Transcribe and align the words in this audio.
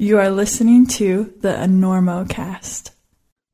You 0.00 0.16
are 0.16 0.30
listening 0.30 0.86
to 0.96 1.34
the 1.40 1.52
Enormocast. 1.52 2.92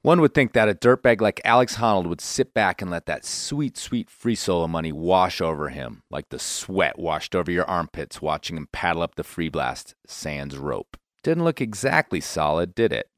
One 0.03 0.21
would 0.21 0.33
think 0.33 0.53
that 0.53 0.69
a 0.69 0.75
dirtbag 0.75 1.21
like 1.21 1.41
Alex 1.45 1.79
Honnold 1.79 2.07
would 2.07 2.21
sit 2.21 2.55
back 2.55 2.81
and 2.81 2.89
let 2.89 3.07
that 3.07 3.25
sweet, 3.25 3.77
sweet 3.77 4.09
free 4.09 4.37
solo 4.37 4.69
money 4.69 4.93
wash 4.93 5.41
over 5.41 5.71
him, 5.71 6.05
like 6.09 6.29
the 6.29 6.39
sweat 6.39 7.01
washed 7.01 7.35
over 7.35 7.51
your 7.51 7.69
armpits 7.69 8.23
watching 8.23 8.57
him 8.57 8.69
paddle 8.71 9.03
up 9.03 9.17
the 9.17 9.25
free 9.25 9.49
blast 9.49 9.97
sans 10.07 10.57
rope. 10.57 10.97
Didn't 11.25 11.43
look 11.43 11.61
exactly 11.61 12.21
solid, 12.21 12.77
did 12.77 12.93
it? 12.93 13.09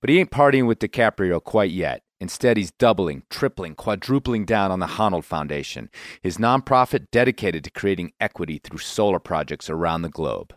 But 0.00 0.10
he 0.10 0.18
ain't 0.18 0.32
partying 0.32 0.66
with 0.66 0.80
DiCaprio 0.80 1.40
quite 1.40 1.70
yet. 1.70 2.02
Instead, 2.18 2.56
he's 2.56 2.72
doubling, 2.72 3.22
tripling, 3.30 3.76
quadrupling 3.76 4.44
down 4.44 4.72
on 4.72 4.80
the 4.80 4.86
Honnold 4.86 5.22
Foundation, 5.22 5.90
his 6.22 6.38
nonprofit 6.38 7.06
dedicated 7.12 7.62
to 7.62 7.70
creating 7.70 8.14
equity 8.18 8.58
through 8.58 8.78
solar 8.78 9.20
projects 9.20 9.70
around 9.70 10.02
the 10.02 10.08
globe. 10.08 10.56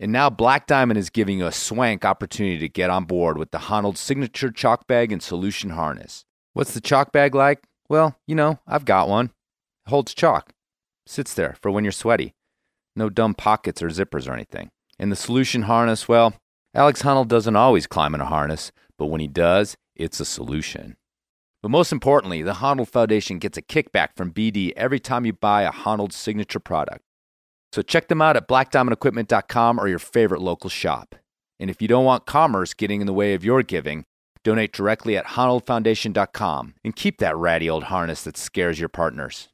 And 0.00 0.10
now 0.10 0.28
Black 0.28 0.66
Diamond 0.66 0.98
is 0.98 1.08
giving 1.08 1.38
you 1.38 1.46
a 1.46 1.52
swank 1.52 2.04
opportunity 2.04 2.58
to 2.58 2.68
get 2.68 2.90
on 2.90 3.04
board 3.04 3.38
with 3.38 3.52
the 3.52 3.58
Honnold 3.58 3.96
signature 3.96 4.50
chalk 4.50 4.86
bag 4.86 5.12
and 5.12 5.22
solution 5.22 5.70
harness. 5.70 6.24
What's 6.52 6.74
the 6.74 6.80
chalk 6.80 7.12
bag 7.12 7.34
like? 7.34 7.62
Well, 7.88 8.16
you 8.26 8.34
know, 8.34 8.58
I've 8.66 8.84
got 8.84 9.08
one. 9.08 9.26
It 9.86 9.90
holds 9.90 10.14
chalk. 10.14 10.52
Sits 11.06 11.34
there 11.34 11.56
for 11.60 11.70
when 11.70 11.84
you're 11.84 11.92
sweaty. 11.92 12.34
No 12.96 13.08
dumb 13.08 13.34
pockets 13.34 13.82
or 13.82 13.88
zippers 13.88 14.28
or 14.28 14.32
anything. 14.32 14.70
And 14.98 15.12
the 15.12 15.16
solution 15.16 15.62
harness, 15.62 16.08
well, 16.08 16.34
Alex 16.74 17.02
Honnold 17.02 17.28
doesn't 17.28 17.56
always 17.56 17.86
climb 17.86 18.14
in 18.14 18.20
a 18.20 18.26
harness, 18.26 18.72
but 18.98 19.06
when 19.06 19.20
he 19.20 19.28
does, 19.28 19.76
it's 19.94 20.18
a 20.18 20.24
solution. 20.24 20.96
But 21.62 21.70
most 21.70 21.92
importantly, 21.92 22.42
the 22.42 22.54
Honnold 22.54 22.88
Foundation 22.88 23.38
gets 23.38 23.56
a 23.56 23.62
kickback 23.62 24.08
from 24.16 24.32
BD 24.32 24.72
every 24.76 24.98
time 24.98 25.24
you 25.24 25.32
buy 25.32 25.62
a 25.62 25.72
Honnold 25.72 26.12
signature 26.12 26.60
product. 26.60 27.03
So 27.74 27.82
check 27.82 28.06
them 28.06 28.22
out 28.22 28.36
at 28.36 28.46
blackdiamondequipment.com 28.46 29.80
or 29.80 29.88
your 29.88 29.98
favorite 29.98 30.40
local 30.40 30.70
shop. 30.70 31.16
And 31.58 31.68
if 31.68 31.82
you 31.82 31.88
don't 31.88 32.04
want 32.04 32.24
commerce 32.24 32.72
getting 32.72 33.00
in 33.00 33.08
the 33.08 33.12
way 33.12 33.34
of 33.34 33.44
your 33.44 33.64
giving, 33.64 34.04
donate 34.44 34.72
directly 34.72 35.16
at 35.16 35.24
honnoldfoundation.com 35.24 36.74
and 36.84 36.94
keep 36.94 37.18
that 37.18 37.36
ratty 37.36 37.68
old 37.68 37.84
harness 37.84 38.22
that 38.22 38.36
scares 38.36 38.78
your 38.78 38.88
partners. 38.88 39.48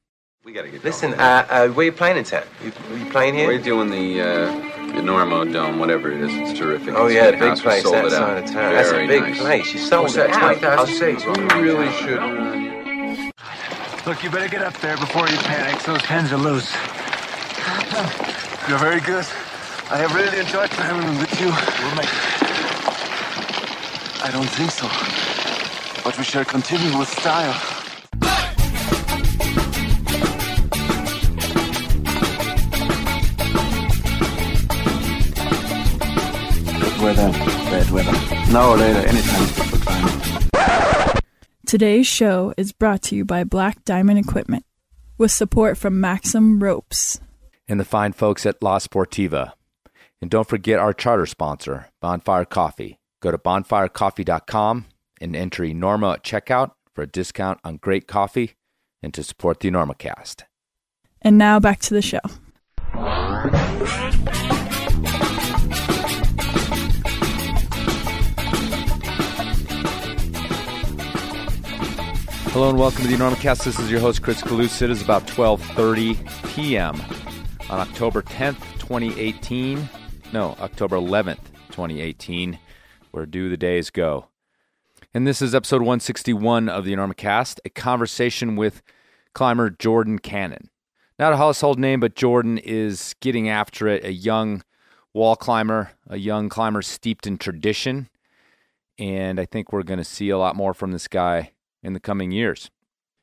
We 0.44 0.52
gotta 0.52 0.68
get 0.68 0.84
Listen, 0.84 1.14
uh, 1.14 1.46
uh, 1.48 1.68
where 1.68 1.86
you 1.86 1.92
playing 1.92 2.18
in 2.18 2.24
town? 2.24 2.42
You, 2.62 2.72
you 2.94 3.10
playing 3.10 3.36
here? 3.36 3.46
We're 3.46 3.58
doing 3.58 3.88
the 3.88 4.20
uh, 4.20 4.52
the 4.92 5.00
Normo 5.00 5.50
Dome, 5.50 5.78
whatever 5.78 6.12
it 6.12 6.20
is. 6.20 6.34
It's 6.34 6.58
terrific. 6.58 6.92
Oh 6.94 7.06
It's 7.06 7.14
yeah, 7.14 7.30
big 7.30 7.40
house. 7.40 7.62
Place 7.62 7.84
sold 7.84 7.94
that 7.94 8.04
it 8.04 8.12
out. 8.12 8.36
of 8.36 8.44
town. 8.50 8.74
That's 8.74 8.90
a 8.90 9.06
big 9.06 9.22
nice. 9.22 9.38
place. 9.38 9.72
You 9.72 9.80
sold 9.80 10.02
What's 10.02 10.16
it 10.16 10.30
that, 10.30 10.42
out. 10.60 10.88
20,000 10.88 10.94
seats? 10.94 11.24
We 11.24 11.62
really 11.62 11.90
should. 11.92 12.20
Look, 14.06 14.22
you 14.22 14.30
better 14.30 14.48
get 14.48 14.60
up 14.60 14.78
there 14.80 14.98
before 14.98 15.26
you 15.26 15.36
panic. 15.38 15.82
Those 15.84 16.02
pens 16.02 16.32
are 16.32 16.36
loose. 16.36 16.70
You're 18.68 18.78
very 18.78 19.00
good. 19.00 19.26
I 19.90 19.96
have 19.98 20.14
really 20.14 20.38
enjoyed 20.38 20.70
climbing 20.70 21.18
with 21.18 21.40
you. 21.40 21.46
We'll 21.46 21.96
make 21.96 22.08
I 24.22 24.30
don't 24.30 24.48
think 24.50 24.70
so. 24.70 24.86
But 26.04 26.16
we 26.16 26.24
shall 26.24 26.44
continue 26.44 26.96
with 26.96 27.08
style. 27.08 27.52
Good 36.80 37.02
weather, 37.02 37.32
bad 37.32 37.90
weather. 37.90 38.12
Now 38.52 38.70
or 38.70 38.76
later, 38.76 39.00
anytime 39.00 39.46
for 39.46 39.78
climbing. 39.78 41.20
Today's 41.66 42.06
show 42.06 42.52
is 42.56 42.72
brought 42.72 43.02
to 43.02 43.16
you 43.16 43.24
by 43.24 43.44
Black 43.44 43.84
Diamond 43.84 44.18
Equipment 44.18 44.64
with 45.18 45.32
support 45.32 45.76
from 45.76 46.00
Maxim 46.00 46.62
Ropes. 46.62 47.20
And 47.70 47.78
the 47.78 47.84
fine 47.84 48.14
folks 48.14 48.44
at 48.46 48.60
La 48.60 48.80
Sportiva. 48.80 49.52
And 50.20 50.28
don't 50.28 50.48
forget 50.48 50.80
our 50.80 50.92
charter 50.92 51.24
sponsor, 51.24 51.86
Bonfire 52.00 52.44
Coffee. 52.44 52.98
Go 53.22 53.30
to 53.30 53.38
bonfirecoffee.com 53.38 54.86
and 55.20 55.36
enter 55.36 55.62
Enorma 55.62 56.14
at 56.14 56.24
checkout 56.24 56.72
for 56.96 57.02
a 57.02 57.06
discount 57.06 57.60
on 57.62 57.76
great 57.76 58.08
coffee 58.08 58.54
and 59.04 59.14
to 59.14 59.22
support 59.22 59.60
the 59.60 59.70
Enormocast. 59.70 60.42
And 61.22 61.38
now 61.38 61.60
back 61.60 61.78
to 61.82 61.94
the 61.94 62.02
show. 62.02 62.18
Hello 72.50 72.70
and 72.70 72.78
welcome 72.80 73.02
to 73.02 73.08
the 73.08 73.14
Enormocast. 73.14 73.62
This 73.62 73.78
is 73.78 73.88
your 73.92 74.00
host 74.00 74.22
Chris 74.22 74.42
Kalous. 74.42 74.82
It 74.82 74.90
is 74.90 75.02
about 75.02 75.28
12:30 75.28 76.52
p.m. 76.52 77.00
on 77.70 77.78
October 77.78 78.20
10th, 78.20 78.60
2018. 78.80 79.88
No, 80.32 80.56
October 80.60 80.96
11th, 80.96 81.38
2018. 81.68 82.58
Where 83.12 83.26
do 83.26 83.48
the 83.48 83.56
days 83.56 83.90
go? 83.90 84.26
And 85.14 85.24
this 85.24 85.40
is 85.40 85.54
episode 85.54 85.82
161 85.82 86.68
of 86.68 86.84
the 86.84 86.92
Enormocast, 86.92 87.60
a 87.64 87.70
conversation 87.70 88.56
with 88.56 88.82
climber 89.34 89.70
Jordan 89.70 90.18
Cannon. 90.18 90.68
Not 91.16 91.32
a 91.32 91.36
household 91.36 91.78
name, 91.78 92.00
but 92.00 92.16
Jordan 92.16 92.58
is 92.58 93.14
getting 93.20 93.48
after 93.48 93.86
it. 93.86 94.04
A 94.04 94.12
young 94.12 94.64
wall 95.14 95.36
climber, 95.36 95.92
a 96.08 96.16
young 96.16 96.48
climber 96.48 96.82
steeped 96.82 97.24
in 97.24 97.38
tradition. 97.38 98.08
And 98.98 99.38
I 99.38 99.46
think 99.46 99.72
we're 99.72 99.84
going 99.84 99.98
to 99.98 100.04
see 100.04 100.28
a 100.28 100.38
lot 100.38 100.56
more 100.56 100.74
from 100.74 100.90
this 100.90 101.06
guy 101.06 101.52
in 101.84 101.92
the 101.92 102.00
coming 102.00 102.32
years. 102.32 102.68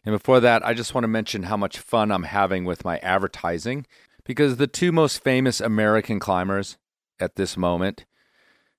And 0.06 0.16
before 0.16 0.40
that, 0.40 0.66
I 0.66 0.74
just 0.74 0.94
want 0.94 1.04
to 1.04 1.10
mention 1.10 1.44
how 1.44 1.58
much 1.58 1.80
fun 1.80 2.14
I'm 2.14 2.24
having 2.24 2.64
with 2.64 2.86
my 2.86 2.98
advertising 3.00 3.86
because 4.28 4.58
the 4.58 4.68
two 4.68 4.92
most 4.92 5.24
famous 5.24 5.62
American 5.62 6.20
climbers 6.20 6.78
at 7.18 7.38
this 7.38 7.56
moment, 7.56 8.06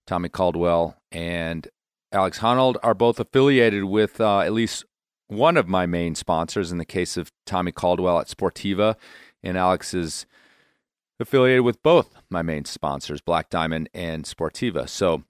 Tommy 0.06 0.28
Caldwell 0.28 0.98
and 1.10 1.66
Alex 2.12 2.40
Honnold, 2.40 2.76
are 2.82 2.94
both 2.94 3.18
affiliated 3.18 3.84
with 3.84 4.20
uh, 4.20 4.40
at 4.40 4.52
least 4.52 4.84
one 5.26 5.56
of 5.56 5.66
my 5.66 5.86
main 5.86 6.14
sponsors. 6.14 6.70
In 6.70 6.76
the 6.76 6.84
case 6.84 7.16
of 7.16 7.32
Tommy 7.46 7.72
Caldwell 7.72 8.20
at 8.20 8.28
Sportiva, 8.28 8.94
and 9.42 9.56
Alex 9.56 9.94
is 9.94 10.26
affiliated 11.18 11.64
with 11.64 11.82
both 11.82 12.14
my 12.28 12.42
main 12.42 12.66
sponsors, 12.66 13.22
Black 13.22 13.48
Diamond 13.48 13.88
and 13.94 14.24
Sportiva. 14.24 14.86
So 14.86 15.24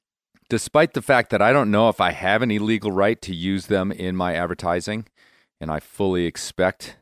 despite 0.49 0.95
the 0.95 1.03
fact 1.03 1.31
that 1.31 1.41
I 1.41 1.53
don't 1.53 1.71
know 1.71 1.89
if 1.89 2.01
I 2.01 2.11
have 2.11 2.43
any 2.43 2.59
legal 2.59 2.91
right 2.91 3.23
to 3.23 3.35
use 3.35 3.67
them 3.67 3.93
in 3.93 4.17
my 4.17 4.35
advertising, 4.35 5.07
and 5.61 5.71
I 5.71 5.79
fully 5.79 6.25
expect 6.25 6.97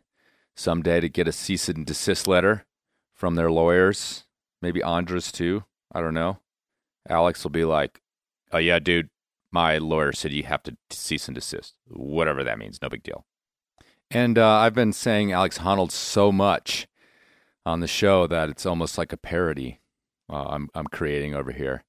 someday 0.55 1.01
to 1.01 1.09
get 1.09 1.29
a 1.29 1.33
cease 1.33 1.69
and 1.71 1.87
desist 1.87 2.29
letter 2.29 2.66
from 3.17 3.35
their 3.35 3.51
lawyers, 3.51 4.25
maybe 4.63 4.81
Ondra's 4.81 5.33
too. 5.33 5.65
I 5.93 6.01
don't 6.01 6.15
know. 6.15 6.39
Alex 7.09 7.43
will 7.43 7.51
be 7.51 7.65
like, 7.65 8.01
"Oh 8.53 8.59
yeah, 8.59 8.79
dude, 8.79 9.11
my 9.51 9.79
lawyer 9.79 10.13
said 10.13 10.33
you 10.33 10.45
have 10.45 10.63
to 10.65 10.77
cease 10.91 11.27
and 11.27 11.35
desist, 11.35 11.75
whatever 11.89 12.45
that 12.45 12.59
means. 12.59 12.81
No 12.81 12.89
big 12.89 13.03
deal." 13.03 13.25
And 14.11 14.39
uh, 14.39 14.59
I've 14.59 14.75
been 14.75 14.93
saying 14.93 15.33
Alex 15.33 15.59
Honnold 15.59 15.91
so 15.91 16.31
much 16.31 16.87
on 17.65 17.81
the 17.81 17.89
show 17.89 18.29
that 18.29 18.49
it's 18.49 18.67
almost 18.67 18.97
like 18.99 19.13
a 19.13 19.17
parody 19.17 19.81
uh, 20.31 20.45
I'm 20.49 20.69
I'm 20.75 20.87
creating 20.87 21.35
over 21.35 21.53
here. 21.53 21.85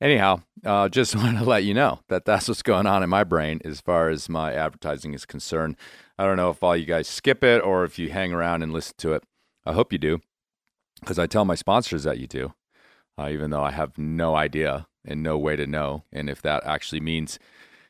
Anyhow, 0.00 0.42
uh, 0.64 0.88
just 0.88 1.16
want 1.16 1.38
to 1.38 1.44
let 1.44 1.64
you 1.64 1.74
know 1.74 2.00
that 2.08 2.24
that's 2.24 2.48
what's 2.48 2.62
going 2.62 2.86
on 2.86 3.02
in 3.02 3.10
my 3.10 3.24
brain 3.24 3.60
as 3.64 3.80
far 3.80 4.08
as 4.08 4.28
my 4.28 4.52
advertising 4.52 5.14
is 5.14 5.26
concerned. 5.26 5.76
I 6.18 6.24
don't 6.24 6.36
know 6.36 6.50
if 6.50 6.62
all 6.62 6.76
you 6.76 6.86
guys 6.86 7.08
skip 7.08 7.44
it 7.44 7.62
or 7.62 7.84
if 7.84 7.98
you 7.98 8.10
hang 8.10 8.32
around 8.32 8.62
and 8.62 8.72
listen 8.72 8.94
to 8.98 9.12
it. 9.12 9.24
I 9.64 9.72
hope 9.72 9.92
you 9.92 9.98
do, 9.98 10.20
because 11.00 11.18
I 11.18 11.26
tell 11.26 11.44
my 11.44 11.54
sponsors 11.54 12.04
that 12.04 12.18
you 12.18 12.26
do, 12.26 12.54
uh, 13.18 13.28
even 13.30 13.50
though 13.50 13.62
I 13.62 13.70
have 13.70 13.98
no 13.98 14.34
idea 14.34 14.86
and 15.04 15.22
no 15.22 15.38
way 15.38 15.56
to 15.56 15.66
know, 15.66 16.04
and 16.12 16.28
if 16.28 16.42
that 16.42 16.64
actually 16.66 17.00
means 17.00 17.38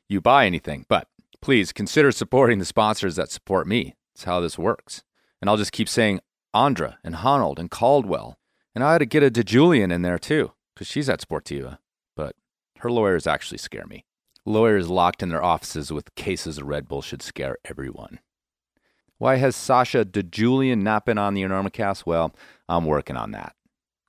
you 0.09 0.21
buy 0.21 0.47
anything. 0.47 0.85
But 0.89 1.09
please 1.41 1.73
consider 1.73 2.13
supporting 2.13 2.59
the 2.59 2.65
sponsors 2.65 3.17
that 3.17 3.31
support 3.31 3.67
me. 3.67 3.95
It's 4.15 4.25
how 4.25 4.41
this 4.41 4.59
works. 4.59 5.03
And 5.41 5.51
I'll 5.51 5.57
just 5.57 5.73
keep 5.73 5.89
saying 5.89 6.21
Ondra 6.55 6.97
and 7.05 7.17
Honnold 7.17 7.59
and 7.59 7.71
Caldwell. 7.71 8.39
And 8.75 8.85
I 8.85 8.93
had 8.93 8.99
to 8.99 9.07
get 9.07 9.23
a 9.23 9.31
DiGiulian 9.31 9.93
in 9.93 10.03
there 10.03 10.19
too, 10.19 10.53
because 10.75 10.87
she's 10.87 11.09
at 11.09 11.21
Sportiva 11.21 11.79
but 12.17 12.35
her 12.79 12.91
lawyers 12.91 13.27
actually 13.27 13.59
scare 13.59 13.87
me. 13.87 14.05
Lawyers 14.45 14.89
locked 14.89 15.23
in 15.23 15.29
their 15.29 15.43
offices 15.43 15.93
with 15.93 16.15
cases 16.15 16.59
of 16.59 16.67
Red 16.67 16.89
Bull 16.89 17.03
should 17.03 17.23
scare 17.23 17.59
everyone. 17.65 18.21
Why 19.19 19.37
has 19.37 19.57
Sasha 19.57 20.05
DiGiulian 20.05 20.83
not 20.83 21.07
been 21.07 21.19
on 21.19 21.35
the 21.35 21.43
Enormocast? 21.43 22.05
Well, 22.05 22.35
I'm 22.69 22.85
working 22.85 23.17
on 23.17 23.31
that. 23.31 23.55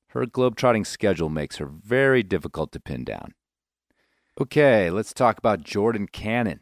Her 0.10 0.26
globetrotting 0.26 0.86
schedule 0.86 1.30
makes 1.30 1.58
her 1.58 1.66
very 1.66 2.24
difficult 2.24 2.72
to 2.74 2.80
pin 2.80 3.04
down. 3.04 3.34
Okay, 4.40 4.90
let's 4.90 5.14
talk 5.14 5.38
about 5.38 5.64
Jordan 5.64 6.08
Cannon. 6.08 6.60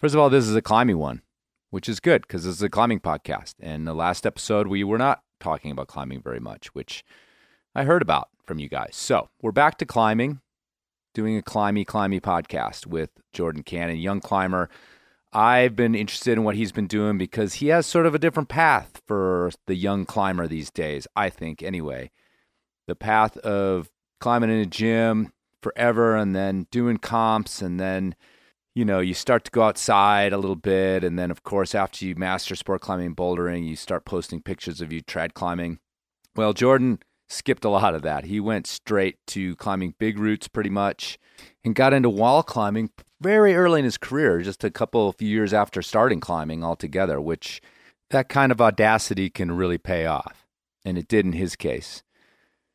First 0.00 0.14
of 0.14 0.20
all, 0.20 0.30
this 0.30 0.46
is 0.46 0.56
a 0.56 0.62
climbing 0.62 0.98
one, 0.98 1.22
which 1.70 1.88
is 1.88 2.00
good 2.00 2.22
because 2.22 2.44
this 2.44 2.56
is 2.56 2.62
a 2.62 2.68
climbing 2.68 3.00
podcast. 3.00 3.54
And 3.60 3.86
the 3.86 3.94
last 3.94 4.26
episode, 4.26 4.66
we 4.66 4.84
were 4.84 4.98
not 4.98 5.22
talking 5.40 5.70
about 5.70 5.88
climbing 5.88 6.20
very 6.20 6.40
much, 6.40 6.74
which 6.74 7.04
I 7.74 7.84
heard 7.84 8.02
about 8.02 8.28
from 8.44 8.58
you 8.58 8.68
guys. 8.68 8.96
So 8.96 9.28
we're 9.40 9.52
back 9.52 9.78
to 9.78 9.86
climbing 9.86 10.40
doing 11.14 11.36
a 11.36 11.42
climby 11.42 11.84
climby 11.84 12.20
podcast 12.20 12.86
with 12.86 13.10
Jordan 13.32 13.62
Cannon, 13.62 13.96
young 13.98 14.20
climber. 14.20 14.68
I've 15.32 15.76
been 15.76 15.94
interested 15.94 16.32
in 16.32 16.44
what 16.44 16.54
he's 16.54 16.72
been 16.72 16.86
doing 16.86 17.18
because 17.18 17.54
he 17.54 17.68
has 17.68 17.86
sort 17.86 18.06
of 18.06 18.14
a 18.14 18.18
different 18.18 18.48
path 18.48 19.02
for 19.06 19.50
the 19.66 19.74
young 19.74 20.06
climber 20.06 20.46
these 20.46 20.70
days, 20.70 21.06
I 21.14 21.28
think 21.30 21.62
anyway. 21.62 22.10
The 22.86 22.94
path 22.94 23.36
of 23.38 23.90
climbing 24.20 24.50
in 24.50 24.60
a 24.60 24.66
gym, 24.66 25.32
forever 25.62 26.16
and 26.16 26.34
then 26.34 26.66
doing 26.70 26.96
comps 26.96 27.62
and 27.62 27.80
then 27.80 28.14
you 28.74 28.84
know 28.84 29.00
you 29.00 29.14
start 29.14 29.44
to 29.44 29.50
go 29.50 29.62
outside 29.62 30.32
a 30.32 30.38
little 30.38 30.56
bit 30.56 31.02
and 31.02 31.18
then 31.18 31.30
of 31.30 31.42
course 31.42 31.74
after 31.74 32.04
you 32.04 32.14
master 32.14 32.54
sport 32.54 32.80
climbing 32.80 33.06
and 33.06 33.16
bouldering 33.16 33.66
you 33.66 33.74
start 33.74 34.04
posting 34.04 34.40
pictures 34.40 34.80
of 34.80 34.92
you 34.92 35.02
trad 35.02 35.34
climbing 35.34 35.78
well 36.36 36.52
jordan 36.52 36.98
skipped 37.28 37.64
a 37.64 37.68
lot 37.68 37.94
of 37.94 38.02
that 38.02 38.24
he 38.24 38.40
went 38.40 38.66
straight 38.66 39.16
to 39.26 39.54
climbing 39.56 39.94
big 39.98 40.18
routes 40.18 40.48
pretty 40.48 40.70
much 40.70 41.18
and 41.64 41.74
got 41.74 41.92
into 41.92 42.08
wall 42.08 42.42
climbing 42.42 42.90
very 43.20 43.54
early 43.54 43.80
in 43.80 43.84
his 43.84 43.98
career 43.98 44.40
just 44.40 44.64
a 44.64 44.70
couple 44.70 45.08
of 45.08 45.20
years 45.20 45.52
after 45.52 45.82
starting 45.82 46.20
climbing 46.20 46.64
altogether 46.64 47.20
which 47.20 47.60
that 48.10 48.28
kind 48.28 48.50
of 48.50 48.60
audacity 48.60 49.28
can 49.28 49.52
really 49.52 49.78
pay 49.78 50.06
off 50.06 50.46
and 50.84 50.96
it 50.96 51.08
did 51.08 51.26
in 51.26 51.32
his 51.32 51.54
case 51.56 52.02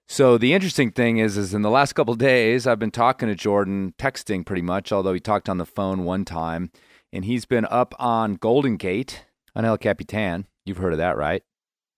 so 0.07 0.37
the 0.37 0.53
interesting 0.53 0.91
thing 0.91 1.17
is, 1.17 1.37
is 1.37 1.53
in 1.53 1.61
the 1.61 1.69
last 1.69 1.93
couple 1.93 2.13
days, 2.15 2.67
I've 2.67 2.79
been 2.79 2.91
talking 2.91 3.29
to 3.29 3.35
Jordan, 3.35 3.93
texting 3.97 4.45
pretty 4.45 4.61
much, 4.61 4.91
although 4.91 5.13
he 5.13 5.19
talked 5.19 5.49
on 5.49 5.57
the 5.57 5.65
phone 5.65 6.03
one 6.03 6.25
time, 6.25 6.71
and 7.11 7.25
he's 7.25 7.45
been 7.45 7.65
up 7.69 7.95
on 7.99 8.35
Golden 8.35 8.75
Gate 8.75 9.25
on 9.55 9.65
El 9.65 9.77
Capitan. 9.77 10.45
You've 10.65 10.77
heard 10.77 10.93
of 10.93 10.99
that, 10.99 11.17
right? 11.17 11.41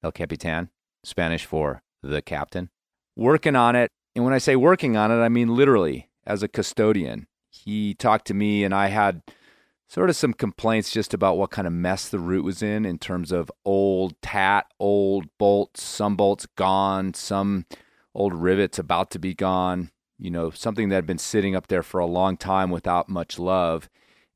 El 0.04 0.12
Capitan, 0.12 0.70
Spanish 1.04 1.46
for 1.46 1.82
the 2.08 2.22
captain. 2.22 2.70
Working 3.16 3.56
on 3.56 3.76
it, 3.76 3.92
and 4.16 4.24
when 4.24 4.34
I 4.34 4.40
say 4.40 4.56
working 4.56 4.98
on 4.98 5.12
it, 5.12 5.22
I 5.22 5.30
mean 5.30 5.56
literally 5.56 6.10
as 6.26 6.44
a 6.44 6.48
custodian. 6.48 7.28
He 7.50 7.94
talked 7.94 8.28
to 8.28 8.34
me, 8.34 8.64
and 8.64 8.74
I 8.74 8.88
had 8.88 9.22
sort 9.88 10.10
of 10.10 10.16
some 10.16 10.34
complaints 10.34 10.92
just 10.92 11.14
about 11.14 11.38
what 11.38 11.52
kind 11.52 11.68
of 11.68 11.74
mess 11.74 12.10
the 12.10 12.20
route 12.20 12.44
was 12.44 12.62
in, 12.62 12.86
in 12.86 12.98
terms 12.98 13.32
of 13.32 13.52
old 13.64 14.20
tat, 14.22 14.66
old 14.80 15.26
bolts, 15.38 15.84
some 15.84 16.16
bolts 16.16 16.46
gone, 16.56 17.14
some 17.14 17.66
old 18.14 18.34
rivets 18.34 18.80
about 18.80 19.12
to 19.12 19.20
be 19.20 19.34
gone, 19.34 19.92
you 20.18 20.32
know, 20.32 20.50
something 20.50 20.90
that 20.90 20.96
had 20.96 21.06
been 21.06 21.18
sitting 21.18 21.56
up 21.56 21.68
there 21.68 21.84
for 21.84 22.00
a 22.00 22.06
long 22.06 22.38
time 22.38 22.70
without 22.70 23.10
much 23.10 23.38
love. 23.38 23.90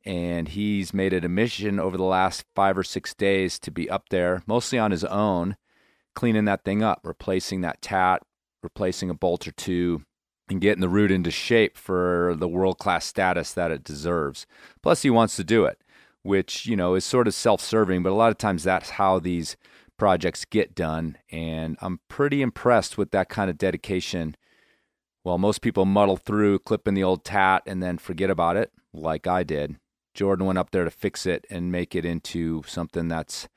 And 0.05 0.47
he's 0.47 0.93
made 0.93 1.13
it 1.13 1.25
a 1.25 1.29
mission 1.29 1.79
over 1.79 1.97
the 1.97 2.03
last 2.03 2.45
five 2.55 2.77
or 2.77 2.83
six 2.83 3.13
days 3.13 3.59
to 3.59 3.71
be 3.71 3.89
up 3.89 4.09
there, 4.09 4.43
mostly 4.47 4.79
on 4.79 4.91
his 4.91 5.03
own, 5.03 5.57
cleaning 6.19 6.43
that 6.43 6.65
thing 6.65 6.83
up, 6.83 6.99
replacing 7.05 7.61
that 7.61 7.81
tat, 7.81 8.21
replacing 8.61 9.09
a 9.09 9.13
bolt 9.13 9.47
or 9.47 9.53
two, 9.53 10.03
and 10.49 10.59
getting 10.59 10.81
the 10.81 10.89
root 10.89 11.11
into 11.11 11.31
shape 11.31 11.77
for 11.77 12.35
the 12.37 12.47
world 12.47 12.77
class 12.77 13.05
status 13.05 13.53
that 13.53 13.71
it 13.71 13.85
deserves. 13.85 14.45
Plus, 14.83 15.03
he 15.03 15.09
wants 15.09 15.37
to 15.37 15.45
do 15.45 15.63
it, 15.63 15.79
which, 16.21 16.65
you 16.65 16.75
know, 16.75 16.93
is 16.95 17.05
sort 17.05 17.25
of 17.25 17.33
self 17.33 17.61
serving, 17.61 18.03
but 18.03 18.11
a 18.11 18.15
lot 18.15 18.31
of 18.31 18.37
times 18.37 18.65
that's 18.65 18.89
how 18.89 19.17
these 19.17 19.55
projects 19.97 20.43
get 20.43 20.75
done. 20.75 21.17
And 21.31 21.77
I'm 21.79 22.01
pretty 22.09 22.41
impressed 22.41 22.97
with 22.97 23.11
that 23.11 23.29
kind 23.29 23.49
of 23.49 23.57
dedication. 23.57 24.35
While 25.23 25.37
most 25.37 25.61
people 25.61 25.85
muddle 25.85 26.17
through, 26.17 26.59
clipping 26.59 26.95
the 26.95 27.03
old 27.03 27.23
tat, 27.23 27.63
and 27.65 27.81
then 27.81 27.97
forget 27.97 28.29
about 28.29 28.57
it, 28.57 28.73
like 28.93 29.25
I 29.25 29.43
did, 29.43 29.77
Jordan 30.13 30.45
went 30.45 30.59
up 30.59 30.71
there 30.71 30.83
to 30.83 30.91
fix 30.91 31.25
it 31.25 31.45
and 31.49 31.71
make 31.71 31.95
it 31.95 32.03
into 32.03 32.61
something 32.67 33.07
that's 33.07 33.47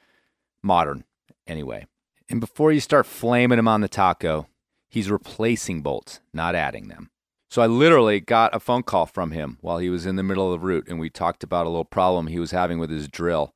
modern 0.62 1.02
anyway. 1.44 1.86
And 2.32 2.40
before 2.40 2.72
you 2.72 2.80
start 2.80 3.04
flaming 3.04 3.58
him 3.58 3.68
on 3.68 3.82
the 3.82 3.88
taco, 3.88 4.48
he's 4.88 5.10
replacing 5.10 5.82
bolts, 5.82 6.20
not 6.32 6.54
adding 6.54 6.88
them. 6.88 7.10
So 7.50 7.60
I 7.60 7.66
literally 7.66 8.20
got 8.20 8.54
a 8.54 8.58
phone 8.58 8.82
call 8.84 9.04
from 9.04 9.32
him 9.32 9.58
while 9.60 9.76
he 9.76 9.90
was 9.90 10.06
in 10.06 10.16
the 10.16 10.22
middle 10.22 10.50
of 10.50 10.58
the 10.58 10.66
route, 10.66 10.88
and 10.88 10.98
we 10.98 11.10
talked 11.10 11.44
about 11.44 11.66
a 11.66 11.68
little 11.68 11.84
problem 11.84 12.28
he 12.28 12.38
was 12.38 12.52
having 12.52 12.78
with 12.78 12.88
his 12.88 13.06
drill. 13.06 13.54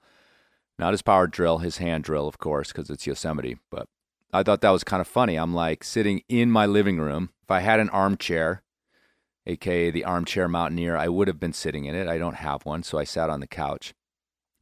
Not 0.78 0.92
his 0.92 1.00
power 1.00 1.26
drill, 1.26 1.58
his 1.58 1.78
hand 1.78 2.04
drill, 2.04 2.28
of 2.28 2.36
course, 2.36 2.70
because 2.70 2.90
it's 2.90 3.06
Yosemite. 3.06 3.56
But 3.70 3.88
I 4.30 4.42
thought 4.42 4.60
that 4.60 4.68
was 4.68 4.84
kind 4.84 5.00
of 5.00 5.08
funny. 5.08 5.36
I'm 5.36 5.54
like 5.54 5.82
sitting 5.82 6.22
in 6.28 6.50
my 6.50 6.66
living 6.66 6.98
room. 6.98 7.30
If 7.44 7.50
I 7.50 7.60
had 7.60 7.80
an 7.80 7.88
armchair, 7.88 8.62
aka 9.46 9.90
the 9.90 10.04
armchair 10.04 10.48
mountaineer, 10.48 10.98
I 10.98 11.08
would 11.08 11.28
have 11.28 11.40
been 11.40 11.54
sitting 11.54 11.86
in 11.86 11.94
it. 11.94 12.08
I 12.08 12.18
don't 12.18 12.36
have 12.36 12.66
one, 12.66 12.82
so 12.82 12.98
I 12.98 13.04
sat 13.04 13.30
on 13.30 13.40
the 13.40 13.46
couch. 13.46 13.94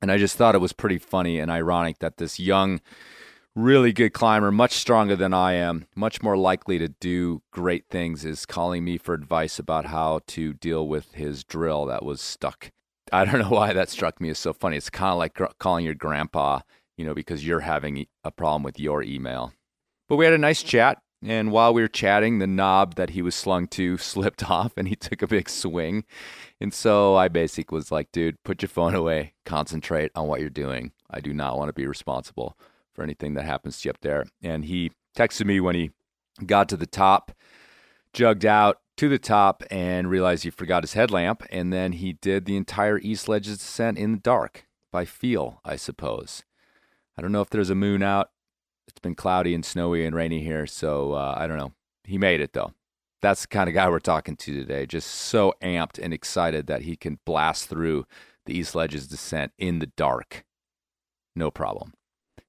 And 0.00 0.12
I 0.12 0.18
just 0.18 0.36
thought 0.36 0.54
it 0.54 0.60
was 0.60 0.72
pretty 0.72 0.98
funny 0.98 1.40
and 1.40 1.50
ironic 1.50 1.98
that 1.98 2.18
this 2.18 2.38
young, 2.38 2.80
really 3.54 3.92
good 3.92 4.12
climber, 4.12 4.50
much 4.50 4.72
stronger 4.72 5.16
than 5.16 5.32
I 5.34 5.52
am, 5.54 5.86
much 5.94 6.22
more 6.22 6.36
likely 6.36 6.78
to 6.78 6.88
do 6.88 7.42
great 7.52 7.88
things, 7.88 8.24
is 8.24 8.46
calling 8.46 8.84
me 8.84 8.98
for 8.98 9.14
advice 9.14 9.58
about 9.58 9.86
how 9.86 10.20
to 10.28 10.52
deal 10.52 10.86
with 10.88 11.14
his 11.14 11.44
drill 11.44 11.86
that 11.86 12.04
was 12.04 12.20
stuck 12.20 12.70
I 13.12 13.24
don't 13.24 13.38
know 13.38 13.48
why 13.56 13.72
that 13.72 13.88
struck 13.88 14.20
me 14.20 14.30
as 14.30 14.38
so 14.38 14.52
funny. 14.52 14.76
It's 14.76 14.90
kind 14.90 15.12
of 15.12 15.18
like 15.18 15.34
gr- 15.34 15.46
calling 15.58 15.84
your 15.84 15.94
grandpa, 15.94 16.60
you 16.96 17.04
know, 17.04 17.14
because 17.14 17.46
you're 17.46 17.60
having 17.60 18.06
a 18.22 18.30
problem 18.30 18.62
with 18.62 18.80
your 18.80 19.02
email. 19.02 19.52
But 20.08 20.16
we 20.16 20.24
had 20.24 20.34
a 20.34 20.38
nice 20.38 20.62
chat. 20.62 20.98
And 21.22 21.52
while 21.52 21.72
we 21.72 21.80
were 21.80 21.88
chatting, 21.88 22.38
the 22.38 22.46
knob 22.46 22.96
that 22.96 23.10
he 23.10 23.22
was 23.22 23.34
slung 23.34 23.66
to 23.68 23.96
slipped 23.98 24.48
off 24.50 24.72
and 24.76 24.88
he 24.88 24.96
took 24.96 25.22
a 25.22 25.26
big 25.26 25.48
swing. 25.48 26.04
And 26.60 26.74
so 26.74 27.16
I 27.16 27.28
basically 27.28 27.76
was 27.76 27.90
like, 27.90 28.12
dude, 28.12 28.42
put 28.42 28.60
your 28.60 28.68
phone 28.68 28.94
away, 28.94 29.34
concentrate 29.46 30.10
on 30.14 30.26
what 30.26 30.40
you're 30.40 30.50
doing. 30.50 30.92
I 31.10 31.20
do 31.20 31.32
not 31.32 31.56
want 31.56 31.68
to 31.68 31.72
be 31.72 31.86
responsible 31.86 32.58
for 32.94 33.02
anything 33.02 33.34
that 33.34 33.44
happens 33.44 33.80
to 33.80 33.88
you 33.88 33.90
up 33.90 34.00
there. 34.00 34.24
And 34.42 34.64
he 34.64 34.92
texted 35.16 35.46
me 35.46 35.60
when 35.60 35.74
he 35.74 35.90
got 36.46 36.68
to 36.70 36.76
the 36.76 36.86
top, 36.86 37.32
jugged 38.12 38.46
out, 38.46 38.78
to 38.96 39.08
the 39.08 39.18
top 39.18 39.64
and 39.70 40.08
realized 40.08 40.44
he 40.44 40.50
forgot 40.50 40.84
his 40.84 40.92
headlamp. 40.92 41.42
And 41.50 41.72
then 41.72 41.92
he 41.92 42.12
did 42.12 42.44
the 42.44 42.56
entire 42.56 42.98
East 42.98 43.28
Ledges 43.28 43.58
descent 43.58 43.98
in 43.98 44.12
the 44.12 44.18
dark 44.18 44.66
by 44.92 45.04
feel, 45.04 45.60
I 45.64 45.76
suppose. 45.76 46.44
I 47.16 47.22
don't 47.22 47.32
know 47.32 47.40
if 47.40 47.50
there's 47.50 47.70
a 47.70 47.74
moon 47.74 48.02
out. 48.02 48.30
It's 48.86 49.00
been 49.00 49.14
cloudy 49.14 49.54
and 49.54 49.64
snowy 49.64 50.04
and 50.04 50.14
rainy 50.14 50.42
here, 50.44 50.66
so 50.66 51.14
uh, 51.14 51.34
I 51.36 51.46
don't 51.46 51.58
know. 51.58 51.72
He 52.04 52.18
made 52.18 52.40
it 52.40 52.52
though. 52.52 52.72
That's 53.22 53.42
the 53.42 53.48
kind 53.48 53.68
of 53.68 53.74
guy 53.74 53.88
we're 53.88 54.00
talking 54.00 54.36
to 54.36 54.52
today. 54.54 54.84
Just 54.84 55.08
so 55.08 55.54
amped 55.62 55.98
and 55.98 56.12
excited 56.12 56.66
that 56.66 56.82
he 56.82 56.94
can 56.94 57.18
blast 57.24 57.68
through 57.68 58.06
the 58.44 58.56
East 58.56 58.74
Ledges 58.74 59.08
descent 59.08 59.52
in 59.58 59.78
the 59.78 59.86
dark. 59.86 60.44
No 61.34 61.50
problem. 61.50 61.94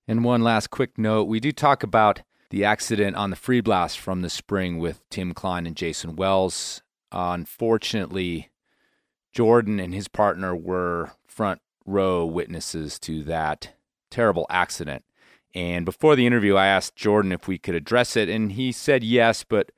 And 0.08 0.24
one 0.24 0.44
last 0.44 0.70
quick 0.70 0.98
note 0.98 1.24
we 1.24 1.40
do 1.40 1.52
talk 1.52 1.82
about 1.82 2.22
the 2.52 2.64
accident 2.64 3.16
on 3.16 3.32
the 3.32 3.36
free 3.36 3.60
blast 3.60 4.00
from 4.00 4.22
the 4.22 4.30
spring 4.30 4.78
with 4.78 5.02
Tim 5.10 5.34
Klein 5.34 5.66
and 5.66 5.76
Jason 5.76 6.16
Wells. 6.16 6.84
Uh, 7.12 7.32
unfortunately, 7.34 8.52
Jordan 9.34 9.80
and 9.80 9.94
his 9.94 10.08
partner 10.08 10.56
were 10.56 11.12
front 11.28 11.62
row 11.86 12.24
witnesses 12.24 13.00
to 13.00 13.24
that 13.24 13.74
terrible 14.12 14.46
accident. 14.50 15.04
And 15.56 15.86
before 15.86 16.16
the 16.16 16.28
interview, 16.28 16.56
I 16.56 16.68
asked 16.68 16.96
Jordan 16.96 17.32
if 17.32 17.48
we 17.48 17.58
could 17.58 17.76
address 17.76 18.16
it, 18.16 18.30
and 18.30 18.52
he 18.52 18.72
said 18.72 19.04
yes, 19.04 19.44
but 19.44 19.72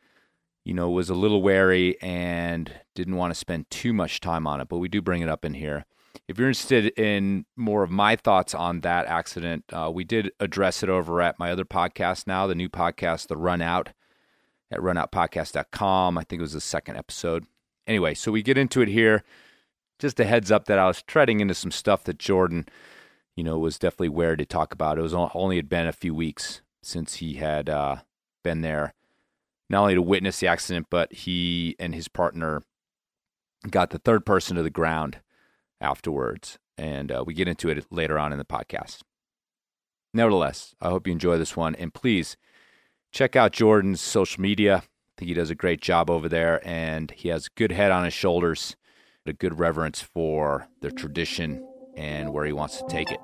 you 0.66 0.74
know 0.74 0.90
was 0.90 1.10
a 1.10 1.16
little 1.16 1.42
wary 1.42 2.02
and 2.02 2.74
didn't 2.96 3.16
want 3.16 3.34
to 3.34 3.40
spend 3.40 3.70
too 3.70 3.94
much 3.94 4.20
time 4.20 4.46
on 4.46 4.60
it. 4.60 4.68
But 4.68 4.80
we 4.80 4.90
do 4.90 5.02
bring 5.02 5.22
it 5.22 5.30
up 5.30 5.46
in 5.46 5.54
here 5.54 5.86
if 6.28 6.38
you're 6.38 6.48
interested 6.48 6.88
in 6.98 7.46
more 7.56 7.84
of 7.84 7.92
my 7.92 8.16
thoughts 8.16 8.54
on 8.54 8.82
that 8.82 9.06
accident, 9.08 9.66
uh, 9.72 9.92
we 9.94 10.04
did 10.04 10.32
address 10.40 10.84
it 10.84 10.90
over 10.90 11.22
at 11.22 11.40
my 11.40 11.52
other 11.52 11.66
podcast 11.66 12.28
now, 12.28 12.48
the 12.48 12.56
new 12.56 12.70
podcast, 12.70 13.28
The 13.28 13.38
Run 13.38 13.62
Out, 13.62 13.90
at 14.72 14.80
runoutpodcast.com. 14.80 16.18
I 16.18 16.24
think 16.24 16.40
it 16.40 16.44
was 16.44 16.54
the 16.54 16.62
second 16.62 16.98
episode. 16.98 17.46
Anyway, 17.86 18.14
so 18.14 18.32
we 18.32 18.42
get 18.42 18.58
into 18.58 18.82
it 18.82 18.90
here. 18.90 19.24
Just 20.00 20.20
a 20.20 20.26
heads 20.26 20.52
up 20.52 20.66
that 20.66 20.80
I 20.80 20.88
was 20.88 21.02
treading 21.02 21.40
into 21.40 21.54
some 21.54 21.72
stuff 21.72 22.04
that 22.04 22.20
Jordan, 22.20 22.68
you 23.36 23.44
know, 23.44 23.58
was 23.58 23.80
definitely 23.80 24.10
where 24.10 24.36
to 24.36 24.46
talk 24.46 24.74
about. 24.74 24.98
It 24.98 25.04
was 25.04 25.14
only 25.14 25.56
had 25.56 25.70
been 25.70 25.88
a 25.88 25.94
few 25.94 26.14
weeks 26.14 26.62
since 26.84 27.16
he 27.16 27.36
had 27.36 27.70
uh, 27.70 27.98
been 28.44 28.62
there, 28.62 28.94
not 29.70 29.82
only 29.82 29.96
to 29.96 30.02
witness 30.02 30.40
the 30.40 30.48
accident, 30.48 30.88
but 30.90 31.12
he 31.14 31.76
and 31.80 31.96
his 31.96 32.08
partner 32.08 32.64
got 33.70 33.90
the 33.90 34.00
third 34.00 34.26
person 34.26 34.56
to 34.56 34.64
the 34.64 34.70
ground 34.70 35.20
afterwards. 35.82 36.58
And 36.78 37.12
uh, 37.12 37.24
we 37.26 37.34
get 37.34 37.48
into 37.48 37.70
it 37.70 37.86
later 37.92 38.20
on 38.20 38.32
in 38.32 38.38
the 38.38 38.46
podcast. 38.46 39.00
Nevertheless, 40.14 40.76
I 40.82 40.90
hope 40.90 41.08
you 41.08 41.14
enjoy 41.14 41.38
this 41.38 41.56
one. 41.56 41.76
And 41.76 41.94
please 41.94 42.38
check 43.12 43.36
out 43.36 43.52
Jordan's 43.52 44.02
social 44.02 44.42
media. 44.42 44.78
I 44.78 45.12
think 45.18 45.30
he 45.30 45.34
does 45.34 45.50
a 45.50 45.56
great 45.56 45.82
job 45.82 46.10
over 46.10 46.30
there, 46.30 46.66
and 46.68 47.10
he 47.12 47.30
has 47.30 47.48
a 47.48 47.50
good 47.56 47.72
head 47.72 47.92
on 47.92 48.04
his 48.04 48.14
shoulders, 48.14 48.76
a 49.26 49.34
good 49.34 49.58
reverence 49.60 50.02
for 50.02 50.68
the 50.82 50.92
tradition 50.92 51.68
and 51.96 52.32
where 52.32 52.46
he 52.46 52.54
wants 52.54 52.78
to 52.78 52.88
take 52.88 53.12
it. 53.12 53.20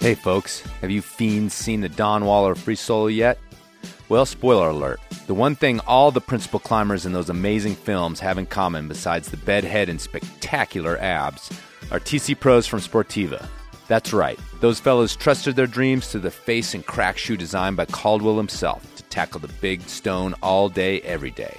Hey, 0.00 0.14
folks, 0.16 0.62
have 0.80 0.90
you 0.90 1.00
fiends 1.00 1.54
seen 1.54 1.80
the 1.80 1.88
Don 1.88 2.24
Waller 2.24 2.56
free 2.56 2.74
solo 2.74 3.06
yet? 3.06 3.38
Well, 4.12 4.26
spoiler 4.26 4.68
alert. 4.68 5.00
The 5.26 5.32
one 5.32 5.56
thing 5.56 5.80
all 5.86 6.10
the 6.10 6.20
principal 6.20 6.60
climbers 6.60 7.06
in 7.06 7.14
those 7.14 7.30
amazing 7.30 7.76
films 7.76 8.20
have 8.20 8.36
in 8.36 8.44
common, 8.44 8.86
besides 8.86 9.30
the 9.30 9.38
bedhead 9.38 9.88
and 9.88 9.98
spectacular 9.98 10.98
abs, 10.98 11.50
are 11.90 11.98
TC 11.98 12.38
pros 12.38 12.66
from 12.66 12.80
Sportiva. 12.80 13.42
That's 13.88 14.12
right, 14.12 14.38
those 14.60 14.78
fellows 14.78 15.16
trusted 15.16 15.56
their 15.56 15.66
dreams 15.66 16.10
to 16.10 16.18
the 16.18 16.30
face 16.30 16.74
and 16.74 16.84
crack 16.84 17.16
shoe 17.16 17.38
designed 17.38 17.78
by 17.78 17.86
Caldwell 17.86 18.36
himself 18.36 18.84
to 18.96 19.02
tackle 19.04 19.40
the 19.40 19.48
big 19.62 19.80
stone 19.88 20.34
all 20.42 20.68
day, 20.68 21.00
every 21.00 21.30
day. 21.30 21.56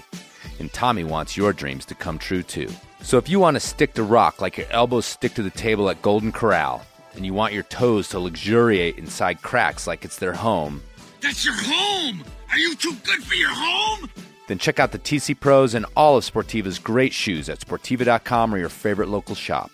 And 0.60 0.72
Tommy 0.72 1.04
wants 1.04 1.36
your 1.36 1.54
dreams 1.54 1.86
to 1.86 1.96
come 1.96 2.20
true 2.20 2.44
too. 2.44 2.70
So 3.02 3.18
if 3.18 3.30
you 3.30 3.40
want 3.40 3.56
to 3.56 3.62
stick 3.62 3.96
to 3.96 4.04
rock 4.04 4.42
like 4.42 4.60
your 4.60 4.68
elbows 4.70 5.08
stick 5.08 5.34
to 5.34 5.42
the 5.42 5.50
table 5.50 5.90
at 5.90 6.04
Golden 6.04 6.32
Corral, 6.32 6.86
and 7.16 7.26
you 7.26 7.34
want 7.34 7.56
your 7.56 7.64
toes 7.64 8.10
to 8.10 8.20
luxuriate 8.20 9.00
inside 9.00 9.42
cracks 9.42 9.88
like 9.88 10.06
it's 10.06 10.18
their 10.18 10.34
home, 10.34 10.84
That's 11.20 11.44
your 11.44 11.56
home! 11.58 12.24
Are 12.54 12.60
you 12.60 12.76
too 12.76 12.96
good 13.04 13.24
for 13.24 13.34
your 13.34 13.50
home? 13.52 14.12
then 14.48 14.60
check 14.60 14.80
out 14.80 14.92
the 14.92 15.00
TC 15.00 15.40
Pros 15.40 15.74
and 15.74 15.88
all 15.96 16.18
of 16.18 16.24
Sportiva's 16.24 16.78
great 16.78 17.12
shoes 17.12 17.50
at 17.50 17.60
Sportiva.com 17.60 18.54
or 18.54 18.60
your 18.60 18.70
favorite 18.70 19.10
local 19.10 19.34
shop. 19.34 19.72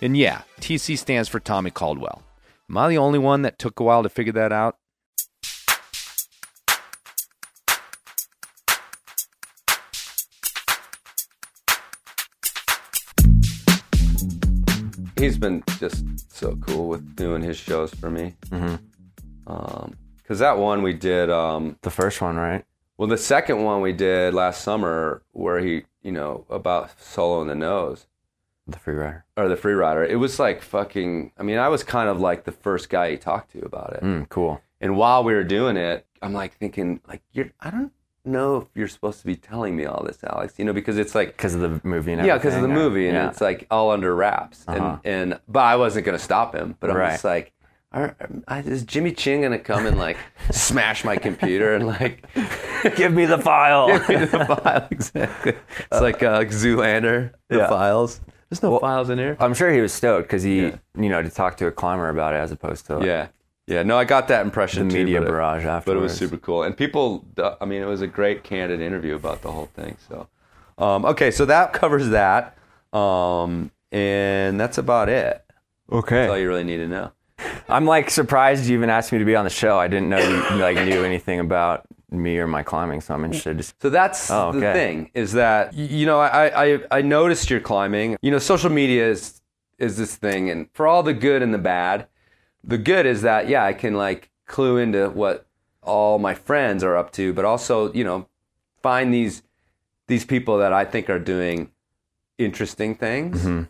And 0.00 0.16
yeah, 0.16 0.40
TC 0.58 0.96
stands 0.96 1.28
for 1.28 1.38
Tommy 1.38 1.70
Caldwell. 1.70 2.22
Am 2.70 2.78
I 2.78 2.88
the 2.88 2.96
only 2.96 3.18
one 3.18 3.42
that 3.42 3.58
took 3.58 3.78
a 3.78 3.82
while 3.82 4.02
to 4.02 4.08
figure 4.08 4.32
that 4.32 4.52
out? 4.52 4.78
he's 15.18 15.36
been 15.38 15.62
just 15.78 16.04
so 16.32 16.56
cool 16.56 16.88
with 16.88 17.16
doing 17.16 17.42
his 17.42 17.58
shows 17.58 17.92
for 17.92 18.10
me. 18.10 18.34
Mm-hmm. 18.50 18.76
Um, 19.46 19.94
cause 20.26 20.38
that 20.38 20.58
one 20.58 20.82
we 20.82 20.92
did, 20.92 21.30
um, 21.30 21.76
The 21.82 21.90
first 21.90 22.20
one, 22.20 22.36
right? 22.36 22.64
well, 22.96 23.08
the 23.08 23.18
second 23.18 23.62
one 23.64 23.80
we 23.80 23.92
did 23.92 24.34
last 24.34 24.62
summer 24.62 25.22
where 25.32 25.58
he, 25.58 25.84
you 26.02 26.12
know, 26.12 26.44
about 26.50 27.00
solo 27.00 27.42
in 27.42 27.48
the 27.48 27.54
nose 27.54 28.06
The 28.66 28.78
free 28.78 28.94
rider. 28.94 29.24
or 29.36 29.48
the 29.48 29.56
free 29.56 29.72
rider. 29.74 30.04
It 30.04 30.16
was 30.16 30.38
like 30.38 30.62
fucking, 30.62 31.32
I 31.38 31.42
mean, 31.42 31.58
I 31.58 31.68
was 31.68 31.82
kind 31.82 32.08
of 32.08 32.20
like 32.20 32.44
the 32.44 32.52
first 32.52 32.88
guy 32.90 33.10
he 33.12 33.16
talked 33.16 33.52
to 33.52 33.64
about 33.64 33.94
it. 33.94 34.02
Mm, 34.02 34.28
cool. 34.28 34.60
And 34.80 34.96
while 34.96 35.24
we 35.24 35.32
were 35.34 35.44
doing 35.44 35.76
it, 35.76 36.06
I'm 36.22 36.32
like 36.32 36.56
thinking 36.56 37.00
like, 37.08 37.22
you're, 37.32 37.50
I 37.60 37.70
don't 37.70 37.92
know 38.24 38.56
if 38.56 38.68
you're 38.74 38.88
supposed 38.88 39.20
to 39.20 39.26
be 39.26 39.36
telling 39.36 39.76
me 39.76 39.84
all 39.84 40.02
this, 40.04 40.22
Alex, 40.24 40.54
you 40.58 40.64
know, 40.64 40.72
because 40.72 40.96
it's 40.98 41.14
like, 41.14 41.36
Because 41.36 41.54
of 41.54 41.60
the 41.60 41.80
movie 41.84 42.12
and 42.12 42.24
yeah, 42.26 42.36
because 42.38 42.54
of 42.54 42.62
the 42.62 42.68
or- 42.68 42.72
movie, 42.72 43.06
and 43.08 43.16
yeah. 43.16 43.28
it's 43.28 43.40
like 43.40 43.66
all 43.70 43.90
under 43.90 44.14
wraps. 44.14 44.64
Uh-huh. 44.68 44.98
And 45.04 45.32
and 45.32 45.40
but 45.48 45.60
I 45.64 45.76
wasn't 45.76 46.06
gonna 46.06 46.18
stop 46.18 46.54
him. 46.54 46.76
But 46.80 46.90
I'm 46.90 46.96
Right. 46.96 47.10
just 47.12 47.24
like, 47.24 47.52
are, 47.94 48.16
are- 48.48 48.60
is 48.60 48.82
Jimmy 48.84 49.12
Chin 49.12 49.42
gonna 49.42 49.58
come 49.58 49.86
and 49.86 49.96
like 49.98 50.16
smash 50.50 51.04
my 51.04 51.16
computer 51.16 51.74
and 51.74 51.86
like 51.86 52.26
give 52.96 53.12
me 53.12 53.24
the 53.24 53.38
file. 53.38 53.86
give 54.06 54.08
me 54.08 54.24
the 54.26 54.44
file 54.44 54.88
exactly? 54.90 55.54
It's 55.78 56.00
like 56.00 56.22
uh, 56.22 56.32
like 56.32 56.48
Zoolander, 56.50 57.32
the 57.48 57.58
Yeah. 57.58 57.68
files. 57.68 58.20
There's 58.50 58.62
no 58.62 58.72
Well, 58.72 58.80
files 58.80 59.08
in 59.10 59.18
here. 59.18 59.36
I'm 59.40 59.54
sure 59.54 59.72
he 59.72 59.80
was 59.80 59.92
stoked 59.92 60.28
because 60.28 60.42
he, 60.42 60.62
Yeah. 60.66 60.76
you 60.98 61.08
know, 61.08 61.22
to 61.22 61.30
talk 61.30 61.56
to 61.58 61.66
a 61.66 61.72
climber 61.72 62.08
about 62.08 62.34
it 62.34 62.38
as 62.38 62.52
opposed 62.52 62.86
to 62.86 63.00
yeah, 63.04 63.28
yeah. 63.66 63.82
No, 63.82 63.96
I 63.96 64.04
got 64.04 64.28
that 64.28 64.44
impression. 64.44 64.88
the 64.88 64.94
media 64.94 65.20
but 65.20 65.28
it- 65.28 65.30
barrage 65.30 65.64
But 65.84 65.96
it 65.96 66.00
was 66.00 66.14
super 66.14 66.36
cool, 66.36 66.62
and 66.64 66.76
people. 66.76 67.24
I 67.60 67.64
mean, 67.64 67.80
it 67.82 67.86
was 67.86 68.02
a 68.02 68.06
great 68.06 68.44
candid 68.44 68.80
interview 68.80 69.14
about 69.14 69.42
the 69.42 69.50
whole 69.50 69.66
thing. 69.74 69.96
So, 70.08 70.28
um, 70.78 71.04
okay, 71.06 71.30
so 71.30 71.44
that 71.46 71.72
covers 71.72 72.10
that, 72.10 72.56
um, 72.92 73.70
and 73.90 74.60
that's 74.60 74.78
about 74.78 75.08
it. 75.08 75.42
Okay, 75.90 76.16
that's 76.22 76.30
all 76.30 76.38
you 76.38 76.48
really 76.48 76.64
need 76.64 76.78
to 76.78 76.88
know. 76.88 77.12
I'm 77.68 77.86
like 77.86 78.10
surprised 78.10 78.66
you 78.66 78.76
even 78.76 78.90
asked 78.90 79.12
me 79.12 79.18
to 79.18 79.24
be 79.24 79.36
on 79.36 79.44
the 79.44 79.50
show. 79.50 79.78
I 79.78 79.88
didn't 79.88 80.08
know 80.08 80.18
you 80.18 80.56
like 80.60 80.76
knew 80.84 81.04
anything 81.04 81.40
about 81.40 81.86
me 82.10 82.38
or 82.38 82.46
my 82.46 82.62
climbing, 82.62 83.00
so 83.00 83.14
I'm 83.14 83.24
interested. 83.24 83.58
To... 83.58 83.64
So 83.80 83.90
that's 83.90 84.30
Oh, 84.30 84.52
the 84.52 84.60
thing 84.72 85.10
is 85.14 85.32
that 85.32 85.74
you 85.74 86.06
know 86.06 86.20
I, 86.20 86.74
I 86.74 86.80
I 86.90 87.02
noticed 87.02 87.50
your 87.50 87.60
climbing. 87.60 88.16
You 88.22 88.30
know, 88.30 88.38
social 88.38 88.70
media 88.70 89.08
is 89.08 89.40
is 89.78 89.96
this 89.96 90.14
thing, 90.16 90.50
and 90.50 90.68
for 90.72 90.86
all 90.86 91.02
the 91.02 91.14
good 91.14 91.42
and 91.42 91.52
the 91.52 91.58
bad, 91.58 92.06
the 92.62 92.78
good 92.78 93.06
is 93.06 93.22
that 93.22 93.48
yeah, 93.48 93.64
I 93.64 93.72
can 93.72 93.94
like 93.94 94.30
clue 94.46 94.76
into 94.76 95.08
what 95.10 95.46
all 95.82 96.18
my 96.18 96.34
friends 96.34 96.84
are 96.84 96.96
up 96.96 97.12
to, 97.12 97.32
but 97.32 97.44
also 97.44 97.92
you 97.92 98.04
know 98.04 98.26
find 98.82 99.12
these 99.12 99.42
these 100.06 100.24
people 100.24 100.58
that 100.58 100.72
I 100.72 100.84
think 100.84 101.08
are 101.10 101.18
doing 101.18 101.70
interesting 102.38 102.94
things. 102.94 103.44
Mhm. 103.44 103.68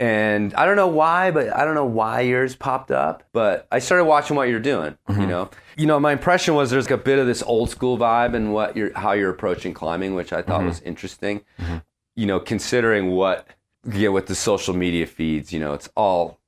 And 0.00 0.52
I 0.54 0.66
don't 0.66 0.74
know 0.76 0.88
why, 0.88 1.30
but 1.30 1.54
I 1.54 1.64
don't 1.64 1.74
know 1.74 1.84
why 1.84 2.22
yours 2.22 2.56
popped 2.56 2.90
up. 2.90 3.22
But 3.32 3.66
I 3.70 3.78
started 3.78 4.04
watching 4.06 4.36
what 4.36 4.48
you're 4.48 4.58
doing. 4.58 4.98
You 5.08 5.26
know, 5.26 5.50
you 5.76 5.86
know, 5.86 6.00
my 6.00 6.12
impression 6.12 6.54
was 6.54 6.70
there's 6.70 6.90
a 6.90 6.96
bit 6.96 7.18
of 7.20 7.26
this 7.26 7.42
old 7.44 7.70
school 7.70 7.96
vibe 7.96 8.34
and 8.34 8.52
what 8.52 8.76
you're 8.76 8.92
how 8.98 9.12
you're 9.12 9.30
approaching 9.30 9.72
climbing, 9.72 10.14
which 10.14 10.32
I 10.32 10.42
thought 10.42 10.64
was 10.64 10.80
interesting. 10.82 11.42
You 12.16 12.26
know, 12.26 12.40
considering 12.40 13.12
what 13.12 13.46
yeah, 13.92 14.08
with 14.08 14.26
the 14.26 14.34
social 14.34 14.74
media 14.74 15.06
feeds, 15.06 15.52
you 15.52 15.60
know, 15.60 15.74
it's 15.74 15.88
all 15.94 16.40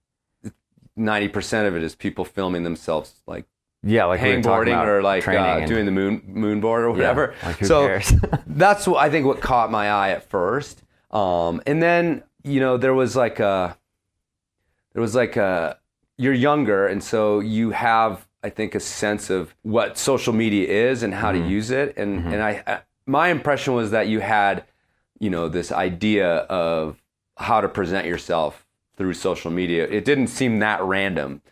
ninety 0.97 1.29
percent 1.29 1.69
of 1.69 1.77
it 1.77 1.83
is 1.83 1.95
people 1.95 2.25
filming 2.25 2.65
themselves 2.65 3.15
like 3.27 3.45
Yeah, 3.85 4.07
like 4.07 4.21
hangboarding 4.21 4.85
or 4.87 5.03
like 5.03 5.27
uh, 5.29 5.67
doing 5.67 5.85
the 5.87 5.93
moon 5.93 6.21
moonboard 6.29 6.81
or 6.81 6.91
whatever. 6.91 7.35
like, 7.45 7.59
who 7.59 7.67
so 7.67 7.99
that's 8.47 8.87
what 8.89 8.99
I 8.99 9.11
think 9.11 9.27
what 9.27 9.41
caught 9.41 9.71
my 9.71 9.89
eye 9.91 10.11
at 10.11 10.29
first. 10.29 10.83
Um, 11.11 11.63
and 11.67 11.83
then 11.83 12.23
you 12.47 12.61
know 12.61 12.77
there 12.77 12.95
was 12.95 13.17
like 13.17 13.41
a 13.41 13.77
there 14.93 15.03
was 15.03 15.15
like 15.15 15.37
a 15.37 15.79
you're 16.17 16.33
younger 16.33 16.87
and 16.87 17.03
so 17.05 17.41
you 17.41 17.71
have 17.71 18.27
I 18.47 18.51
think 18.51 18.77
a 18.77 18.81
sense 18.81 19.29
of 19.29 19.55
what 19.63 19.99
social 19.99 20.33
media 20.33 20.69
is 20.69 21.03
and 21.03 21.13
how 21.13 21.33
to 21.33 21.39
mm-hmm. 21.39 21.49
use 21.49 21.73
it. 21.73 21.95
And 21.97 22.21
mm-hmm. 22.21 22.33
and 22.33 22.43
I, 22.43 22.63
I 22.65 22.81
my 23.05 23.29
impression 23.29 23.75
was 23.75 23.91
that 23.91 24.07
you 24.07 24.21
had 24.21 24.65
you 25.19 25.31
know 25.31 25.49
this 25.49 25.73
idea 25.73 26.29
of 26.29 27.03
how 27.37 27.61
to 27.61 27.69
present 27.69 28.07
yourself 28.07 28.65
through 28.97 29.15
social 29.15 29.51
media. 29.51 29.85
It 29.89 30.05
didn't 30.05 30.29
seem 30.29 30.61
that 30.61 30.81
random. 30.83 31.43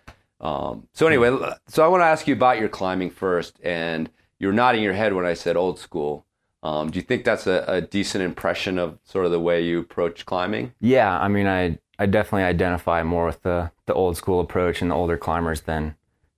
Um, 0.41 0.87
so 0.93 1.09
anyway, 1.09 1.31
mm-hmm. 1.31 1.53
so 1.67 1.85
I 1.85 1.89
want 1.89 2.03
to 2.03 2.07
ask 2.07 2.29
you 2.29 2.35
about 2.35 2.61
your 2.61 2.69
climbing 2.69 3.11
first, 3.11 3.59
and 3.65 4.09
you 4.39 4.47
were 4.47 4.53
nodding 4.53 4.85
your 4.85 4.93
head 4.93 5.15
when 5.15 5.27
I 5.27 5.35
said 5.35 5.57
old 5.57 5.81
school. 5.81 6.25
Um, 6.65 6.91
do 6.91 6.99
you 6.99 7.03
think 7.05 7.25
that's 7.25 7.47
a, 7.47 7.63
a 7.69 7.81
decent 7.83 8.25
impression 8.25 8.79
of 8.79 8.99
sort 9.05 9.27
of 9.27 9.31
the 9.33 9.39
way 9.41 9.61
you 9.63 9.81
approach 9.81 10.25
climbing? 10.25 10.73
Yeah, 10.81 11.19
I 11.21 11.29
mean, 11.29 11.47
I 11.47 11.79
I 11.99 12.07
definitely 12.07 12.45
identify 12.45 13.03
more 13.03 13.27
with 13.27 13.43
the 13.43 13.71
the 13.87 13.95
old 13.95 14.17
school 14.17 14.41
approach 14.41 14.81
and 14.83 14.91
the 14.91 14.95
older 14.95 15.19
climbers 15.19 15.61
than 15.63 15.95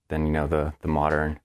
than 0.08 0.26
you 0.26 0.32
know 0.32 0.46
the 0.48 0.72
the 0.82 0.88
modern 0.88 1.38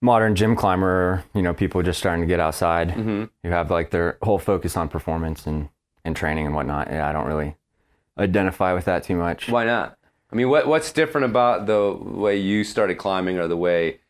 modern 0.00 0.34
gym 0.34 0.56
climber. 0.56 1.24
You 1.34 1.42
know, 1.42 1.54
people 1.54 1.82
just 1.82 1.98
starting 1.98 2.22
to 2.22 2.26
get 2.26 2.40
outside 2.40 2.88
Mm-hmm. 2.90 3.24
who 3.42 3.50
have 3.50 3.70
like 3.70 3.90
their 3.90 4.18
whole 4.22 4.38
focus 4.38 4.76
on 4.76 4.88
performance 4.88 5.46
and 5.46 5.68
and 6.04 6.16
training 6.16 6.46
and 6.46 6.54
whatnot. 6.54 6.88
Yeah, 6.90 7.06
I 7.08 7.12
don't 7.12 7.26
really 7.26 7.56
identify 8.18 8.72
with 8.72 8.86
that 8.86 9.04
too 9.04 9.16
much. 9.16 9.48
Why 9.48 9.64
not? 9.64 9.98
I 10.32 10.36
mean, 10.36 10.48
what 10.48 10.66
what's 10.66 10.92
different 10.92 11.26
about 11.26 11.66
the 11.66 11.92
way 12.00 12.36
you 12.36 12.64
started 12.64 12.96
climbing, 12.96 13.38
or 13.38 13.46
the 13.48 13.56
way? 13.56 14.00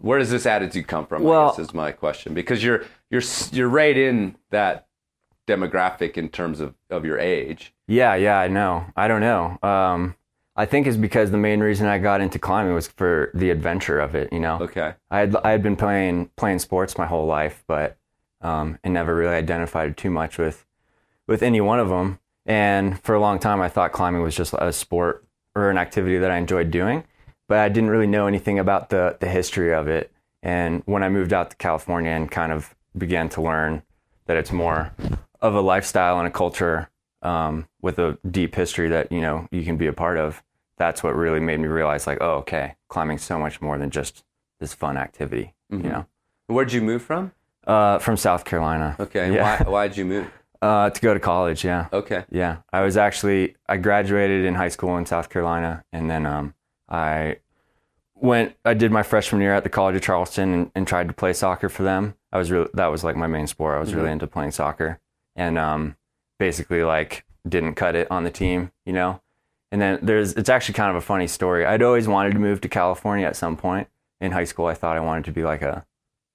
Where 0.00 0.18
does 0.18 0.30
this 0.30 0.46
attitude 0.46 0.86
come 0.88 1.06
from? 1.06 1.26
I 1.26 1.48
guess 1.48 1.58
is 1.58 1.74
my 1.74 1.92
question 1.92 2.34
because 2.34 2.62
you're 2.62 2.84
you're 3.10 3.22
you're 3.52 3.68
right 3.68 3.96
in 3.96 4.36
that 4.50 4.86
demographic 5.46 6.16
in 6.16 6.28
terms 6.28 6.60
of 6.60 6.74
of 6.90 7.04
your 7.04 7.18
age. 7.18 7.72
Yeah, 7.86 8.14
yeah, 8.14 8.38
I 8.38 8.48
know. 8.48 8.86
I 8.96 9.08
don't 9.08 9.20
know. 9.20 9.58
Um, 9.68 10.16
I 10.56 10.66
think 10.66 10.86
it's 10.86 10.96
because 10.96 11.30
the 11.30 11.38
main 11.38 11.60
reason 11.60 11.86
I 11.86 11.98
got 11.98 12.20
into 12.20 12.38
climbing 12.38 12.74
was 12.74 12.88
for 12.88 13.30
the 13.34 13.50
adventure 13.50 14.00
of 14.00 14.14
it. 14.14 14.32
You 14.32 14.40
know. 14.40 14.58
Okay. 14.60 14.94
I 15.10 15.18
had 15.20 15.36
I 15.36 15.50
had 15.50 15.62
been 15.62 15.76
playing 15.76 16.30
playing 16.36 16.58
sports 16.58 16.98
my 16.98 17.06
whole 17.06 17.26
life, 17.26 17.62
but 17.66 17.96
um, 18.40 18.78
and 18.82 18.94
never 18.94 19.14
really 19.14 19.34
identified 19.34 19.96
too 19.96 20.10
much 20.10 20.38
with 20.38 20.66
with 21.26 21.42
any 21.42 21.60
one 21.60 21.78
of 21.80 21.88
them. 21.88 22.18
And 22.46 23.00
for 23.02 23.14
a 23.14 23.20
long 23.20 23.38
time, 23.38 23.60
I 23.60 23.68
thought 23.68 23.92
climbing 23.92 24.22
was 24.22 24.34
just 24.34 24.54
a 24.58 24.72
sport 24.72 25.24
or 25.54 25.70
an 25.70 25.78
activity 25.78 26.18
that 26.18 26.30
I 26.30 26.38
enjoyed 26.38 26.70
doing, 26.70 27.04
but 27.50 27.58
I 27.58 27.68
didn't 27.68 27.90
really 27.90 28.06
know 28.06 28.28
anything 28.28 28.60
about 28.60 28.90
the 28.90 29.16
the 29.18 29.26
history 29.28 29.74
of 29.74 29.88
it. 29.88 30.12
And 30.42 30.82
when 30.86 31.02
I 31.02 31.08
moved 31.08 31.32
out 31.32 31.50
to 31.50 31.56
California 31.56 32.12
and 32.12 32.30
kind 32.30 32.52
of 32.52 32.74
began 32.96 33.28
to 33.30 33.42
learn 33.42 33.82
that 34.26 34.36
it's 34.36 34.52
more 34.52 34.92
of 35.42 35.54
a 35.56 35.60
lifestyle 35.60 36.18
and 36.18 36.28
a 36.28 36.30
culture 36.30 36.88
um, 37.22 37.66
with 37.82 37.98
a 37.98 38.16
deep 38.30 38.54
history 38.54 38.88
that 38.88 39.10
you 39.10 39.20
know 39.20 39.48
you 39.50 39.64
can 39.64 39.76
be 39.76 39.88
a 39.88 39.92
part 39.92 40.16
of, 40.16 40.42
that's 40.78 41.02
what 41.02 41.14
really 41.16 41.40
made 41.40 41.58
me 41.58 41.66
realize, 41.66 42.06
like, 42.06 42.18
oh, 42.20 42.36
okay, 42.36 42.76
climbing's 42.88 43.22
so 43.24 43.36
much 43.38 43.60
more 43.60 43.76
than 43.78 43.90
just 43.90 44.24
this 44.60 44.72
fun 44.72 44.96
activity. 44.96 45.52
Mhm. 45.72 45.84
You 45.84 45.90
know, 45.90 46.06
Where'd 46.46 46.72
you 46.72 46.80
move 46.82 47.02
from? 47.02 47.32
uh, 47.66 47.98
from 47.98 48.16
South 48.16 48.44
Carolina. 48.44 48.94
Okay. 49.00 49.34
Yeah. 49.34 49.62
Why 49.64 49.70
why'd 49.70 49.96
you 49.96 50.04
move? 50.04 50.26
Uh, 50.62 50.90
to 50.90 51.00
go 51.00 51.14
to 51.14 51.20
college. 51.20 51.64
Yeah. 51.64 51.88
Okay. 51.90 52.22
Yeah, 52.30 52.58
I 52.70 52.82
was 52.82 52.98
actually 52.98 53.56
I 53.66 53.78
graduated 53.78 54.44
in 54.44 54.54
high 54.54 54.68
school 54.68 54.98
in 54.98 55.06
South 55.06 55.30
Carolina, 55.30 55.84
and 55.90 56.10
then 56.10 56.26
um, 56.26 56.52
I 56.90 57.36
went. 58.14 58.54
I 58.64 58.74
did 58.74 58.90
my 58.90 59.02
freshman 59.02 59.40
year 59.40 59.54
at 59.54 59.64
the 59.64 59.70
College 59.70 59.96
of 59.96 60.02
Charleston 60.02 60.52
and, 60.52 60.70
and 60.74 60.86
tried 60.86 61.08
to 61.08 61.14
play 61.14 61.32
soccer 61.32 61.68
for 61.68 61.82
them. 61.82 62.14
I 62.32 62.38
was 62.38 62.50
really 62.50 62.68
that 62.74 62.86
was 62.88 63.04
like 63.04 63.16
my 63.16 63.26
main 63.26 63.46
sport. 63.46 63.76
I 63.76 63.80
was 63.80 63.94
really 63.94 64.10
into 64.10 64.26
playing 64.26 64.52
soccer, 64.52 65.00
and 65.36 65.58
um, 65.58 65.96
basically 66.38 66.82
like 66.82 67.24
didn't 67.48 67.74
cut 67.74 67.94
it 67.94 68.10
on 68.10 68.24
the 68.24 68.30
team, 68.30 68.72
you 68.84 68.92
know. 68.92 69.20
And 69.72 69.80
then 69.80 70.00
there's 70.02 70.34
it's 70.34 70.48
actually 70.48 70.74
kind 70.74 70.90
of 70.90 70.96
a 70.96 71.00
funny 71.00 71.26
story. 71.26 71.64
I'd 71.64 71.82
always 71.82 72.08
wanted 72.08 72.32
to 72.32 72.38
move 72.40 72.60
to 72.62 72.68
California 72.68 73.26
at 73.26 73.36
some 73.36 73.56
point 73.56 73.88
in 74.20 74.32
high 74.32 74.44
school. 74.44 74.66
I 74.66 74.74
thought 74.74 74.96
I 74.96 75.00
wanted 75.00 75.24
to 75.26 75.32
be 75.32 75.44
like 75.44 75.62
a 75.62 75.86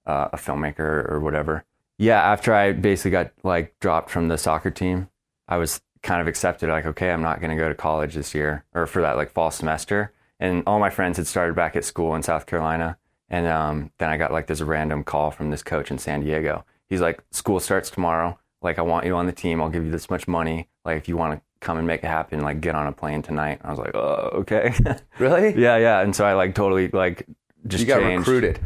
uh, 0.06 0.30
a 0.34 0.38
filmmaker 0.38 1.10
or 1.10 1.20
whatever. 1.20 1.66
Yeah, 1.98 2.22
after 2.22 2.54
I 2.54 2.72
basically 2.72 3.12
got 3.12 3.32
like 3.44 3.78
dropped 3.80 4.10
from 4.10 4.28
the 4.28 4.38
soccer 4.38 4.72
team, 4.72 5.10
I 5.48 5.58
was 5.58 5.82
kind 6.04 6.22
of 6.22 6.28
accepted 6.28 6.70
like 6.70 6.86
okay, 6.86 7.12
I'm 7.12 7.22
not 7.22 7.40
going 7.40 7.52
to 7.52 7.62
go 7.62 7.68
to 7.68 7.76
college 7.76 8.16
this 8.16 8.34
year 8.34 8.64
or 8.74 8.86
for 8.86 9.02
that 9.02 9.18
like 9.18 9.32
fall 9.32 9.52
semester. 9.52 10.12
And 10.40 10.64
all 10.68 10.80
my 10.80 10.90
friends 10.90 11.18
had 11.18 11.28
started 11.28 11.56
back 11.56 11.76
at 11.76 11.86
school 11.86 12.16
in 12.16 12.24
South 12.24 12.46
Carolina, 12.46 12.98
and 13.30 13.48
um, 13.48 13.92
then 14.00 14.10
I 14.10 14.18
got 14.18 14.32
like 14.32 14.48
this 14.48 14.62
random 14.62 15.04
call 15.04 15.32
from 15.32 15.50
this 15.50 15.64
coach 15.64 15.92
in 15.92 15.98
San 15.98 16.22
Diego. 16.22 16.66
He's 16.88 17.02
like, 17.02 17.24
"School 17.32 17.60
starts 17.60 17.90
tomorrow. 17.90 18.38
Like, 18.62 18.78
I 18.80 18.82
want 18.82 19.06
you 19.06 19.16
on 19.16 19.26
the 19.28 19.32
team. 19.32 19.62
I'll 19.62 19.70
give 19.70 19.86
you 19.86 19.92
this 19.92 20.10
much 20.10 20.28
money. 20.28 20.68
Like, 20.84 20.98
if 20.98 21.08
you 21.08 21.16
want 21.18 21.36
to 21.40 21.42
come 21.66 21.78
and 21.78 21.88
make 21.88 22.04
it 22.04 22.08
happen. 22.08 22.42
Like 22.42 22.62
get 22.62 22.76
on 22.76 22.88
a 22.88 22.92
plane 22.92 23.22
tonight. 23.22 23.60
I 23.64 23.72
was 23.72 23.80
like, 23.80 23.96
oh, 23.96 24.30
okay. 24.36 24.74
Really? 25.20 25.60
yeah, 25.62 25.78
yeah. 25.78 26.02
And 26.02 26.16
so 26.16 26.26
I 26.26 26.34
like 26.34 26.56
totally 26.56 26.90
like 26.90 27.26
just 27.68 27.82
You 27.82 27.88
got 27.88 28.00
changed. 28.00 28.28
recruited. 28.28 28.60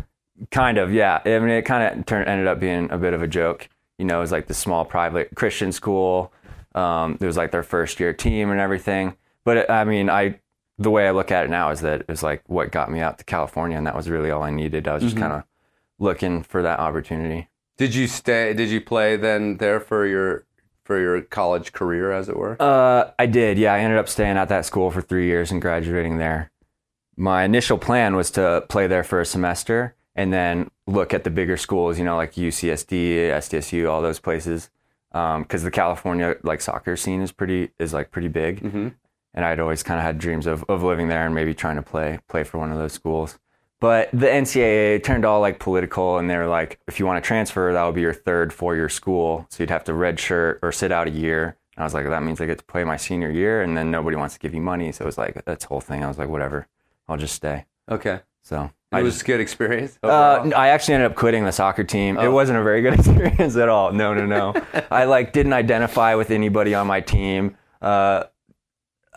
Kind 0.52 0.78
of, 0.78 0.94
yeah. 0.94 1.22
I 1.26 1.40
mean, 1.40 1.50
it 1.50 1.64
kind 1.64 2.00
of 2.00 2.06
turned 2.06 2.28
ended 2.28 2.48
up 2.48 2.60
being 2.60 2.92
a 2.92 2.98
bit 2.98 3.14
of 3.14 3.22
a 3.22 3.28
joke. 3.28 3.70
You 3.98 4.06
know, 4.06 4.18
it 4.18 4.22
was 4.22 4.32
like 4.32 4.48
the 4.48 4.54
small 4.54 4.86
private 4.86 5.32
Christian 5.36 5.72
school. 5.72 6.32
Um, 6.76 7.18
it 7.20 7.26
was 7.26 7.38
like 7.38 7.52
their 7.52 7.64
first 7.64 8.00
year 8.00 8.14
team 8.14 8.52
and 8.52 8.60
everything. 8.60 9.16
But 9.44 9.58
it, 9.58 9.70
I 9.70 9.84
mean, 9.84 10.10
I 10.10 10.40
the 10.80 10.90
way 10.90 11.08
I 11.08 11.12
look 11.12 11.32
at 11.32 11.44
it 11.46 11.50
now 11.50 11.70
is 11.72 11.82
that 11.82 12.02
it 12.02 12.08
was 12.08 12.24
like 12.24 12.42
what 12.48 12.72
got 12.72 12.90
me 12.92 13.00
out 13.02 13.18
to 13.20 13.24
California, 13.26 13.78
and 13.78 13.86
that 13.86 13.96
was 13.96 14.10
really 14.10 14.32
all 14.32 14.42
I 14.42 14.50
needed. 14.50 14.88
I 14.88 14.94
was 14.96 15.04
just 15.04 15.18
kind 15.18 15.34
of 15.34 15.44
looking 16.00 16.42
for 16.44 16.62
that 16.64 16.80
opportunity. 16.80 17.50
Did 17.78 17.94
you 17.94 18.08
stay? 18.08 18.54
Did 18.54 18.70
you 18.70 18.82
play 18.82 19.16
then 19.18 19.58
there 19.58 19.80
for 19.80 20.06
your 20.08 20.46
for 20.84 21.00
your 21.00 21.22
college 21.22 21.72
career, 21.74 22.12
as 22.12 22.30
it 22.30 22.36
were? 22.38 22.58
Uh, 22.60 23.12
I 23.20 23.26
did. 23.28 23.58
Yeah, 23.60 23.74
I 23.74 23.80
ended 23.80 24.00
up 24.00 24.10
staying 24.10 24.38
at 24.38 24.50
that 24.50 24.66
school 24.66 24.90
for 24.90 25.02
three 25.02 25.28
years 25.28 25.52
and 25.52 25.62
graduating 25.62 26.18
there. 26.18 26.50
My 27.16 27.44
initial 27.44 27.78
plan 27.78 28.16
was 28.16 28.32
to 28.32 28.64
play 28.70 28.88
there 28.88 29.04
for 29.04 29.20
a 29.20 29.26
semester 29.26 29.96
and 30.16 30.34
then 30.34 30.72
look 30.88 31.14
at 31.14 31.24
the 31.26 31.30
bigger 31.30 31.58
schools, 31.58 32.00
you 32.00 32.06
know, 32.06 32.16
like 32.16 32.34
UCSD, 32.34 33.30
SDSU, 33.30 33.90
all 33.90 34.02
those 34.02 34.20
places, 34.20 34.70
because 35.12 35.64
the 35.64 35.72
California 35.72 36.36
like 36.44 36.62
soccer 36.62 36.96
scene 36.98 37.22
is 37.22 37.32
pretty 37.32 37.70
is 37.78 37.94
like 37.94 38.10
pretty 38.12 38.28
big, 38.30 38.62
Mhm. 38.62 38.94
And 39.34 39.46
I'd 39.46 39.60
always 39.60 39.84
kind 39.84 40.00
of 40.00 40.06
had 40.06 40.18
dreams 40.18 40.48
of 40.48 40.64
of 40.70 40.84
living 40.84 41.08
there 41.08 41.26
and 41.26 41.34
maybe 41.36 41.54
trying 41.54 41.76
to 41.78 41.82
play 41.82 42.20
play 42.28 42.44
for 42.44 42.58
one 42.58 42.72
of 42.72 42.78
those 42.78 42.94
schools. 42.94 43.38
But 43.82 44.10
the 44.12 44.28
NCAA 44.28 45.02
turned 45.04 45.24
all 45.24 45.40
like 45.40 45.60
political, 45.60 46.18
and 46.18 46.30
they 46.30 46.36
were 46.36 46.48
like, 46.48 46.80
if 46.88 47.00
you 47.00 47.06
want 47.06 47.24
to 47.24 47.26
transfer, 47.28 47.72
that 47.72 47.82
will 47.84 47.94
be 47.94 48.02
your 48.02 48.14
third 48.14 48.52
four 48.52 48.76
year 48.76 48.90
school. 48.90 49.46
So 49.50 49.64
you'd 49.64 49.70
have 49.70 49.86
to 49.86 49.94
redshirt 49.94 50.60
or 50.62 50.72
sit 50.74 50.92
out 50.92 51.08
a 51.08 51.12
year. 51.12 51.56
And 51.78 51.84
I 51.84 51.86
was 51.86 51.94
like, 51.94 52.06
that 52.10 52.22
means 52.24 52.42
I 52.42 52.46
get 52.46 52.58
to 52.58 52.64
play 52.66 52.84
my 52.84 52.98
senior 52.98 53.32
year, 53.32 53.62
and 53.62 53.78
then 53.78 53.90
nobody 53.90 54.18
wants 54.18 54.34
to 54.34 54.40
give 54.42 54.54
you 54.54 54.60
money. 54.62 54.92
So 54.92 55.04
it 55.04 55.06
was 55.06 55.18
like 55.18 55.42
that's 55.46 55.64
the 55.64 55.70
whole 55.70 55.80
thing. 55.80 56.04
I 56.04 56.08
was 56.08 56.18
like, 56.18 56.28
whatever, 56.28 56.68
I'll 57.08 57.16
just 57.18 57.36
stay. 57.36 57.66
Okay. 57.90 58.20
So 58.42 58.64
It 58.64 58.72
I 58.98 59.02
was 59.04 59.14
just, 59.14 59.24
a 59.24 59.26
good 59.28 59.40
experience. 59.40 59.98
uh. 60.04 60.50
I 60.56 60.70
actually 60.70 60.96
ended 60.96 61.12
up 61.12 61.16
quitting 61.16 61.46
the 61.46 61.52
soccer 61.52 61.84
team. 61.86 62.18
It 62.18 62.26
Oh. 62.26 62.32
wasn't 62.32 62.60
a 62.60 62.64
very 62.64 62.82
good 62.82 62.94
experience 63.00 63.56
at 63.56 63.70
all. 63.70 63.94
No, 63.94 64.14
no, 64.14 64.26
no. 64.26 64.54
I 64.92 65.06
like 65.06 65.32
didn't 65.32 65.54
identify 65.54 66.16
with 66.16 66.32
anybody 66.32 66.74
on 66.76 66.86
my 66.88 67.00
team. 67.00 67.56
Uh, 67.82 68.24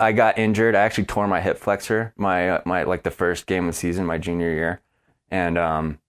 I 0.02 0.10
got 0.10 0.36
injured. 0.36 0.74
I 0.74 0.80
actually 0.80 1.04
tore 1.04 1.28
my 1.28 1.40
hip 1.40 1.58
flexor 1.58 2.12
my 2.16 2.50
uh, 2.50 2.62
my 2.64 2.82
like 2.82 3.04
the 3.04 3.10
first 3.10 3.46
game 3.46 3.68
of 3.68 3.74
the 3.74 3.78
season, 3.78 4.04
my 4.04 4.18
junior 4.18 4.50
year, 4.50 4.80
and 5.30 5.56
um, 5.56 6.00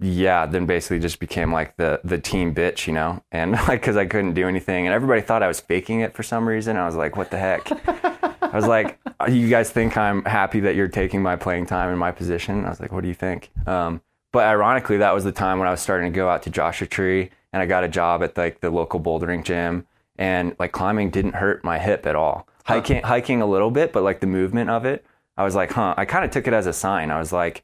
yeah, 0.00 0.44
then 0.44 0.66
basically 0.66 0.98
just 0.98 1.20
became 1.20 1.52
like 1.52 1.76
the 1.76 2.00
the 2.02 2.18
team 2.18 2.52
bitch, 2.52 2.88
you 2.88 2.92
know, 2.92 3.22
and 3.30 3.52
like 3.68 3.80
because 3.80 3.96
I 3.96 4.06
couldn't 4.06 4.34
do 4.34 4.48
anything, 4.48 4.86
and 4.86 4.94
everybody 4.94 5.20
thought 5.20 5.44
I 5.44 5.48
was 5.48 5.60
faking 5.60 6.00
it 6.00 6.14
for 6.14 6.24
some 6.24 6.48
reason. 6.48 6.76
I 6.76 6.86
was 6.86 6.96
like, 6.96 7.16
what 7.16 7.30
the 7.30 7.38
heck? 7.38 7.70
I 8.42 8.56
was 8.56 8.66
like, 8.66 8.98
you 9.28 9.48
guys 9.48 9.70
think 9.70 9.96
I'm 9.96 10.24
happy 10.24 10.60
that 10.60 10.74
you're 10.74 10.88
taking 10.88 11.22
my 11.22 11.36
playing 11.36 11.66
time 11.66 11.92
in 11.92 11.98
my 11.98 12.10
position? 12.10 12.64
I 12.64 12.70
was 12.70 12.80
like, 12.80 12.90
what 12.90 13.02
do 13.02 13.08
you 13.08 13.14
think? 13.14 13.50
Um, 13.66 14.00
but 14.32 14.44
ironically, 14.44 14.96
that 14.98 15.14
was 15.14 15.24
the 15.24 15.32
time 15.32 15.58
when 15.58 15.68
I 15.68 15.70
was 15.70 15.80
starting 15.80 16.12
to 16.12 16.16
go 16.16 16.28
out 16.28 16.42
to 16.42 16.50
Joshua 16.50 16.88
Tree, 16.88 17.30
and 17.52 17.62
I 17.62 17.66
got 17.66 17.84
a 17.84 17.88
job 17.88 18.22
at 18.24 18.36
like 18.36 18.60
the 18.60 18.70
local 18.70 18.98
bouldering 18.98 19.44
gym, 19.44 19.86
and 20.18 20.54
like 20.58 20.72
climbing 20.72 21.10
didn't 21.10 21.34
hurt 21.34 21.64
my 21.64 21.78
hip 21.78 22.06
at 22.06 22.16
all. 22.16 22.46
Hiking, 22.64 23.02
hiking 23.02 23.42
a 23.42 23.46
little 23.46 23.70
bit, 23.70 23.92
but 23.92 24.02
like 24.02 24.20
the 24.20 24.26
movement 24.26 24.70
of 24.70 24.84
it, 24.84 25.04
I 25.36 25.44
was 25.44 25.54
like, 25.54 25.70
huh. 25.72 25.94
I 25.96 26.04
kind 26.04 26.24
of 26.24 26.30
took 26.30 26.46
it 26.48 26.52
as 26.52 26.66
a 26.66 26.72
sign. 26.72 27.10
I 27.10 27.18
was 27.18 27.32
like, 27.32 27.62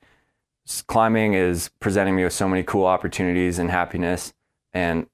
climbing 0.86 1.34
is 1.34 1.70
presenting 1.80 2.14
me 2.14 2.22
with 2.24 2.32
so 2.32 2.48
many 2.48 2.62
cool 2.62 2.86
opportunities 2.86 3.58
and 3.58 3.70
happiness, 3.70 4.32
and 4.72 5.06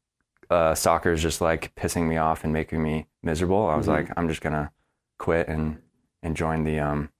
uh, 0.50 0.74
soccer 0.74 1.12
is 1.12 1.22
just 1.22 1.40
like 1.40 1.74
pissing 1.74 2.06
me 2.08 2.16
off 2.16 2.44
and 2.44 2.52
making 2.52 2.82
me 2.82 3.06
miserable. 3.22 3.66
I 3.66 3.76
was 3.76 3.88
like, 3.88 4.10
I'm 4.16 4.28
just 4.28 4.40
gonna 4.42 4.70
quit 5.18 5.48
and 5.48 5.78
and 6.22 6.36
join 6.36 6.64
the 6.64 6.80
um, 6.80 7.10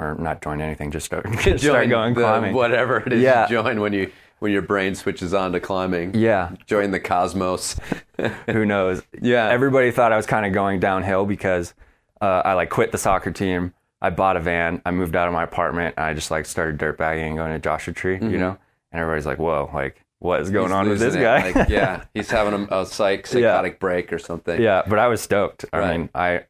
or 0.00 0.16
not 0.16 0.42
join 0.42 0.60
anything, 0.60 0.90
just 0.90 1.06
start 1.06 1.26
just 1.42 1.62
start 1.64 1.88
going 1.88 2.14
the- 2.14 2.20
climbing. 2.22 2.54
Whatever 2.54 2.98
it 2.98 3.12
is 3.12 3.22
Yeah. 3.22 3.44
you 3.44 3.56
join 3.62 3.80
when 3.80 3.92
you 3.92 4.10
when 4.40 4.52
your 4.52 4.62
brain 4.62 4.94
switches 4.94 5.32
on 5.32 5.52
to 5.52 5.60
climbing. 5.60 6.14
Yeah, 6.14 6.50
Join 6.66 6.90
the 6.90 7.00
cosmos. 7.00 7.76
who 8.46 8.66
knows? 8.66 9.02
Yeah. 9.22 9.48
everybody 9.48 9.90
thought 9.90 10.12
I 10.12 10.16
was 10.16 10.26
kind 10.26 10.44
of 10.44 10.52
going 10.52 10.80
downhill 10.80 11.24
because 11.24 11.72
uh, 12.20 12.42
I 12.44 12.52
like 12.54 12.68
quit 12.70 12.92
the 12.92 12.98
soccer 12.98 13.30
team. 13.30 13.72
I 14.02 14.10
bought 14.10 14.36
a 14.36 14.40
van. 14.40 14.80
I 14.84 14.90
moved 14.90 15.14
out 15.14 15.28
of 15.28 15.34
my 15.34 15.42
apartment. 15.44 15.94
And 15.98 16.06
I 16.06 16.14
just 16.14 16.30
like 16.30 16.46
started 16.46 16.78
dirtbagging 16.78 17.26
and 17.28 17.36
going 17.36 17.52
to 17.52 17.58
Joshua 17.58 17.92
Tree, 17.94 18.14
you 18.20 18.38
know. 18.38 18.56
And 18.92 19.00
everybody's 19.00 19.26
like, 19.26 19.38
"Whoa, 19.38 19.70
like 19.72 20.04
what 20.18 20.40
is 20.40 20.50
going 20.50 20.70
Mm-hmm. 20.70 20.72
He's 20.72 20.80
on 20.80 20.88
with 20.88 20.98
this 21.00 21.14
it. 21.14 21.20
guy?" 21.20 21.50
Like, 21.52 21.68
yeah, 21.68 22.04
he's 22.14 22.30
having 22.30 22.66
a, 22.70 22.80
a 22.80 22.86
psych 22.86 23.26
psychotic 23.26 23.78
break 23.78 24.12
or 24.12 24.18
something. 24.18 24.60
yeah, 24.60 24.82
but 24.88 24.98
I 24.98 25.06
was 25.08 25.20
stoked. 25.20 25.64
I 25.72 25.78
Right. 25.78 25.98
mean, 25.98 26.08
I 26.14 26.44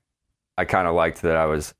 I 0.57 0.64
kind 0.64 0.87
of 0.88 0.94
liked 0.94 1.22
that 1.22 1.37
I 1.37 1.46
was 1.46 1.74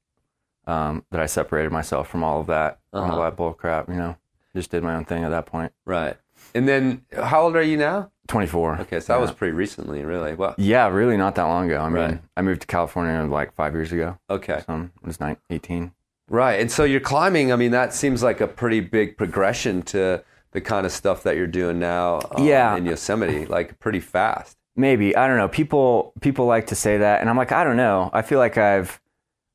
um, 0.67 1.05
that 1.13 1.21
I 1.21 1.27
separated 1.27 1.71
myself 1.73 2.09
from 2.09 2.23
all 2.25 2.41
of 2.41 2.47
that, 2.49 2.81
Uh-huh. 2.93 3.13
all 3.15 3.23
that 3.23 3.37
bull 3.37 3.53
crap. 3.55 3.89
You 3.89 3.95
know, 3.95 4.17
just 4.55 4.71
did 4.71 4.83
my 4.83 4.95
own 4.95 5.05
thing 5.05 5.25
at 5.25 5.31
that 5.31 5.47
point. 5.47 5.73
Right. 5.85 6.17
And 6.55 6.67
then, 6.69 7.03
how 7.15 7.43
old 7.43 7.57
are 7.57 7.63
you 7.63 7.77
now? 7.77 8.11
Twenty 8.27 8.47
four. 8.47 8.79
Okay, 8.81 9.01
so 9.01 9.13
that 9.13 9.19
Yeah. 9.19 9.23
was 9.23 9.33
pretty 9.33 9.53
recently, 9.53 10.05
really. 10.05 10.35
Well, 10.35 10.55
Yeah, 10.57 10.89
really 10.89 11.17
not 11.17 11.35
that 11.35 11.45
long 11.45 11.67
ago. 11.67 11.81
I 11.81 11.89
mean, 11.89 12.03
Right. 12.03 12.19
I 12.37 12.43
moved 12.43 12.63
to 12.63 12.67
California 12.67 13.23
like 13.31 13.53
five 13.55 13.75
years 13.75 13.93
ago. 13.93 14.19
okay. 14.29 14.63
So 14.67 14.73
I 15.03 15.07
was 15.07 15.21
nine, 15.21 15.37
18. 15.51 15.93
Right. 16.29 16.61
And 16.61 16.71
so 16.71 16.85
you're 16.85 17.01
climbing. 17.01 17.53
I 17.53 17.57
mean, 17.57 17.73
that 17.73 17.93
seems 17.93 18.23
like 18.23 18.41
a 18.41 18.47
pretty 18.47 18.81
big 18.81 19.17
progression 19.17 19.83
to 19.83 20.23
the 20.53 20.61
kind 20.61 20.87
of 20.87 20.93
stuff 20.93 21.23
that 21.25 21.37
you're 21.37 21.47
doing 21.49 21.79
now 21.81 22.21
um, 22.37 22.45
Yeah. 22.45 22.77
in 22.77 22.87
Yosemite, 22.87 23.47
like 23.47 23.79
pretty 23.81 24.01
fast. 24.01 24.57
Maybe 24.77 25.15
I 25.17 25.27
don't 25.29 25.37
know. 25.37 25.49
People 25.49 26.13
people 26.21 26.47
like 26.47 26.69
to 26.69 26.75
say 26.77 26.97
that, 26.99 27.21
and 27.21 27.29
I'm 27.29 27.37
like, 27.37 27.53
I 27.53 27.65
don't 27.65 27.77
know. 27.77 28.11
I 28.13 28.23
feel 28.23 28.39
like 28.39 28.57
I've, 28.57 29.01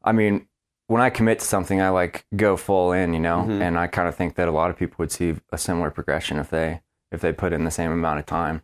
I 0.04 0.12
mean, 0.12 0.48
when 0.88 1.02
I 1.02 1.10
commit 1.10 1.40
to 1.40 1.46
something, 1.46 1.82
I 1.82 1.90
like 1.90 2.26
go 2.36 2.56
full 2.58 2.92
in, 2.92 3.14
you 3.14 3.20
know. 3.20 3.46
Mhm. 3.48 3.62
And 3.62 3.78
I 3.80 3.88
kind 3.88 4.08
of 4.08 4.16
think 4.16 4.36
that 4.36 4.48
a 4.48 4.52
lot 4.52 4.70
of 4.70 4.78
people 4.78 4.96
would 5.00 5.12
see 5.12 5.36
a 5.52 5.58
similar 5.58 5.90
progression 5.90 6.38
if 6.38 6.50
they 6.50 6.82
if 7.12 7.22
they 7.22 7.32
put 7.32 7.54
in 7.54 7.64
the 7.64 7.72
same 7.72 7.92
amount 7.92 8.20
of 8.20 8.26
time 8.26 8.62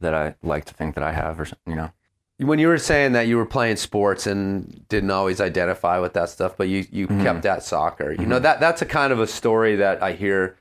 that 0.00 0.14
I 0.14 0.34
like 0.42 0.64
to 0.66 0.74
think 0.74 0.94
that 0.94 1.04
I 1.04 1.12
have, 1.12 1.38
or 1.38 1.44
something, 1.44 1.70
you 1.72 1.76
know. 1.76 1.90
When 2.38 2.58
you 2.58 2.68
were 2.68 2.78
saying 2.78 3.12
that 3.12 3.26
you 3.26 3.36
were 3.36 3.44
playing 3.44 3.76
sports 3.76 4.26
and 4.26 4.88
didn't 4.88 5.10
always 5.10 5.40
identify 5.42 5.98
with 5.98 6.14
that 6.14 6.30
stuff, 6.30 6.54
but 6.56 6.68
you, 6.68 6.86
you 6.90 7.06
Mm-hmm. 7.06 7.22
kept 7.22 7.44
at 7.44 7.62
soccer, 7.62 8.12
you 8.12 8.24
know, 8.24 8.38
that 8.38 8.60
that's 8.60 8.80
a 8.80 8.86
kind 8.86 9.12
of 9.12 9.20
a 9.20 9.26
story 9.26 9.76
that 9.76 10.02
I 10.02 10.12
hear 10.12 10.56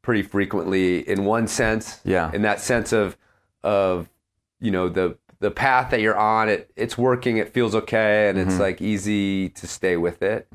pretty 0.00 0.22
frequently 0.22 1.06
in 1.06 1.26
one 1.26 1.46
sense. 1.46 2.00
Yeah. 2.04 2.30
In 2.32 2.40
that 2.42 2.58
sense 2.60 2.94
of, 2.94 3.18
of, 3.62 4.08
you 4.60 4.70
know, 4.70 4.88
the, 4.88 5.18
the 5.40 5.50
path 5.50 5.90
that 5.90 6.00
you're 6.00 6.16
on, 6.18 6.48
it, 6.48 6.70
it's 6.76 6.96
working, 6.96 7.38
it 7.38 7.52
feels 7.52 7.74
okay, 7.74 8.28
and 8.28 8.38
it's 8.38 8.52
Mm-hmm. 8.52 8.60
like 8.60 8.80
easy 8.82 9.48
to 9.50 9.66
stay 9.66 9.96
with 9.96 10.22
it. 10.22 10.46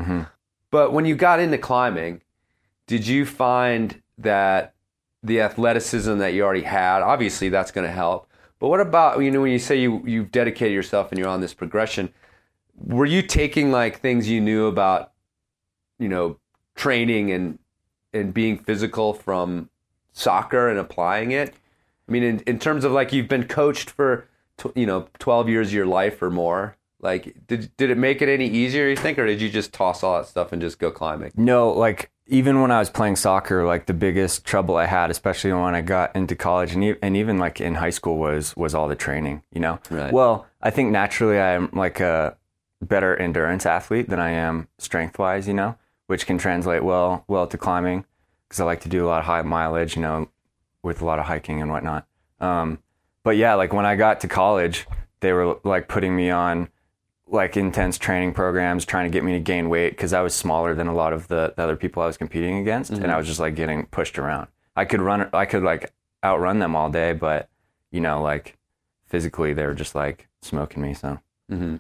But 0.72 0.94
when 0.94 1.06
you 1.06 1.16
got 1.16 1.40
into 1.40 1.58
climbing, 1.58 2.22
did 2.88 3.06
you 3.08 3.26
find 3.26 4.02
that 4.18 4.74
the 5.24 5.42
athleticism 5.42 6.18
that 6.20 6.34
you 6.34 6.44
already 6.44 6.62
had, 6.62 7.02
obviously 7.02 7.50
that's 7.50 7.72
going 7.72 7.88
to 7.88 7.92
help. 7.92 8.30
But 8.60 8.68
what 8.70 8.80
about 8.80 9.20
you 9.20 9.32
know 9.32 9.42
when 9.42 9.52
you 9.52 9.60
say 9.60 9.76
you 9.76 10.02
you've 10.06 10.32
dedicated 10.32 10.74
yourself 10.74 11.12
and 11.12 11.18
you're 11.20 11.28
on 11.28 11.42
this 11.42 11.54
progression, 11.54 12.14
were 12.78 13.06
you 13.08 13.22
taking 13.24 13.72
like 13.72 14.00
things 14.02 14.30
you 14.30 14.40
knew 14.40 14.68
about 14.68 15.12
you 16.00 16.08
know 16.08 16.38
training 16.76 17.32
and 17.32 17.58
and 18.14 18.34
being 18.34 18.58
physical 18.58 19.14
from 19.14 19.70
soccer 20.14 20.70
and 20.70 20.78
applying 20.80 21.32
it? 21.32 21.56
I 22.08 22.12
mean, 22.12 22.24
in, 22.24 22.40
in 22.42 22.60
terms 22.60 22.86
of 22.86 22.92
like 22.92 23.12
you've 23.12 23.28
been 23.28 23.48
coached 23.48 23.90
for 23.90 24.28
tw- 24.58 24.76
you 24.76 24.86
know 24.86 25.08
12 25.20 25.50
years 25.50 25.68
of 25.68 25.74
your 25.74 25.86
life 25.86 26.22
or 26.22 26.30
more. 26.30 26.78
Like, 27.02 27.36
did 27.48 27.70
did 27.78 27.90
it 27.92 27.98
make 27.98 28.22
it 28.22 28.30
any 28.30 28.48
easier? 28.48 28.88
You 28.88 28.96
think, 28.96 29.20
or 29.20 29.26
did 29.28 29.42
you 29.42 29.50
just 29.50 29.74
toss 29.74 30.02
all 30.02 30.18
that 30.18 30.28
stuff 30.28 30.52
and 30.52 30.62
just 30.62 30.80
go 30.80 30.90
climbing? 30.90 31.32
No, 31.36 31.70
like 31.72 32.10
even 32.28 32.62
when 32.62 32.72
I 32.72 32.80
was 32.80 32.90
playing 32.90 33.18
soccer, 33.18 33.66
like 33.66 33.86
the 33.86 33.94
biggest 33.94 34.46
trouble 34.46 34.76
I 34.78 34.86
had, 34.86 35.12
especially 35.12 35.54
when 35.54 35.76
I 35.76 35.82
got 35.82 36.16
into 36.16 36.36
college 36.36 36.74
and, 36.74 36.84
e- 36.84 36.96
and 37.02 37.16
even 37.16 37.38
like 37.38 37.62
in 37.62 37.76
high 37.76 37.92
school, 37.92 38.18
was 38.18 38.56
was 38.56 38.74
all 38.74 38.88
the 38.88 38.96
training. 38.96 39.44
You 39.54 39.62
know. 39.62 39.80
Right. 39.92 40.12
Well, 40.12 40.48
I 40.62 40.72
think 40.72 40.92
naturally 40.92 41.40
I'm 41.40 41.70
like 41.74 42.00
a 42.00 42.38
better 42.82 43.16
endurance 43.16 43.66
athlete 43.66 44.10
than 44.10 44.20
I 44.20 44.32
am 44.32 44.68
strength 44.80 45.20
wise. 45.20 45.48
You 45.48 45.54
know, 45.54 45.76
which 46.08 46.26
can 46.26 46.38
translate 46.40 46.84
well 46.84 47.24
well 47.28 47.46
to 47.46 47.58
climbing 47.58 48.06
because 48.48 48.60
I 48.60 48.64
like 48.64 48.82
to 48.82 48.90
do 48.90 49.06
a 49.06 49.08
lot 49.08 49.20
of 49.20 49.26
high 49.26 49.44
mileage. 49.44 49.96
You 49.96 50.02
know, 50.02 50.30
with 50.82 51.02
a 51.02 51.06
lot 51.06 51.20
of 51.20 51.26
hiking 51.26 51.62
and 51.62 51.70
whatnot. 51.70 52.08
Um, 52.40 52.80
but 53.26 53.36
yeah, 53.36 53.56
like 53.56 53.74
when 53.74 53.86
I 53.86 53.96
got 53.98 54.22
to 54.22 54.28
college, 54.30 54.88
they 55.20 55.34
were 55.34 55.58
like 55.66 55.90
putting 55.90 56.16
me 56.16 56.30
on 56.30 56.70
like 57.28 57.58
intense 57.58 57.98
training 57.98 58.32
programs 58.34 58.86
trying 58.86 59.06
to 59.06 59.14
get 59.14 59.24
me 59.24 59.34
to 59.34 59.40
gain 59.40 59.68
weight 59.68 59.90
because 59.90 60.14
I 60.14 60.22
was 60.22 60.34
smaller 60.36 60.76
than 60.76 60.88
a 60.88 60.94
lot 60.94 61.12
of 61.12 61.28
the, 61.28 61.54
the 61.58 61.64
other 61.64 61.76
people 61.76 62.04
I 62.04 62.06
was 62.06 62.18
competing 62.18 62.60
against 62.60 62.92
and 62.92 63.12
I 63.12 63.18
was 63.18 63.26
just 63.26 63.40
like 63.40 63.56
getting 63.56 63.88
pushed 63.88 64.20
around. 64.20 64.48
I 64.76 64.86
could 64.86 65.02
run 65.02 65.28
I 65.34 65.46
could 65.46 65.64
like 65.64 65.92
outrun 66.24 66.60
them 66.60 66.76
all 66.76 66.90
day 66.92 67.14
but 67.14 67.50
you 67.92 68.00
know 68.00 68.22
like 68.22 68.58
physically 69.08 69.54
they 69.54 69.66
were 69.66 69.74
just 69.74 69.96
like 69.96 70.28
smoking 70.44 70.84
me 70.84 70.94
so 70.94 71.20
Mhm. 71.52 71.80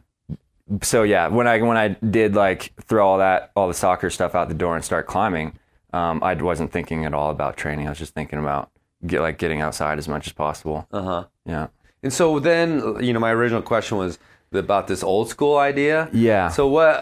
so 0.82 1.04
yeah 1.04 1.28
when 1.28 1.48
I 1.48 1.62
when 1.62 1.78
I 1.78 1.90
did 1.90 2.34
like 2.34 2.74
throw 2.82 3.08
all 3.08 3.18
that 3.20 3.52
all 3.56 3.68
the 3.68 3.74
soccer 3.76 4.10
stuff 4.10 4.34
out 4.34 4.48
the 4.50 4.56
door 4.56 4.76
and 4.76 4.84
start 4.84 5.06
climbing 5.06 5.60
um, 5.94 6.24
I 6.24 6.34
wasn't 6.34 6.72
thinking 6.72 7.06
at 7.06 7.14
all 7.14 7.30
about 7.30 7.56
training 7.56 7.86
I 7.86 7.90
was 7.92 8.00
just 8.00 8.16
thinking 8.16 8.40
about 8.40 8.72
get 9.08 9.22
like 9.22 9.38
getting 9.38 9.62
outside 9.62 9.98
as 9.98 10.08
much 10.08 10.28
as 10.28 10.34
possible 10.34 10.88
Uh 10.91 11.02
huh. 11.04 11.24
yeah 11.46 11.68
And 12.04 12.13
so 12.13 12.39
then, 12.39 13.04
you 13.04 13.13
know, 13.13 13.20
my 13.20 13.32
original 13.32 13.62
question 13.62 13.98
was 13.98 14.20
about 14.54 14.88
this 14.88 15.04
old 15.04 15.28
school 15.30 15.58
idea. 15.58 16.10
Yeah. 16.13 16.50
So 16.50 16.68
what 16.68 16.94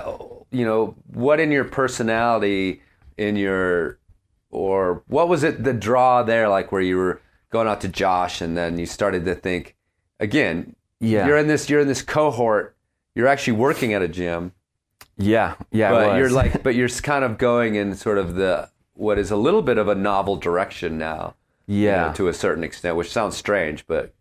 you 0.52 0.66
know, 0.66 0.96
what 1.14 1.40
in 1.40 1.52
your 1.52 1.64
personality, 1.66 2.82
in 3.18 3.36
your, 3.36 3.98
or 4.52 5.04
what 5.08 5.28
was 5.28 5.44
it 5.44 5.64
the 5.64 5.74
draw 5.74 6.24
there, 6.24 6.48
like 6.48 6.72
where 6.72 6.82
you 6.82 6.96
were 6.98 7.20
going 7.50 7.68
out 7.68 7.82
to 7.82 7.88
Josh, 7.88 8.40
and 8.42 8.56
then 8.56 8.78
you 8.78 8.86
started 8.86 9.26
to 9.26 9.36
think, 9.36 9.76
again, 10.20 10.76
Yeah. 11.00 11.26
you're 11.28 11.38
in 11.38 11.48
this, 11.48 11.70
you're 11.70 11.82
in 11.82 11.88
this 11.88 12.02
cohort, 12.04 12.76
you're 13.16 13.28
actually 13.28 13.58
working 13.58 13.94
at 13.94 14.02
a 14.02 14.08
gym, 14.08 14.52
Yeah, 15.18 15.56
yeah. 15.72 15.92
but 15.92 16.18
you're 16.18 16.30
like, 16.30 16.64
but 16.64 16.76
you're 16.76 16.90
kind 16.90 17.24
of 17.26 17.38
going 17.38 17.76
in 17.76 17.96
sort 17.96 18.18
of 18.20 18.36
the 18.36 18.70
what 18.96 19.18
is 19.18 19.32
a 19.32 19.36
little 19.38 19.62
bit 19.64 19.78
of 19.80 19.88
a 19.88 19.96
novel 19.96 20.36
direction 20.36 20.98
now. 20.98 21.34
You 21.68 21.86
yeah, 21.86 22.08
know, 22.08 22.14
to 22.14 22.28
a 22.28 22.34
certain 22.34 22.64
extent, 22.64 22.96
which 22.96 23.12
sounds 23.12 23.36
strange, 23.38 23.86
but 23.88 24.14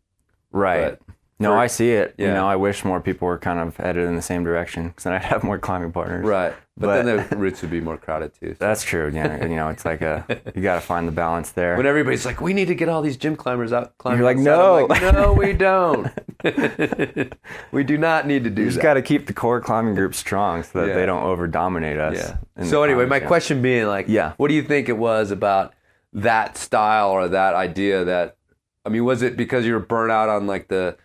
right. 0.52 0.98
but 0.98 1.14
no, 1.40 1.50
for- 1.50 1.56
I 1.58 1.66
see 1.66 1.90
it. 1.92 2.14
You 2.18 2.28
know, 2.28 2.46
I 2.46 2.54
wish 2.56 2.84
more 2.84 3.00
people 3.00 3.26
were 3.26 3.38
kind 3.38 3.58
of 3.58 3.76
headed 3.76 4.06
in 4.06 4.14
the 4.14 4.22
same 4.22 4.44
direction 4.44 4.88
because 4.88 5.04
then 5.04 5.12
I'd 5.14 5.24
have 5.24 5.42
more 5.42 5.58
climbing 5.58 5.90
partners. 5.92 6.24
right. 6.24 6.54
But, 6.74 6.86
But- 6.86 7.02
then 7.04 7.26
the 7.28 7.36
routes 7.42 7.60
would 7.60 7.70
be 7.70 7.80
more 7.82 7.98
crowded 7.98 8.32
too. 8.40 8.50
so. 8.54 8.56
That's 8.58 8.82
true. 8.82 9.10
Yeah, 9.12 9.44
you 9.44 9.56
know, 9.56 9.68
it's 9.68 9.84
like 9.84 10.00
a 10.00 10.24
you 10.54 10.62
got 10.62 10.76
to 10.76 10.80
find 10.80 11.06
the 11.06 11.12
balance 11.12 11.50
there. 11.50 11.76
when 11.76 11.84
everybody's 11.84 12.24
like, 12.24 12.40
"We 12.40 12.54
need 12.54 12.68
to 12.68 12.74
get 12.74 12.88
all 12.88 13.02
these 13.02 13.18
gym 13.18 13.36
climbers 13.36 13.72
out." 13.74 13.98
Climbing 13.98 14.20
You're 14.20 14.24
like, 14.34 14.38
outside," 14.38 14.46
"No." 14.46 14.86
like, 14.86 15.14
no, 15.14 15.32
we 15.34 15.52
don't. 15.52 16.08
we 17.72 17.84
do 17.84 17.98
not 17.98 18.26
need 18.26 18.44
to 18.44 18.50
do 18.50 18.54
that. 18.56 18.60
you 18.62 18.68
just 18.70 18.80
got 18.82 18.94
to 18.94 19.02
keep 19.02 19.26
the 19.26 19.32
core 19.34 19.60
climbing 19.60 19.94
group 19.94 20.14
strong 20.14 20.62
so 20.62 20.80
that 20.80 20.88
Yeah. 20.88 20.94
they 20.94 21.06
don't 21.06 21.22
over 21.22 21.46
dominate 21.46 21.98
us. 21.98 22.34
yeah. 22.58 22.64
So 22.64 22.82
anyway, 22.84 23.06
my 23.06 23.18
gym. 23.18 23.28
question 23.28 23.62
being 23.62 23.86
like, 23.86 24.06
Yeah. 24.08 24.32
what 24.38 24.48
do 24.48 24.54
you 24.54 24.62
think 24.62 24.88
it 24.88 24.96
was 24.96 25.30
about 25.30 25.74
that 26.12 26.56
style 26.56 27.10
or 27.10 27.28
that 27.28 27.54
idea 27.54 28.04
that? 28.04 28.36
I 28.84 28.88
mean, 28.88 29.04
was 29.04 29.22
it 29.22 29.36
because 29.36 29.64
you 29.64 29.74
were 29.74 29.80
burnt 29.80 30.10
out 30.12 30.28
on 30.28 30.46
like 30.46 30.68
the 30.68 30.96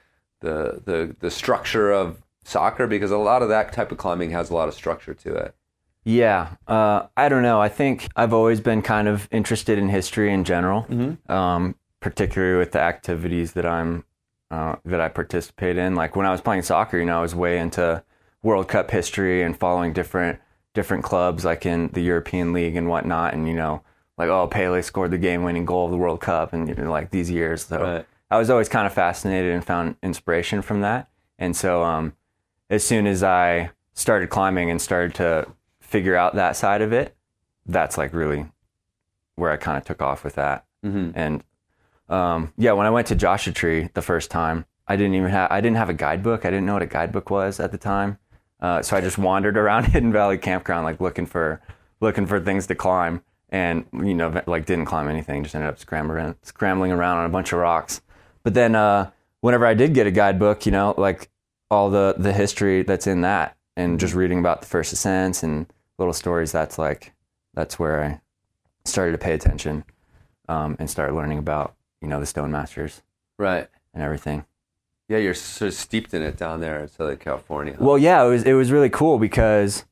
the 0.41 0.82
the 0.86 1.15
the 1.20 1.32
structure 1.32 1.91
of 1.91 2.24
soccer? 2.43 2.88
Because 2.88 3.12
a 3.12 3.17
lot 3.17 3.41
of 3.41 3.50
that 3.50 3.72
type 3.74 3.91
of 3.91 3.98
climbing 3.98 4.32
has 4.32 4.50
a 4.50 4.54
lot 4.54 4.67
of 4.67 4.74
structure 4.74 5.13
to 5.13 5.36
it. 5.36 5.56
Yeah, 6.04 6.56
uh, 6.67 7.08
I 7.17 7.28
don't 7.28 7.43
know. 7.43 7.60
I 7.60 7.67
think 7.70 8.08
I've 8.15 8.32
always 8.34 8.62
been 8.62 8.82
kind 8.82 9.10
of 9.10 9.28
interested 9.30 9.78
in 9.78 9.89
history 9.89 10.32
in 10.32 10.46
general, 10.46 10.84
Mm-hmm. 10.84 11.32
um, 11.32 11.76
particularly 12.00 12.58
with 12.58 12.72
the 12.72 12.80
activities 12.80 13.52
that 13.54 13.65
I'm 13.65 14.06
uh, 14.50 14.78
that 14.86 15.02
I 15.02 15.10
participate 15.10 15.78
in. 15.78 15.96
Like 15.96 16.15
when 16.15 16.26
I 16.26 16.32
was 16.32 16.39
playing 16.41 16.62
soccer, 16.62 16.98
you 16.98 17.06
know, 17.06 17.20
I 17.20 17.22
was 17.22 17.36
way 17.36 17.60
into 17.60 18.04
World 18.41 18.70
Cup 18.70 18.89
history 18.91 19.43
and 19.43 19.58
following 19.58 19.91
different 19.93 20.39
different 20.74 21.04
clubs, 21.04 21.43
like 21.43 21.65
in 21.65 21.89
the 21.89 22.02
European 22.02 22.54
League 22.54 22.76
and 22.78 22.88
whatnot. 22.88 23.34
And 23.34 23.46
you 23.48 23.54
know, 23.54 23.82
like 24.18 24.30
oh, 24.30 24.48
Pele 24.48 24.82
scored 24.82 25.12
the 25.12 25.18
game-winning 25.18 25.66
goal 25.66 25.86
of 25.86 25.92
the 25.92 25.98
World 25.98 26.22
Cup, 26.22 26.54
and 26.54 26.68
you 26.68 26.76
know, 26.76 26.92
like 26.92 27.12
these 27.12 27.30
years. 27.30 27.66
So 27.66 27.82
Right. 27.82 28.06
I 28.30 28.38
was 28.38 28.50
always 28.50 28.68
kind 28.68 28.86
of 28.86 28.94
fascinated 28.94 29.54
and 29.54 29.64
found 29.64 29.96
inspiration 30.04 30.62
from 30.62 30.82
that. 30.82 31.08
And 31.40 31.56
so, 31.56 31.84
um, 31.84 32.14
as 32.70 32.84
soon 32.84 33.08
as 33.08 33.24
I 33.24 33.72
started 33.94 34.30
climbing 34.30 34.70
and 34.70 34.82
started 34.82 35.14
to 35.16 35.48
figure 35.80 36.16
out 36.16 36.36
that 36.36 36.56
side 36.58 36.82
of 36.82 36.92
it, 36.92 37.16
that's 37.66 37.98
like 37.98 38.14
really 38.14 38.48
where 39.36 39.52
I 39.52 39.58
kind 39.58 39.78
of 39.78 39.86
took 39.86 40.02
off 40.02 40.24
with 40.24 40.36
that. 40.36 40.66
Mm-hmm. 40.86 41.12
And 41.16 41.44
um, 42.10 42.54
yeah, 42.58 42.74
when 42.74 42.86
I 42.86 42.90
went 42.90 43.08
to 43.08 43.16
Joshua 43.16 43.54
Tree 43.54 43.90
the 43.94 44.02
first 44.02 44.30
time, 44.32 44.66
I 44.88 44.96
didn't 44.96 45.16
even 45.16 45.30
have 45.30 45.52
I 45.52 45.62
didn't 45.62 45.78
have 45.78 45.90
a 45.90 45.94
guidebook. 45.94 46.46
I 46.46 46.50
didn't 46.50 46.66
know 46.66 46.74
what 46.74 46.82
a 46.82 46.88
guidebook 46.88 47.30
was 47.30 47.60
at 47.60 47.72
the 47.72 47.78
time, 47.78 48.18
uh, 48.62 48.82
so 48.82 48.96
I 48.98 49.02
just 49.02 49.18
wandered 49.18 49.58
around 49.64 49.86
Hidden 49.86 50.12
Valley 50.12 50.38
Campground 50.38 50.86
like 50.86 51.02
looking 51.02 51.26
for 51.26 51.62
looking 52.00 52.26
for 52.26 52.40
things 52.40 52.68
to 52.68 52.76
climb, 52.76 53.22
and 53.50 53.86
you 53.94 54.14
know 54.14 54.42
like 54.48 54.66
didn't 54.66 54.86
climb 54.86 55.08
anything. 55.08 55.44
Just 55.44 55.56
ended 55.56 55.70
up 55.70 55.80
scrambling 55.80 56.36
scrambling 56.44 56.92
around 56.92 57.18
on 57.20 57.26
a 57.26 57.30
bunch 57.30 57.54
of 57.54 57.60
rocks. 57.60 58.02
But 58.44 58.54
then 58.54 58.76
uh, 58.76 59.12
whenever 59.42 59.66
I 59.66 59.74
did 59.74 59.94
get 59.94 60.08
a 60.08 60.12
guidebook, 60.12 60.66
you 60.66 60.72
know, 60.72 60.94
like 60.98 61.30
all 61.72 61.90
the 61.90 62.16
the 62.18 62.34
history 62.34 62.84
that's 62.84 63.08
in 63.08 63.22
that, 63.22 63.58
and 63.76 64.00
just 64.00 64.14
reading 64.14 64.40
about 64.40 64.62
the 64.62 64.68
first 64.68 64.94
ascents 64.94 65.44
and 65.44 65.66
little 65.98 66.14
stories, 66.14 66.52
that's 66.52 66.78
like 66.78 67.14
that's 67.54 67.78
where 67.80 68.04
I 68.04 68.22
started 68.86 69.12
to 69.14 69.18
pay 69.18 69.34
attention 69.34 69.84
um, 70.48 70.76
and 70.80 70.90
start 70.90 71.14
learning 71.14 71.38
about 71.40 71.76
you 72.02 72.08
know 72.08 72.20
the 72.20 72.26
Stone 72.26 72.52
Masters 72.52 73.02
Right. 73.38 73.68
and 73.94 74.02
everything. 74.04 74.46
Yeah, 75.10 75.20
you're 75.20 75.34
sort 75.34 75.70
of 75.70 75.74
steeped 75.74 76.14
in 76.14 76.22
it 76.22 76.36
down 76.38 76.60
there 76.60 76.82
in 76.82 76.88
Southern 76.90 77.18
California. 77.18 77.74
huh? 77.78 77.86
Well, 77.86 77.98
yeah, 77.98 78.24
it 78.24 78.28
was 78.30 78.44
it 78.44 78.54
was 78.54 78.72
really 78.72 78.90
cool 78.90 79.18
because 79.20 79.86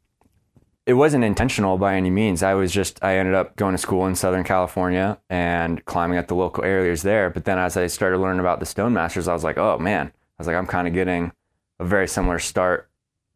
it 0.86 0.94
wasn't 0.94 1.24
intentional 1.24 1.78
by 1.78 1.96
any 1.96 2.12
means. 2.12 2.44
I 2.44 2.54
was 2.54 2.72
just 2.72 3.04
I 3.04 3.18
ended 3.18 3.34
up 3.34 3.56
going 3.56 3.74
to 3.74 3.78
school 3.78 4.06
in 4.06 4.16
Southern 4.16 4.44
California 4.44 5.18
and 5.30 5.84
climbing 5.86 6.18
at 6.18 6.28
the 6.28 6.36
local 6.36 6.64
areas 6.64 7.02
there. 7.02 7.30
But 7.30 7.46
then 7.46 7.58
as 7.58 7.76
I 7.76 7.88
started 7.88 8.20
learning 8.20 8.40
about 8.40 8.60
the 8.60 8.66
Stone 8.66 8.94
Masters, 8.94 9.28
I 9.28 9.34
was 9.34 9.44
like, 9.44 9.58
oh 9.58 9.80
man, 9.80 10.08
I 10.08 10.12
was 10.38 10.48
like, 10.48 10.56
I'm 10.56 10.68
kind 10.68 10.88
of 10.88 10.94
getting 10.94 11.32
a 11.80 11.86
very 11.86 12.08
similar 12.08 12.38
start 12.38 12.90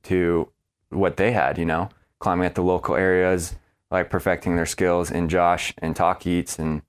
to 0.03 0.49
what 0.89 1.17
they 1.17 1.31
had. 1.31 1.57
You 1.57 1.65
know, 1.65 1.89
climbing 2.19 2.45
at 2.45 2.53
the 2.53 2.61
local 2.61 2.95
areas, 2.95 3.55
like 3.89 4.11
perfecting 4.11 4.55
their 4.55 4.67
skills 4.67 5.09
in 5.09 5.27
Josh 5.27 5.73
and 5.79 5.95
Tahquitz 5.95 6.59
and 6.59 6.83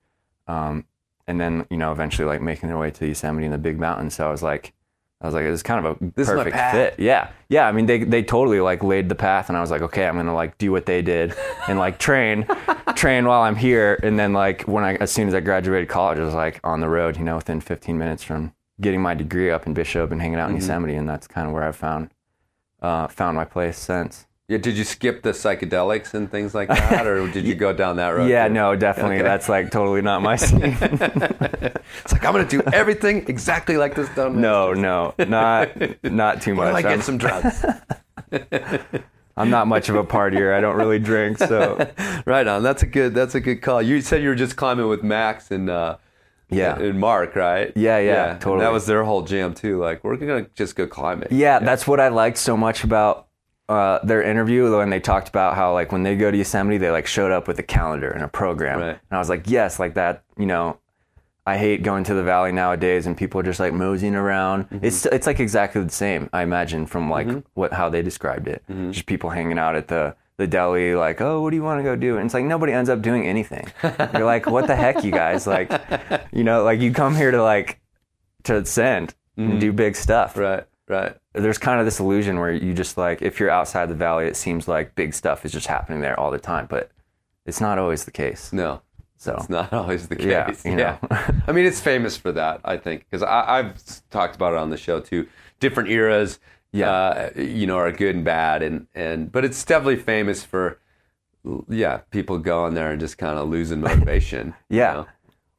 um, 0.47 0.85
and 1.25 1.41
then 1.41 1.65
you 1.71 1.77
know 1.77 1.91
eventually 1.91 2.27
like 2.27 2.41
making 2.41 2.69
their 2.69 2.77
way 2.77 2.91
to 2.91 2.99
the 2.99 3.07
Yosemite 3.07 3.45
and 3.45 3.53
the 3.53 3.57
Big 3.57 3.79
Mountains. 3.79 4.13
So 4.13 4.27
I 4.27 4.31
was 4.31 4.43
like, 4.43 4.73
I 5.21 5.27
was 5.27 5.35
like, 5.35 5.43
it's 5.43 5.61
kind 5.61 5.85
of 5.85 6.01
a 6.01 6.11
This 6.15 6.27
perfect 6.27 6.57
fit. 6.71 6.95
Yeah, 6.97 7.29
yeah. 7.47 7.67
I 7.67 7.71
mean, 7.71 7.85
they 7.85 8.03
they 8.03 8.23
totally 8.23 8.59
like 8.59 8.83
laid 8.83 9.07
the 9.07 9.15
path, 9.15 9.49
and 9.49 9.57
I 9.57 9.61
was 9.61 9.69
like, 9.69 9.81
okay, 9.83 10.07
I'm 10.07 10.15
gonna 10.15 10.33
like 10.33 10.57
do 10.57 10.71
what 10.71 10.85
they 10.87 11.01
did 11.03 11.35
and 11.67 11.77
like 11.77 11.99
train, 11.99 12.47
train 12.95 13.25
while 13.25 13.41
I'm 13.43 13.55
here, 13.55 13.99
and 14.01 14.17
then 14.17 14.33
like 14.33 14.63
when 14.63 14.83
I 14.83 14.95
as 14.95 15.11
soon 15.11 15.27
as 15.27 15.33
I 15.35 15.39
graduated 15.39 15.89
college, 15.89 16.17
I 16.17 16.23
was 16.23 16.33
like 16.33 16.59
on 16.63 16.79
the 16.79 16.89
road, 16.89 17.17
you 17.17 17.23
know, 17.23 17.35
within 17.35 17.61
15 17.61 17.97
minutes 17.97 18.23
from 18.23 18.53
getting 18.79 19.01
my 19.01 19.13
degree 19.13 19.51
up 19.51 19.67
in 19.67 19.75
Bishop 19.75 20.11
and 20.11 20.19
hanging 20.19 20.39
out 20.39 20.49
in 20.49 20.55
Mm-hmm. 20.55 20.61
Yosemite, 20.61 20.95
and 20.95 21.07
that's 21.07 21.27
kind 21.27 21.47
of 21.47 21.53
where 21.53 21.63
I've 21.63 21.75
found 21.75 22.09
uh, 22.81 23.07
found 23.07 23.35
my 23.35 23.45
place 23.45 23.77
since. 23.77 24.25
Yeah, 24.51 24.57
did 24.57 24.77
you 24.77 24.83
skip 24.83 25.21
the 25.23 25.29
psychedelics 25.31 26.13
and 26.13 26.29
things 26.29 26.53
like 26.53 26.67
that, 26.67 27.07
or 27.07 27.25
did 27.29 27.45
you 27.45 27.55
go 27.55 27.71
down 27.71 27.95
that 27.95 28.09
road? 28.09 28.25
Yeah, 28.29 28.49
too? 28.49 28.53
no, 28.53 28.75
definitely. 28.75 29.15
Okay. 29.15 29.23
That's 29.23 29.47
like 29.47 29.71
totally 29.71 30.01
not 30.01 30.21
my 30.21 30.35
scene. 30.45 30.61
It's 30.61 32.11
like 32.11 32.25
I'm 32.25 32.33
gonna 32.33 32.45
do 32.45 32.61
everything 32.73 33.25
exactly 33.29 33.77
like 33.77 33.95
this 33.95 34.09
stone. 34.11 34.41
no, 34.41 34.73
no, 34.73 35.13
not 35.17 35.69
not 36.03 36.41
too 36.41 36.53
much. 36.59 36.73
I 36.73 36.87
I'm- 36.87 36.97
get 36.97 37.03
some 37.05 37.17
drugs. 37.17 37.63
I'm 39.37 39.49
not 39.49 39.67
much 39.67 39.87
of 39.87 39.95
a 39.95 40.03
partier. 40.03 40.53
I 40.53 40.59
don't 40.59 40.75
really 40.75 40.99
drink, 40.99 41.37
so 41.37 41.89
right 42.25 42.45
on. 42.45 42.61
That's 42.61 42.83
a 42.83 42.85
good. 42.85 43.13
That's 43.15 43.35
a 43.35 43.39
good 43.39 43.61
call. 43.61 43.81
You 43.81 44.01
said 44.01 44.21
you 44.21 44.27
were 44.29 44.35
just 44.35 44.57
climbing 44.57 44.89
with 44.89 45.01
Max 45.03 45.49
and 45.51 45.69
uh, 45.69 45.95
yeah. 46.49 46.77
and 46.77 46.99
Mark, 46.99 47.37
right? 47.37 47.71
Yeah, 47.75 47.97
yeah, 47.99 48.31
And 48.33 48.41
totally. 48.41 48.65
That 48.65 48.73
was 48.73 48.85
their 48.85 49.05
whole 49.05 49.21
jam 49.21 49.53
too. 49.53 49.79
Like 49.79 50.03
we're 50.03 50.17
gonna 50.17 50.47
just 50.55 50.75
go 50.75 50.85
climb 50.85 51.23
it. 51.23 51.31
Yeah, 51.31 51.59
that's 51.59 51.87
what 51.87 52.01
I 52.01 52.09
liked 52.09 52.37
so 52.37 52.57
much 52.57 52.83
about 52.83 53.27
uh, 53.69 53.99
their 54.03 54.21
interview 54.21 54.75
when 54.75 54.89
they 54.89 54.99
talked 54.99 55.29
about 55.29 55.55
how 55.55 55.73
like 55.73 55.91
when 55.91 56.03
they 56.03 56.15
go 56.15 56.29
to 56.31 56.37
Yosemite, 56.37 56.77
they 56.77 56.91
like 56.91 57.07
showed 57.07 57.31
up 57.31 57.47
with 57.47 57.57
a 57.59 57.63
calendar 57.63 58.09
and 58.11 58.23
a 58.23 58.27
program, 58.27 58.79
Right. 58.79 58.89
and 58.89 58.99
I 59.11 59.17
was 59.19 59.29
like, 59.29 59.43
yes, 59.49 59.79
like 59.79 59.93
that. 59.93 60.23
You 60.37 60.45
know, 60.45 60.77
I 61.45 61.57
hate 61.57 61.81
going 61.83 62.03
to 62.05 62.13
the 62.13 62.23
valley 62.23 62.51
nowadays 62.51 63.07
and 63.07 63.15
people 63.17 63.39
are 63.39 63.43
just 63.43 63.59
like 63.59 63.73
moseying 63.73 64.15
around. 64.15 64.65
Mm-hmm. 64.69 64.85
It's 64.85 65.05
it's 65.05 65.25
like 65.27 65.39
exactly 65.39 65.83
the 65.83 65.89
same, 65.91 66.29
I 66.33 66.43
imagine, 66.43 66.85
from 66.85 67.09
like 67.09 67.27
what 67.53 67.71
how 67.73 67.89
they 67.89 68.01
described 68.01 68.47
it. 68.47 68.61
Mm-hmm. 68.69 68.91
Just 68.91 69.05
people 69.05 69.29
hanging 69.29 69.57
out 69.57 69.75
at 69.75 69.87
the 69.87 70.15
the 70.37 70.47
deli, 70.47 70.95
like, 70.95 71.21
oh, 71.21 71.41
what 71.41 71.51
do 71.51 71.55
you 71.55 71.61
want 71.63 71.79
to 71.79 71.83
go 71.83 71.95
do? 71.95 72.17
And 72.17 72.25
it's 72.25 72.33
like 72.33 72.45
nobody 72.45 72.73
ends 72.73 72.89
up 72.89 73.01
doing 73.01 73.27
anything. 73.27 73.67
You're 73.83 74.25
like, 74.25 74.47
what 74.47 74.65
the 74.67 74.75
heck, 74.75 75.03
you 75.03 75.11
guys? 75.11 75.45
Like, 75.45 75.71
you 76.33 76.43
know, 76.43 76.63
like 76.63 76.79
you 76.81 76.91
come 76.93 77.15
here 77.15 77.29
to 77.31 77.41
like 77.43 77.79
to 78.43 78.57
ascend 78.57 79.13
and 79.37 79.61
do 79.61 79.71
big 79.71 79.95
stuff 79.95 80.33
Mm-hmm. 80.33 80.41
Right. 80.41 80.63
Right. 80.87 81.15
There's 81.33 81.57
kind 81.57 81.79
of 81.79 81.85
this 81.85 81.99
illusion 81.99 82.39
where 82.39 82.51
you 82.51 82.73
just 82.73 82.97
like 82.97 83.21
if 83.21 83.39
you're 83.39 83.49
outside 83.49 83.87
the 83.89 83.95
valley 83.95 84.25
it 84.25 84.35
seems 84.35 84.67
like 84.67 84.95
big 84.95 85.13
stuff 85.13 85.45
is 85.45 85.51
just 85.51 85.67
happening 85.67 86.01
there 86.01 86.19
all 86.19 86.31
the 86.31 86.39
time 86.39 86.65
but 86.69 86.91
it's 87.45 87.61
not 87.61 87.77
always 87.79 88.03
the 88.05 88.11
case 88.11 88.51
No. 88.53 88.81
so 89.17 89.35
It's 89.35 89.49
not 89.49 89.71
always 89.81 90.07
the 90.07 90.15
case. 90.15 90.25
Yeah, 90.65 90.69
you 90.71 90.75
know. 90.75 90.97
I 91.47 91.51
mean, 91.51 91.65
it's 91.65 91.79
famous 91.79 92.17
for 92.17 92.31
that, 92.33 92.59
I 92.65 92.77
think, 92.77 93.05
because 93.09 93.23
I've 93.23 93.75
talked 94.09 94.35
about 94.35 94.53
it 94.53 94.59
on 94.59 94.69
the 94.69 94.77
show 94.77 94.99
too. 94.99 95.27
Different 95.59 95.89
eras, 95.89 96.39
Yeah. 96.71 96.89
uh, 96.91 97.29
you 97.35 97.65
know, 97.67 97.77
are 97.77 97.91
good 97.91 98.15
and 98.15 98.25
bad, 98.25 98.61
and 98.63 98.87
and 98.95 99.31
but 99.31 99.45
it's 99.45 99.63
definitely 99.63 99.97
famous 99.97 100.43
for, 100.43 100.79
yeah, 101.69 101.97
people 102.11 102.37
going 102.39 102.73
there 102.73 102.91
and 102.91 102.99
just 102.99 103.17
kind 103.17 103.37
of 103.39 103.47
losing 103.49 103.79
motivation. 103.89 104.53
you 104.69 104.77
Yeah. 104.79 104.93
know? 104.93 105.07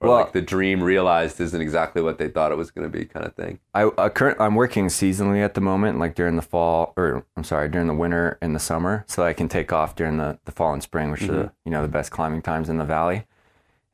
Or 0.03 0.09
Well- 0.09 0.19
like 0.19 0.33
the 0.33 0.43
dream 0.43 0.83
realized 0.83 1.41
isn't 1.41 1.61
exactly 1.61 2.03
what 2.03 2.19
they 2.19 2.29
thought 2.29 2.53
it 2.53 2.57
was 2.59 2.71
going 2.71 2.91
to 2.91 2.99
be, 2.99 3.05
kind 3.05 3.25
of 3.25 3.35
thing. 3.35 3.59
I, 3.73 3.91
I 3.97 4.09
current, 4.09 4.41
I'm 4.41 4.55
working 4.55 4.89
seasonally 4.89 5.43
at 5.43 5.55
the 5.55 5.61
moment, 5.61 5.99
like 5.99 6.15
during 6.15 6.37
the 6.37 6.43
fall, 6.43 6.93
or 6.97 7.25
I'm 7.37 7.45
sorry, 7.45 7.69
during 7.69 7.87
the 7.87 7.95
winter 7.95 8.39
and 8.43 8.55
the 8.55 8.61
summer, 8.61 9.05
so 9.07 9.23
I 9.25 9.33
can 9.33 9.49
take 9.49 9.73
off 9.73 9.95
during 9.95 10.17
the, 10.19 10.39
the 10.45 10.53
fall 10.53 10.73
and 10.73 10.83
spring, 10.83 11.11
which 11.11 11.23
are 11.23 11.27
the, 11.27 11.33
mm-hmm. 11.33 11.49
you 11.65 11.71
know 11.73 11.83
the 11.83 11.89
best 11.89 12.11
climbing 12.11 12.43
times 12.43 12.69
in 12.69 12.79
the 12.79 12.85
valley. 12.85 13.27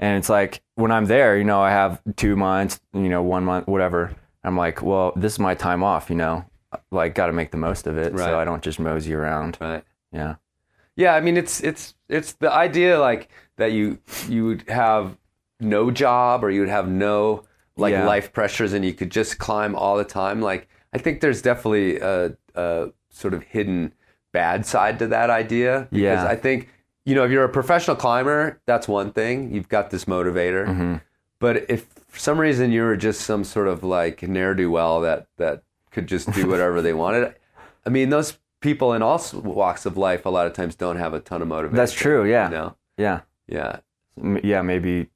And 0.00 0.16
it's 0.16 0.28
like 0.28 0.62
when 0.76 0.92
I'm 0.92 1.06
there, 1.06 1.36
you 1.36 1.44
know, 1.44 1.60
I 1.60 1.70
have 1.70 2.00
two 2.16 2.36
months, 2.36 2.80
you 2.94 3.08
know, 3.08 3.22
one 3.22 3.44
month, 3.44 3.66
whatever. 3.66 4.14
I'm 4.44 4.56
like, 4.56 4.80
well, 4.80 5.12
this 5.16 5.32
is 5.34 5.38
my 5.40 5.54
time 5.54 5.82
off, 5.82 6.08
you 6.08 6.14
know, 6.16 6.44
like 6.92 7.14
got 7.14 7.26
to 7.26 7.32
make 7.32 7.50
the 7.50 7.56
most 7.56 7.86
of 7.86 7.98
it, 7.98 8.12
Right. 8.12 8.24
so 8.24 8.38
I 8.38 8.44
don't 8.44 8.62
just 8.62 8.78
mosey 8.78 9.12
around. 9.12 9.58
Right. 9.60 9.82
Yeah, 10.12 10.36
Yeah, 10.96 11.14
I 11.14 11.20
mean 11.20 11.36
it's 11.36 11.60
it's 11.60 11.94
it's 12.08 12.32
the 12.34 12.50
idea 12.52 12.98
like 13.00 13.28
that 13.56 13.72
you 13.72 13.98
you 14.28 14.46
would 14.46 14.68
have 14.68 15.16
no 15.60 15.90
job 15.90 16.44
or 16.44 16.50
you 16.50 16.60
would 16.60 16.68
have 16.68 16.88
no 16.88 17.44
like 17.76 17.92
Yeah. 17.92 18.06
life 18.06 18.32
pressures 18.32 18.72
and 18.72 18.84
you 18.84 18.92
could 18.92 19.10
just 19.10 19.38
climb 19.38 19.74
all 19.76 19.96
the 19.96 20.04
time. 20.04 20.40
Like 20.40 20.68
I 20.92 20.98
think 20.98 21.20
there's 21.20 21.42
definitely 21.42 21.98
a, 22.00 22.36
a 22.54 22.88
sort 23.10 23.34
of 23.34 23.42
hidden 23.44 23.92
bad 24.32 24.66
side 24.66 24.98
to 25.00 25.06
that 25.08 25.30
idea. 25.30 25.88
Because 25.90 26.02
Yeah. 26.22 26.26
I 26.26 26.36
think 26.36 26.68
you 27.04 27.14
know 27.14 27.24
if 27.24 27.30
you're 27.30 27.44
a 27.44 27.48
professional 27.48 27.96
climber, 27.96 28.60
that's 28.66 28.86
one 28.88 29.12
thing. 29.12 29.52
You've 29.54 29.68
got 29.68 29.90
this 29.90 30.04
motivator. 30.06 30.66
Mm-hmm. 30.66 30.94
But 31.40 31.70
if 31.70 31.86
for 32.08 32.18
some 32.18 32.38
reason 32.40 32.72
you 32.72 32.82
were 32.82 32.96
just 32.96 33.20
some 33.22 33.44
sort 33.44 33.68
of 33.68 33.84
like 33.84 34.22
ne'er 34.22 34.54
do 34.54 34.70
well 34.70 35.00
that 35.02 35.26
that 35.36 35.62
could 35.90 36.06
just 36.06 36.32
do 36.32 36.48
whatever 36.50 36.82
they 36.82 36.92
wanted, 36.92 37.34
I 37.86 37.90
mean, 37.90 38.10
those 38.10 38.38
people 38.60 38.92
in 38.92 39.02
all 39.02 39.22
walks 39.34 39.86
of 39.86 39.96
life 39.96 40.26
a 40.26 40.30
lot 40.30 40.46
of 40.48 40.52
times 40.52 40.74
don't 40.74 40.96
have 40.96 41.14
a 41.14 41.20
ton 41.20 41.42
of 41.42 41.48
motivation. 41.48 41.76
That's 41.76 41.92
true. 41.92 42.24
Yeah. 42.28 42.48
You 42.48 42.54
know? 42.56 42.76
Yeah. 42.96 43.20
Yeah. 43.46 43.78
Yeah. 44.42 44.62
Maybe. 44.62 45.10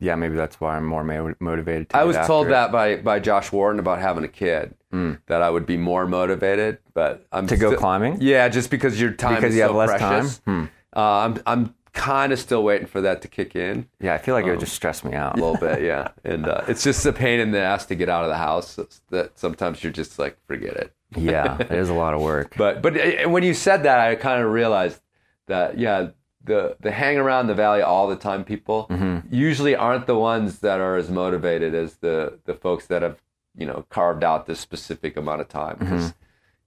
Yeah. 0.00 0.14
Maybe 0.14 0.36
that's 0.36 0.60
why 0.60 0.76
I'm 0.76 0.86
more 0.86 1.04
mo- 1.04 1.34
motivated. 1.40 1.90
To 1.90 1.96
I 1.98 2.04
was 2.04 2.16
told 2.26 2.46
it. 2.46 2.50
that 2.50 2.72
by 2.72 2.96
by 2.96 3.18
Josh 3.18 3.50
Wharton 3.52 3.78
about 3.80 3.98
having 4.00 4.24
a 4.24 4.28
kid 4.28 4.74
that 4.90 5.42
I 5.42 5.50
would 5.50 5.66
be 5.66 5.76
more 5.76 6.06
motivated, 6.06 6.78
but 6.94 7.26
I'm 7.32 7.46
To 7.46 7.56
go 7.56 7.68
still- 7.70 7.78
climbing? 7.80 8.18
Yeah, 8.20 8.48
just 8.48 8.70
because 8.70 9.00
your 9.00 9.10
time 9.12 9.36
Because 9.36 9.50
is 9.50 9.56
you 9.56 9.62
have 9.62 9.70
so 9.72 9.76
less 9.76 9.90
precious. 9.90 10.38
time? 10.38 10.70
Uh, 10.96 11.00
I'm 11.00 11.42
I'm 11.46 11.74
kind 11.92 12.32
of 12.32 12.38
still 12.38 12.62
waiting 12.62 12.86
for 12.86 13.00
that 13.00 13.22
to 13.22 13.28
kick 13.28 13.56
in 13.56 13.86
Yeah. 14.00 14.14
I 14.14 14.18
feel 14.18 14.34
like 14.34 14.44
it 14.44 14.48
Um, 14.48 14.52
would 14.52 14.60
just 14.60 14.74
stress 14.74 15.02
me 15.04 15.14
out. 15.14 15.32
a 15.38 15.40
little 15.44 15.56
bit, 15.56 15.82
yeah. 15.82 16.08
And 16.24 16.46
uh, 16.46 16.62
it's 16.68 16.84
just 16.84 17.04
a 17.06 17.12
pain 17.12 17.40
in 17.40 17.50
the 17.50 17.58
ass 17.60 17.86
to 17.86 17.94
get 17.96 18.08
out 18.08 18.22
of 18.24 18.30
the 18.30 18.36
house. 18.36 18.78
That 19.10 19.38
sometimes 19.38 19.82
you're 19.82 19.92
just 19.92 20.18
like, 20.18 20.36
forget 20.46 20.74
it. 20.76 20.92
yeah. 21.16 21.56
It 21.58 21.72
is 21.72 21.88
a 21.88 21.94
lot 21.94 22.14
of 22.14 22.20
work. 22.20 22.54
But 22.56 22.82
but 22.82 22.94
when 23.28 23.42
you 23.42 23.52
said 23.54 23.82
that, 23.82 23.98
I 24.00 24.14
kind 24.14 24.42
of 24.42 24.50
realized 24.52 25.00
that 25.48 25.78
yeah, 25.78 26.08
the 26.48 26.76
the 26.80 26.90
hang 26.90 27.16
around 27.18 27.46
the 27.46 27.54
valley 27.54 27.82
all 27.82 28.06
the 28.08 28.16
time 28.16 28.42
people 28.44 28.86
Mm-hmm. 28.90 29.32
usually 29.34 29.74
aren't 29.76 30.06
the 30.06 30.18
ones 30.18 30.58
that 30.60 30.80
are 30.80 30.96
as 30.96 31.08
motivated 31.10 31.74
as 31.74 31.96
the 31.96 32.38
the 32.44 32.54
folks 32.54 32.86
that 32.86 33.02
have 33.02 33.16
you 33.56 33.66
know 33.66 33.84
carved 33.90 34.24
out 34.24 34.46
this 34.46 34.60
specific 34.60 35.16
amount 35.16 35.40
of 35.40 35.48
time. 35.48 35.76
Mm-hmm. 35.76 35.96
'Cause, 35.96 36.14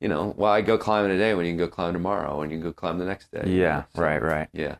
You 0.03 0.07
know, 0.09 0.33
why 0.35 0.61
go 0.61 0.77
climbing 0.79 1.11
today 1.11 1.35
when 1.35 1.45
you 1.45 1.51
can 1.51 1.59
go 1.59 1.67
climb 1.67 1.93
tomorrow 1.93 2.41
and 2.41 2.51
you 2.51 2.57
can 2.57 2.65
go 2.69 2.73
climb 2.73 2.97
the 2.97 3.05
next 3.05 3.29
day? 3.31 3.43
you 3.45 3.61
yeah. 3.61 3.75
know? 3.77 3.83
So, 3.95 4.01
Right. 4.01 4.21
Right. 4.33 4.47
Yeah. 4.51 4.75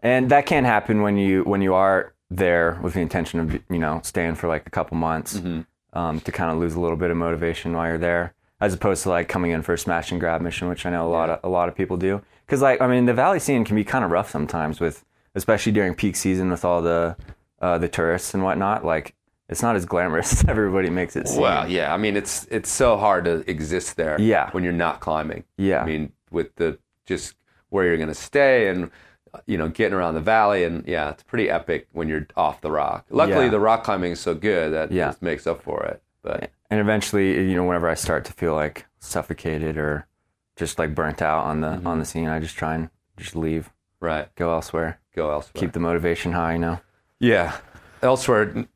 And 0.00 0.22
that 0.30 0.46
can 0.46 0.64
happen 0.64 1.00
when 1.06 1.16
you 1.16 1.44
when 1.52 1.62
you 1.62 1.74
are 1.74 2.12
there 2.30 2.78
with 2.82 2.94
the 2.94 3.00
intention 3.00 3.38
of 3.40 3.46
you 3.74 3.78
know 3.84 4.00
staying 4.02 4.34
for 4.34 4.48
like 4.54 4.64
a 4.66 4.70
couple 4.78 4.96
months 4.96 5.32
Mm-hmm. 5.38 5.60
um, 6.00 6.20
to 6.26 6.30
kind 6.32 6.50
of 6.52 6.56
lose 6.58 6.74
a 6.74 6.80
little 6.80 6.96
bit 7.04 7.10
of 7.12 7.16
motivation 7.16 7.72
while 7.76 7.86
you're 7.90 7.98
there, 8.10 8.34
as 8.60 8.74
opposed 8.74 9.02
to 9.04 9.10
like 9.10 9.28
coming 9.28 9.52
in 9.52 9.62
for 9.62 9.72
a 9.74 9.78
smash 9.78 10.10
and 10.10 10.18
grab 10.20 10.40
mission, 10.40 10.68
which 10.68 10.84
I 10.86 10.90
know 10.90 11.06
a 11.06 11.12
lot 11.18 11.28
of 11.30 11.38
a 11.44 11.48
lot 11.58 11.68
of 11.68 11.74
people 11.76 11.96
do. 11.96 12.20
Because 12.46 12.62
like 12.62 12.80
I 12.80 12.86
mean, 12.86 13.06
the 13.06 13.14
valley 13.14 13.38
scene 13.40 13.64
can 13.64 13.76
be 13.76 13.84
kind 13.84 14.04
of 14.04 14.10
rough 14.10 14.30
sometimes 14.30 14.80
with, 14.80 15.04
especially 15.34 15.72
during 15.72 15.94
peak 15.94 16.16
season 16.16 16.50
with 16.50 16.64
all 16.64 16.82
the 16.82 17.16
uh, 17.60 17.78
the 17.78 17.88
tourists 17.88 18.34
and 18.34 18.42
whatnot. 18.42 18.84
Like 18.84 19.14
it's 19.48 19.62
not 19.62 19.76
as 19.76 19.84
glamorous 19.86 20.32
as 20.40 20.44
everybody 20.48 20.90
makes 20.90 21.16
it 21.16 21.28
seem. 21.28 21.40
Well, 21.40 21.68
yeah. 21.68 21.92
I 21.92 21.96
mean, 21.96 22.16
it's 22.16 22.46
it's 22.50 22.70
so 22.70 22.96
hard 22.96 23.24
to 23.26 23.48
exist 23.50 23.96
there. 23.96 24.20
Yeah. 24.20 24.50
When 24.50 24.64
you're 24.64 24.72
not 24.72 25.00
climbing. 25.00 25.44
Yeah. 25.56 25.82
I 25.82 25.86
mean, 25.86 26.12
with 26.30 26.54
the 26.56 26.78
just 27.06 27.34
where 27.70 27.84
you're 27.86 27.96
going 27.96 28.08
to 28.08 28.14
stay 28.14 28.68
and 28.68 28.90
you 29.46 29.58
know 29.58 29.68
getting 29.68 29.94
around 29.94 30.14
the 30.14 30.20
valley 30.20 30.64
and 30.64 30.86
yeah, 30.86 31.10
it's 31.10 31.22
pretty 31.22 31.50
epic 31.50 31.88
when 31.92 32.08
you're 32.08 32.26
off 32.36 32.60
the 32.60 32.70
rock. 32.70 33.04
Luckily, 33.10 33.46
Yeah. 33.46 33.50
the 33.50 33.60
rock 33.60 33.84
climbing 33.84 34.12
is 34.12 34.20
so 34.20 34.34
good 34.34 34.72
that 34.72 34.92
Yeah. 34.92 35.06
just 35.08 35.22
makes 35.22 35.46
up 35.46 35.62
for 35.62 35.82
it. 35.84 36.02
But 36.22 36.50
and 36.70 36.80
eventually 36.80 37.34
you 37.48 37.54
know 37.54 37.64
whenever 37.64 37.88
i 37.88 37.94
start 37.94 38.24
to 38.24 38.32
feel 38.32 38.54
like 38.54 38.86
suffocated 38.98 39.76
or 39.76 40.06
just 40.56 40.78
like 40.78 40.94
burnt 40.94 41.20
out 41.22 41.44
on 41.44 41.60
the 41.60 41.68
Mm-hmm. 41.68 41.86
on 41.86 41.98
the 41.98 42.04
scene 42.04 42.28
i 42.28 42.38
just 42.40 42.56
try 42.56 42.74
and 42.74 42.90
just 43.16 43.34
leave 43.36 43.70
right, 44.00 44.34
go 44.34 44.52
elsewhere 44.52 44.98
go 45.16 45.30
elsewhere. 45.30 45.60
keep 45.60 45.72
the 45.72 45.80
motivation 45.80 46.32
high 46.32 46.52
you 46.54 46.58
know 46.58 46.78
yeah, 47.20 47.56
elsewhere 48.02 48.66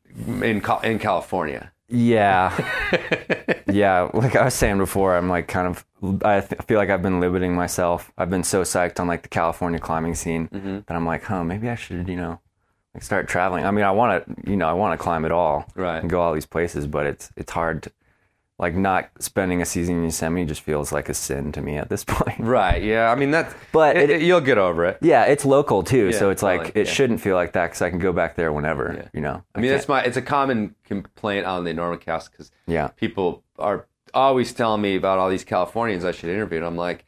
in 0.41 0.61
Cal- 0.61 0.79
in 0.81 0.97
California. 0.99 1.71
yeah 1.87 2.49
yeah 3.67 4.09
like 4.13 4.35
i 4.35 4.45
was 4.45 4.53
saying 4.53 4.77
before 4.77 5.15
i'm 5.15 5.29
like 5.29 5.47
kind 5.47 5.67
of 5.67 5.85
i 6.23 6.39
th- 6.39 6.61
feel 6.67 6.77
like 6.77 6.89
i've 6.89 7.01
been 7.01 7.19
limiting 7.19 7.53
myself 7.55 8.11
i've 8.17 8.29
been 8.29 8.43
so 8.43 8.61
psyched 8.63 8.99
on 8.99 9.07
like 9.07 9.21
the 9.23 9.27
california 9.29 9.79
climbing 9.79 10.15
scene 10.15 10.47
Mm-hmm. 10.49 10.79
that 10.87 10.91
i'm 10.95 11.05
like 11.05 11.23
huh 11.23 11.43
maybe 11.43 11.69
i 11.69 11.75
should 11.75 12.07
you 12.07 12.15
know 12.15 12.39
like 12.93 13.03
start 13.03 13.27
traveling 13.27 13.65
i 13.65 13.71
mean 13.71 13.85
i 13.85 13.91
want 13.91 14.25
to 14.25 14.49
you 14.49 14.55
know 14.57 14.67
i 14.67 14.73
want 14.73 14.97
to 14.97 15.03
climb 15.03 15.25
it 15.25 15.31
all 15.31 15.65
Right. 15.75 15.99
and 15.99 16.09
go 16.09 16.21
all 16.21 16.33
these 16.33 16.45
places 16.45 16.87
but 16.87 17.05
it's 17.05 17.31
it's 17.35 17.51
hard 17.51 17.83
to, 17.83 17.91
like 18.59 18.75
not 18.75 19.09
spending 19.19 19.61
a 19.61 19.65
season 19.65 19.95
in 19.95 20.03
yosemite 20.03 20.45
just 20.45 20.61
feels 20.61 20.91
like 20.91 21.07
a 21.09 21.13
sin 21.13 21.51
to 21.53 21.61
me 21.61 21.77
at 21.77 21.89
this 21.89 22.03
point 22.07 22.39
Right. 22.39 22.83
Yeah. 22.83 23.09
I 23.11 23.15
mean 23.15 23.31
that. 23.31 23.55
But 23.71 23.95
it, 23.97 24.09
it- 24.09 24.21
you'll 24.21 24.41
get 24.41 24.57
over 24.57 24.85
it. 24.85 24.97
Yeah, 25.01 25.23
it's 25.25 25.45
local 25.45 25.81
too, 25.81 26.11
so 26.11 26.25
Yeah, 26.27 26.31
it's 26.33 26.43
like 26.43 26.61
totally, 26.65 26.81
it 26.81 26.87
yeah. 26.87 26.93
shouldn't 26.93 27.21
feel 27.21 27.35
like 27.35 27.53
that 27.53 27.67
because 27.67 27.81
I 27.81 27.89
can 27.89 27.99
go 27.99 28.11
back 28.13 28.35
there 28.35 28.51
whenever. 28.53 28.93
Yeah. 28.97 29.07
You 29.13 29.21
know, 29.21 29.43
I 29.55 29.59
mean, 29.61 29.71
that's 29.71 29.87
my. 29.87 30.01
It's 30.03 30.17
a 30.17 30.21
common 30.21 30.75
complaint 30.83 31.45
on 31.45 31.63
the 31.63 31.71
Normacast 31.73 32.31
because 32.31 32.51
Yeah. 32.67 32.89
people 32.89 33.43
are 33.57 33.87
always 34.13 34.51
telling 34.53 34.81
me 34.81 34.95
about 34.95 35.19
all 35.19 35.29
these 35.29 35.43
Californians 35.45 36.03
I 36.03 36.11
should 36.11 36.29
interview, 36.29 36.57
and 36.57 36.65
I'm 36.67 36.75
like, 36.75 37.05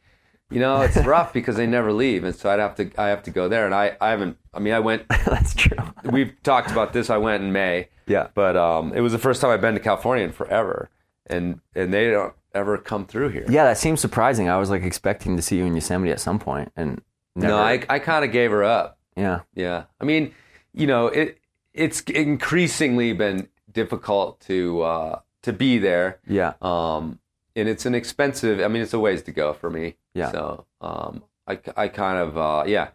you 0.50 0.60
know, 0.60 0.80
it's 0.82 0.96
rough 1.04 1.32
because 1.32 1.56
they 1.56 1.66
never 1.66 1.92
leave, 1.92 2.24
and 2.24 2.34
so 2.34 2.48
I'd 2.50 2.60
have 2.60 2.74
to. 2.76 2.90
I 2.96 3.08
have 3.08 3.22
to 3.24 3.30
go 3.30 3.48
there, 3.48 3.66
and 3.66 3.74
I. 3.74 3.96
I 4.00 4.10
haven't. 4.10 4.38
I 4.54 4.58
mean, 4.60 4.72
I 4.72 4.80
went. 4.80 5.06
that's 5.26 5.54
true. 5.54 5.76
We've 6.04 6.32
talked 6.42 6.70
about 6.70 6.92
this. 6.92 7.10
I 7.10 7.16
went 7.18 7.42
in 7.42 7.52
May. 7.52 7.88
Yeah. 8.06 8.28
But 8.34 8.56
um, 8.56 8.92
it 8.94 9.00
was 9.00 9.12
the 9.12 9.18
first 9.18 9.40
time 9.40 9.50
I've 9.50 9.60
been 9.60 9.74
to 9.74 9.80
California 9.80 10.24
in 10.24 10.32
forever, 10.32 10.90
and 11.26 11.60
and 11.74 11.92
they 11.92 12.10
don't 12.10 12.34
ever 12.54 12.76
come 12.78 13.06
through 13.06 13.30
here. 13.30 13.46
yeah, 13.48 13.64
that 13.64 13.78
seems 13.78 14.00
surprising. 14.00 14.48
I 14.48 14.58
was 14.58 14.70
like 14.70 14.82
expecting 14.82 15.36
to 15.36 15.42
see 15.42 15.56
you 15.58 15.64
in 15.64 15.74
Yosemite 15.74 16.10
at 16.12 16.20
some 16.20 16.38
point, 16.38 16.70
and 16.76 17.00
never. 17.34 17.54
No, 17.54 17.58
I 17.58 17.82
I 17.88 17.98
kind 17.98 18.24
of 18.24 18.32
gave 18.32 18.50
her 18.50 18.62
up. 18.64 18.98
yeah, 19.16 19.40
Yeah, 19.54 19.84
I 20.00 20.04
mean, 20.04 20.34
you 20.74 20.86
know, 20.86 21.06
it 21.08 21.38
it's 21.74 22.00
increasingly 22.02 23.12
been 23.12 23.48
difficult 23.72 24.40
to 24.40 24.82
uh, 24.82 25.18
to 25.42 25.52
be 25.52 25.78
there. 25.78 26.18
yeah, 26.26 26.52
Um, 26.60 27.18
and 27.56 27.68
it's 27.68 27.86
an 27.86 27.94
expensive. 27.94 28.60
I 28.60 28.68
mean, 28.68 28.82
it's 28.82 28.92
a 28.94 28.98
ways 29.00 29.22
to 29.22 29.32
go 29.32 29.52
for 29.52 29.70
me. 29.70 29.96
Yeah. 30.14 30.30
So 30.32 30.66
um, 30.80 31.22
I 31.46 31.58
I 31.76 31.88
kind 31.88 32.18
of 32.18 32.36
uh, 32.36 32.64
yeah. 32.66 32.88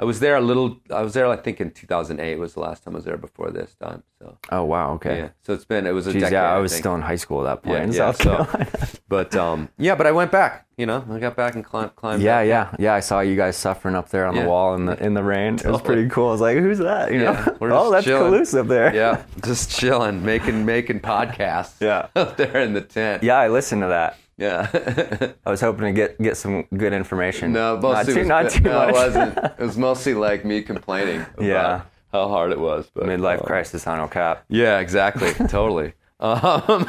I 0.00 0.04
was 0.04 0.20
there 0.20 0.36
a 0.36 0.40
little. 0.40 0.78
I 0.90 1.02
was 1.02 1.14
there, 1.14 1.26
I 1.26 1.34
think, 1.36 1.60
in 1.60 1.72
2008 1.72 2.38
was 2.38 2.54
the 2.54 2.60
last 2.60 2.84
time 2.84 2.94
I 2.94 2.98
was 2.98 3.04
there 3.04 3.16
before 3.16 3.50
this 3.50 3.74
time. 3.74 4.04
So 4.20 4.38
Oh 4.50 4.62
wow, 4.64 4.92
okay. 4.92 5.18
yeah. 5.18 5.28
So 5.42 5.54
it's 5.54 5.64
been. 5.64 5.86
It 5.86 5.90
was 5.90 6.06
a 6.06 6.10
Jeez, 6.12 6.20
decade. 6.20 6.32
yeah, 6.34 6.52
I 6.54 6.58
was 6.58 6.70
think. 6.72 6.82
still 6.82 6.94
in 6.94 7.00
high 7.02 7.16
school 7.16 7.44
at 7.46 7.62
that 7.62 7.62
point 7.64 7.78
Yeah, 7.78 7.84
in 7.84 7.92
yeah, 7.92 8.12
so- 8.12 8.98
But 9.08 9.34
um, 9.34 9.68
yeah, 9.76 9.96
but 9.96 10.06
I 10.06 10.12
went 10.12 10.30
back. 10.30 10.66
You 10.76 10.86
know, 10.86 11.04
I 11.10 11.18
got 11.18 11.34
back 11.34 11.56
and 11.56 11.64
climbed. 11.64 11.96
climbed 11.96 12.22
yeah, 12.22 12.42
yeah, 12.42 12.72
yeah. 12.78 12.94
I 12.94 13.00
saw 13.00 13.18
you 13.20 13.34
guys 13.34 13.56
suffering 13.56 13.96
up 13.96 14.10
there 14.10 14.26
on 14.26 14.36
Yeah. 14.36 14.42
the 14.44 14.48
wall 14.48 14.76
in 14.76 14.86
the 14.86 15.02
in 15.04 15.14
the 15.14 15.24
rain. 15.24 15.54
It 15.56 15.66
was 15.66 15.82
pretty 15.90 16.08
cool. 16.08 16.28
I 16.28 16.32
was 16.32 16.40
like, 16.40 16.58
"Who's 16.58 16.78
that?" 16.78 17.12
You 17.12 17.18
know? 17.20 17.56
Oh, 17.60 17.90
that's 17.90 18.04
chilling. 18.04 18.32
Kalous 18.32 18.56
up 18.56 18.68
there. 18.68 18.94
Yeah, 18.94 19.24
just 19.44 19.76
chilling, 19.76 20.24
making 20.24 20.64
making 20.64 21.00
podcasts. 21.00 21.80
Yeah. 21.80 22.06
up 22.14 22.36
there 22.36 22.60
in 22.60 22.72
the 22.74 22.82
tent. 22.82 23.24
yeah. 23.24 23.38
I 23.38 23.48
listened 23.48 23.82
to 23.82 23.88
that. 23.88 24.16
Yeah. 24.38 24.68
I 25.46 25.50
was 25.50 25.60
hoping 25.60 25.84
to 25.86 25.92
get 25.92 26.20
get 26.22 26.36
some 26.38 26.62
good 26.76 26.92
information. 26.94 27.52
No, 27.52 27.74
not 27.74 27.82
mostly 27.82 28.14
too, 28.14 28.20
was, 28.20 28.28
not 28.28 28.50
too 28.50 28.60
no, 28.62 28.72
much. 28.78 28.88
it 28.88 28.92
wasn't. 28.94 29.38
It 29.58 29.58
was 29.58 29.76
mostly 29.76 30.14
like 30.14 30.44
me 30.44 30.62
complaining 30.62 31.20
about 31.36 31.42
Yeah. 31.44 31.80
how 32.12 32.28
hard 32.28 32.52
it 32.52 32.58
was. 32.60 32.88
But 32.94 33.04
Midlife 33.04 33.42
uh, 33.42 33.46
crisis 33.46 33.86
on 33.86 33.98
El 33.98 34.08
Cap. 34.08 34.44
Yeah, 34.48 34.78
exactly, 34.78 35.32
totally. 35.48 35.92
Um, 36.20 36.88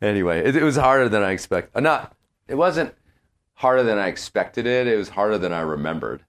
anyway, 0.00 0.44
it, 0.44 0.56
it 0.56 0.62
was 0.62 0.76
harder 0.76 1.08
than 1.08 1.22
I 1.22 1.32
expected. 1.32 1.82
Not, 1.82 2.14
it 2.46 2.54
wasn't 2.56 2.94
harder 3.54 3.82
than 3.82 3.98
I 3.98 4.08
expected 4.08 4.66
it. 4.66 4.86
It 4.86 4.96
was 4.96 5.08
harder 5.10 5.38
than 5.38 5.52
I 5.52 5.60
remembered. 5.60 6.24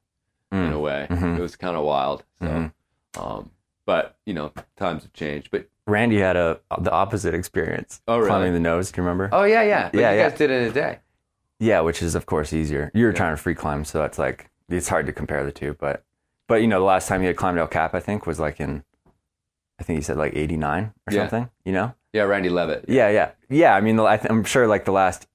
Mm. 0.52 0.68
In 0.68 0.74
a 0.74 0.80
way, 0.80 1.06
Mm-hmm. 1.10 1.36
it 1.36 1.40
was 1.42 1.56
kind 1.56 1.76
of 1.78 1.84
wild. 1.86 2.24
So, 2.42 2.72
um, 3.20 3.52
but 3.86 4.18
you 4.26 4.34
know, 4.34 4.52
times 4.78 5.04
have 5.04 5.14
changed. 5.14 5.50
But 5.52 5.68
Randy 5.90 6.20
had 6.20 6.36
a 6.38 6.60
the 6.80 6.92
opposite 6.92 7.34
experience. 7.34 8.02
Oh, 8.08 8.18
really? 8.18 8.28
Climbing 8.30 8.54
the 8.54 8.60
nose. 8.60 8.92
Do 8.92 9.02
you 9.02 9.06
remember? 9.06 9.30
oh 9.32 9.44
yeah, 9.44 9.64
yeah, 9.64 9.90
but 9.92 10.00
Yeah, 10.00 10.12
you 10.12 10.18
yeah. 10.18 10.30
guys 10.30 10.38
did 10.38 10.52
it 10.52 10.62
in 10.64 10.70
a 10.70 10.74
day. 10.74 11.00
Yeah, 11.60 11.82
which 11.82 12.02
is 12.02 12.16
of 12.16 12.26
course 12.26 12.54
easier. 12.54 12.92
You 12.94 13.06
were 13.06 13.14
trying 13.14 13.36
to 13.36 13.42
free 13.42 13.56
climb, 13.56 13.84
so 13.86 14.04
it's 14.04 14.18
like 14.20 14.50
it's 14.70 14.88
hard 14.88 15.06
to 15.08 15.14
compare 15.14 15.44
the 15.44 15.52
two. 15.52 15.76
But 15.80 16.04
but 16.48 16.62
you 16.62 16.68
know, 16.68 16.80
the 16.80 16.86
last 16.86 17.08
time 17.08 17.22
you 17.22 17.28
had 17.28 17.36
climbed 17.38 17.58
El 17.60 17.68
Cap, 17.68 17.94
I 17.94 18.00
think 18.00 18.26
was 18.26 18.40
like 18.40 18.60
in, 18.60 18.84
I 19.80 19.84
think 19.84 19.98
you 19.98 20.04
said 20.04 20.18
like 20.18 20.36
'89 20.36 20.94
or 21.08 21.14
Yeah. 21.14 21.22
something. 21.22 21.50
You 21.66 21.74
know? 21.74 21.94
Yeah, 22.14 22.24
Randy 22.24 22.50
Leavitt. 22.50 22.86
Yeah, 22.88 23.10
yeah, 23.10 23.32
yeah. 23.50 23.76
I 23.76 23.82
mean, 23.82 23.96
the, 23.98 24.04
I 24.06 24.18
th- 24.18 24.30
I'm 24.32 24.44
sure 24.44 24.68
like 24.68 24.86
the 24.86 24.92
last 24.92 25.28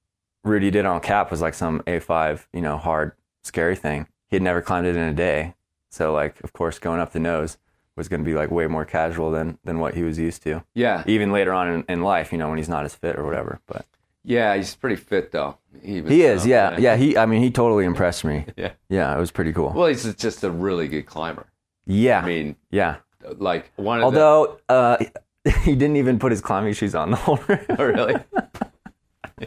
route 0.44 0.62
he 0.62 0.70
did 0.70 0.84
on 0.86 1.00
Cap 1.00 1.30
was 1.30 1.40
like 1.40 1.54
some 1.54 1.80
A5, 1.86 2.46
you 2.52 2.60
know, 2.60 2.76
hard, 2.78 3.12
scary 3.42 3.76
thing. 3.76 4.08
He 4.28 4.36
had 4.36 4.42
never 4.42 4.60
climbed 4.60 4.86
it 4.86 4.96
in 4.96 5.02
a 5.02 5.12
day, 5.14 5.54
so 5.90 6.12
like 6.12 6.42
of 6.42 6.52
course 6.52 6.78
going 6.78 7.00
up 7.00 7.12
the 7.12 7.20
nose 7.20 7.58
was 7.96 8.08
going 8.08 8.20
to 8.20 8.24
be 8.24 8.34
like 8.34 8.50
way 8.50 8.66
more 8.66 8.84
casual 8.84 9.30
than 9.30 9.58
than 9.64 9.78
what 9.78 9.94
he 9.94 10.02
was 10.02 10.18
used 10.18 10.42
to. 10.42 10.64
Yeah, 10.74 11.02
Even 11.06 11.32
later 11.32 11.52
on 11.52 11.68
in, 11.68 11.84
in 11.88 12.02
life, 12.02 12.32
you 12.32 12.38
know, 12.38 12.48
when 12.48 12.58
he's 12.58 12.68
not 12.68 12.84
as 12.84 12.94
fit 12.94 13.16
or 13.16 13.24
whatever. 13.24 13.60
But 13.66 13.86
yeah, 14.24 14.56
he's 14.56 14.74
pretty 14.74 14.96
fit 14.96 15.32
though. 15.32 15.58
He, 15.82 16.00
was, 16.00 16.10
he 16.10 16.22
is, 16.22 16.42
um, 16.44 16.48
yeah, 16.48 16.78
yeah. 16.78 16.96
He, 16.96 17.16
I 17.16 17.26
mean, 17.26 17.42
he 17.42 17.50
totally 17.50 17.84
impressed 17.84 18.24
me. 18.24 18.46
yeah. 18.56 18.72
Yeah, 18.88 19.14
it 19.14 19.18
was 19.18 19.30
pretty 19.30 19.52
cool. 19.52 19.72
Well, 19.74 19.86
he's 19.86 20.12
just 20.14 20.42
a 20.44 20.50
really 20.50 20.88
good 20.88 21.06
climber. 21.06 21.46
Yeah. 21.86 22.20
I 22.20 22.26
mean, 22.26 22.56
yeah. 22.70 22.96
like 23.36 23.72
one 23.76 23.98
of 23.98 24.04
Although 24.04 24.58
uh, 24.68 24.96
he 25.62 25.74
didn't 25.74 25.96
even 25.96 26.18
put 26.18 26.32
his 26.32 26.40
climbing 26.40 26.72
shoes 26.72 26.94
on 26.94 27.10
the 27.10 27.16
whole 27.16 27.36
the, 27.36 27.76
really, 27.78 28.14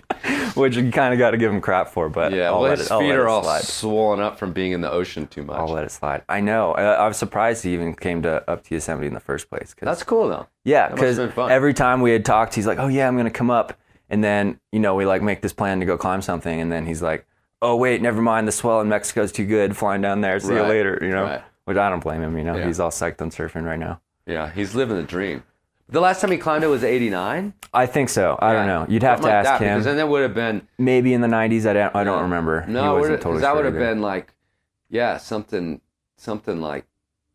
which 0.55 0.75
you 0.75 0.91
kind 0.91 1.13
of 1.13 1.17
got 1.19 1.31
to 1.31 1.37
give 1.37 1.51
him 1.51 1.61
crap 1.61 1.89
for. 1.89 2.09
But 2.09 2.31
yeah. 2.33 2.47
I'll 2.47 2.53
well, 2.61 2.69
let 2.69 2.77
his 2.79 2.89
it, 2.91 2.99
feet 2.99 3.11
are 3.11 3.27
all 3.27 3.43
slide. 3.43 3.63
swollen 3.63 4.19
up 4.19 4.37
from 4.39 4.53
being 4.53 4.71
in 4.71 4.81
the 4.81 4.91
ocean 4.91 5.27
too 5.27 5.43
much. 5.43 5.57
I'll 5.57 5.67
let 5.67 5.83
it 5.83 5.91
slide. 5.91 6.23
I 6.29 6.39
know. 6.41 6.71
I, 6.73 6.83
I 6.93 7.07
was 7.07 7.17
surprised 7.17 7.63
he 7.63 7.73
even 7.73 7.93
came 7.95 8.21
to 8.23 8.49
up 8.49 8.63
to 8.65 8.75
Yosemite 8.75 9.07
in 9.07 9.13
the 9.13 9.19
first 9.19 9.49
place. 9.49 9.73
'cause- 9.73 9.85
That's 9.85 10.03
cool 10.03 10.27
though. 10.29 10.47
yeah, 10.63 10.89
because 10.89 11.19
every 11.37 11.73
time 11.73 12.01
we 12.01 12.11
had 12.11 12.25
talked, 12.25 12.53
he's 12.55 12.67
like, 12.67 12.79
"Oh 12.79 12.87
yeah, 12.87 13.07
I'm 13.07 13.17
gonna 13.17 13.29
come 13.29 13.49
up," 13.51 13.77
And 14.09 14.23
then, 14.23 14.59
you 14.71 14.79
know, 14.79 14.95
we 14.95 15.05
like 15.05 15.21
make 15.21 15.41
this 15.41 15.51
plan 15.53 15.79
to 15.81 15.85
go 15.85 15.97
climb 15.97 16.21
something. 16.21 16.61
And 16.61 16.71
then 16.71 16.85
he's 16.85 17.01
like, 17.01 17.25
oh, 17.61 17.75
wait, 17.75 18.01
never 18.01 18.21
mind. 18.21 18.47
The 18.47 18.53
swell 18.53 18.79
in 18.79 18.87
Mexico's 18.87 19.31
too 19.33 19.45
good. 19.45 19.75
Flying 19.75 19.99
down 20.01 20.21
there. 20.21 20.39
See 20.39 20.53
you 20.53 20.61
later. 20.61 20.97
You 21.01 21.09
know, 21.09 21.23
Right. 21.23 21.41
which 21.65 21.75
I 21.75 21.89
don't 21.89 22.01
blame 22.01 22.21
him. 22.21 22.37
You 22.37 22.45
know, 22.45 22.55
Yeah. 22.55 22.67
he's 22.67 22.79
all 22.79 22.89
psyched 22.91 23.21
on 23.21 23.31
surfing 23.31 23.65
right 23.65 23.77
now. 23.79 23.99
Yeah, 24.25 24.49
he's 24.49 24.75
living 24.75 24.95
the 24.95 25.03
dream. 25.03 25.43
The 25.89 26.01
last 26.01 26.19
time 26.21 26.31
he 26.31 26.37
climbed 26.37 26.63
it 26.63 26.67
was 26.67 26.83
89? 26.83 27.53
I 27.73 27.85
think 27.85 28.09
so. 28.09 28.37
I 28.41 28.51
don't 28.53 28.67
know. 28.67 28.85
You'd 28.89 29.03
have 29.03 29.21
to 29.21 29.31
ask 29.31 29.61
him. 29.61 29.69
Because 29.75 29.85
then 29.85 29.97
that 29.97 30.09
would 30.09 30.21
have 30.21 30.33
been. 30.33 30.67
Maybe 30.77 31.13
in 31.13 31.21
the 31.21 31.27
90s. 31.27 31.65
I 31.65 31.73
don't, 31.73 31.95
I 31.95 32.03
don't 32.03 32.23
remember. 32.23 32.61
he 32.63 32.71
No, 32.73 32.95
wasn't 32.95 33.11
would- 33.11 33.21
totally 33.21 33.41
that 33.41 33.47
sure 33.47 33.55
would 33.55 33.65
have 33.65 33.75
either. 33.75 33.85
been 33.93 34.01
like, 34.01 34.33
yeah, 34.89 35.17
something, 35.17 35.79
something 36.17 36.59
like 36.61 36.85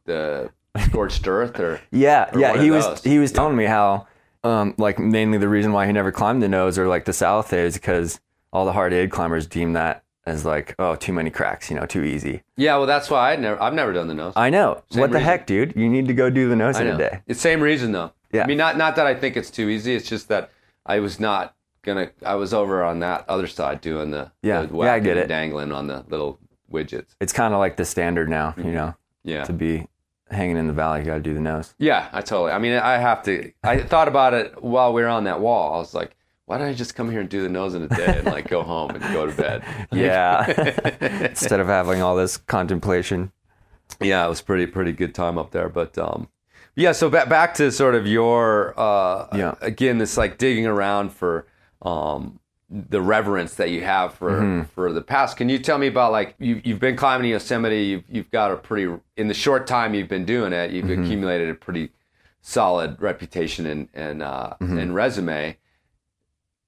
the 0.04 0.50
scorched 0.86 1.26
earth 1.26 1.58
or. 1.60 1.80
Yeah, 1.90 2.30
or 2.34 2.40
yeah. 2.40 2.60
He 2.62 2.70
was 2.70 2.84
those. 2.86 3.02
he 3.04 3.18
was 3.18 3.32
telling 3.32 3.56
me 3.56 3.64
how, 3.64 4.06
um, 4.44 4.74
like 4.78 4.98
mainly 4.98 5.38
the 5.38 5.48
reason 5.48 5.72
why 5.72 5.86
he 5.86 5.92
never 5.92 6.10
climbed 6.12 6.42
the 6.42 6.48
nose 6.48 6.78
or 6.78 6.88
like 6.88 7.04
the 7.04 7.12
south 7.12 7.52
is 7.52 7.74
because 7.74 8.20
all 8.52 8.64
the 8.66 8.72
hard 8.72 8.92
aid 8.92 9.10
climbers 9.10 9.46
deem 9.46 9.72
that 9.74 10.02
as 10.26 10.44
like 10.44 10.74
oh 10.78 10.94
too 10.96 11.12
many 11.12 11.30
cracks, 11.30 11.70
you 11.70 11.76
know, 11.76 11.86
too 11.86 12.02
easy. 12.04 12.42
Yeah, 12.56 12.76
well, 12.76 12.86
that's 12.86 13.08
why 13.08 13.32
I 13.32 13.36
never. 13.36 13.62
I've 13.62 13.74
never 13.74 13.92
done 13.92 14.08
the 14.08 14.14
nose. 14.14 14.32
I 14.36 14.50
know. 14.50 14.82
What 14.92 15.10
the 15.10 15.18
reason. 15.18 15.22
heck, 15.22 15.46
dude? 15.46 15.74
You 15.76 15.88
need 15.88 16.06
to 16.08 16.14
go 16.14 16.28
do 16.30 16.48
the 16.48 16.56
nose 16.56 16.76
I 16.76 16.82
in 16.82 16.88
know. 16.88 16.94
a 16.94 16.98
day. 16.98 17.20
It's 17.26 17.40
same 17.40 17.60
reason 17.60 17.92
though. 17.92 18.12
Yeah. 18.32 18.44
I 18.44 18.46
mean, 18.46 18.56
not 18.58 18.76
not 18.76 18.96
that 18.96 19.06
I 19.06 19.14
think 19.14 19.36
it's 19.36 19.50
too 19.50 19.68
easy. 19.68 19.94
It's 19.94 20.08
just 20.08 20.28
that 20.28 20.50
I 20.86 20.98
was 21.00 21.20
not 21.20 21.54
gonna. 21.82 22.10
I 22.24 22.34
was 22.36 22.52
over 22.54 22.82
on 22.82 23.00
that 23.00 23.24
other 23.28 23.46
side 23.46 23.80
doing 23.80 24.10
the 24.10 24.30
Yeah. 24.42 24.62
the 24.62 24.76
Yeah, 24.76 24.92
I 24.94 24.98
get 25.00 25.16
it. 25.16 25.28
dangling 25.28 25.72
on 25.72 25.86
the 25.86 26.04
little 26.08 26.38
widgets. 26.70 27.14
It's 27.20 27.32
kind 27.32 27.52
of 27.54 27.60
like 27.60 27.76
the 27.76 27.84
standard 27.84 28.28
now, 28.28 28.50
Mm-hmm. 28.50 28.66
you 28.68 28.72
know, 28.74 28.94
Yeah. 29.24 29.44
to 29.44 29.52
be 29.52 29.86
hanging 30.30 30.56
in 30.56 30.66
the 30.66 30.72
valley, 30.72 31.00
you 31.00 31.06
got 31.06 31.14
to 31.16 31.20
do 31.20 31.34
the 31.34 31.40
nose. 31.40 31.74
Yeah, 31.78 32.08
I 32.12 32.22
totally. 32.22 32.52
I 32.52 32.58
mean, 32.58 32.72
I 32.78 32.96
have 32.96 33.22
to. 33.24 33.52
I 33.62 33.78
thought 33.80 34.08
about 34.08 34.32
it 34.32 34.62
while 34.62 34.92
we 34.94 35.02
were 35.02 35.08
on 35.08 35.24
that 35.24 35.40
wall. 35.40 35.74
I 35.74 35.76
was 35.78 35.92
like, 35.92 36.16
why 36.46 36.56
don't 36.58 36.68
I 36.68 36.72
just 36.72 36.94
come 36.94 37.10
here 37.10 37.20
and 37.20 37.28
do 37.28 37.42
the 37.42 37.48
nose 37.50 37.74
in 37.74 37.82
a 37.82 37.88
day 37.88 38.16
and 38.18 38.24
like 38.26 38.48
go 38.48 38.62
home 38.62 38.90
and 38.92 39.00
go 39.12 39.26
to 39.26 39.32
bed? 39.32 39.62
Yeah. 39.92 40.46
Instead 41.28 41.60
of 41.60 41.66
having 41.66 42.00
all 42.00 42.16
this 42.16 42.38
contemplation. 42.38 43.30
yeah, 44.00 44.24
it 44.24 44.28
was 44.30 44.40
pretty 44.40 44.66
pretty 44.66 44.92
good 44.92 45.14
time 45.14 45.36
up 45.36 45.50
there. 45.50 45.68
But 45.68 45.98
um, 45.98 46.28
yeah. 46.76 46.92
So 46.92 47.10
back 47.10 47.28
back 47.28 47.54
to 47.54 47.70
sort 47.72 47.94
of 47.94 48.06
your 48.06 48.74
uh, 48.78 49.26
Yeah. 49.34 49.54
again 49.60 49.98
this 49.98 50.16
like 50.16 50.38
digging 50.38 50.66
around 50.66 51.12
for 51.12 51.46
um 51.82 52.38
the 52.70 53.02
reverence 53.02 53.56
that 53.56 53.68
you 53.70 53.82
have 53.82 54.14
for 54.14 54.30
Mm-hmm. 54.30 54.62
for 54.74 54.92
the 54.92 55.02
past. 55.02 55.36
Can 55.36 55.48
you 55.50 55.58
tell 55.58 55.76
me 55.78 55.86
about 55.88 56.12
like 56.12 56.34
you 56.38 56.60
you've 56.64 56.80
been 56.80 56.96
climbing 56.96 57.30
Yosemite? 57.30 57.82
You've 57.84 58.04
you've 58.08 58.30
got 58.30 58.50
a 58.50 58.56
pretty 58.56 58.92
in 59.16 59.28
the 59.28 59.34
short 59.34 59.66
time 59.66 59.92
you've 59.94 60.08
been 60.08 60.24
doing 60.24 60.52
it. 60.52 60.70
You've 60.70 60.86
Mm-hmm. 60.86 61.02
accumulated 61.04 61.50
a 61.50 61.54
pretty 61.54 61.90
solid 62.40 63.00
reputation 63.00 63.66
and 63.66 63.88
and 63.94 64.22
uh, 64.22 64.54
Mm-hmm. 64.60 64.78
and 64.78 64.94
resume. 64.94 65.56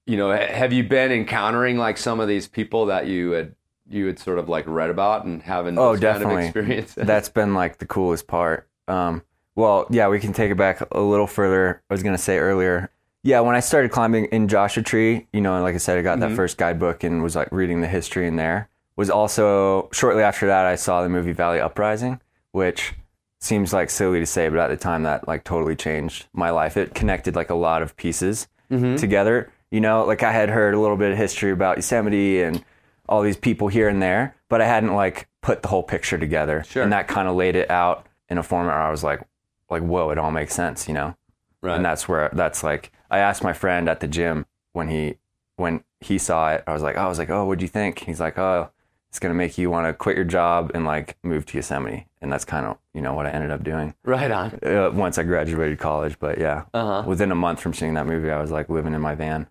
You 0.05 0.17
know, 0.17 0.31
ha- 0.31 0.53
have 0.53 0.71
you 0.71 0.83
been 0.83 1.11
encountering 1.11 1.77
like 1.77 1.97
some 1.97 2.19
of 2.19 2.27
these 2.27 2.47
people 2.47 2.85
that 2.87 3.07
you 3.07 3.31
had 3.31 3.55
you 3.89 4.05
had 4.05 4.19
sort 4.19 4.37
of 4.37 4.47
like 4.47 4.65
read 4.67 4.89
about 4.91 5.25
and 5.25 5.41
having 5.41 5.77
Oh, 5.79 5.93
those 5.95 5.99
kind 6.01 6.15
of 6.17 6.21
definitely. 6.21 6.43
experiences? 6.45 7.07
That's 7.07 7.29
been 7.29 7.55
like 7.55 7.79
the 7.79 7.87
coolest 7.87 8.27
part. 8.27 8.67
Um, 8.87 9.23
well, 9.55 9.87
yeah, 9.89 10.07
we 10.09 10.19
can 10.19 10.33
take 10.33 10.51
it 10.51 10.55
back 10.57 10.81
a 10.91 10.99
little 10.99 11.27
further. 11.27 11.81
I 11.89 11.93
was 11.93 12.03
gonna 12.03 12.17
say 12.17 12.37
earlier. 12.37 12.89
Yeah, 13.23 13.39
when 13.39 13.55
I 13.55 13.59
started 13.59 13.89
climbing 13.91 14.25
in 14.25 14.47
Joshua 14.47 14.83
Tree, 14.83 15.25
you 15.33 15.41
know, 15.41 15.55
and 15.55 15.63
like 15.63 15.73
I 15.75 15.79
said, 15.79 15.97
I 15.97 16.01
got 16.01 16.19
Mm-hmm. 16.19 16.29
that 16.29 16.35
first 16.35 16.57
guidebook 16.57 17.03
and 17.03 17.23
was 17.23 17.35
like 17.35 17.49
reading 17.51 17.81
the 17.81 17.87
history 17.87 18.27
in 18.27 18.35
there. 18.35 18.69
Was 18.97 19.09
also 19.09 19.89
shortly 19.91 20.23
after 20.23 20.47
that 20.47 20.65
I 20.65 20.75
saw 20.75 21.01
the 21.01 21.09
movie 21.09 21.31
Valley 21.33 21.59
Uprising, 21.59 22.21
which 22.51 22.93
seems 23.41 23.73
like 23.73 23.89
silly 23.89 24.19
to 24.19 24.25
say, 24.25 24.47
but 24.49 24.59
at 24.59 24.67
the 24.69 24.77
time 24.77 25.03
that 25.03 25.27
like 25.27 25.43
totally 25.43 25.75
changed 25.75 26.27
my 26.33 26.49
life. 26.51 26.77
It 26.77 26.93
connected 26.95 27.35
like 27.35 27.49
a 27.49 27.55
lot 27.55 27.81
of 27.81 27.95
pieces 27.97 28.47
Mm-hmm. 28.71 28.95
together. 28.95 29.51
You 29.69 29.79
know, 29.81 30.05
like 30.05 30.23
I 30.23 30.31
had 30.31 30.49
heard 30.49 30.73
a 30.73 30.79
little 30.79 30.97
bit 30.97 31.11
of 31.11 31.17
history 31.17 31.51
about 31.51 31.77
Yosemite 31.77 32.41
and 32.41 32.63
all 33.07 33.21
these 33.21 33.37
people 33.37 33.67
here 33.67 33.87
and 33.89 34.01
there, 34.01 34.35
but 34.49 34.59
I 34.61 34.65
hadn't 34.65 34.93
like 34.95 35.27
put 35.41 35.61
the 35.61 35.67
whole 35.67 35.83
picture 35.83 36.17
together. 36.17 36.63
Sure. 36.67 36.81
And 36.81 36.91
that 36.93 37.07
kind 37.07 37.27
of 37.27 37.35
laid 37.35 37.55
it 37.55 37.69
out 37.69 38.07
in 38.29 38.37
a 38.39 38.43
format 38.43 38.73
where 38.75 38.81
I 38.83 38.89
was 38.91 39.03
like, 39.03 39.21
like, 39.69 39.81
whoa, 39.83 40.09
it 40.11 40.17
all 40.17 40.31
makes 40.31 40.53
sense, 40.53 40.87
you 40.87 40.93
know? 40.93 41.15
right. 41.61 41.75
And 41.75 41.85
that's 41.85 42.07
where 42.07 42.29
that's 42.33 42.63
like 42.63 42.91
I 43.09 43.19
asked 43.19 43.43
my 43.43 43.53
friend 43.53 43.87
at 43.89 43.99
the 43.99 44.07
gym 44.07 44.45
when 44.73 44.87
he 44.89 45.15
when 45.57 45.83
he 46.01 46.17
saw 46.17 46.51
it, 46.53 46.63
I 46.67 46.73
was 46.73 46.83
like, 46.83 46.97
oh, 46.97 47.01
I 47.01 47.07
was 47.07 47.17
like, 47.17 47.29
oh, 47.29 47.45
what'd 47.45 47.61
you 47.61 47.67
think? 47.67 47.99
He's 47.99 48.19
like, 48.19 48.37
oh, 48.37 48.69
it's 49.09 49.19
gonna 49.19 49.33
make 49.33 49.57
you 49.57 49.69
want 49.71 49.87
to 49.87 49.93
quit 49.93 50.15
your 50.17 50.25
job 50.25 50.71
and 50.73 50.85
like 50.85 51.17
move 51.23 51.45
to 51.47 51.57
Yosemite, 51.57 52.07
and 52.21 52.31
that's 52.31 52.43
kind 52.45 52.65
of 52.65 52.77
you 52.93 53.01
know 53.01 53.13
what 53.13 53.25
I 53.25 53.29
ended 53.31 53.51
up 53.51 53.63
doing 53.63 53.93
right 54.03 54.29
on. 54.29 54.59
uh, 54.63 54.91
once 54.93 55.17
I 55.17 55.23
graduated 55.23 55.79
college. 55.79 56.19
But 56.19 56.37
yeah, 56.37 56.65
Uh 56.73 57.01
huh. 57.01 57.07
within 57.07 57.31
a 57.31 57.35
month 57.35 57.61
from 57.61 57.73
seeing 57.73 57.93
that 57.93 58.05
movie, 58.05 58.29
I 58.29 58.41
was 58.41 58.51
like 58.51 58.67
living 58.69 58.93
in 58.93 58.99
my 59.01 59.15
van, 59.15 59.47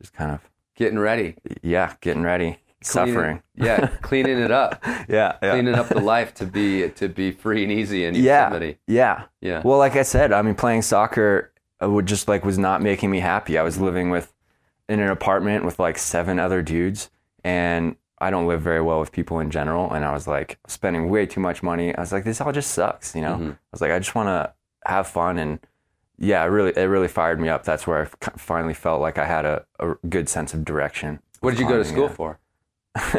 just 0.00 0.12
kind 0.12 0.32
of 0.32 0.40
Getting 0.74 0.98
ready. 0.98 1.36
yeah, 1.62 1.92
getting 2.00 2.22
ready, 2.22 2.58
Cleaning- 2.84 3.14
suffering. 3.14 3.42
Yeah, 3.54 3.88
cleaning 4.02 4.38
it 4.38 4.50
up. 4.50 4.82
Yeah, 5.08 5.36
yeah. 5.42 5.52
Cleaning 5.52 5.74
up 5.74 5.88
the 5.88 6.00
life 6.00 6.34
to 6.34 6.46
be 6.46 6.88
to 6.90 7.08
be 7.08 7.32
free 7.32 7.64
and 7.64 7.72
easy 7.72 8.04
in 8.04 8.14
yeah, 8.14 8.44
Yosemite. 8.44 8.78
yeah. 8.86 9.24
Yeah. 9.40 9.62
Well, 9.64 9.78
like 9.78 9.96
I 9.96 10.02
said, 10.02 10.32
I 10.32 10.42
mean, 10.42 10.54
playing 10.54 10.82
soccer 10.82 11.52
uh, 11.82 11.90
would 11.90 12.06
just 12.06 12.28
like 12.28 12.44
was 12.44 12.58
not 12.58 12.80
making 12.80 13.10
me 13.10 13.20
happy. 13.20 13.58
I 13.58 13.62
was 13.62 13.80
living 13.80 14.10
with 14.10 14.32
in 14.88 15.00
an 15.00 15.08
apartment 15.08 15.64
with 15.64 15.78
like 15.78 15.98
seven 15.98 16.38
other 16.38 16.62
dudes, 16.62 17.10
and 17.42 17.96
I 18.18 18.30
don't 18.30 18.46
live 18.46 18.60
very 18.60 18.80
well 18.82 19.00
with 19.00 19.12
people 19.12 19.40
in 19.40 19.50
general. 19.50 19.90
And 19.92 20.04
I 20.04 20.12
was 20.12 20.28
like 20.28 20.58
spending 20.66 21.08
way 21.08 21.26
too 21.26 21.40
much 21.40 21.62
money. 21.62 21.94
I 21.94 22.00
was 22.00 22.12
like, 22.12 22.24
this 22.24 22.40
all 22.40 22.52
just 22.52 22.70
sucks, 22.70 23.14
you 23.14 23.22
know. 23.22 23.34
Mm-hmm. 23.34 23.50
I 23.50 23.72
was 23.72 23.80
like, 23.80 23.90
I 23.90 23.98
just 23.98 24.14
want 24.14 24.28
to 24.28 24.52
have 24.86 25.06
fun, 25.06 25.38
and 25.38 25.58
yeah, 26.18 26.42
it 26.44 26.48
really, 26.48 26.72
it 26.76 26.84
really 26.84 27.08
fired 27.08 27.40
me 27.40 27.48
up. 27.48 27.64
That's 27.64 27.86
where 27.86 28.02
I 28.02 28.30
finally 28.36 28.74
felt 28.74 29.00
like 29.00 29.18
I 29.18 29.24
had 29.24 29.44
a, 29.44 29.64
a 29.78 29.94
good 30.08 30.28
sense 30.28 30.54
of 30.54 30.64
direction. 30.64 31.20
What 31.40 31.52
did 31.52 31.60
you 31.60 31.68
go 31.68 31.78
to 31.78 31.84
school 31.84 32.04
yeah. 32.04 32.14
for? 32.14 32.38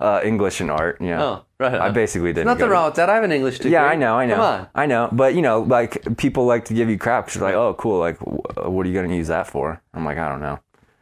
Uh, 0.00 0.20
English 0.22 0.60
and 0.60 0.70
art. 0.70 0.98
Yeah. 1.00 1.22
Oh, 1.22 1.44
right. 1.58 1.80
I 1.80 1.88
basically 1.90 2.32
didn't. 2.34 2.46
Nothing 2.46 2.68
wrong 2.68 2.86
with 2.86 2.96
that. 2.96 3.08
I 3.08 3.14
have 3.14 3.24
an 3.24 3.32
English 3.32 3.56
degree. 3.58 3.70
Yeah, 3.72 3.84
I 3.84 3.94
know, 3.94 4.16
I 4.16 4.26
know, 4.26 4.34
Come 4.34 4.44
on. 4.44 4.68
I 4.74 4.84
know. 4.86 5.08
But 5.10 5.34
you 5.34 5.40
know, 5.40 5.60
like 5.60 6.18
people 6.18 6.44
like 6.44 6.66
to 6.66 6.74
give 6.74 6.90
you 6.90 6.98
crap 6.98 7.26
because 7.26 7.40
like, 7.40 7.54
oh, 7.54 7.72
cool. 7.74 8.00
Like, 8.00 8.18
wh- 8.18 8.68
what 8.70 8.84
are 8.84 8.88
you 8.88 8.92
going 8.94 9.08
to 9.08 9.16
use 9.16 9.28
that 9.28 9.46
for? 9.46 9.80
I'm 9.94 10.04
like, 10.04 10.18
I 10.18 10.28
don't 10.28 10.40
know. 10.40 10.58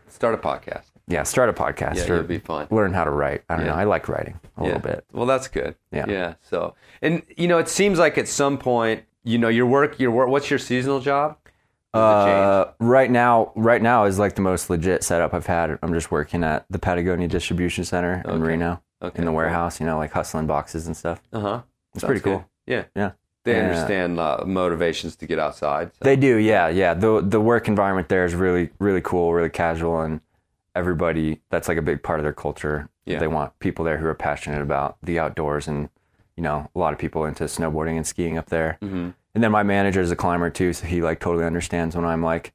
Start 0.09 0.35
a 0.35 0.39
podcast. 0.39 0.85
Yeah, 1.09 1.25
start 1.25 1.49
a 1.49 1.53
podcast 1.53 1.97
Yeah, 1.97 2.13
or 2.13 2.17
you'll 2.17 2.25
be 2.25 2.39
fun. 2.39 2.69
learn 2.71 2.93
how 2.93 3.03
to 3.03 3.11
write. 3.11 3.43
I 3.49 3.57
don't 3.57 3.67
Yeah. 3.67 3.73
know. 3.73 3.79
I 3.79 3.85
like 3.85 4.09
writing 4.09 4.39
a 4.57 4.63
little 4.63 4.79
bit. 4.79 5.05
Well, 5.13 5.27
that's 5.27 5.49
good. 5.49 5.75
Yeah. 5.91 6.05
Yeah. 6.09 6.35
So, 6.43 6.75
and 7.01 7.23
you 7.37 7.49
know, 7.49 7.59
it 7.59 7.69
seems 7.69 7.99
like 7.99 8.19
at 8.19 8.29
some 8.29 8.57
point, 8.57 9.03
you 9.25 9.39
know, 9.39 9.49
your 9.49 9.67
work, 9.67 9.99
your 9.99 10.13
work. 10.13 10.29
What's 10.29 10.49
your 10.49 10.61
seasonal 10.61 11.01
job? 11.01 11.39
Does 11.95 12.25
it 12.27 12.31
change? 12.31 12.45
Uh, 12.45 12.67
right 12.81 13.11
now, 13.11 13.53
right 13.55 13.83
now 13.83 14.05
is 14.05 14.19
like 14.19 14.35
the 14.35 14.41
most 14.43 14.71
legit 14.71 15.05
setup 15.05 15.35
I've 15.35 15.47
had. 15.47 15.79
I'm 15.83 15.93
just 15.93 16.11
working 16.11 16.43
at 16.45 16.65
the 16.71 16.79
Patagonia 16.79 17.29
Distribution 17.29 17.85
Center 17.85 18.23
in 18.25 18.31
Okay. 18.31 18.43
Reno, 18.43 18.83
Okay, 19.03 19.19
in 19.19 19.25
the 19.27 19.33
warehouse. 19.33 19.81
You 19.81 19.87
know, 19.87 19.99
like 19.99 20.13
hustling 20.13 20.47
boxes 20.47 20.87
and 20.87 20.97
stuff. 20.97 21.21
Uh 21.33 21.41
huh. 21.41 21.63
It's 21.95 22.05
pretty 22.05 22.21
cool. 22.21 22.45
Yeah. 22.67 22.85
Yeah. 22.97 23.13
They 23.45 23.57
Yeah. 23.57 23.63
understand 23.69 24.21
uh, 24.21 24.45
motivations 24.47 25.17
to 25.17 25.27
get 25.27 25.39
outside. 25.39 25.91
so- 25.95 26.05
They 26.05 26.17
do, 26.17 26.37
yeah, 26.37 26.69
yeah. 26.69 26.95
The 26.95 27.21
the 27.21 27.41
work 27.41 27.69
environment 27.69 28.09
there 28.09 28.25
is 28.25 28.35
really 28.35 28.71
really 28.79 29.01
cool, 29.03 29.35
really 29.35 29.51
casual, 29.51 30.01
and 30.01 30.21
everybody 30.75 31.41
that's 31.51 31.69
like 31.69 31.77
a 31.77 31.83
big 31.83 32.03
part 32.03 32.19
of 32.21 32.25
their 32.25 32.33
culture. 32.33 32.89
Yeah. 33.05 33.19
They 33.19 33.27
want 33.27 33.59
people 33.59 33.85
there 33.85 33.99
who 33.99 34.07
are 34.07 34.15
passionate 34.15 34.63
about 34.63 34.97
the 35.03 35.19
outdoors, 35.19 35.67
and 35.69 35.89
you 36.37 36.43
know, 36.43 36.71
a 36.75 36.79
lot 36.79 36.93
of 36.95 36.99
people 36.99 37.25
into 37.27 37.45
snowboarding 37.45 37.97
and 37.97 38.07
skiing 38.07 38.39
up 38.39 38.47
there. 38.47 38.79
Mm-hmm. 38.81 39.11
And 39.35 39.43
then 39.43 39.51
my 39.51 39.63
manager 39.63 40.01
is 40.01 40.11
a 40.11 40.17
climber 40.17 40.51
too, 40.51 40.73
so 40.73 40.87
he 40.87 41.01
like 41.03 41.21
totally 41.21 41.45
understands 41.45 41.97
when 41.97 42.05
I'm 42.05 42.23
like, 42.23 42.53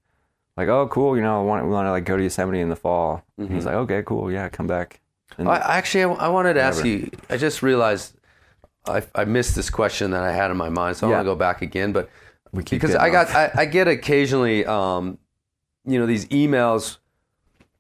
like, 0.55 0.67
oh, 0.67 0.87
cool, 0.87 1.15
you 1.15 1.23
know, 1.23 1.39
I 1.39 1.43
want 1.43 1.65
we 1.65 1.71
want 1.71 1.87
to 1.87 1.91
like 1.91 2.05
go 2.05 2.17
to 2.17 2.23
Yosemite 2.23 2.59
in 2.59 2.69
the 2.69 2.75
fall. 2.75 3.23
And 3.37 3.49
He's 3.51 3.65
like, 3.65 3.75
okay, 3.75 4.03
cool, 4.05 4.31
yeah, 4.31 4.49
come 4.49 4.67
back. 4.67 4.99
And- 5.37 5.47
Mm-hmm. 5.47 5.49
I, 5.49 5.77
actually, 5.77 6.03
I, 6.05 6.07
I 6.09 6.27
wanted 6.29 6.53
to 6.53 6.61
ask 6.61 6.83
you. 6.85 7.11
I 7.29 7.37
just 7.37 7.61
realized 7.61 8.13
I, 8.87 9.03
I 9.13 9.25
missed 9.25 9.55
this 9.55 9.69
question 9.69 10.11
that 10.11 10.23
I 10.23 10.31
had 10.31 10.49
in 10.51 10.57
my 10.57 10.69
mind, 10.69 10.97
so 10.97 11.07
I 11.07 11.11
want 11.11 11.21
to 11.21 11.25
go 11.25 11.35
back 11.35 11.61
again. 11.61 11.91
But 11.91 12.09
we 12.53 12.63
keep 12.63 12.79
because 12.81 12.95
I 12.95 13.09
got. 13.09 13.29
I, 13.35 13.51
I 13.53 13.65
get 13.65 13.87
occasionally, 13.87 14.65
um, 14.65 15.17
you 15.85 15.99
know, 15.99 16.05
these 16.05 16.25
emails. 16.27 16.97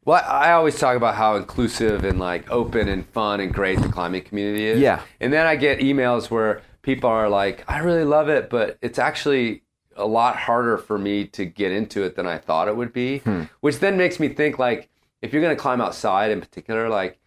Well, 0.05 0.21
I 0.23 0.49
I 0.49 0.51
always 0.53 0.77
talk 0.77 0.97
about 0.97 1.15
how 1.15 1.35
inclusive 1.37 2.03
and 2.03 2.19
like 2.19 2.51
open 2.51 2.89
and 2.89 3.07
fun 3.07 3.39
and 3.39 3.53
great 3.53 3.79
the 3.81 3.87
climbing 3.89 4.23
community 4.23 4.65
is. 4.67 4.79
Yeah. 4.79 5.01
And 5.21 5.31
then 5.31 5.47
I 5.47 5.55
get 5.55 5.79
emails 5.79 6.29
where 6.29 6.61
people 6.87 7.09
are 7.09 7.29
like, 7.29 7.63
"I 7.67 7.79
really 7.79 8.03
love 8.03 8.29
it, 8.29 8.49
but 8.49 8.77
it's 8.81 8.97
actually 8.97 9.63
a 9.95 10.07
lot 10.07 10.35
harder 10.37 10.77
for 10.77 10.97
me 10.97 11.25
to 11.25 11.45
get 11.45 11.71
into 11.71 12.03
it 12.03 12.15
than 12.15 12.25
I 12.25 12.37
thought 12.37 12.67
it 12.67 12.75
would 12.75 12.93
be." 12.93 13.19
Hmm. 13.19 13.43
Which 13.59 13.79
then 13.79 13.97
makes 13.97 14.19
me 14.19 14.29
think 14.29 14.57
like, 14.57 14.89
if 15.21 15.33
you're 15.33 15.41
going 15.41 15.55
to 15.55 15.61
climb 15.61 15.81
outside 15.81 16.31
in 16.31 16.39
particular, 16.39 16.89
like 16.89 17.19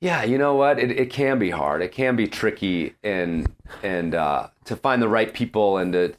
yeah, 0.00 0.24
you 0.24 0.36
know 0.36 0.54
what? 0.54 0.78
It, 0.78 0.90
it 0.90 1.10
can 1.10 1.38
be 1.38 1.50
hard. 1.50 1.80
It 1.82 1.92
can 1.92 2.16
be 2.16 2.26
tricky 2.26 2.94
and 3.02 3.50
and 3.82 4.14
uh, 4.14 4.48
to 4.66 4.76
find 4.76 5.00
the 5.00 5.08
right 5.08 5.32
people 5.32 5.78
and 5.78 5.92
to 5.94 6.14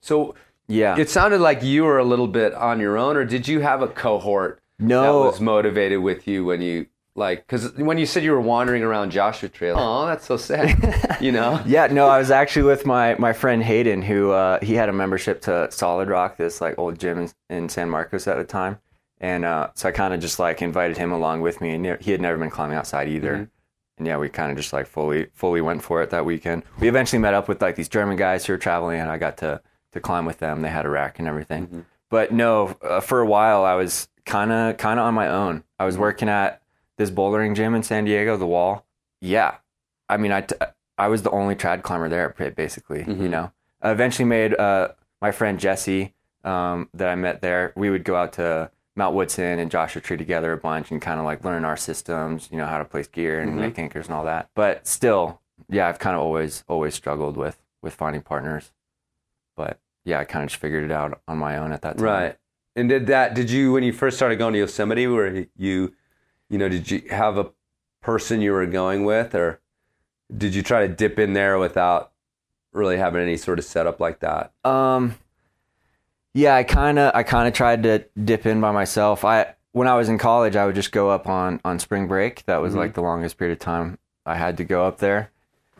so 0.00 0.34
yeah. 0.68 0.98
it 0.98 1.08
sounded 1.08 1.40
like 1.40 1.62
you 1.62 1.84
were 1.84 1.98
a 1.98 2.04
little 2.04 2.28
bit 2.28 2.52
on 2.54 2.80
your 2.80 2.98
own, 2.98 3.16
or 3.16 3.24
did 3.24 3.48
you 3.48 3.60
have 3.60 3.82
a 3.82 3.88
cohort 3.88 4.60
that 4.78 4.84
no, 4.86 5.22
was 5.22 5.40
motivated 5.40 6.00
with 6.00 6.26
you 6.28 6.44
when 6.44 6.60
you 6.60 6.86
like 7.14 7.46
because 7.46 7.72
when 7.74 7.98
you 7.98 8.06
said 8.06 8.22
you 8.24 8.32
were 8.32 8.40
wandering 8.40 8.82
around 8.82 9.10
Joshua 9.10 9.48
Trail, 9.48 9.76
oh, 9.78 10.06
that's 10.06 10.26
so 10.26 10.36
sad. 10.36 11.18
you 11.20 11.32
know? 11.32 11.60
Yeah, 11.66 11.86
no, 11.88 12.08
I 12.08 12.18
was 12.18 12.30
actually 12.30 12.62
with 12.64 12.86
my 12.86 13.16
my 13.18 13.32
friend 13.32 13.62
Hayden, 13.62 14.02
who 14.02 14.30
uh, 14.32 14.58
he 14.62 14.74
had 14.74 14.88
a 14.88 14.92
membership 14.92 15.42
to 15.42 15.70
Solid 15.70 16.08
Rock, 16.08 16.36
this 16.36 16.60
like 16.60 16.78
old 16.78 16.98
gym 16.98 17.18
in, 17.18 17.30
in 17.50 17.68
San 17.68 17.90
Marcos 17.90 18.26
at 18.26 18.36
the 18.38 18.44
time, 18.44 18.78
and 19.20 19.44
uh, 19.44 19.70
so 19.74 19.88
I 19.88 19.92
kind 19.92 20.14
of 20.14 20.20
just 20.20 20.38
like 20.38 20.62
invited 20.62 20.96
him 20.96 21.12
along 21.12 21.42
with 21.42 21.60
me, 21.60 21.74
and 21.74 22.00
he 22.00 22.10
had 22.10 22.20
never 22.20 22.38
been 22.38 22.50
climbing 22.50 22.76
outside 22.76 23.08
either. 23.08 23.50
And 23.98 24.06
yeah, 24.06 24.16
we 24.16 24.30
kind 24.30 24.50
of 24.50 24.56
just 24.56 24.72
like 24.72 24.86
fully 24.86 25.26
fully 25.34 25.60
went 25.60 25.82
for 25.82 26.02
it 26.02 26.10
that 26.10 26.24
weekend. 26.24 26.62
We 26.80 26.88
eventually 26.88 27.18
met 27.20 27.34
up 27.34 27.46
with 27.46 27.60
like 27.60 27.76
these 27.76 27.90
German 27.90 28.16
guys 28.16 28.46
who 28.46 28.54
were 28.54 28.58
traveling, 28.58 29.00
and 29.00 29.10
I 29.10 29.18
got 29.18 29.36
to 29.38 29.60
to 29.92 30.00
climb 30.00 30.24
with 30.24 30.38
them. 30.38 30.62
They 30.62 30.70
had 30.70 30.86
a 30.86 30.88
rack 30.88 31.18
and 31.18 31.28
everything. 31.28 31.84
But 32.08 32.32
no, 32.32 32.76
uh, 32.82 33.00
for 33.00 33.20
a 33.20 33.26
while 33.26 33.64
I 33.64 33.74
was 33.74 34.08
kind 34.24 34.50
of 34.50 34.78
kind 34.78 34.98
of 34.98 35.04
on 35.04 35.12
my 35.14 35.28
own. 35.28 35.62
I 35.78 35.84
was 35.84 35.98
working 35.98 36.30
at 36.30 36.61
this 37.02 37.10
bouldering 37.10 37.54
gym 37.56 37.74
in 37.74 37.82
San 37.82 38.04
Diego, 38.04 38.36
the 38.36 38.46
Wall. 38.46 38.86
Yeah, 39.20 39.56
I 40.08 40.16
mean, 40.16 40.32
I, 40.32 40.42
t- 40.42 40.56
I 40.96 41.08
was 41.08 41.22
the 41.22 41.30
only 41.30 41.54
trad 41.56 41.82
climber 41.82 42.08
there, 42.08 42.34
ba- 42.36 42.52
basically. 42.52 43.04
You 43.06 43.28
know, 43.28 43.52
I 43.80 43.90
eventually 43.90 44.24
made 44.26 44.54
uh, 44.54 44.88
my 45.20 45.32
friend 45.32 45.58
Jesse 45.58 46.14
um, 46.44 46.88
that 46.94 47.08
I 47.08 47.14
met 47.16 47.40
there. 47.40 47.72
We 47.76 47.90
would 47.90 48.04
go 48.04 48.14
out 48.16 48.32
to 48.34 48.70
Mount 48.94 49.14
Woodson 49.14 49.58
and 49.58 49.70
Joshua 49.70 50.00
Tree 50.02 50.16
together 50.16 50.52
a 50.52 50.56
bunch 50.56 50.90
and 50.90 51.00
kind 51.00 51.18
of 51.18 51.26
like 51.26 51.44
learn 51.44 51.64
our 51.64 51.76
systems, 51.76 52.48
you 52.52 52.58
know, 52.58 52.66
how 52.66 52.78
to 52.78 52.84
place 52.84 53.08
gear 53.08 53.40
and 53.40 53.56
make 53.56 53.78
anchors 53.78 54.06
and 54.06 54.14
all 54.14 54.24
that. 54.24 54.50
But 54.54 54.86
still, 54.86 55.40
yeah, 55.68 55.88
I've 55.88 55.98
kind 55.98 56.14
of 56.14 56.22
always 56.22 56.64
always 56.68 56.94
struggled 56.94 57.36
with 57.36 57.58
with 57.82 57.94
finding 57.94 58.22
partners. 58.22 58.70
But 59.56 59.78
yeah, 60.04 60.20
I 60.20 60.24
kind 60.24 60.44
of 60.44 60.50
just 60.50 60.60
figured 60.60 60.84
it 60.84 60.92
out 60.92 61.20
on 61.26 61.38
my 61.38 61.56
own 61.58 61.72
at 61.72 61.82
that 61.82 61.98
time. 61.98 62.06
Right. 62.06 62.36
And 62.74 62.88
did 62.88 63.06
that? 63.08 63.34
Did 63.34 63.50
you 63.50 63.72
when 63.72 63.82
you 63.82 63.92
first 63.92 64.16
started 64.16 64.36
going 64.36 64.52
to 64.54 64.58
Yosemite? 64.58 65.06
Where 65.06 65.46
you, 65.56 65.94
you 66.52 66.58
know, 66.58 66.68
did 66.68 66.90
you 66.90 67.02
have 67.10 67.38
a 67.38 67.50
person 68.02 68.42
you 68.42 68.52
were 68.52 68.66
going 68.66 69.04
with, 69.04 69.34
or 69.34 69.60
did 70.36 70.54
you 70.54 70.62
try 70.62 70.86
to 70.86 70.94
dip 70.94 71.18
in 71.18 71.32
there 71.32 71.58
without 71.58 72.12
really 72.72 72.98
having 72.98 73.22
any 73.22 73.38
sort 73.38 73.58
of 73.58 73.64
setup 73.64 74.00
like 74.00 74.20
that? 74.20 74.52
Um, 74.62 75.16
yeah, 76.34 76.54
I 76.54 76.62
kind 76.62 76.98
of 76.98 77.12
I 77.14 77.22
kind 77.22 77.48
of 77.48 77.54
tried 77.54 77.82
to 77.84 78.04
dip 78.22 78.44
in 78.44 78.60
by 78.60 78.70
myself. 78.70 79.24
I 79.24 79.54
when 79.72 79.88
I 79.88 79.96
was 79.96 80.10
in 80.10 80.18
college, 80.18 80.54
I 80.54 80.66
would 80.66 80.74
just 80.74 80.92
go 80.92 81.08
up 81.08 81.26
on 81.26 81.58
on 81.64 81.78
spring 81.78 82.06
break. 82.06 82.44
That 82.44 82.60
was 82.60 82.74
like 82.74 82.92
the 82.92 83.02
longest 83.02 83.38
period 83.38 83.54
of 83.54 83.58
time 83.58 83.98
I 84.26 84.36
had 84.36 84.58
to 84.58 84.64
go 84.64 84.84
up 84.86 84.98
there. 84.98 85.30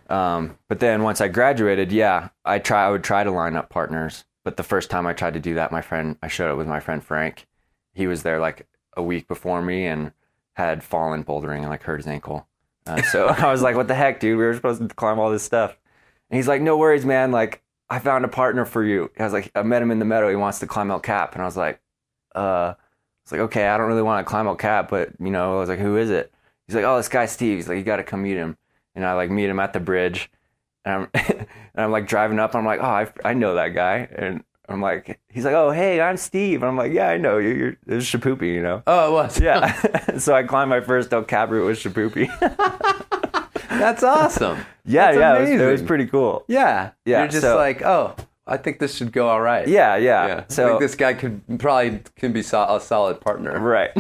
Um, 0.09 0.57
but 0.69 0.81
then 0.81 1.03
once 1.03 1.21
I 1.21 1.29
graduated, 1.29 1.93
yeah, 1.93 2.31
I 2.47 2.59
try 2.59 2.87
I 2.87 2.91
would 2.91 3.05
try 3.05 3.25
to 3.25 3.31
line 3.31 3.57
up 3.57 3.69
partners. 3.69 4.25
But 4.43 4.57
the 4.57 4.63
first 4.63 4.89
time 4.89 5.07
I 5.07 5.13
tried 5.13 5.35
to 5.35 5.41
do 5.41 5.53
that, 5.55 5.71
my 5.71 5.83
friend 5.83 6.17
I 6.23 6.29
showed 6.29 6.51
up 6.51 6.57
with 6.57 6.67
my 6.67 6.81
friend 6.81 7.05
Frank. 7.05 7.47
He 7.93 8.07
was 8.07 8.23
there 8.23 8.41
like 8.41 8.67
a 8.97 9.03
week 9.03 9.29
before 9.29 9.61
me 9.61 9.85
and 9.87 10.13
had 10.55 10.83
fallen 10.85 11.25
bouldering 11.25 11.59
and 11.59 11.69
like 11.69 11.83
hurt 11.83 11.99
his 11.99 12.07
ankle. 12.07 12.47
Uh, 12.87 13.03
so 13.03 13.27
I 13.39 13.51
was 13.51 13.63
like, 13.63 13.77
"What 13.77 13.89
the 13.89 13.95
heck, 13.95 14.21
dude? 14.21 14.39
We 14.39 14.45
were 14.45 14.55
supposed 14.55 14.87
to 14.87 14.95
climb 14.95 15.19
all 15.19 15.31
this 15.31 15.43
stuff." 15.43 15.77
And 16.31 16.37
he's 16.37 16.49
like, 16.49 16.63
"No 16.63 16.77
worries, 16.77 17.05
man. 17.05 17.33
Like, 17.33 17.63
I 17.91 17.99
found 17.99 18.25
a 18.25 18.29
partner 18.29 18.65
for 18.65 18.85
you." 18.85 19.11
I 19.19 19.25
was 19.25 19.33
like, 19.33 19.51
"I 19.55 19.63
met 19.63 19.83
him 19.83 19.91
in 19.91 19.99
the 19.99 20.05
meadow. 20.05 20.29
He 20.29 20.37
wants 20.37 20.59
to 20.61 20.67
climb 20.67 20.91
El 20.91 21.01
Cap." 21.01 21.35
And 21.35 21.43
I 21.43 21.47
was 21.47 21.57
like, 21.57 21.81
"Uh," 22.35 22.75
it's 23.25 23.33
like, 23.33 23.41
"Okay, 23.43 23.67
I 23.67 23.77
don't 23.77 23.89
really 23.89 24.03
want 24.03 24.25
to 24.27 24.31
climb 24.31 24.47
El 24.47 24.57
Cap, 24.57 24.89
but 24.91 25.11
you 25.21 25.31
know," 25.31 25.57
I 25.57 25.61
was 25.61 25.69
like, 25.69 25.79
"Who 25.79 25.97
is 25.97 26.11
it?" 26.11 26.33
He's 26.67 26.77
like, 26.77 26.85
"Oh, 26.85 26.97
this 26.97 27.09
guy 27.09 27.27
Steve." 27.27 27.59
He's 27.59 27.69
like, 27.69 27.79
"You 27.79 27.85
got 27.85 27.97
to 27.97 28.05
come 28.05 28.23
meet 28.23 28.37
him." 28.37 28.57
And 28.95 29.05
I 29.07 29.15
like 29.15 29.31
meet 29.31 29.49
him 29.49 29.61
at 29.61 29.73
the 29.73 29.81
bridge, 29.81 30.31
and 30.85 30.95
I'm 30.95 31.09
and 31.15 31.47
I'm 31.77 31.91
like 31.93 32.07
driving 32.07 32.39
up. 32.39 32.55
I'm 32.55 32.67
like, 32.67 32.81
"Oh, 32.81 32.85
I, 32.85 33.13
I 33.25 33.35
know 33.35 33.55
that 33.55 33.69
guy." 33.69 34.09
And 34.15 34.45
I'm 34.69 34.81
like, 34.81 35.21
he's 35.29 35.45
like, 35.45 35.55
"Oh, 35.55 35.71
hey, 35.71 36.01
I'm 36.01 36.17
Steve." 36.17 36.63
And 36.63 36.69
I'm 36.71 36.77
like, 36.77 36.93
"Yeah, 36.93 37.09
I 37.09 37.17
know 37.19 37.39
you. 37.39 37.49
You're 37.51 37.77
it's 37.87 38.07
Shapoopy, 38.11 38.55
you 38.55 38.63
know." 38.63 38.83
Oh, 38.87 39.09
it 39.09 39.13
was. 39.13 39.41
Yeah. 39.41 39.73
so 40.19 40.35
I 40.35 40.43
climbed 40.45 40.71
my 40.71 40.81
first 40.81 41.13
El 41.13 41.25
Cap 41.25 41.51
route 41.51 41.67
with 41.67 41.79
Shapoopy. 41.79 42.29
That's 43.69 44.03
awesome. 44.03 44.59
yeah, 44.85 45.07
That's 45.13 45.19
yeah, 45.19 45.37
it 45.37 45.41
was, 45.41 45.51
it 45.61 45.71
was 45.73 45.83
pretty 45.83 46.07
cool. 46.07 46.45
Yeah. 46.47 46.93
Yeah, 47.05 47.21
You're 47.21 47.29
just 47.29 47.43
so- 47.43 47.57
like, 47.57 47.83
oh, 47.83 48.15
I 48.47 48.57
think 48.57 48.79
this 48.81 48.95
should 48.97 49.13
go 49.13 49.29
all 49.29 49.41
right. 49.41 49.67
Yeah, 49.67 49.97
yeah. 49.97 50.27
Yeah. 50.27 50.45
I 50.49 50.53
So 50.53 50.69
think 50.69 50.81
this 50.81 50.95
guy 50.95 51.15
could 51.15 51.41
probably 51.59 52.03
can 52.17 52.33
be 52.33 52.43
so- 52.43 52.63
a 52.77 52.81
solid 52.81 53.21
partner. 53.21 53.59
Right. 53.59 53.91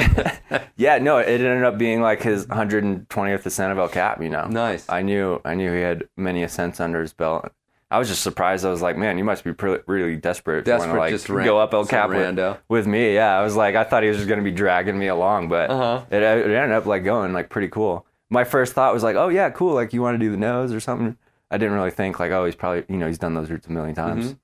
yeah, 0.77 0.99
no, 0.99 1.19
it 1.19 1.29
ended 1.41 1.65
up 1.65 1.79
being 1.79 2.01
like 2.03 2.23
his 2.23 2.47
120th 2.47 3.47
ascent 3.47 3.73
of 3.73 3.79
El 3.79 3.89
Cap, 3.89 4.23
you 4.23 4.29
know. 4.31 4.47
Nice. 4.47 4.85
I 4.89 5.03
knew 5.03 5.41
I 5.45 5.55
knew 5.55 5.73
he 5.73 5.81
had 5.81 6.05
many 6.17 6.43
ascents 6.43 6.81
under 6.81 7.01
his 7.01 7.13
belt. 7.13 7.51
I 7.93 7.99
was 7.99 8.09
just 8.09 8.23
surprised. 8.23 8.65
I 8.65 8.71
was 8.71 8.83
like, 8.83 8.97
man, 8.97 9.19
you 9.19 9.25
must 9.25 9.45
be 9.45 9.53
pre- 9.53 9.79
really 9.87 10.17
desperate, 10.17 10.65
to 10.65 10.71
Desperate, 10.71 10.89
wanna, 10.89 11.01
like 11.01 11.11
just 11.13 11.29
ran- 11.29 11.45
go 11.45 11.59
up 11.59 11.75
El 11.75 11.85
Cap 11.87 12.09
with, 12.11 12.59
with 12.69 12.87
me. 12.87 13.15
Yeah, 13.15 13.39
I 13.39 13.43
was 13.43 13.55
like, 13.55 13.75
I 13.75 13.85
thought 13.85 14.03
he 14.03 14.09
was 14.09 14.17
just 14.19 14.29
going 14.29 14.41
to 14.41 14.45
be 14.45 14.51
dragging 14.51 14.99
me 14.99 15.09
along, 15.09 15.49
but 15.49 15.71
Uh-huh. 15.71 16.05
it, 16.11 16.23
it 16.23 16.51
ended 16.51 16.73
up 16.73 16.87
like 16.87 17.05
going 17.05 17.33
like 17.33 17.49
pretty 17.51 17.69
cool. 17.69 18.07
My 18.31 18.45
first 18.45 18.73
thought 18.73 18.95
was 18.95 19.03
like, 19.03 19.17
oh 19.17 19.29
yeah, 19.29 19.51
cool. 19.51 19.75
Like 19.75 19.93
you 19.93 20.01
want 20.03 20.15
to 20.15 20.19
do 20.19 20.31
the 20.31 20.37
nose 20.39 20.73
or 20.73 20.81
something? 20.81 21.17
I 21.51 21.59
didn't 21.59 21.75
really 21.75 21.91
think 21.91 22.19
like, 22.19 22.31
oh, 22.33 22.47
he's 22.47 22.55
probably 22.57 22.85
you 22.89 22.97
know 22.97 23.07
he's 23.07 23.19
done 23.19 23.35
those 23.35 23.51
routes 23.51 23.67
a 23.67 23.73
million 23.73 23.95
times. 23.95 24.25
Mm-hmm. 24.25 24.35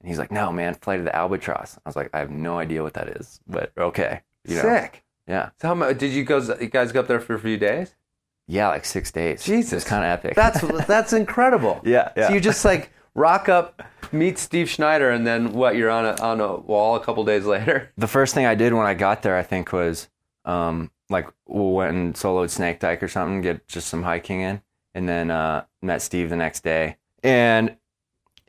And 0.00 0.08
he's 0.08 0.18
like, 0.18 0.32
no, 0.32 0.50
man, 0.52 0.74
flight 0.74 0.98
of 0.98 1.04
the 1.04 1.14
albatross. 1.14 1.76
I 1.84 1.88
was 1.88 1.96
like, 1.96 2.10
I 2.14 2.18
have 2.20 2.30
no 2.30 2.58
idea 2.58 2.82
what 2.82 2.94
that 2.94 3.08
is, 3.08 3.40
but 3.46 3.72
okay, 3.76 4.22
you 4.48 4.56
know. 4.56 4.62
Sick. 4.62 5.02
Yeah. 5.26 5.50
So 5.60 5.68
how 5.68 5.74
much 5.74 5.98
did 5.98 6.12
you 6.12 6.24
guys 6.24 6.48
you 6.60 6.68
guys 6.68 6.92
go 6.92 7.00
up 7.00 7.08
there 7.08 7.20
for 7.20 7.34
a 7.34 7.38
few 7.38 7.58
days? 7.58 7.94
Yeah, 8.48 8.68
like 8.68 8.84
six 8.84 9.10
days. 9.10 9.44
Jesus. 9.44 9.84
Kind 9.84 10.04
of 10.04 10.10
epic. 10.10 10.34
That's 10.34 10.60
that's 10.86 11.12
incredible. 11.12 11.80
Yeah, 11.84 12.12
yeah. 12.16 12.28
So 12.28 12.34
you 12.34 12.40
just 12.40 12.64
like 12.64 12.90
rock 13.14 13.48
up, 13.48 13.82
meet 14.12 14.38
Steve 14.38 14.68
Schneider, 14.68 15.10
and 15.10 15.26
then 15.26 15.52
what? 15.52 15.76
You're 15.76 15.90
on 15.90 16.06
a 16.06 16.22
on 16.22 16.40
a 16.40 16.56
wall 16.56 16.96
a 16.96 17.00
couple 17.00 17.24
days 17.24 17.44
later. 17.44 17.90
the 17.98 18.06
first 18.06 18.34
thing 18.34 18.46
I 18.46 18.54
did 18.54 18.72
when 18.72 18.86
I 18.86 18.94
got 18.94 19.22
there, 19.22 19.36
I 19.36 19.42
think, 19.42 19.72
was 19.72 20.08
um, 20.44 20.90
like 21.10 21.26
we 21.46 21.72
went 21.72 21.96
and 21.96 22.14
soloed 22.14 22.50
Snake 22.50 22.78
Dyke 22.78 23.02
or 23.02 23.08
something, 23.08 23.40
get 23.40 23.66
just 23.66 23.88
some 23.88 24.04
hiking 24.04 24.40
in, 24.40 24.62
and 24.94 25.08
then 25.08 25.30
uh, 25.30 25.64
met 25.82 26.02
Steve 26.02 26.30
the 26.30 26.36
next 26.36 26.62
day. 26.62 26.96
And 27.22 27.76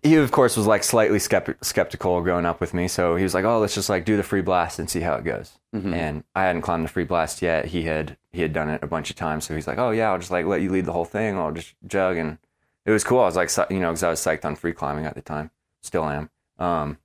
he, 0.03 0.15
of 0.15 0.31
course, 0.31 0.55
was 0.55 0.67
like 0.67 0.83
slightly 0.83 1.17
skepti- 1.17 1.63
skeptical 1.63 2.21
growing 2.21 2.45
up 2.45 2.61
with 2.61 2.73
me. 2.73 2.87
So 2.87 3.15
he 3.15 3.23
was 3.23 3.33
like, 3.33 3.45
"Oh, 3.45 3.59
let's 3.59 3.73
just 3.73 3.89
like 3.89 4.05
do 4.05 4.15
the 4.15 4.23
free 4.23 4.41
blast 4.41 4.77
and 4.77 4.87
see 4.87 4.99
how 4.99 5.15
it 5.15 5.23
goes." 5.23 5.57
And 5.93 6.23
I 6.35 6.43
hadn't 6.43 6.61
climbed 6.61 6.85
the 6.85 6.89
free 6.89 7.03
blast 7.03 7.41
yet. 7.41 7.65
He 7.65 7.83
had 7.83 8.17
he 8.37 8.43
had 8.43 8.53
done 8.53 8.69
it 8.69 8.83
a 8.83 8.87
bunch 8.87 9.09
of 9.09 9.15
times. 9.15 9.45
So 9.45 9.55
he's 9.55 9.65
like, 9.65 9.79
"Oh 9.79 9.89
yeah, 9.89 10.11
I'll 10.11 10.19
just 10.19 10.29
like 10.29 10.45
let 10.45 10.61
you 10.61 10.69
lead 10.71 10.85
the 10.85 10.93
whole 10.93 11.05
thing. 11.05 11.35
I'll 11.37 11.51
just 11.51 11.73
jug." 11.87 12.17
And 12.17 12.37
it 12.85 12.91
was 12.91 13.03
cool. 13.03 13.19
I 13.19 13.25
was 13.25 13.35
like, 13.35 13.49
you 13.71 13.79
know, 13.79 13.89
because 13.89 14.03
I 14.03 14.09
was 14.09 14.19
psyched 14.19 14.45
on 14.45 14.55
free 14.55 14.73
climbing 14.73 15.05
at 15.07 15.15
the 15.15 15.23
time, 15.23 15.49
still 15.81 16.05
am. 16.05 16.29
Um, 16.59 16.99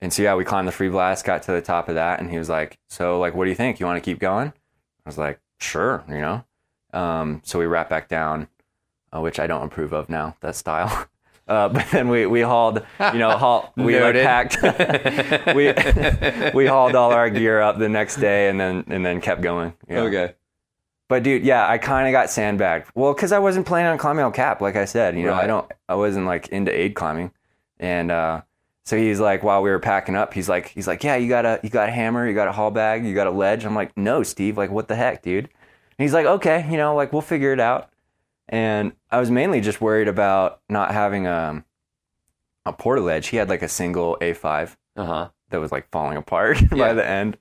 and 0.00 0.12
so 0.12 0.22
yeah, 0.24 0.34
we 0.34 0.44
climbed 0.44 0.66
the 0.66 0.72
free 0.72 0.88
blast, 0.88 1.24
got 1.24 1.44
to 1.44 1.52
the 1.52 1.62
top 1.62 1.88
of 1.88 1.94
that, 1.94 2.18
and 2.18 2.28
he 2.28 2.38
was 2.38 2.48
like, 2.48 2.76
"So 2.88 3.20
like, 3.20 3.34
what 3.34 3.44
do 3.44 3.50
you 3.50 3.56
think? 3.56 3.78
You 3.78 3.86
want 3.86 4.02
to 4.02 4.10
keep 4.10 4.18
going?" 4.18 4.48
I 4.48 5.08
was 5.08 5.16
like, 5.16 5.40
"Sure," 5.60 6.04
you 6.08 6.20
know. 6.20 6.44
Um, 6.92 7.40
so 7.44 7.60
we 7.60 7.66
wrapped 7.66 7.90
back 7.90 8.08
down, 8.08 8.48
uh, 9.14 9.20
which 9.20 9.38
I 9.38 9.46
don't 9.46 9.62
approve 9.62 9.92
of 9.92 10.08
now. 10.08 10.36
That 10.40 10.56
style. 10.56 11.06
Uh, 11.48 11.66
but 11.70 11.86
then 11.90 12.08
we 12.10 12.26
we 12.26 12.42
hauled, 12.42 12.84
you 13.14 13.18
know, 13.18 13.30
haul, 13.30 13.72
we 13.76 13.98
like 13.98 14.16
packed, 14.16 14.58
we 15.56 15.72
we 16.52 16.66
hauled 16.66 16.94
all 16.94 17.10
our 17.10 17.30
gear 17.30 17.58
up 17.62 17.78
the 17.78 17.88
next 17.88 18.16
day, 18.16 18.50
and 18.50 18.60
then 18.60 18.84
and 18.88 19.04
then 19.04 19.18
kept 19.22 19.40
going. 19.40 19.72
know. 19.88 20.04
Okay. 20.04 20.34
But 21.08 21.22
dude, 21.22 21.42
yeah, 21.44 21.66
I 21.68 21.78
kind 21.78 22.06
of 22.06 22.12
got 22.12 22.30
sandbagged. 22.30 22.88
Well, 22.94 23.14
because 23.14 23.32
I 23.32 23.38
wasn't 23.38 23.66
planning 23.66 23.90
on 23.90 23.98
climbing 23.98 24.22
El 24.22 24.30
Cap, 24.30 24.60
like 24.60 24.76
I 24.76 24.84
said. 24.84 25.16
You 25.16 25.24
know, 25.24 25.32
Right. 25.32 25.44
I 25.44 25.46
don't, 25.46 25.70
I 25.88 25.94
wasn't 25.94 26.26
like 26.26 26.48
into 26.48 26.70
aid 26.78 26.94
climbing, 26.94 27.32
and 27.80 28.10
uh, 28.10 28.42
so 28.84 28.96
he's 28.98 29.18
like, 29.20 29.42
while 29.42 29.62
we 29.62 29.70
were 29.70 29.78
packing 29.78 30.14
up, 30.16 30.34
he's 30.34 30.48
like, 30.48 30.68
he's 30.68 30.86
like, 30.86 31.02
yeah, 31.04 31.16
you 31.16 31.28
got 31.28 31.46
a, 31.46 31.60
you 31.62 31.70
got 31.70 31.88
a 31.88 31.92
hammer, 31.92 32.26
you 32.28 32.34
got 32.34 32.48
a 32.48 32.52
haul 32.52 32.70
bag, 32.70 33.06
you 33.06 33.14
got 33.14 33.26
a 33.26 33.30
ledge. 33.30 33.64
I'm 33.64 33.74
like, 33.74 33.96
no, 33.96 34.22
Steve, 34.22 34.56
like, 34.58 34.70
what 34.70 34.88
the 34.88 34.96
heck, 34.96 35.22
dude? 35.22 35.44
And 35.44 36.04
he's 36.04 36.12
like, 36.14 36.26
okay, 36.26 36.66
you 36.70 36.76
know, 36.76 36.94
like 36.94 37.12
we'll 37.12 37.22
figure 37.22 37.52
it 37.52 37.60
out. 37.60 37.90
And 38.48 38.92
I 39.10 39.18
was 39.20 39.30
mainly 39.30 39.60
just 39.60 39.80
worried 39.80 40.08
about 40.08 40.60
not 40.70 40.92
having 40.92 41.26
a, 41.26 41.64
a 42.66 42.72
porta 42.72 43.00
ledge. 43.02 43.28
He 43.28 43.36
had 43.36 43.48
like 43.48 43.62
a 43.62 43.68
single 43.68 44.16
A5 44.20 44.76
Uh 44.96 45.04
huh. 45.04 45.28
that 45.50 45.60
was 45.60 45.72
like 45.72 45.90
falling 45.90 46.16
apart 46.16 46.60
Yeah. 46.72 46.76
by 46.78 46.92
the 46.94 47.06
end. 47.06 47.36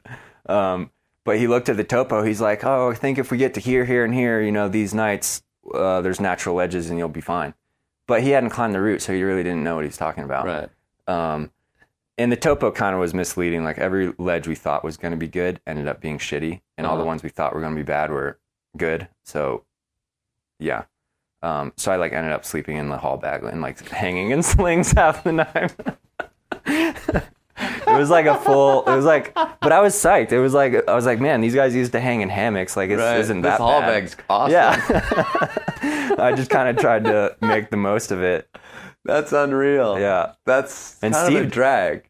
Um, 0.47 0.89
but 1.27 1.37
he 1.37 1.45
looked 1.45 1.67
at 1.67 1.75
the 1.75 1.83
topo. 1.83 2.23
He's 2.23 2.39
like, 2.39 2.63
"Oh, 2.63 2.89
I 2.89 2.95
think 2.95 3.17
if 3.19 3.29
we 3.31 3.37
get 3.37 3.53
to 3.55 3.59
here, 3.59 3.83
here, 3.83 4.05
and 4.05 4.13
here, 4.13 4.41
you 4.41 4.51
know, 4.53 4.69
these 4.69 4.93
nights, 4.93 5.43
uh, 5.73 5.99
there's 6.01 6.21
natural 6.21 6.55
ledges, 6.55 6.89
and 6.89 6.97
you'll 6.97 7.09
be 7.09 7.21
fine." 7.21 7.53
But 8.07 8.23
he 8.23 8.29
hadn't 8.29 8.51
climbed 8.51 8.73
the 8.73 8.79
route, 8.81 9.01
so 9.01 9.11
he 9.13 9.21
really 9.23 9.43
didn't 9.43 9.63
know 9.63 9.75
what 9.75 9.83
he 9.83 9.87
was 9.89 9.97
talking 9.97 10.23
about. 10.23 10.45
Right. 10.45 10.69
Um, 11.07 11.51
and 12.17 12.31
the 12.31 12.37
topo 12.37 12.71
kind 12.71 12.93
of 12.95 13.01
was 13.01 13.13
misleading. 13.13 13.65
Like 13.65 13.77
every 13.77 14.13
ledge 14.17 14.47
we 14.47 14.55
thought 14.55 14.83
was 14.85 14.95
going 14.95 15.11
to 15.11 15.17
be 15.17 15.27
good 15.27 15.59
ended 15.67 15.87
up 15.89 15.99
being 15.99 16.17
shitty, 16.17 16.61
and 16.77 16.87
all 16.87 16.95
the 16.95 17.01
Uh-huh. 17.01 17.07
ones 17.07 17.23
we 17.23 17.29
thought 17.29 17.53
were 17.53 17.59
going 17.61 17.73
to 17.75 17.79
be 17.79 17.83
bad 17.85 18.09
were 18.09 18.39
good. 18.77 19.09
So, 19.23 19.65
yeah. 20.59 20.85
Um, 21.43 21.73
so 21.75 21.91
I 21.91 21.97
like 21.97 22.13
ended 22.13 22.31
up 22.31 22.45
sleeping 22.45 22.77
in 22.77 22.87
the 22.89 22.97
haul 22.97 23.17
bag 23.17 23.43
and 23.43 23.61
like 23.61 23.85
hanging 24.03 24.31
in 24.31 24.41
slings 24.55 24.93
half 24.93 25.23
the 25.25 25.33
night. 25.33 25.75
it 27.59 27.97
was 27.97 28.09
like 28.09 28.25
a 28.25 28.35
full. 28.35 28.83
It 28.85 28.95
was 28.95 29.05
like, 29.05 29.33
but 29.35 29.71
I 29.71 29.79
was 29.81 29.95
psyched. 29.95 30.31
It 30.31 30.39
was 30.39 30.53
like 30.53 30.87
I 30.87 30.93
was 30.95 31.05
like, 31.05 31.19
man, 31.19 31.41
these 31.41 31.55
guys 31.55 31.75
used 31.75 31.91
to 31.93 31.99
hang 31.99 32.21
in 32.21 32.29
hammocks. 32.29 32.77
Like 32.77 32.89
it 32.89 32.97
Right. 32.97 33.17
isn't 33.19 33.41
this 33.41 33.51
that 33.51 33.59
haul 33.59 33.81
bad. 33.81 33.87
bag's 34.03 34.15
awesome. 34.29 34.51
Yeah. 34.53 36.15
I 36.19 36.33
just 36.35 36.49
kind 36.49 36.69
of 36.69 36.77
tried 36.77 37.03
to 37.05 37.35
make 37.41 37.69
the 37.69 37.77
most 37.77 38.11
of 38.11 38.21
it. 38.21 38.47
That's 39.05 39.31
unreal. 39.31 39.99
Yeah. 39.99 40.33
That's 40.45 40.97
And 41.01 41.13
kind 41.13 41.27
of 41.27 41.33
a 41.33 41.37
Steve- 41.43 41.51
drag. 41.51 42.09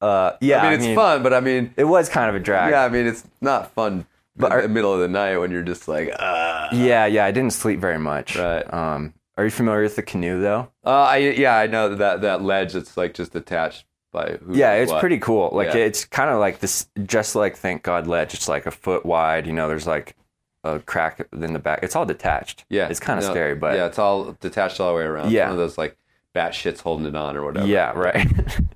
Uh, 0.00 0.32
yeah. 0.40 0.62
I 0.62 0.70
mean, 0.76 0.80
it's 0.90 0.94
fun, 0.94 1.22
but 1.22 1.34
I 1.34 1.40
mean, 1.40 1.74
It 1.76 1.84
was 1.84 2.08
kind 2.08 2.28
of 2.30 2.34
a 2.36 2.40
drag. 2.40 2.70
yeah, 2.70 2.84
I 2.84 2.88
mean, 2.88 3.06
it's 3.06 3.24
not 3.40 3.72
fun 3.72 4.06
but 4.36 4.52
in 4.52 4.62
the 4.62 4.68
middle 4.68 4.94
of 4.94 5.00
the 5.00 5.08
night 5.08 5.36
when 5.36 5.50
you're 5.50 5.62
just 5.62 5.86
like, 5.88 6.10
uh, 6.18 6.68
Yeah, 6.72 7.04
yeah. 7.06 7.26
I 7.26 7.30
didn't 7.32 7.52
sleep 7.52 7.80
very 7.80 7.98
much. 7.98 8.36
Right. 8.36 8.62
Um, 8.72 9.12
are 9.36 9.44
you 9.44 9.50
familiar 9.50 9.82
with 9.82 9.96
the 9.96 10.02
canoe 10.02 10.40
though? 10.40 10.70
uh, 10.86 10.90
I, 11.02 11.16
yeah, 11.18 11.56
I 11.56 11.66
know 11.66 11.94
that 11.94 12.20
that 12.22 12.42
ledge 12.42 12.72
that's 12.74 12.96
like 12.96 13.12
just 13.14 13.34
attached 13.34 13.84
by 14.12 14.38
who 14.44 14.54
Yeah, 14.56 14.72
it's 14.74 14.90
what. 14.92 15.00
pretty 15.00 15.18
cool. 15.18 15.50
Like 15.52 15.68
Yeah. 15.68 15.80
it's 15.86 16.04
kind 16.04 16.30
of 16.30 16.38
like 16.40 16.60
this, 16.60 16.86
just 17.04 17.34
like 17.34 17.56
Thank 17.56 17.82
God 17.82 18.06
ledge. 18.06 18.34
It's 18.34 18.48
like 18.48 18.66
a 18.66 18.70
foot 18.70 19.04
wide. 19.06 19.46
You 19.46 19.52
know, 19.52 19.68
there's 19.68 19.86
like 19.86 20.16
a 20.64 20.78
crack 20.80 21.26
in 21.32 21.52
the 21.52 21.58
back. 21.58 21.80
It's 21.82 21.96
all 21.96 22.04
detached. 22.06 22.64
Yeah, 22.68 22.88
it's 22.88 23.00
kind 23.00 23.18
of 23.18 23.24
no, 23.24 23.30
scary, 23.30 23.54
but 23.54 23.76
yeah, 23.76 23.86
it's 23.86 23.98
all 23.98 24.36
detached 24.40 24.80
all 24.80 24.90
the 24.92 24.96
way 24.98 25.04
around. 25.04 25.26
It's 25.26 25.34
Yeah. 25.34 25.44
one 25.44 25.52
of 25.52 25.58
those 25.58 25.78
like 25.78 25.96
bat 26.32 26.52
shits 26.52 26.80
holding 26.80 27.06
it 27.06 27.14
on 27.16 27.36
or 27.36 27.44
whatever. 27.44 27.66
Yeah, 27.66 27.92
right. 27.92 28.26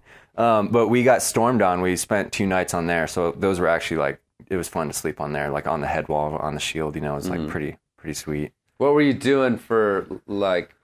um, 0.36 0.68
but 0.68 0.88
we 0.88 1.02
got 1.02 1.22
stormed 1.22 1.62
on. 1.62 1.80
We 1.80 1.96
spent 1.96 2.32
two 2.32 2.46
nights 2.46 2.74
on 2.74 2.86
there, 2.86 3.06
so 3.06 3.32
those 3.32 3.60
were 3.60 3.68
actually 3.68 3.98
like 3.98 4.20
it 4.48 4.56
was 4.56 4.68
fun 4.68 4.86
to 4.88 4.92
sleep 4.92 5.20
on 5.20 5.32
there, 5.32 5.50
like 5.50 5.66
on 5.66 5.80
the 5.80 5.86
head 5.86 6.08
wall, 6.08 6.36
on 6.36 6.54
the 6.54 6.60
shield. 6.60 6.94
You 6.94 7.00
know, 7.02 7.16
it's 7.16 7.28
like 7.28 7.40
Mm-hmm. 7.40 7.50
pretty 7.50 7.76
pretty 7.96 8.14
sweet. 8.14 8.52
What 8.78 8.92
were 8.94 9.02
you 9.02 9.14
doing 9.14 9.56
for 9.58 10.06
like? 10.26 10.74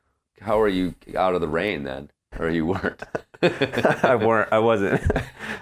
How 0.41 0.59
were 0.59 0.69
you 0.69 0.95
out 1.17 1.35
of 1.35 1.41
the 1.43 1.49
rain 1.49 1.83
then, 1.83 2.11
or 2.39 2.49
you 2.51 2.67
weren't? 2.67 3.03
I 3.43 4.17
weren't. 4.17 4.53
I 4.53 4.59
wasn't. 4.59 5.01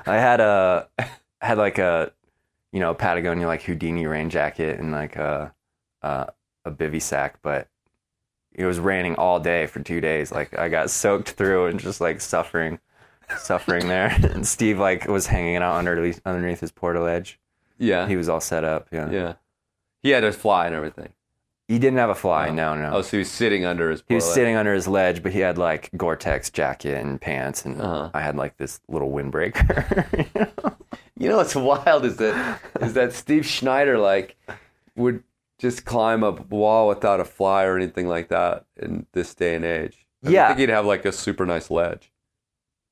I 0.06 0.16
had 0.16 0.40
a 0.40 0.88
had 1.40 1.58
like 1.58 1.78
a 1.78 2.12
you 2.72 2.80
know 2.80 2.94
Patagonia 2.94 3.46
like 3.46 3.62
Houdini 3.62 4.06
rain 4.06 4.30
jacket 4.30 4.78
and 4.78 4.92
like 4.92 5.16
a 5.16 5.54
a, 6.02 6.28
a 6.64 6.70
bivy 6.70 7.00
sack, 7.00 7.38
but 7.42 7.68
it 8.52 8.64
was 8.66 8.78
raining 8.80 9.14
all 9.16 9.38
day 9.40 9.66
for 9.66 9.80
two 9.80 10.00
days. 10.00 10.32
Like 10.32 10.58
I 10.58 10.68
got 10.68 10.90
soaked 10.90 11.30
through 11.30 11.66
and 11.66 11.78
just 11.78 12.00
like 12.00 12.20
suffering, 12.20 12.80
suffering 13.38 13.88
there. 13.88 14.16
And 14.32 14.46
Steve 14.46 14.78
like 14.78 15.06
was 15.06 15.26
hanging 15.28 15.56
out 15.56 15.76
underneath 15.76 16.20
underneath 16.24 16.60
his 16.60 16.72
portaledge. 16.72 17.36
yeah, 17.78 18.08
He 18.08 18.16
was 18.16 18.28
all 18.28 18.40
set 18.40 18.64
up. 18.64 18.88
Yeah. 18.90 19.10
yeah. 19.10 19.34
He 20.02 20.10
had 20.10 20.24
a 20.24 20.32
fly 20.32 20.66
and 20.66 20.74
everything. 20.74 21.12
He 21.68 21.78
didn't 21.78 21.98
have 21.98 22.08
a 22.10 22.14
fly. 22.14 22.48
Oh. 22.48 22.54
no, 22.54 22.74
no. 22.74 22.90
Oh, 22.94 23.02
so 23.02 23.12
he 23.12 23.18
was 23.18 23.30
sitting 23.30 23.64
under 23.66 23.90
his. 23.90 24.02
he 24.08 24.14
was 24.14 24.24
portal 24.24 24.34
sitting 24.34 24.56
under 24.56 24.72
his 24.74 24.88
ledge, 24.88 25.22
but 25.22 25.32
he 25.32 25.40
had 25.40 25.58
like 25.58 25.90
Gore-Tex 25.96 26.48
jacket 26.50 26.96
and 26.96 27.20
pants, 27.20 27.64
and 27.66 27.80
Uh-huh. 27.80 28.10
I 28.14 28.20
had 28.22 28.36
like 28.36 28.56
this 28.56 28.80
little 28.88 29.10
windbreaker. 29.10 30.74
You 31.20 31.28
know 31.28 31.38
what's 31.38 31.56
wild 31.56 32.04
is 32.04 32.16
that 32.18 32.60
is 32.80 32.92
that 32.94 33.12
Steve 33.12 33.44
Schneider 33.44 33.98
like 33.98 34.36
would 34.94 35.24
just 35.58 35.84
climb 35.84 36.22
a 36.22 36.30
wall 36.30 36.86
without 36.86 37.18
a 37.18 37.24
fly 37.24 37.64
or 37.64 37.76
anything 37.76 38.06
like 38.06 38.28
that 38.28 38.66
in 38.76 39.04
this 39.14 39.34
day 39.34 39.56
and 39.56 39.64
age. 39.64 40.06
I 40.24 40.30
Yeah. 40.30 40.46
think 40.46 40.60
he'd 40.60 40.68
have 40.68 40.86
like 40.86 41.04
a 41.04 41.10
super 41.10 41.44
nice 41.44 41.72
ledge. 41.72 42.12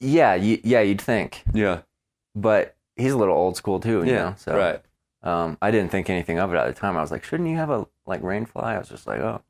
yeah, 0.01 0.35
yeah, 0.35 0.81
you'd 0.81 1.01
think. 1.01 1.45
Yeah, 1.55 1.83
but 2.35 2.75
he's 2.97 3.13
a 3.13 3.17
little 3.17 3.37
old 3.37 3.57
school 3.57 3.79
too. 3.79 4.03
You 4.03 4.11
yeah, 4.13 4.25
know? 4.31 4.35
so 4.37 4.57
right. 4.59 4.83
um, 5.23 5.57
I 5.63 5.71
didn't 5.71 5.93
think 5.93 6.11
anything 6.11 6.41
of 6.41 6.53
it 6.53 6.57
at 6.57 6.67
the 6.67 6.73
time. 6.79 6.97
I 6.97 7.03
was 7.03 7.13
like, 7.13 7.23
shouldn't 7.23 7.49
you 7.49 7.57
have 7.59 7.71
a 7.71 7.87
like 8.07 8.23
Rainfly. 8.23 8.63
I 8.65 8.79
was 8.79 8.89
just 8.89 9.07
like, 9.07 9.21
oh, 9.21 9.43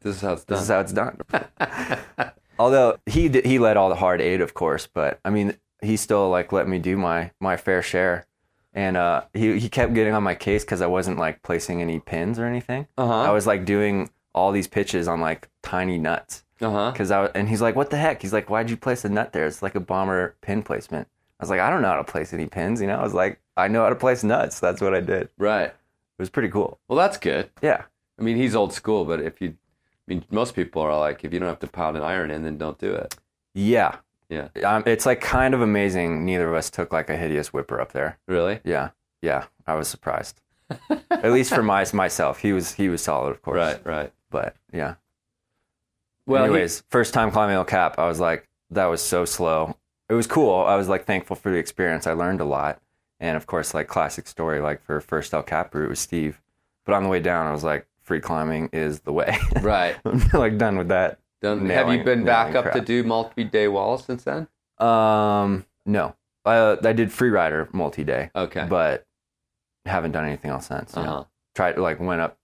This 0.00 0.16
is 0.16 0.22
how 0.22 0.32
it's 0.34 0.44
this 0.44 0.58
done. 0.58 0.62
is 0.62 0.68
how 0.68 0.80
it's 0.80 0.92
done. 0.92 2.30
Although 2.58 2.98
he 3.06 3.28
did, 3.28 3.44
he 3.44 3.58
led 3.58 3.76
all 3.76 3.88
the 3.88 3.96
hard 3.96 4.20
aid, 4.20 4.40
of 4.40 4.54
course, 4.54 4.86
but 4.86 5.20
I 5.24 5.30
mean, 5.30 5.56
he 5.82 5.96
still 5.96 6.30
like 6.30 6.52
let 6.52 6.68
me 6.68 6.78
do 6.78 6.96
my 6.96 7.30
my 7.40 7.56
fair 7.56 7.82
share. 7.82 8.26
And 8.72 8.96
uh, 8.96 9.22
he 9.34 9.58
he 9.58 9.68
kept 9.68 9.94
getting 9.94 10.12
on 10.14 10.22
my 10.22 10.34
case 10.34 10.64
because 10.64 10.80
I 10.82 10.86
wasn't 10.86 11.18
like 11.18 11.42
placing 11.42 11.80
any 11.80 11.98
pins 12.00 12.38
or 12.38 12.44
anything. 12.46 12.86
Uh 12.98 13.06
huh. 13.06 13.22
I 13.22 13.30
was 13.30 13.46
like 13.46 13.64
doing 13.64 14.10
all 14.34 14.52
these 14.52 14.68
pitches 14.68 15.08
on 15.08 15.20
like 15.20 15.48
tiny 15.62 15.98
nuts. 15.98 16.44
Uh 16.60 16.70
huh. 16.70 16.92
Cause 16.94 17.10
I 17.10 17.20
was, 17.22 17.30
and 17.34 17.48
he's 17.48 17.60
like, 17.62 17.74
"What 17.76 17.90
the 17.90 17.96
heck?" 17.98 18.20
He's 18.22 18.32
like, 18.32 18.48
"Why'd 18.50 18.70
you 18.70 18.76
place 18.76 19.04
a 19.04 19.08
nut 19.10 19.32
there? 19.32 19.46
It's 19.46 19.62
like 19.62 19.74
a 19.74 19.80
bomber 19.80 20.36
pin 20.40 20.62
placement." 20.62 21.08
I 21.38 21.42
was 21.42 21.50
like, 21.50 21.60
"I 21.60 21.68
don't 21.70 21.82
know 21.82 21.88
how 21.88 21.96
to 21.96 22.04
place 22.04 22.32
any 22.32 22.46
pins." 22.46 22.80
You 22.80 22.86
know, 22.86 22.96
I 22.98 23.02
was 23.02 23.12
like, 23.14 23.40
"I 23.56 23.68
know 23.68 23.82
how 23.82 23.90
to 23.90 23.94
place 23.94 24.24
nuts." 24.24 24.60
That's 24.60 24.80
what 24.80 24.94
I 24.94 25.00
did. 25.00 25.28
It 26.18 26.22
was 26.22 26.30
pretty 26.30 26.48
cool. 26.48 26.78
Well, 26.88 26.96
that's 26.98 27.18
good. 27.18 27.50
Yeah, 27.62 27.82
I 28.18 28.22
mean, 28.22 28.36
he's 28.36 28.54
old 28.54 28.72
school, 28.72 29.04
but 29.04 29.20
if 29.20 29.40
you, 29.40 29.50
I 29.50 29.54
mean, 30.06 30.24
most 30.30 30.54
people 30.54 30.80
are 30.82 30.98
like, 30.98 31.24
if 31.24 31.32
you 31.32 31.38
don't 31.38 31.48
have 31.48 31.58
to 31.60 31.66
pound 31.66 31.96
an 31.96 32.02
iron 32.02 32.30
in, 32.30 32.42
then 32.42 32.56
don't 32.58 32.78
do 32.78 32.92
it. 32.94 33.14
yeah, 33.54 33.96
Yeah. 34.28 34.48
um, 34.64 34.82
it's 34.86 35.04
like 35.06 35.20
kind 35.20 35.52
of 35.54 35.60
amazing. 35.60 36.24
Neither 36.24 36.48
of 36.48 36.54
us 36.54 36.70
took 36.70 36.92
like 36.92 37.10
a 37.10 37.16
hideous 37.16 37.52
whipper 37.52 37.80
up 37.80 37.92
there. 37.92 38.18
Really? 38.26 38.60
Yeah, 38.64 38.90
yeah, 39.22 39.44
I 39.66 39.74
was 39.74 39.88
surprised. 39.88 40.40
At 41.10 41.32
least 41.32 41.54
for 41.54 41.62
my 41.62 41.84
myself, 41.92 42.40
he 42.40 42.52
was 42.52 42.72
he 42.74 42.88
was 42.88 43.02
solid, 43.02 43.30
of 43.30 43.42
course. 43.42 43.56
Right. 43.56 43.86
Right. 43.86 44.12
but 44.30 44.56
yeah. 44.72 44.94
Well, 46.26 46.42
he- 46.44 46.50
anyways, 46.50 46.82
first 46.90 47.14
time 47.14 47.30
climbing 47.30 47.54
El 47.56 47.64
Cap, 47.64 47.98
I 47.98 48.08
was 48.08 48.18
like, 48.20 48.48
that 48.70 48.86
was 48.86 49.00
so 49.02 49.24
slow. 49.24 49.76
It 50.08 50.14
was 50.14 50.26
cool. 50.26 50.64
I 50.64 50.76
was 50.76 50.88
like 50.88 51.04
thankful 51.04 51.36
for 51.36 51.50
the 51.50 51.56
experience. 51.58 52.06
I 52.06 52.12
learned 52.14 52.40
a 52.40 52.44
lot. 52.44 52.80
And 53.20 53.36
of 53.36 53.46
course, 53.46 53.72
like 53.74 53.86
classic 53.88 54.26
story, 54.26 54.60
like 54.60 54.82
for 54.82 55.00
first 55.00 55.32
El 55.32 55.42
Cap 55.42 55.74
route 55.74 55.88
was 55.88 56.00
Steve. 56.00 56.40
But 56.84 56.94
on 56.94 57.02
the 57.02 57.08
way 57.08 57.20
down, 57.20 57.46
I 57.46 57.52
was 57.52 57.64
like, 57.64 57.86
free 58.02 58.20
climbing 58.20 58.68
is 58.72 59.00
the 59.00 59.12
way. 59.12 59.36
right. 59.62 59.96
I'm 60.04 60.22
like 60.34 60.58
done 60.58 60.76
with 60.78 60.88
that. 60.88 61.18
Done. 61.42 61.68
have 61.70 61.92
you 61.92 62.02
been 62.04 62.24
back 62.24 62.52
nailing 62.52 62.68
up 62.68 62.72
to 62.74 62.80
do 62.80 63.02
multi-day 63.04 63.68
walls 63.68 64.04
since 64.04 64.24
then? 64.24 64.48
Um, 64.78 65.64
no, 65.84 66.14
uh, 66.44 66.76
I 66.82 66.92
did 66.92 67.12
free 67.12 67.30
rider 67.30 67.68
multi 67.72 68.04
day, 68.04 68.30
Okay. 68.34 68.66
but 68.68 69.06
haven't 69.84 70.12
done 70.12 70.24
anything 70.24 70.50
else 70.50 70.66
since. 70.66 70.96
uh-huh. 70.96 71.24
Tried 71.54 71.78
like 71.78 72.00
went 72.00 72.20
up 72.20 72.38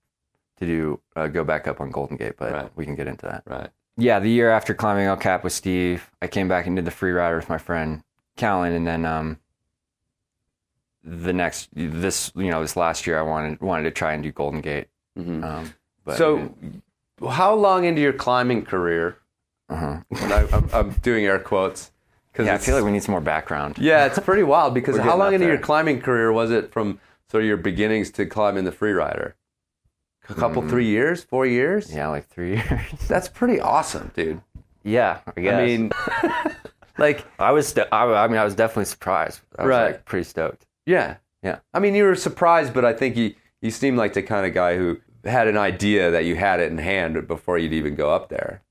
to 0.59 0.65
do 0.65 0.99
uh, 1.15 1.27
go 1.27 1.43
back 1.43 1.67
up 1.67 1.79
on 1.81 1.91
Golden 1.91 2.17
Gate, 2.17 2.33
but 2.37 2.51
Right. 2.51 2.71
we 2.75 2.85
can 2.85 2.95
get 2.95 3.07
into 3.07 3.25
that. 3.27 3.43
Right. 3.45 3.69
yeah, 3.97 4.19
the 4.19 4.29
year 4.29 4.49
after 4.51 4.73
climbing 4.73 5.05
El 5.05 5.17
Cap 5.17 5.43
with 5.43 5.53
Steve, 5.53 6.09
I 6.21 6.27
came 6.27 6.47
back 6.47 6.65
and 6.67 6.75
did 6.75 6.85
the 6.85 6.91
free 6.91 7.11
rider 7.11 7.35
with 7.35 7.49
my 7.49 7.57
friend 7.57 8.03
Callan, 8.37 8.73
and 8.73 8.85
then 8.87 9.05
um, 9.05 9.39
the 11.03 11.33
next 11.33 11.69
this 11.73 12.31
you 12.35 12.49
know 12.49 12.61
this 12.61 12.75
last 12.77 13.05
year 13.07 13.19
I 13.19 13.23
wanted 13.23 13.59
wanted 13.61 13.83
to 13.83 13.91
try 13.91 14.13
and 14.13 14.23
do 14.23 14.31
Golden 14.31 14.61
Gate. 14.61 14.87
Mhm. 15.19 15.43
Um, 15.43 15.73
but 16.05 16.17
So, 16.17 16.53
how 17.29 17.53
long 17.55 17.85
into 17.85 18.01
your 18.01 18.13
climbing 18.13 18.63
career? 18.65 19.17
uh 19.69 19.99
And 20.21 20.33
I, 20.33 20.47
I'm, 20.51 20.69
I'm 20.73 20.91
doing 21.01 21.25
air 21.25 21.39
quotes 21.39 21.91
because 22.31 22.47
yeah, 22.47 22.55
I 22.55 22.57
feel 22.57 22.75
like 22.75 22.83
we 22.83 22.91
need 22.91 23.03
some 23.03 23.11
more 23.13 23.21
background. 23.21 23.77
yeah, 23.79 24.05
it's 24.05 24.19
pretty 24.19 24.43
wild. 24.43 24.73
Because 24.79 24.97
how 24.97 25.15
long 25.17 25.33
into 25.33 25.45
your 25.47 25.57
climbing 25.59 26.01
career 26.01 26.31
was 26.31 26.51
it 26.51 26.71
from 26.71 26.99
sort 27.29 27.43
of 27.43 27.47
your 27.47 27.57
beginnings 27.57 28.09
to 28.11 28.25
climbing 28.25 28.63
the 28.63 28.71
free 28.71 28.91
rider? 28.93 29.35
A 30.29 30.33
couple, 30.33 30.61
three 30.69 30.85
years, 30.87 31.21
four 31.23 31.45
years. 31.45 31.89
Mm. 31.91 31.95
Yeah, 31.95 32.07
like 32.07 32.27
three 32.27 32.51
years. 32.55 32.81
That's 33.09 33.27
pretty 33.27 33.59
awesome, 33.59 34.11
dude. 34.15 34.39
yeah, 34.83 35.19
I. 35.35 35.49
I 35.49 35.65
mean, 35.65 35.91
like, 36.97 37.25
I 37.39 37.51
was 37.51 37.67
st- 37.67 37.87
I, 37.91 38.03
I 38.05 38.27
mean 38.29 38.37
I 38.37 38.45
was 38.45 38.55
definitely 38.55 38.85
surprised. 38.85 39.41
I 39.57 39.63
was 39.63 39.69
Right. 39.69 39.85
like 39.91 40.05
pretty 40.05 40.23
stoked. 40.23 40.65
Yeah, 40.85 41.17
Yeah. 41.41 41.59
I 41.73 41.79
mean, 41.79 41.95
you 41.95 42.03
were 42.05 42.15
surprised, 42.15 42.73
but 42.73 42.85
I 42.85 42.93
think 42.93 43.15
you 43.17 43.33
you 43.61 43.71
seemed 43.71 43.97
like 43.97 44.13
the 44.13 44.23
kind 44.23 44.45
of 44.45 44.53
guy 44.53 44.75
who 44.77 44.99
had 45.23 45.47
an 45.47 45.57
idea 45.57 46.11
that 46.11 46.25
you 46.25 46.35
had 46.35 46.59
it 46.59 46.69
in 46.71 46.77
hand 46.77 47.27
before 47.27 47.57
you'd 47.57 47.71
even 47.73 47.95
go 47.95 48.11
up 48.13 48.27
there. 48.29 48.61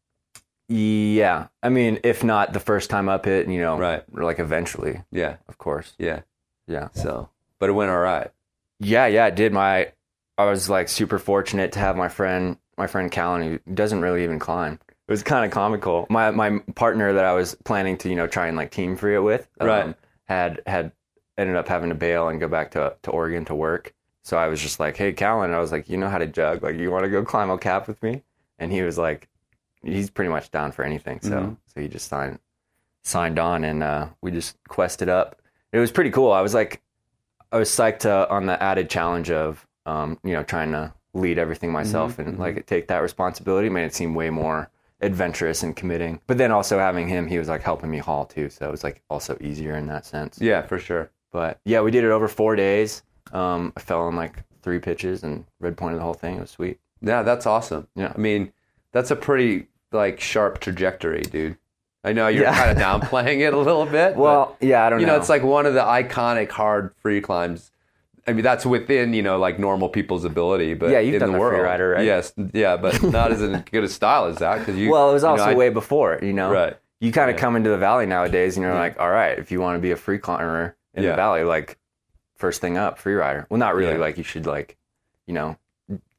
Yeah, 0.68 1.48
I 1.62 1.68
mean 1.68 1.98
if 2.04 2.22
not 2.24 2.52
the 2.52 2.60
first 2.60 2.88
time 2.90 3.08
up 3.08 3.26
it, 3.26 3.48
you 3.48 3.60
know, 3.60 3.76
Right. 3.78 4.02
Like 4.14 4.38
eventually, 4.38 5.02
Yeah, 5.10 5.36
of 5.48 5.58
course. 5.58 5.92
yeah. 5.98 6.20
Yeah. 6.66 6.88
So, 6.94 7.28
but 7.58 7.68
it 7.68 7.72
went 7.72 7.90
all 7.90 7.98
right. 7.98 8.30
Yeah, 8.78 9.06
yeah, 9.06 9.26
it 9.26 9.34
did. 9.34 9.52
My 9.52 9.92
I 10.38 10.44
was 10.46 10.70
like 10.70 10.88
super 10.88 11.18
fortunate 11.18 11.72
to 11.72 11.78
have 11.78 11.96
my 11.96 12.08
friend 12.08 12.56
my 12.78 12.86
friend 12.86 13.10
Callan 13.10 13.42
who 13.42 13.74
doesn't 13.74 14.00
really 14.00 14.24
even 14.24 14.38
climb. 14.38 14.78
It 14.88 15.10
was 15.12 15.22
kind 15.22 15.44
of 15.44 15.50
comical. 15.50 16.06
My 16.08 16.30
my 16.30 16.60
partner 16.74 17.12
that 17.12 17.24
I 17.24 17.32
was 17.34 17.54
planning 17.64 17.98
to 17.98 18.08
you 18.08 18.14
know 18.14 18.26
try 18.26 18.46
and 18.46 18.56
like 18.56 18.70
team 18.70 18.96
free 18.96 19.16
it 19.16 19.20
with, 19.22 19.48
um, 19.60 19.66
Right. 19.68 19.94
had 20.24 20.62
had 20.66 20.92
ended 21.38 21.56
up 21.56 21.68
having 21.68 21.88
to 21.88 21.94
bail 21.94 22.28
and 22.28 22.38
go 22.40 22.48
back 22.48 22.70
to 22.72 22.94
to 23.02 23.10
Oregon 23.10 23.44
to 23.46 23.54
work. 23.54 23.94
So 24.24 24.36
I 24.36 24.48
was 24.48 24.60
just 24.60 24.78
like, 24.78 24.96
hey 24.96 25.12
Callan, 25.12 25.52
I 25.52 25.58
was 25.58 25.72
like, 25.72 25.88
you 25.88 25.96
know 25.96 26.08
how 26.08 26.18
to 26.18 26.26
jug? 26.26 26.62
Like, 26.62 26.76
you 26.76 26.90
want 26.90 27.04
to 27.04 27.10
go 27.10 27.24
climb 27.24 27.50
El 27.50 27.58
Cap 27.58 27.88
with 27.88 28.00
me? 28.02 28.22
And 28.58 28.70
he 28.70 28.82
was 28.82 28.96
like, 28.98 29.28
he's 29.82 30.10
pretty 30.10 30.30
much 30.30 30.50
down 30.50 30.70
for 30.72 30.84
anything. 30.84 31.20
So 31.20 31.30
Mhm. 31.30 31.56
so 31.66 31.80
he 31.80 31.88
just 31.88 32.08
signed 32.08 32.38
signed 33.04 33.38
on 33.38 33.64
and 33.64 33.82
uh, 33.82 34.06
we 34.20 34.30
just 34.30 34.56
quested 34.68 35.08
up. 35.08 35.40
It 35.72 35.78
was 35.80 35.90
pretty 35.90 36.10
cool. 36.10 36.30
I 36.30 36.40
was 36.40 36.54
like, 36.54 36.80
I 37.50 37.56
was 37.58 37.68
psyched 37.68 38.06
uh, 38.06 38.26
on 38.30 38.46
the 38.46 38.62
added 38.62 38.88
challenge 38.88 39.30
of, 39.30 39.66
um, 39.86 40.18
you 40.22 40.34
know, 40.34 40.42
trying 40.44 40.70
to 40.72 40.92
lead 41.14 41.36
everything 41.38 41.72
myself 41.72 42.18
and 42.18 42.38
like 42.38 42.64
take 42.66 42.86
that 42.88 42.98
responsibility 43.02 43.68
made 43.68 43.84
it 43.84 43.94
seem 43.94 44.14
way 44.14 44.30
more 44.30 44.70
adventurous 45.00 45.62
and 45.64 45.74
committing. 45.74 46.20
But 46.28 46.38
then 46.38 46.52
also 46.52 46.78
having 46.78 47.08
him, 47.08 47.26
he 47.26 47.38
was 47.38 47.48
like 47.48 47.62
helping 47.62 47.90
me 47.90 47.98
haul 47.98 48.24
too, 48.24 48.48
so 48.48 48.66
it 48.68 48.70
was 48.70 48.84
like 48.84 49.02
also 49.10 49.36
easier 49.40 49.74
in 49.76 49.88
that 49.88 50.06
sense. 50.06 50.38
Yeah, 50.40 50.62
for 50.62 50.78
sure. 50.78 51.10
But 51.32 51.58
yeah, 51.64 51.80
we 51.80 51.90
did 51.90 52.04
it 52.04 52.10
over 52.10 52.28
four 52.28 52.54
days. 52.56 53.02
Um, 53.32 53.72
I 53.76 53.80
fell 53.80 54.02
on 54.02 54.14
like 54.16 54.44
three 54.62 54.78
pitches 54.78 55.24
and 55.24 55.44
red 55.58 55.76
pointed 55.76 55.98
the 55.98 56.04
whole 56.04 56.14
thing. 56.14 56.36
It 56.36 56.40
was 56.40 56.50
sweet. 56.50 56.78
Yeah, 57.00 57.22
that's 57.22 57.46
awesome. 57.46 57.88
Yeah. 57.96 58.12
I 58.14 58.18
mean, 58.18 58.52
that's 58.92 59.10
a 59.10 59.16
pretty 59.16 59.66
like 59.90 60.20
sharp 60.20 60.60
trajectory, 60.60 61.22
dude. 61.22 61.56
I 62.04 62.12
know 62.12 62.28
you're 62.28 62.44
Yeah. 62.44 62.54
kind 62.54 62.70
of 62.70 62.76
downplaying 62.78 63.40
it 63.46 63.54
a 63.54 63.58
little 63.58 63.86
bit. 63.86 64.16
Well, 64.16 64.56
yeah, 64.60 64.84
I 64.84 64.90
don't 64.90 65.00
you 65.00 65.06
know. 65.06 65.12
You 65.12 65.16
know, 65.16 65.20
it's 65.20 65.28
like 65.28 65.42
one 65.42 65.66
of 65.66 65.74
the 65.74 65.80
iconic 65.80 66.50
hard 66.50 66.94
free 67.00 67.20
climbs. 67.20 67.70
I 68.26 68.32
mean, 68.32 68.42
that's 68.44 68.64
within 68.66 69.14
you 69.14 69.22
know 69.22 69.38
like 69.38 69.58
normal 69.58 69.88
people's 69.88 70.24
ability, 70.24 70.74
but 70.74 70.90
Yeah, 70.90 70.98
you've 71.00 71.14
in 71.14 71.20
done 71.20 71.28
the 71.30 71.34
the 71.34 71.40
world, 71.40 71.54
free 71.54 71.62
rider, 71.64 71.90
right? 71.90 72.04
Yes, 72.04 72.32
yeah, 72.52 72.76
but 72.76 73.02
not 73.02 73.32
as 73.32 73.40
good 73.70 73.84
a 73.84 73.88
style 73.88 74.26
as 74.26 74.36
that 74.36 74.58
because 74.60 74.76
you. 74.76 74.90
well, 74.90 75.10
it 75.10 75.12
was 75.14 75.22
you 75.22 75.28
know, 75.28 75.32
also 75.32 75.44
I- 75.50 75.54
way 75.54 75.70
before, 75.70 76.18
you 76.22 76.32
know. 76.32 76.50
Right. 76.52 76.76
You 77.00 77.10
kind 77.10 77.28
of 77.30 77.36
Yeah. 77.36 77.40
come 77.40 77.56
into 77.56 77.70
the 77.70 77.78
valley 77.78 78.06
nowadays, 78.06 78.56
and 78.56 78.62
you're 78.64 78.74
like, 78.76 79.00
all 79.00 79.10
right, 79.10 79.36
if 79.36 79.50
you 79.50 79.60
want 79.60 79.76
to 79.76 79.80
be 79.80 79.90
a 79.90 79.96
free 79.96 80.18
climber 80.18 80.76
in 80.94 81.02
Yeah. 81.04 81.10
the 81.10 81.16
valley, 81.16 81.44
like 81.44 81.78
first 82.36 82.60
thing 82.60 82.76
up, 82.76 82.98
free 82.98 83.14
rider. 83.14 83.46
Well, 83.50 83.58
not 83.58 83.74
really. 83.74 83.92
Yeah. 83.94 83.98
Like 84.00 84.18
you 84.18 84.24
should 84.24 84.46
like 84.46 84.76
you 85.26 85.34
know 85.34 85.56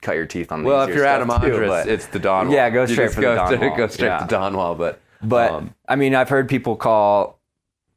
cut 0.02 0.16
your 0.16 0.26
teeth 0.26 0.52
on. 0.52 0.64
The 0.64 0.70
Well, 0.70 0.88
if 0.88 0.96
you're 0.96 1.06
Adam 1.06 1.30
Ondra, 1.30 1.86
it's 1.86 2.08
the 2.08 2.20
Dawn. 2.20 2.52
Yeah, 2.52 2.70
go 2.70 2.86
straight 2.86 3.10
for 3.12 3.16
the 3.16 3.22
go 3.22 3.36
Dawn 3.36 3.60
wall. 3.60 3.78
Go 3.78 3.88
straight 3.88 4.08
Yeah. 4.08 4.20
to 4.20 4.28
Dawn 4.28 4.56
Wall, 4.58 4.76
but 4.76 5.00
But 5.22 5.52
um, 5.52 5.74
I 5.88 5.96
mean, 5.96 6.14
I've 6.16 6.30
heard 6.30 6.50
people 6.50 6.76
call 6.76 7.40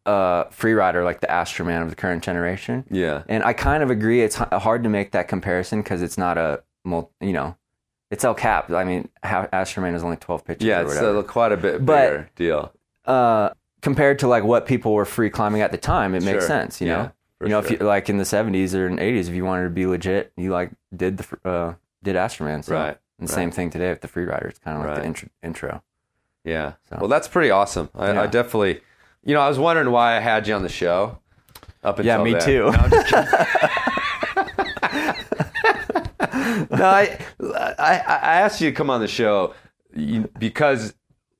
uh, 0.04 0.44
Freerider 0.50 1.02
like 1.04 1.20
the 1.20 1.26
Astroman 1.26 1.82
of 1.82 1.90
the 1.90 1.96
current 1.96 2.22
generation. 2.22 2.84
yeah, 2.88 3.22
And 3.28 3.42
I 3.42 3.52
kind 3.52 3.82
of 3.82 3.90
agree. 3.90 4.22
It's 4.22 4.36
hard 4.36 4.84
to 4.84 4.88
make 4.88 5.10
that 5.10 5.26
comparison 5.26 5.82
because 5.82 6.00
it's 6.00 6.16
not 6.16 6.38
a, 6.38 6.62
you 6.84 7.32
know, 7.32 7.56
it's 8.12 8.22
El 8.24 8.34
Cap. 8.36 8.70
I 8.70 8.84
mean, 8.84 9.08
Astroman 9.24 9.96
is 9.96 10.04
only 10.04 10.16
12 10.16 10.44
pitches 10.44 10.64
yeah, 10.64 10.82
or 10.82 10.84
it's 10.92 10.94
a, 11.00 11.24
quite 11.26 11.50
a 11.50 11.56
bit 11.56 11.84
But- 11.84 12.08
bigger 12.10 12.30
deal. 12.36 12.72
uh, 13.04 13.50
compared 13.82 14.18
to 14.20 14.28
like 14.28 14.44
what 14.44 14.66
people 14.66 14.94
were 14.94 15.04
free 15.04 15.30
climbing 15.30 15.62
at 15.62 15.72
the 15.72 15.78
time, 15.78 16.14
it 16.14 16.22
makes 16.22 16.42
Sure. 16.42 16.48
sense, 16.48 16.80
you 16.80 16.86
Yeah, 16.88 16.96
know? 16.96 17.12
You 17.42 17.48
know, 17.48 17.58
if 17.58 17.70
you 17.70 17.76
like 17.78 18.08
in 18.08 18.16
the 18.16 18.24
70s 18.24 18.74
or 18.74 18.86
in 18.86 18.98
80s, 18.98 19.28
if 19.28 19.34
you 19.34 19.44
wanted 19.44 19.64
to 19.64 19.70
be 19.70 19.84
legit, 19.86 20.32
you 20.36 20.50
like 20.52 20.70
did 20.96 21.18
the, 21.18 21.38
uh, 21.48 21.74
did 22.02 22.16
Astroman. 22.16 22.64
So. 22.64 22.74
Right, 22.74 22.96
And 23.18 23.28
right. 23.28 23.34
same 23.34 23.50
thing 23.50 23.68
today 23.70 23.90
with 23.90 24.00
the 24.00 24.08
Freerider. 24.08 24.48
It's 24.48 24.58
kind 24.58 24.76
of 24.78 24.82
like 24.84 24.92
Right. 24.92 25.00
the 25.02 25.06
intro. 25.06 25.28
intro. 25.42 25.82
Yeah. 26.44 26.72
So- 26.88 26.96
Well, 27.00 27.08
that's 27.08 27.28
pretty 27.28 27.50
awesome. 27.50 27.90
I, 27.94 28.16
I 28.18 28.26
definitely, 28.26 28.80
you 29.24 29.34
know, 29.34 29.40
I 29.40 29.48
was 29.48 29.58
wondering 29.58 29.90
why 29.90 30.16
I 30.16 30.20
had 30.20 30.46
you 30.48 30.54
on 30.54 30.62
the 30.62 30.68
show. 30.70 31.18
Up 31.84 31.98
until 31.98 32.18
Yeah, 32.18 32.24
me 32.24 32.32
then. 32.32 32.40
too. 32.42 32.70
No, 32.70 32.78
I'm 32.78 32.90
just 32.90 33.06
kidding. 33.08 33.26
no, 36.70 36.84
I, 36.86 37.18
I, 37.78 37.98
I 37.98 38.40
asked 38.40 38.60
you 38.60 38.70
to 38.70 38.76
come 38.76 38.90
on 38.90 39.00
the 39.00 39.08
show 39.08 39.54
because, 40.38 40.94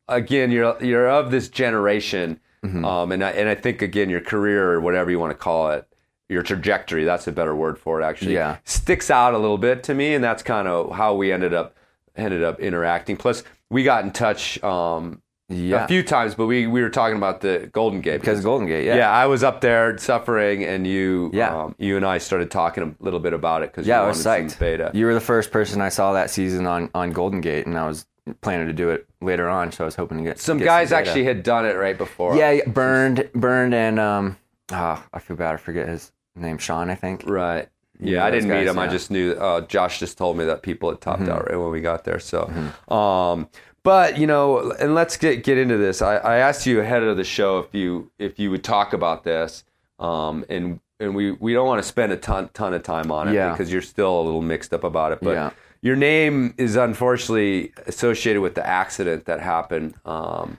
again, 0.08 0.50
you're 0.50 0.82
you're 0.82 1.08
of 1.08 1.30
this 1.30 1.48
generation, 1.48 2.40
Mm-hmm. 2.64 2.84
um, 2.84 3.12
and 3.12 3.22
I, 3.22 3.30
and 3.30 3.48
I 3.48 3.54
think 3.54 3.80
again 3.82 4.10
your 4.10 4.20
career 4.22 4.72
or 4.72 4.80
whatever 4.80 5.08
you 5.10 5.20
want 5.20 5.30
to 5.30 5.36
call 5.36 5.70
it, 5.70 5.86
your 6.28 6.42
trajectory. 6.42 7.04
That's 7.04 7.28
a 7.28 7.32
better 7.32 7.54
word 7.54 7.78
for 7.78 8.00
it. 8.00 8.04
Actually, 8.04 8.34
Yeah. 8.34 8.56
sticks 8.64 9.08
out 9.10 9.34
a 9.34 9.38
little 9.38 9.58
bit 9.58 9.84
to 9.84 9.94
me, 9.94 10.14
and 10.14 10.24
that's 10.24 10.42
kind 10.42 10.66
of 10.66 10.90
how 10.96 11.14
we 11.14 11.30
ended 11.30 11.54
up 11.54 11.76
ended 12.16 12.42
up 12.42 12.58
interacting. 12.58 13.16
Plus, 13.16 13.44
we 13.70 13.84
got 13.84 14.04
in 14.04 14.10
touch. 14.10 14.60
Um, 14.64 15.20
Yeah. 15.48 15.84
a 15.84 15.86
few 15.86 16.02
times, 16.02 16.34
but 16.34 16.46
we, 16.46 16.66
we 16.66 16.82
were 16.82 16.88
talking 16.90 17.16
about 17.16 17.40
the 17.40 17.68
Golden 17.72 18.00
Gate 18.00 18.18
because 18.20 18.42
Golden 18.42 18.66
Gate, 18.66 18.84
yeah. 18.84 18.96
yeah. 18.96 19.10
I 19.12 19.26
was 19.26 19.44
up 19.44 19.60
there 19.60 19.96
suffering, 19.98 20.64
and 20.64 20.84
you 20.88 21.30
Yeah. 21.32 21.54
um, 21.56 21.76
you 21.78 21.96
and 21.96 22.04
I 22.04 22.18
started 22.18 22.50
talking 22.50 22.82
a 22.82 23.04
little 23.04 23.20
bit 23.20 23.32
about 23.32 23.62
it 23.62 23.70
because 23.70 23.86
Yeah, 23.86 23.98
you 24.00 24.04
I 24.06 24.08
was 24.08 24.24
psyched. 24.24 24.58
beta. 24.58 24.90
You 24.92 25.06
were 25.06 25.14
the 25.14 25.20
first 25.20 25.52
person 25.52 25.80
I 25.80 25.90
saw 25.90 26.14
that 26.14 26.30
season 26.30 26.66
on, 26.66 26.90
on 26.96 27.12
Golden 27.12 27.40
Gate, 27.40 27.66
and 27.66 27.78
I 27.78 27.86
was 27.86 28.06
planning 28.40 28.66
to 28.66 28.72
do 28.72 28.90
it 28.90 29.06
later 29.20 29.48
on, 29.48 29.72
so 29.72 29.84
I 29.84 29.86
was 29.86 29.94
hoping 29.96 30.18
to 30.18 30.24
get 30.24 30.38
some 30.38 30.58
get 30.58 30.64
guys 30.64 30.90
data. 30.90 31.08
actually 31.08 31.24
had 31.24 31.42
done 31.42 31.64
it 31.66 31.74
right 31.76 31.96
before. 31.96 32.36
Yeah, 32.36 32.50
yeah, 32.50 32.68
burned, 32.68 33.28
burned, 33.34 33.74
and 33.74 33.98
um, 34.00 34.36
ah, 34.72 35.04
I 35.12 35.18
feel 35.18 35.36
bad. 35.36 35.54
I 35.54 35.56
forget 35.58 35.88
his 35.88 36.12
name. 36.34 36.58
Sean, 36.58 36.90
I 36.90 36.94
think. 36.94 37.24
right. 37.26 37.68
Yeah, 37.98 38.26
I 38.26 38.30
didn't 38.30 38.50
meet 38.50 38.64
guys, 38.64 38.68
him. 38.68 38.78
I 38.78 38.88
just 38.88 39.10
knew. 39.10 39.32
Uh, 39.32 39.62
Josh 39.62 40.00
just 40.00 40.18
told 40.18 40.36
me 40.36 40.44
that 40.44 40.62
people 40.62 40.90
had 40.90 41.00
topped 41.00 41.22
Mm-hmm. 41.22 41.32
out 41.32 41.48
right 41.48 41.56
when 41.56 41.70
we 41.70 41.80
got 41.80 42.04
there. 42.04 42.18
So, 42.18 42.50
um, 42.94 43.48
but 43.82 44.18
you 44.18 44.26
know, 44.26 44.72
and 44.72 44.94
let's 44.94 45.16
get 45.16 45.42
get 45.44 45.56
into 45.56 45.78
this. 45.78 46.02
I, 46.02 46.16
I 46.16 46.36
asked 46.38 46.66
you 46.66 46.80
ahead 46.80 47.02
of 47.02 47.16
the 47.16 47.24
show 47.24 47.58
if 47.60 47.74
you 47.74 48.10
if 48.18 48.38
you 48.38 48.50
would 48.50 48.62
talk 48.64 48.92
about 48.92 49.24
this, 49.24 49.64
um, 49.98 50.44
and 50.50 50.80
and 51.00 51.14
we 51.14 51.32
we 51.32 51.54
don't 51.54 51.66
want 51.66 51.80
to 51.82 51.88
spend 51.88 52.12
a 52.12 52.16
ton 52.18 52.50
ton 52.52 52.74
of 52.74 52.82
time 52.82 53.10
on 53.10 53.28
it 53.28 53.34
Yeah. 53.34 53.52
because 53.52 53.72
you're 53.72 53.80
still 53.82 54.20
a 54.20 54.22
little 54.22 54.42
mixed 54.42 54.74
up 54.74 54.84
about 54.84 55.12
it. 55.12 55.20
But 55.22 55.30
Yeah. 55.32 55.50
Your 55.86 55.96
name 55.96 56.52
is 56.56 56.74
unfortunately 56.76 57.72
associated 57.86 58.40
with 58.42 58.54
the 58.54 58.66
accident 58.66 59.24
that 59.26 59.40
happened 59.40 59.94
um, 60.04 60.58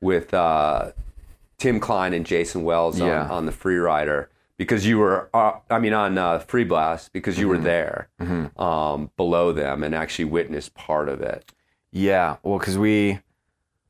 with 0.00 0.32
uh, 0.34 0.92
Tim 1.58 1.80
Klein 1.80 2.12
and 2.14 2.24
Jason 2.26 2.62
Wells 2.64 3.00
on, 3.00 3.08
Yeah. 3.08 3.28
on 3.28 3.46
the 3.46 3.52
Free 3.52 3.76
Rider 3.76 4.28
because 4.56 4.86
you 4.86 4.98
were, 4.98 5.28
uh, 5.34 5.54
I 5.70 5.78
mean, 5.80 5.92
on 5.92 6.16
uh, 6.18 6.38
Free 6.40 6.64
Blast 6.64 7.12
because 7.12 7.38
you 7.40 7.48
were 7.48 7.56
Mm-hmm. 7.56 7.64
there 7.64 8.08
um, 8.56 9.10
below 9.16 9.52
them 9.52 9.82
and 9.82 9.94
actually 9.94 10.26
witnessed 10.26 10.74
part 10.74 11.08
of 11.08 11.20
it. 11.20 11.52
Yeah, 11.90 12.36
well, 12.42 12.58
because 12.58 12.78
we 12.78 13.18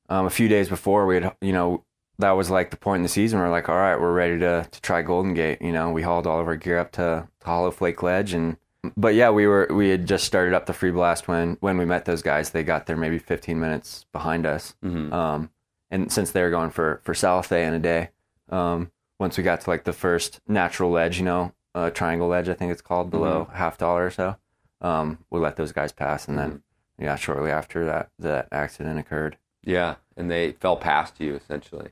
um, 0.08 0.26
a 0.26 0.30
few 0.30 0.48
days 0.48 0.68
before 0.68 1.06
we 1.06 1.14
had, 1.16 1.32
you 1.40 1.52
know, 1.52 1.84
that 2.18 2.32
was 2.32 2.50
like 2.50 2.70
the 2.70 2.76
point 2.76 2.98
in 3.00 3.02
the 3.02 3.08
season. 3.08 3.38
where 3.38 3.48
We're 3.48 3.52
like, 3.58 3.68
all 3.68 3.76
right, 3.76 3.98
we're 4.00 4.12
ready 4.12 4.38
to 4.40 4.66
to 4.70 4.80
try 4.82 5.02
Golden 5.02 5.34
Gate. 5.34 5.60
You 5.60 5.72
know, 5.72 5.90
we 5.90 6.02
hauled 6.02 6.26
all 6.26 6.40
of 6.40 6.46
our 6.46 6.56
gear 6.56 6.78
up 6.78 6.92
to, 6.92 7.26
to 7.40 7.46
Hollow 7.46 7.70
Flake 7.70 8.02
Ledge, 8.02 8.32
and 8.34 8.56
but 8.96 9.14
yeah, 9.14 9.30
we 9.30 9.46
were 9.46 9.68
we 9.70 9.90
had 9.90 10.06
just 10.06 10.24
started 10.24 10.54
up 10.54 10.66
the 10.66 10.72
free 10.72 10.90
blast 10.90 11.28
when 11.28 11.56
when 11.60 11.78
we 11.78 11.84
met 11.84 12.04
those 12.04 12.22
guys. 12.22 12.50
They 12.50 12.62
got 12.64 12.86
there 12.86 12.96
maybe 12.96 13.18
15 13.18 13.58
minutes 13.60 14.06
behind 14.12 14.46
us, 14.46 14.74
um, 14.82 15.50
and 15.90 16.10
since 16.12 16.30
they 16.32 16.42
were 16.42 16.50
going 16.50 16.70
for 16.70 17.00
for 17.04 17.14
south, 17.14 17.48
Salathé 17.48 17.66
in 17.68 17.74
a 17.74 17.78
day, 17.78 18.08
um, 18.48 18.90
once 19.18 19.36
we 19.38 19.44
got 19.44 19.60
to 19.62 19.70
like 19.70 19.84
the 19.84 19.92
first 19.92 20.40
natural 20.48 20.90
ledge, 20.90 21.18
you 21.18 21.24
know, 21.24 21.52
uh, 21.74 21.90
triangle 21.90 22.28
ledge, 22.28 22.48
I 22.48 22.54
think 22.54 22.72
it's 22.72 22.82
called 22.82 23.10
below 23.10 23.48
half 23.52 23.78
dollar 23.78 24.06
or 24.06 24.10
so, 24.10 24.36
um, 24.80 25.18
we 25.30 25.38
let 25.38 25.56
those 25.56 25.72
guys 25.72 25.92
pass, 25.92 26.26
and 26.26 26.36
then 26.38 26.62
yeah, 26.98 27.16
shortly 27.16 27.50
after 27.50 27.84
that 27.84 28.10
that 28.18 28.48
accident 28.50 28.98
occurred. 28.98 29.36
Yeah, 29.64 29.94
and 30.16 30.28
they 30.30 30.52
fell 30.52 30.76
past 30.76 31.20
you 31.20 31.36
essentially. 31.36 31.90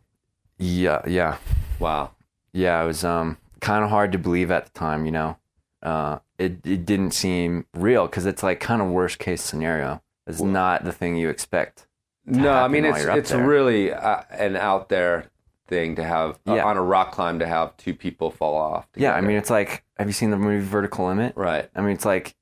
Yeah, 0.58 1.02
yeah, 1.06 1.38
Wow. 1.78 2.10
yeah. 2.52 2.82
It 2.82 2.86
was 2.86 3.04
um 3.04 3.38
kind 3.60 3.84
of 3.84 3.90
hard 3.90 4.10
to 4.12 4.18
believe 4.18 4.50
at 4.50 4.64
the 4.66 4.72
time. 4.72 5.06
You 5.06 5.12
know, 5.12 5.36
uh, 5.82 6.18
it 6.38 6.64
it 6.66 6.84
didn't 6.86 7.12
seem 7.12 7.66
real 7.74 8.06
because 8.06 8.26
it's 8.26 8.42
like 8.42 8.60
kind 8.60 8.80
of 8.82 8.88
worst 8.88 9.18
case 9.18 9.42
scenario. 9.42 10.02
It's 10.26 10.40
not 10.40 10.84
the 10.84 10.92
thing 10.92 11.16
you 11.16 11.28
expect. 11.28 11.86
No, 12.26 12.52
I 12.52 12.68
mean 12.68 12.84
it's 12.84 13.04
it's 13.04 13.30
there. 13.30 13.44
really 13.46 13.92
uh, 13.92 14.22
an 14.30 14.56
out 14.56 14.88
there 14.90 15.26
thing 15.66 15.96
to 15.96 16.04
have 16.04 16.38
uh, 16.46 16.54
Yeah. 16.54 16.64
on 16.64 16.76
a 16.76 16.82
rock 16.82 17.12
climb 17.12 17.38
to 17.38 17.46
have 17.46 17.76
two 17.76 17.94
people 17.94 18.30
fall 18.30 18.56
off. 18.56 18.86
Yeah, 18.96 19.14
I 19.14 19.20
mean, 19.20 19.36
it's 19.36 19.50
like, 19.50 19.84
have 19.98 20.06
you 20.08 20.12
seen 20.12 20.30
the 20.30 20.36
movie 20.36 20.64
Vertical 20.64 21.06
Limit? 21.06 21.32
right. 21.36 21.68
I 21.74 21.80
mean, 21.80 21.92
it's 21.92 22.04
like 22.04 22.34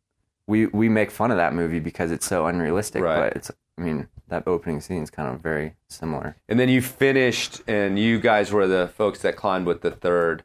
we 0.47 0.67
we 0.67 0.89
make 0.89 1.11
fun 1.11 1.31
of 1.31 1.37
that 1.37 1.55
movie 1.55 1.79
because 1.81 2.11
it's 2.11 2.27
so 2.27 2.47
unrealistic, 2.47 3.03
Right. 3.03 3.19
but 3.31 3.37
it's. 3.37 3.51
I 3.77 3.81
mean, 3.81 4.09
that 4.27 4.43
opening 4.49 4.81
scene 4.81 5.05
is 5.05 5.11
kind 5.11 5.33
of 5.33 5.41
very 5.41 5.77
similar. 5.89 6.35
And 6.49 6.59
then 6.59 6.69
you 6.69 6.83
finished, 6.83 7.63
and 7.69 7.97
you 7.97 8.19
guys 8.19 8.51
were 8.51 8.67
the 8.67 8.89
folks 8.89 9.21
that 9.23 9.37
climbed 9.37 9.67
with 9.67 9.83
the 9.83 9.93
third 9.93 10.43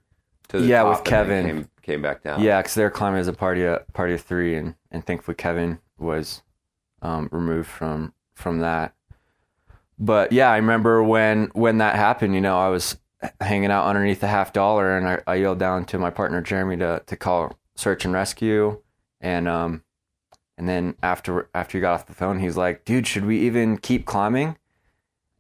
to 0.50 0.60
the 0.60 0.68
Yeah, 0.68 0.84
with 0.84 1.04
Kevin. 1.04 1.68
Came, 1.84 2.02
back 2.02 2.24
down. 2.24 2.42
Yeah, 2.42 2.62
because 2.62 2.76
they're 2.76 2.90
climbing 2.90 3.20
as 3.20 3.28
a 3.28 3.34
party 3.34 3.64
of 3.66 3.86
party 3.94 4.14
of 4.14 4.22
three, 4.22 4.56
and 4.56 4.76
and 4.90 5.06
thankfully 5.06 5.36
Kevin 5.36 5.80
was 5.98 6.42
um, 7.02 7.28
removed 7.32 7.68
from 7.70 8.14
from 8.34 8.60
that. 8.60 8.94
But 10.00 10.32
yeah, 10.32 10.50
I 10.50 10.56
remember 10.56 11.04
when 11.04 11.52
when 11.54 11.80
that 11.80 11.96
happened. 11.96 12.36
You 12.36 12.42
know, 12.42 12.58
I 12.58 12.70
was 12.70 12.98
hanging 13.42 13.70
out 13.72 13.86
underneath 13.86 14.22
the 14.22 14.28
half 14.28 14.54
dollar, 14.54 14.98
and 14.98 15.08
I, 15.08 15.22
I 15.28 15.36
yelled 15.36 15.60
down 15.60 15.86
to 15.86 16.00
my 16.00 16.10
partner 16.10 16.42
Jeremy 16.42 16.78
to 16.78 17.04
to 17.06 17.16
call 17.16 17.58
search 17.76 18.06
and 18.06 18.14
rescue, 18.14 18.82
and 19.20 19.48
um, 19.48 19.84
and 20.58 20.68
then 20.70 20.96
after 21.04 21.50
after 21.54 21.78
he 21.78 21.82
got 21.82 21.94
off 21.94 22.06
the 22.06 22.14
phone, 22.14 22.40
he's 22.40 22.58
like, 22.58 22.86
"Dude, 22.86 23.08
should 23.08 23.26
we 23.26 23.40
even 23.40 23.78
keep 23.78 24.06
climbing?" 24.06 24.58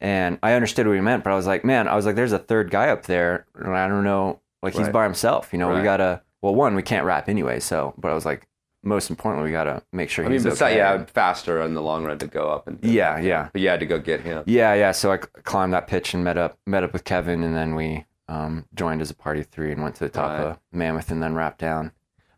And 0.01 0.37
I 0.43 0.53
understood 0.53 0.85
what 0.87 0.95
he 0.95 1.01
meant, 1.01 1.23
but 1.23 1.31
I 1.31 1.35
was 1.35 1.47
like, 1.47 1.63
"Man, 1.63 1.87
I 1.87 1.95
was 1.95 2.05
like, 2.05 2.15
there's 2.15 2.33
a 2.33 2.39
third 2.39 2.69
guy 2.69 2.89
up 2.89 3.03
there, 3.03 3.45
and 3.55 3.73
I 3.73 3.87
don't 3.87 4.03
know, 4.03 4.41
like 4.61 4.73
he's 4.75 4.89
by 4.89 5.05
himself. 5.05 5.53
You 5.53 5.59
know, 5.59 5.69
Right. 5.69 5.77
we 5.77 5.83
gotta. 5.83 6.21
Well, 6.43 6.53
one, 6.53 6.75
we 6.75 6.83
can't 6.83 7.05
wrap 7.05 7.29
anyway. 7.29 7.59
So, 7.61 7.93
but 7.97 8.11
I 8.11 8.13
was 8.13 8.25
like, 8.25 8.47
most 8.83 9.09
importantly, 9.09 9.49
we 9.49 9.53
gotta 9.53 9.81
make 9.93 10.09
sure 10.09 10.25
I 10.25 10.27
mean, 10.27 10.33
he's 10.33 10.43
besides, 10.43 10.61
okay. 10.61 10.75
yeah, 10.77 11.05
faster 11.05 11.61
in 11.61 11.73
the 11.73 11.81
long 11.81 12.03
run 12.03 12.17
to 12.19 12.27
go 12.27 12.49
up 12.49 12.67
and 12.67 12.77
Yeah, 12.83 13.17
yeah. 13.17 13.47
But 13.53 13.61
you 13.61 13.69
had 13.69 13.79
to 13.79 13.85
go 13.85 13.97
get 13.97 14.19
him. 14.21 14.43
Yeah, 14.45 14.73
yeah. 14.73 14.91
So 14.91 15.13
I 15.13 15.17
climbed 15.17 15.71
that 15.73 15.87
pitch 15.87 16.13
and 16.13 16.21
met 16.23 16.37
up 16.37 16.57
met 16.67 16.83
up 16.83 16.91
with 16.91 17.05
Kevin, 17.05 17.43
and 17.43 17.55
then 17.55 17.75
we 17.75 18.03
um, 18.27 18.65
joined 18.75 19.01
as 19.01 19.09
a 19.09 19.15
party 19.15 19.39
of 19.39 19.47
three 19.47 19.71
and 19.71 19.81
went 19.81 19.95
to 19.95 20.03
the 20.03 20.09
top 20.09 20.31
Right. 20.37 20.47
of 20.47 20.59
Mammoth 20.73 21.11
and 21.11 21.23
then 21.23 21.33
wrapped 21.33 21.59
down. 21.59 21.91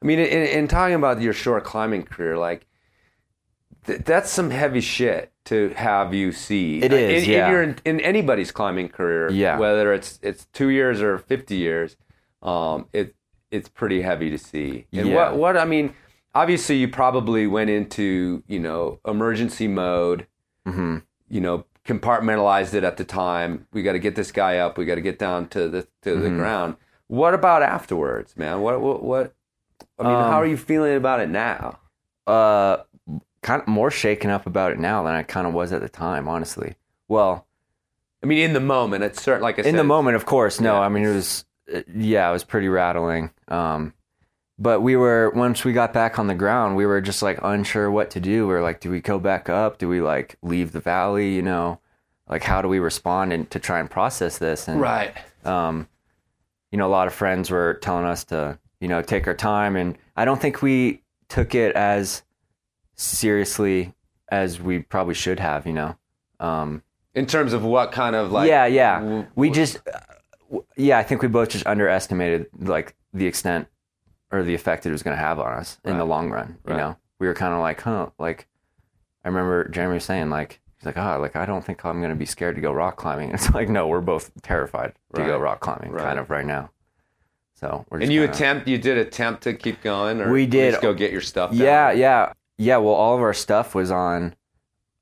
I 0.03 0.05
mean, 0.05 0.19
in, 0.19 0.27
in 0.27 0.67
talking 0.67 0.93
about 0.95 1.19
your 1.19 1.33
short 1.33 1.63
climbing 1.63 2.03
career, 2.03 2.37
like 2.37 2.67
th- 3.87 4.01
that's 4.05 4.29
some 4.29 4.51
heavy 4.51 4.81
shit 4.81 5.31
to 5.45 5.69
have 5.69 6.13
you 6.13 6.31
see. 6.31 6.79
It 6.83 6.93
is, 6.93 7.23
in, 7.23 7.29
yeah. 7.31 7.45
In, 7.47 7.51
your, 7.51 7.75
in 7.85 7.99
anybody's 8.01 8.51
climbing 8.51 8.89
career, 8.89 9.31
Yeah. 9.31 9.57
Whether 9.57 9.93
it's 9.93 10.19
it's 10.21 10.45
two 10.53 10.69
years 10.69 11.01
or 11.01 11.17
fifty 11.17 11.55
years, 11.55 11.97
um, 12.43 12.85
it 12.93 13.15
it's 13.51 13.69
pretty 13.69 14.01
heavy 14.01 14.29
to 14.29 14.37
see. 14.37 14.85
And 14.93 15.07
Yeah. 15.09 15.15
what 15.15 15.37
what 15.37 15.57
I 15.57 15.65
mean, 15.65 15.93
obviously, 16.33 16.77
you 16.77 16.87
probably 16.87 17.47
went 17.47 17.69
into 17.69 18.43
you 18.47 18.59
know 18.59 18.99
emergency 19.05 19.67
mode. 19.67 20.27
hmm 20.65 20.97
you 21.27 21.41
know, 21.41 21.65
compartmentalized 21.85 22.75
it 22.75 22.83
at 22.83 22.97
the 22.97 23.03
time. 23.03 23.67
We 23.73 23.81
got 23.81 23.93
to 23.93 23.99
get 23.99 24.15
this 24.15 24.31
guy 24.31 24.57
up. 24.59 24.77
We 24.77 24.85
got 24.85 24.95
to 24.95 25.01
get 25.01 25.17
down 25.17 25.47
to 25.49 25.67
the 25.67 25.81
to 26.03 26.15
the 26.15 26.27
Mm-hmm. 26.29 26.37
ground. 26.37 26.75
What 27.07 27.33
about 27.33 27.63
afterwards, 27.63 28.37
man? 28.37 28.61
What 28.61 28.79
what 28.81 29.03
what? 29.03 29.33
I 29.99 30.03
mean, 30.03 30.13
Um, 30.21 30.27
how 30.31 30.37
are 30.41 30.45
you 30.45 30.57
feeling 30.57 30.95
about 30.95 31.19
it 31.21 31.29
now? 31.29 31.79
Uh, 32.27 32.77
kind 33.41 33.61
of 33.61 33.67
more 33.67 33.91
shaken 33.91 34.29
up 34.29 34.45
about 34.47 34.71
it 34.71 34.79
now 34.79 35.03
than 35.03 35.13
I 35.15 35.23
kind 35.23 35.45
of 35.47 35.53
was 35.53 35.71
at 35.71 35.81
the 35.81 35.89
time, 35.89 36.27
honestly. 36.27 36.75
Well, 37.07 37.45
I 38.23 38.25
mean, 38.27 38.39
in 38.39 38.53
the 38.53 38.59
moment, 38.59 39.03
it's 39.03 39.21
certain. 39.21 39.41
Like 39.43 39.59
I 39.59 39.63
said, 39.63 39.69
in 39.69 39.75
the 39.75 39.83
moment, 39.83 40.15
of 40.15 40.25
course, 40.25 40.59
no. 40.59 40.73
Yeah. 40.75 40.79
I 40.81 40.89
mean, 40.89 41.03
it 41.05 41.13
was, 41.13 41.45
yeah, 41.93 42.29
it 42.29 42.33
was 42.33 42.43
pretty 42.43 42.67
rattling. 42.67 43.31
Um, 43.47 43.93
but 44.57 44.81
we 44.81 44.95
were 44.95 45.31
once 45.35 45.65
we 45.65 45.73
got 45.73 45.91
back 45.93 46.17
on 46.17 46.27
the 46.27 46.35
ground, 46.35 46.75
we 46.75 46.85
were 46.85 47.01
just 47.01 47.21
like 47.21 47.39
unsure 47.43 47.91
what 47.91 48.09
to 48.11 48.19
do. 48.19 48.47
We 48.47 48.53
were 48.53 48.61
like, 48.61 48.79
do 48.79 48.89
we 48.89 49.01
go 49.01 49.19
back 49.19 49.49
up? 49.49 49.77
Do 49.77 49.89
we 49.89 50.01
like 50.01 50.37
leave 50.41 50.71
the 50.71 50.79
valley? 50.79 51.35
You 51.35 51.41
know, 51.41 51.79
like 52.29 52.43
how 52.43 52.61
do 52.61 52.67
we 52.69 52.79
respond 52.79 53.33
and 53.33 53.49
to 53.51 53.59
try 53.59 53.79
and 53.79 53.89
process 53.91 54.37
this? 54.37 54.67
And 54.67 54.79
right? 54.79 55.13
um, 55.43 55.89
you 56.71 56.77
know, 56.77 56.87
a 56.87 56.89
lot 56.89 57.07
of 57.07 57.13
friends 57.13 57.51
were 57.51 57.75
telling 57.81 58.05
us 58.05 58.23
to, 58.25 58.57
you 58.79 58.87
know, 58.87 59.01
take 59.01 59.27
our 59.27 59.33
time. 59.33 59.75
And 59.75 59.97
I 60.15 60.23
don't 60.25 60.39
think 60.41 60.61
we 60.61 61.01
took 61.27 61.53
it 61.53 61.75
as 61.75 62.23
seriously 62.95 63.93
as 64.29 64.61
we 64.61 64.79
probably 64.79 65.13
should 65.13 65.39
have. 65.39 65.67
You 65.67 65.73
know. 65.73 65.97
Um, 66.39 66.81
In 67.13 67.25
terms 67.25 67.53
of 67.53 67.63
what 67.63 67.91
kind 67.91 68.15
of 68.15 68.31
like 68.31 68.47
yeah, 68.47 68.65
yeah. 68.65 68.99
w- 68.99 69.25
we 69.35 69.49
just, 69.49 69.77
uh, 69.87 69.99
yeah, 70.75 70.97
I 70.97 71.03
think 71.03 71.21
we 71.21 71.27
both 71.27 71.49
just 71.49 71.65
underestimated 71.65 72.47
like 72.59 72.95
the 73.13 73.25
extent 73.27 73.67
or 74.31 74.43
the 74.43 74.53
effect 74.55 74.85
it 74.85 74.91
was 74.91 75.03
going 75.03 75.15
to 75.15 75.21
have 75.21 75.39
on 75.39 75.53
us 75.53 75.77
in 75.85 75.97
the 75.97 76.05
long 76.05 76.29
run. 76.31 76.57
You 76.65 76.71
Right. 76.73 76.77
know, 76.77 76.97
we 77.19 77.27
were 77.27 77.33
kind 77.33 77.53
of 77.53 77.59
like, 77.61 77.81
huh, 77.81 78.09
like 78.19 78.47
I 79.23 79.27
remember 79.29 79.67
Jeremy 79.69 79.99
saying 79.99 80.29
like. 80.29 80.61
He's 80.77 80.85
like, 80.85 80.97
oh, 80.97 81.19
like 81.21 81.37
I 81.37 81.45
don't 81.45 81.63
think 81.65 81.85
I'm 81.85 82.01
gonna 82.01 82.17
be 82.17 82.25
scared 82.25 82.55
to 82.55 82.61
go 82.61 82.73
rock 82.73 82.97
climbing. 82.97 83.31
It's 83.33 83.49
like, 83.53 83.69
no, 83.69 83.87
we're 83.87 84.01
both 84.01 84.29
terrified 84.41 84.91
to 85.15 85.25
go 85.25 85.37
rock 85.39 85.61
climbing, 85.61 85.91
Right. 85.93 86.03
kind 86.03 86.19
of 86.19 86.29
right 86.29 86.45
now. 86.45 86.69
So 87.53 87.85
we're 87.89 87.99
just 87.99 88.07
And 88.09 88.13
you 88.13 88.21
kinda- 88.23 88.33
attempt, 88.35 88.67
you 88.67 88.77
did 88.77 88.97
attempt 88.97 89.43
to 89.43 89.53
keep 89.53 89.81
going, 89.81 90.19
or 90.21 90.29
We 90.29 90.45
did. 90.45 90.71
just 90.71 90.81
go 90.81 90.93
get 90.93 91.13
your 91.13 91.21
stuff. 91.21 91.51
down? 91.51 91.59
Yeah, 91.59 91.91
yeah, 91.91 92.33
yeah. 92.57 92.75
Well, 92.77 92.93
all 92.93 93.15
of 93.15 93.21
our 93.21 93.33
stuff 93.33 93.73
was 93.73 93.89
on, 93.89 94.35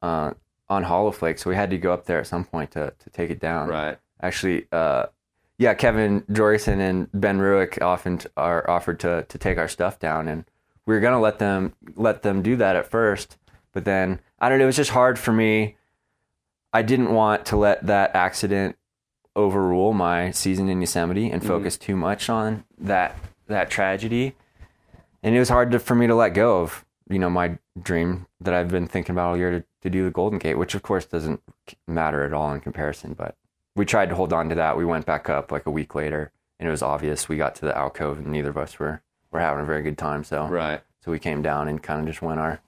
uh, 0.04 0.34
on 0.70 0.84
Hollowflake, 0.84 1.40
so 1.40 1.50
we 1.50 1.56
had 1.56 1.72
to 1.72 1.80
go 1.80 1.92
up 1.92 2.06
there 2.06 2.20
at 2.20 2.28
some 2.28 2.46
point 2.46 2.70
to 2.72 2.94
to 3.00 3.10
take 3.10 3.32
it 3.32 3.40
down. 3.40 3.68
right. 3.68 3.98
Actually, 4.22 4.68
uh, 4.72 5.08
yeah, 5.58 5.74
Kevin 5.74 6.22
Jorgeson 6.22 6.80
and 6.80 7.08
Ben 7.14 7.40
Rueck 7.40 7.82
often 7.82 8.20
are 8.36 8.70
offered 8.70 9.00
to 9.02 9.26
to 9.30 9.38
take 9.38 9.58
our 9.58 9.68
stuff 9.68 10.00
down, 10.00 10.28
and 10.28 10.46
we 10.86 10.94
were 10.94 11.02
gonna 11.02 11.20
let 11.20 11.40
them 11.40 11.74
let 11.96 12.24
them 12.24 12.42
do 12.42 12.56
that 12.58 12.76
at 12.76 12.90
first, 12.90 13.38
but 13.72 13.86
then 13.86 14.20
I 14.40 14.50
don't 14.50 14.58
know. 14.58 14.66
It 14.66 14.68
was 14.68 14.76
just 14.76 14.92
hard 14.92 15.18
for 15.18 15.32
me. 15.32 15.78
I 16.74 16.82
didn't 16.82 17.14
want 17.14 17.46
to 17.48 17.56
let 17.56 17.86
that 17.86 18.16
accident 18.16 18.76
overrule 19.36 19.94
my 19.94 20.32
season 20.32 20.70
in 20.70 20.82
Yosemite 20.82 21.30
and 21.30 21.42
mm-hmm. 21.42 21.48
focus 21.48 21.78
too 21.78 21.96
much 21.96 22.30
on 22.30 22.66
that 22.80 23.16
that 23.48 23.70
tragedy. 23.70 24.36
And 25.22 25.36
it 25.36 25.40
was 25.40 25.50
hard 25.50 25.72
to, 25.72 25.80
for 25.80 25.96
me 25.96 26.08
to 26.08 26.16
let 26.16 26.34
go 26.34 26.62
of, 26.62 26.84
you 27.10 27.18
know, 27.18 27.30
my 27.30 27.58
dream 27.82 28.28
that 28.42 28.54
I've 28.54 28.68
been 28.68 28.88
thinking 28.88 29.14
about 29.16 29.30
all 29.30 29.38
year 29.38 29.52
to, 29.52 29.64
to 29.82 29.90
do 29.90 30.04
the 30.04 30.12
Golden 30.12 30.40
Gate, 30.40 30.58
which 30.58 30.76
of 30.76 30.82
course 30.82 31.06
doesn't 31.06 31.42
matter 31.88 32.24
at 32.24 32.34
all 32.34 32.52
in 32.52 32.60
comparison. 32.60 33.14
But 33.14 33.38
we 33.76 33.86
tried 33.86 34.10
to 34.10 34.16
hold 34.16 34.34
on 34.34 34.50
to 34.50 34.56
that. 34.56 34.78
We 34.78 34.86
went 34.86 35.06
back 35.06 35.30
up 35.30 35.52
like 35.52 35.66
a 35.66 35.72
week 35.72 35.96
later, 35.96 36.32
and 36.60 36.68
it 36.68 36.72
was 36.72 36.82
obvious 36.82 37.28
we 37.28 37.38
got 37.38 37.56
to 37.56 37.66
the 37.66 37.78
alcove, 37.78 38.20
and 38.20 38.28
neither 38.28 38.50
of 38.50 38.58
us 38.58 38.78
were 38.80 39.02
were 39.32 39.40
having 39.40 39.64
a 39.64 39.66
very 39.66 39.82
good 39.82 39.98
time. 39.98 40.24
So 40.24 40.46
Right. 40.48 40.82
so 41.04 41.12
we 41.12 41.20
came 41.20 41.42
down 41.42 41.68
and 41.68 41.82
kind 41.82 42.00
of 42.00 42.06
just 42.06 42.22
went 42.22 42.40
our 42.40 42.60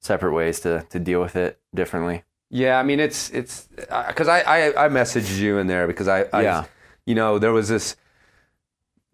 separate 0.00 0.32
ways 0.32 0.60
to 0.60 0.84
to 0.90 0.98
deal 0.98 1.20
with 1.20 1.36
it 1.36 1.58
differently. 1.74 2.24
Yeah, 2.50 2.78
I 2.78 2.82
mean 2.82 3.00
it's 3.00 3.30
it's 3.30 3.68
uh, 3.88 4.06
because 4.08 4.28
I, 4.28 4.40
I 4.40 4.86
I 4.86 4.88
messaged 4.88 5.38
you 5.38 5.58
in 5.58 5.66
there 5.66 5.86
because 5.86 6.08
I, 6.08 6.26
I 6.32 6.42
Yeah. 6.42 6.64
you 7.06 7.14
know 7.14 7.38
there 7.38 7.52
was 7.52 7.68
this 7.68 7.96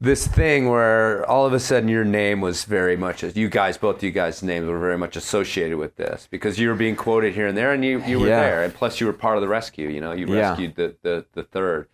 this 0.00 0.26
thing 0.26 0.68
where 0.68 1.24
all 1.28 1.46
of 1.46 1.52
a 1.52 1.60
sudden 1.60 1.88
your 1.88 2.04
name 2.04 2.40
was 2.40 2.64
very 2.64 2.96
much 2.96 3.22
you 3.22 3.48
guys 3.48 3.78
both 3.78 4.02
you 4.02 4.10
guys 4.10 4.42
names 4.42 4.66
were 4.68 4.78
very 4.78 4.98
much 4.98 5.16
associated 5.16 5.78
with 5.78 5.96
this 5.96 6.28
because 6.30 6.58
you 6.58 6.68
were 6.68 6.74
being 6.74 6.94
quoted 6.96 7.34
here 7.34 7.46
and 7.46 7.56
there 7.56 7.72
and 7.72 7.82
you 7.84 8.02
you 8.04 8.20
were 8.20 8.28
Yeah. 8.28 8.40
there 8.40 8.62
and 8.64 8.74
plus 8.74 9.00
you 9.00 9.06
were 9.06 9.12
part 9.14 9.36
of 9.36 9.40
the 9.42 9.48
rescue 9.48 9.88
you 9.88 10.00
know 10.00 10.12
you 10.12 10.26
Yeah. 10.26 10.50
rescued 10.50 10.74
the 10.76 10.94
the 11.02 11.24
the 11.32 11.42
third 11.44 11.88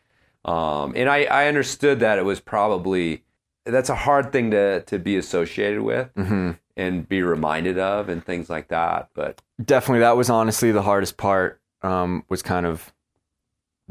um 0.44 0.92
and 0.96 1.08
I 1.08 1.24
I 1.24 1.46
understood 1.46 2.00
that 2.00 2.18
it 2.18 2.24
was 2.24 2.40
probably 2.40 3.22
that's 3.64 3.88
a 3.90 3.94
hard 3.94 4.32
thing 4.32 4.50
to 4.50 4.80
to 4.82 4.98
be 4.98 5.16
associated 5.16 5.82
with 5.82 6.12
Mm-hmm. 6.16 6.50
and 6.76 7.08
be 7.08 7.22
reminded 7.22 7.78
of 7.78 8.08
and 8.08 8.24
things 8.24 8.50
like 8.50 8.66
that 8.68 9.10
but 9.14 9.40
definitely 9.64 10.00
that 10.00 10.16
was 10.16 10.28
honestly 10.28 10.72
the 10.72 10.82
hardest 10.82 11.16
part 11.16 11.60
um, 11.82 12.24
was 12.28 12.42
kind 12.42 12.66
of 12.66 12.92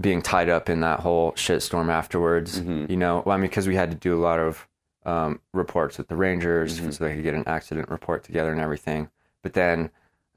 being 0.02 0.22
tied 0.22 0.49
up 0.49 0.70
in 0.70 0.80
that 0.82 0.99
whole 1.02 1.32
shitstorm 1.34 1.89
afterwards 1.89 2.60
Mhm. 2.62 2.89
you 2.89 2.97
know 2.97 3.24
well, 3.26 3.34
i 3.36 3.38
mean 3.38 3.49
because 3.49 3.68
we 3.68 3.76
had 3.76 3.91
to 3.91 3.97
do 3.97 4.18
a 4.18 4.22
lot 4.22 4.39
of 4.39 4.68
um, 5.06 5.39
reports 5.54 5.97
with 5.97 6.08
the 6.10 6.16
rangers 6.16 6.80
Mhm. 6.80 6.93
so 6.93 7.04
they 7.04 7.16
could 7.16 7.24
get 7.24 7.34
an 7.34 7.43
accident 7.47 7.89
report 7.89 8.24
together 8.24 8.52
and 8.52 8.62
everything 8.62 9.10
but 9.41 9.54
then 9.54 9.89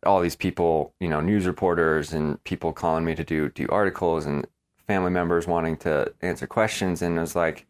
all 0.07 0.21
these 0.21 0.37
people 0.37 0.95
you 1.01 1.09
know 1.09 1.21
news 1.21 1.47
reporters 1.47 2.13
and 2.13 2.43
people 2.45 2.73
calling 2.73 3.05
me 3.05 3.15
to 3.15 3.25
do 3.25 3.49
do 3.51 3.67
articles 3.71 4.25
and 4.27 4.47
family 4.87 5.11
members 5.11 5.47
wanting 5.47 5.77
to 5.79 6.13
answer 6.23 6.47
questions 6.47 7.03
and 7.03 7.17
it 7.17 7.21
was 7.21 7.35
like 7.37 7.67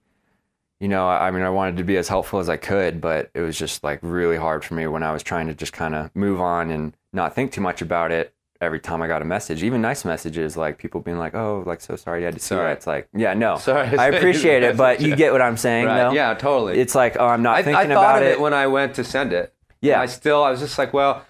you 0.80 0.88
know, 0.88 1.08
I 1.08 1.28
I 1.28 1.30
mean, 1.30 1.42
I 1.44 1.50
wanted 1.50 1.76
to 1.78 1.84
be 1.84 1.96
as 1.96 2.08
helpful 2.08 2.40
as 2.40 2.48
I 2.48 2.56
could, 2.56 3.00
but 3.00 3.30
it 3.32 3.40
was 3.40 3.56
just 3.56 3.84
like 3.84 4.00
really 4.02 4.36
hard 4.36 4.64
for 4.64 4.74
me 4.74 4.86
when 4.88 5.04
I 5.04 5.12
was 5.12 5.22
trying 5.22 5.46
to 5.46 5.54
just 5.54 5.72
kind 5.72 5.94
of 5.94 6.10
move 6.14 6.40
on 6.40 6.70
and 6.70 6.94
not 7.12 7.34
think 7.34 7.52
too 7.52 7.60
much 7.60 7.80
about 7.80 8.10
it 8.10 8.33
every 8.60 8.80
time 8.80 9.02
I 9.02 9.08
got 9.08 9.20
a 9.20 9.24
message, 9.24 9.62
even 9.62 9.82
nice 9.82 10.04
messages, 10.04 10.56
like 10.56 10.78
people 10.78 11.00
being 11.00 11.18
like, 11.18 11.34
oh, 11.34 11.62
like, 11.66 11.80
so 11.80 11.96
sorry 11.96 12.20
you 12.20 12.24
had 12.26 12.34
to 12.34 12.40
see 12.40 12.48
Sorry. 12.48 12.68
that. 12.70 12.76
It's 12.78 12.86
like, 12.86 13.08
yeah, 13.14 13.34
no, 13.34 13.58
Sorry. 13.58 13.98
I 13.98 14.06
appreciate 14.08 14.62
it, 14.62 14.76
but 14.84 15.00
you 15.00 15.16
get 15.16 15.32
what 15.32 15.42
I'm 15.42 15.56
saying, 15.56 15.86
right 15.86 16.04
though? 16.04 16.12
yeah 16.12 16.34
totally 16.34 16.78
It's 16.78 16.94
like, 16.94 17.16
oh, 17.18 17.26
I'm 17.26 17.42
not 17.42 17.56
I, 17.56 17.62
thinking 17.62 17.90
I 17.90 17.94
thought 17.94 18.16
about 18.16 18.22
of 18.22 18.28
it. 18.28 18.32
it. 18.32 18.40
when 18.40 18.54
I 18.54 18.66
went 18.68 18.94
to 18.94 19.04
send 19.04 19.32
it. 19.32 19.52
Yeah. 19.80 19.94
And 19.94 20.02
I 20.02 20.06
still, 20.06 20.42
I 20.42 20.50
was 20.50 20.60
just 20.60 20.78
like, 20.78 20.94
well, 20.94 21.24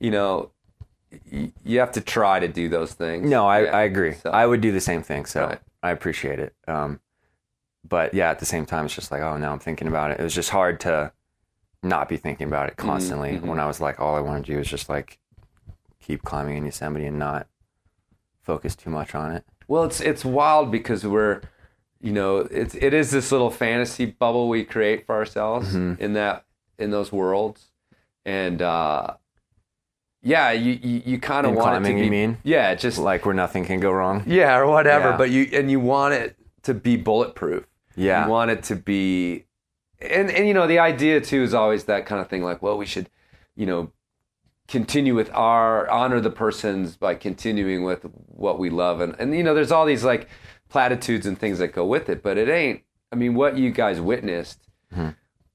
you 0.00 0.10
know, 0.10 0.50
y- 1.30 1.52
you 1.64 1.78
have 1.80 1.92
to 1.92 2.00
try 2.00 2.40
to 2.40 2.48
do 2.48 2.68
those 2.68 2.94
things. 2.94 3.28
No, 3.28 3.46
I, 3.46 3.64
Yeah. 3.64 3.76
I 3.76 3.82
agree. 3.82 4.14
So- 4.14 4.30
I 4.30 4.46
would 4.46 4.60
do 4.60 4.72
the 4.72 4.80
same 4.80 5.02
thing, 5.02 5.26
so 5.26 5.46
Right. 5.46 5.58
I 5.82 5.90
appreciate 5.90 6.38
it. 6.38 6.54
Um, 6.66 7.00
but 7.86 8.14
yeah, 8.14 8.30
at 8.30 8.38
the 8.38 8.46
same 8.46 8.64
time, 8.66 8.86
it's 8.86 8.94
just 8.94 9.10
like, 9.10 9.20
oh, 9.20 9.36
now 9.36 9.52
I'm 9.52 9.58
thinking 9.58 9.88
about 9.88 10.10
it. 10.12 10.20
It 10.20 10.22
was 10.22 10.34
just 10.34 10.50
hard 10.50 10.80
to 10.80 11.12
not 11.82 12.08
be 12.08 12.16
thinking 12.16 12.46
about 12.48 12.68
it 12.68 12.76
constantly 12.76 13.32
mhm. 13.32 13.42
when 13.42 13.58
I 13.60 13.66
was 13.66 13.80
like, 13.80 14.00
all 14.00 14.16
I 14.16 14.20
want 14.20 14.44
to 14.46 14.52
do 14.52 14.58
is 14.58 14.68
just 14.68 14.88
like 14.88 15.18
keep 16.08 16.22
climbing 16.24 16.56
in 16.56 16.64
Yosemite 16.64 17.06
and 17.06 17.18
not 17.18 17.46
focus 18.42 18.74
too 18.74 18.90
much 18.90 19.14
on 19.14 19.30
it. 19.32 19.44
Well, 19.68 19.84
it's 19.84 20.00
it's 20.00 20.24
wild 20.24 20.72
because 20.72 21.06
we're, 21.06 21.42
you 22.00 22.12
know, 22.12 22.38
it's 22.38 22.74
it 22.74 22.92
is 22.94 23.10
this 23.10 23.30
little 23.30 23.50
fantasy 23.50 24.06
bubble 24.06 24.48
we 24.48 24.64
create 24.64 25.04
for 25.06 25.14
ourselves 25.14 25.74
Mhm. 25.74 26.00
in 26.00 26.14
that 26.14 26.46
in 26.78 26.90
those 26.90 27.12
worlds, 27.12 27.70
and 28.24 28.62
uh, 28.62 29.14
yeah, 30.22 30.50
you 30.52 30.72
you, 30.82 31.02
you 31.04 31.18
kind 31.20 31.46
of 31.46 31.54
want 31.54 31.84
it 31.84 31.88
to 31.90 31.94
be, 31.94 32.04
you 32.04 32.10
mean? 32.10 32.38
yeah, 32.42 32.74
just 32.74 32.98
Like 32.98 33.26
where 33.26 33.34
nothing 33.34 33.64
can 33.66 33.78
go 33.80 33.90
wrong. 33.92 34.24
yeah 34.26 34.56
or 34.56 34.66
whatever. 34.66 35.10
Yeah. 35.10 35.16
But 35.18 35.30
you 35.30 35.48
and 35.52 35.70
you 35.70 35.80
want 35.80 36.14
it 36.14 36.36
to 36.62 36.72
be 36.74 36.96
bulletproof. 36.96 37.66
Yeah. 37.94 38.24
You 38.24 38.30
want 38.30 38.50
it 38.50 38.62
to 38.64 38.76
be, 38.76 39.44
and 40.00 40.30
and 40.30 40.48
you 40.48 40.54
know 40.54 40.66
the 40.66 40.78
idea 40.78 41.20
too 41.20 41.42
is 41.42 41.52
always 41.52 41.84
that 41.84 42.06
kind 42.06 42.20
of 42.22 42.28
thing. 42.28 42.42
Like, 42.42 42.62
well, 42.62 42.78
we 42.78 42.86
should, 42.86 43.10
you 43.54 43.66
know, 43.66 43.90
continue 44.68 45.14
with 45.14 45.30
our 45.32 45.88
honor 45.90 46.20
the 46.20 46.30
persons 46.30 46.96
by 46.96 47.14
continuing 47.14 47.82
with 47.84 48.02
what 48.26 48.58
we 48.58 48.70
love, 48.70 49.00
and 49.00 49.16
and 49.18 49.34
you 49.34 49.42
know, 49.42 49.54
there's 49.54 49.72
all 49.72 49.86
these 49.86 50.04
like 50.04 50.28
platitudes 50.68 51.26
and 51.26 51.38
things 51.38 51.58
that 51.58 51.68
go 51.72 51.84
with 51.86 52.08
it, 52.08 52.22
but 52.22 52.36
it 52.38 52.48
ain't. 52.48 52.82
I 53.10 53.16
mean, 53.16 53.34
what 53.34 53.56
you 53.56 53.70
guys 53.70 54.00
witnessed, 54.00 54.60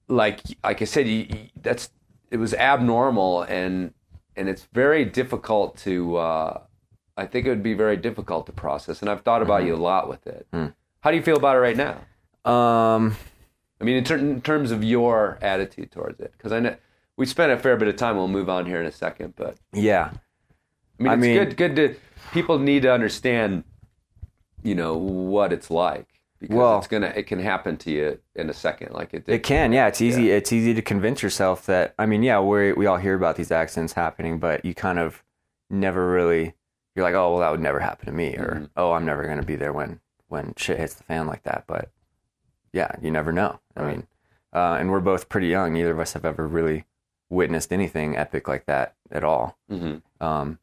like 0.07 0.41
like 0.63 0.81
I 0.81 0.85
said, 0.85 1.07
you, 1.07 1.25
you- 1.29 1.49
that's 1.61 1.89
it 2.31 2.37
was 2.37 2.53
abnormal, 2.55 3.43
and 3.43 3.93
and 4.35 4.49
it's 4.49 4.67
very 4.73 5.05
difficult 5.05 5.77
to. 5.79 6.17
Uh, 6.17 6.61
I 7.15 7.27
think 7.27 7.45
it 7.45 7.49
would 7.49 7.61
be 7.63 7.75
very 7.75 7.95
difficult 7.97 8.47
to 8.47 8.51
process, 8.51 9.01
and 9.01 9.09
I've 9.09 9.21
thought 9.21 9.43
about 9.43 9.65
you 9.65 9.75
a 9.75 9.77
lot 9.77 10.09
with 10.09 10.25
it. 10.25 10.47
How 11.01 11.11
do 11.11 11.17
you 11.17 11.21
feel 11.21 11.37
about 11.37 11.55
it 11.55 11.59
right 11.59 11.77
now? 11.77 11.97
Um, 12.51 13.15
I 13.79 13.83
mean, 13.83 13.97
in, 13.97 14.03
ter- 14.03 14.17
in 14.17 14.41
terms 14.41 14.71
of 14.71 14.83
your 14.83 15.37
attitude 15.41 15.91
towards 15.91 16.19
it, 16.21 16.31
because 16.35 16.51
I 16.51 16.59
know 16.59 16.75
we 17.17 17.25
spent 17.25 17.51
a 17.51 17.57
fair 17.57 17.75
bit 17.77 17.87
of 17.87 17.95
time. 17.95 18.15
We'll 18.17 18.27
move 18.27 18.49
on 18.49 18.65
here 18.65 18.79
in 18.79 18.85
a 18.85 18.91
second, 18.91 19.33
but 19.35 19.57
yeah. 19.71 20.11
I 20.99 21.03
mean, 21.03 21.09
I 21.09 21.13
it's 21.13 21.21
mean- 21.21 21.37
good. 21.37 21.57
Good 21.57 21.75
to 21.75 21.95
people 22.31 22.57
need 22.59 22.83
to 22.83 22.91
understand, 22.93 23.63
you 24.63 24.75
know, 24.75 24.95
what 24.97 25.51
it's 25.53 25.69
like 25.69 26.07
because 26.39 26.55
Well- 26.55 26.77
it's 26.79 26.87
gonna 26.87 27.13
it 27.15 27.27
can 27.27 27.39
happen 27.39 27.77
to 27.77 27.91
you 27.91 28.19
in 28.35 28.49
a 28.49 28.53
second, 28.53 28.93
like 28.93 29.13
it 29.13 29.25
did. 29.25 29.35
It 29.35 29.43
can, 29.43 29.71
yeah. 29.73 29.87
It's 29.87 30.01
easy. 30.01 30.31
It's 30.31 30.51
easy 30.51 30.73
to 30.73 30.81
convince 30.81 31.21
yourself 31.23 31.65
that. 31.67 31.93
I 31.99 32.05
mean, 32.05 32.23
yeah, 32.23 32.39
we 32.39 32.73
we 32.73 32.85
all 32.85 32.97
hear 32.97 33.15
about 33.15 33.35
these 33.35 33.51
accidents 33.51 33.93
happening, 33.93 34.39
but 34.39 34.63
you 34.65 34.73
kind 34.73 34.99
of 34.99 35.23
never 35.69 36.09
really. 36.11 36.53
You're 36.95 37.03
like, 37.05 37.15
oh 37.15 37.31
well, 37.31 37.39
that 37.39 37.49
would 37.49 37.59
never 37.59 37.79
happen 37.79 38.05
to 38.05 38.11
me, 38.11 38.35
or 38.37 38.55
Mhm. 38.61 38.69
oh, 38.77 38.91
I'm 38.91 39.03
never 39.05 39.23
going 39.25 39.39
to 39.39 39.45
be 39.45 39.55
there 39.55 39.73
when 39.73 39.99
when 40.27 40.53
shit 40.57 40.77
hits 40.77 40.93
the 40.95 41.03
fan 41.03 41.25
like 41.27 41.41
that. 41.43 41.63
But 41.67 41.89
yeah, 42.71 42.91
you 43.01 43.09
never 43.09 43.31
know. 43.31 43.59
I 43.75 43.83
mean, 43.83 44.07
uh, 44.53 44.77
and 44.79 44.91
we're 44.91 44.99
both 44.99 45.27
pretty 45.29 45.47
young. 45.47 45.73
Neither 45.73 45.91
of 45.91 45.99
us 45.99 46.13
have 46.13 46.23
ever 46.25 46.47
really 46.47 46.85
witnessed 47.29 47.71
anything 47.73 48.15
epic 48.17 48.47
like 48.47 48.65
that 48.65 48.95
at 49.11 49.23
all. 49.23 49.57
hmm 49.69 49.97
Um, 50.21 50.59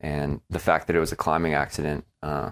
and 0.00 0.40
the 0.50 0.58
fact 0.58 0.86
that 0.88 0.96
it 0.96 1.00
was 1.00 1.12
a 1.12 1.16
climbing 1.16 1.54
accident 1.54 2.04
uh, 2.22 2.50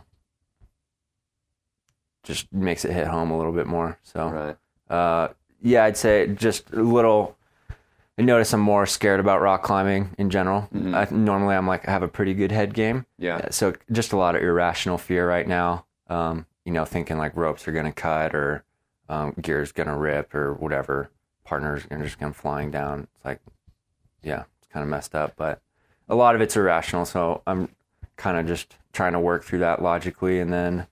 just 2.23 2.53
makes 2.53 2.85
it 2.85 2.93
hit 2.93 3.07
home 3.07 3.31
a 3.31 3.37
little 3.37 3.53
bit 3.53 3.67
more. 3.67 3.99
So 4.03 4.29
Right. 4.29 4.57
uh, 4.95 5.29
yeah, 5.63 5.85
I'd 5.85 5.97
say 5.97 6.29
just 6.29 6.71
a 6.73 6.83
little. 6.83 7.37
I 8.19 8.23
notice 8.23 8.53
I'm 8.53 8.61
more 8.61 8.85
scared 8.87 9.19
about 9.21 9.41
rock 9.41 9.63
climbing 9.63 10.15
in 10.19 10.29
general. 10.31 10.69
Mhm. 10.75 10.95
I, 10.95 11.15
normally, 11.15 11.55
I'm 11.57 11.67
like 11.67 11.89
I 11.89 11.91
have 11.91 12.03
a 12.03 12.09
pretty 12.09 12.35
good 12.35 12.53
head 12.53 12.75
game, 12.75 13.07
Yeah. 13.19 13.49
so 13.51 13.73
just 13.91 14.13
a 14.13 14.17
lot 14.17 14.35
of 14.35 14.43
irrational 14.43 14.99
fear 14.99 15.27
right 15.29 15.47
now. 15.49 15.87
Um, 16.09 16.47
you 16.65 16.73
know, 16.73 16.85
thinking 16.85 17.17
like 17.19 17.35
ropes 17.37 17.67
are 17.67 17.73
gonna 17.73 17.93
cut 17.93 18.35
or 18.35 18.63
um, 19.09 19.35
gear's 19.41 19.73
gonna 19.73 19.97
rip 19.97 20.35
or 20.35 20.53
whatever. 20.55 21.11
Partners 21.51 21.83
are 21.91 21.99
just 22.05 22.17
come 22.21 22.33
flying 22.33 22.71
down. 22.71 23.09
It's 23.17 23.25
like, 23.25 23.41
yeah, 24.23 24.45
it's 24.61 24.73
kind 24.73 24.85
of 24.85 24.89
messed 24.89 25.17
up, 25.17 25.33
but 25.37 25.61
a 26.09 26.15
lot 26.15 26.37
of 26.37 26.41
it's 26.41 26.55
irrational. 26.57 27.05
So 27.05 27.43
I'm 27.45 27.69
kind 28.17 28.37
of 28.37 28.47
just 28.47 28.77
trying 28.93 29.15
to 29.15 29.19
work 29.19 29.43
through 29.43 29.59
that 29.59 29.83
logically, 29.83 30.39
and 30.39 30.53
then 30.53 30.87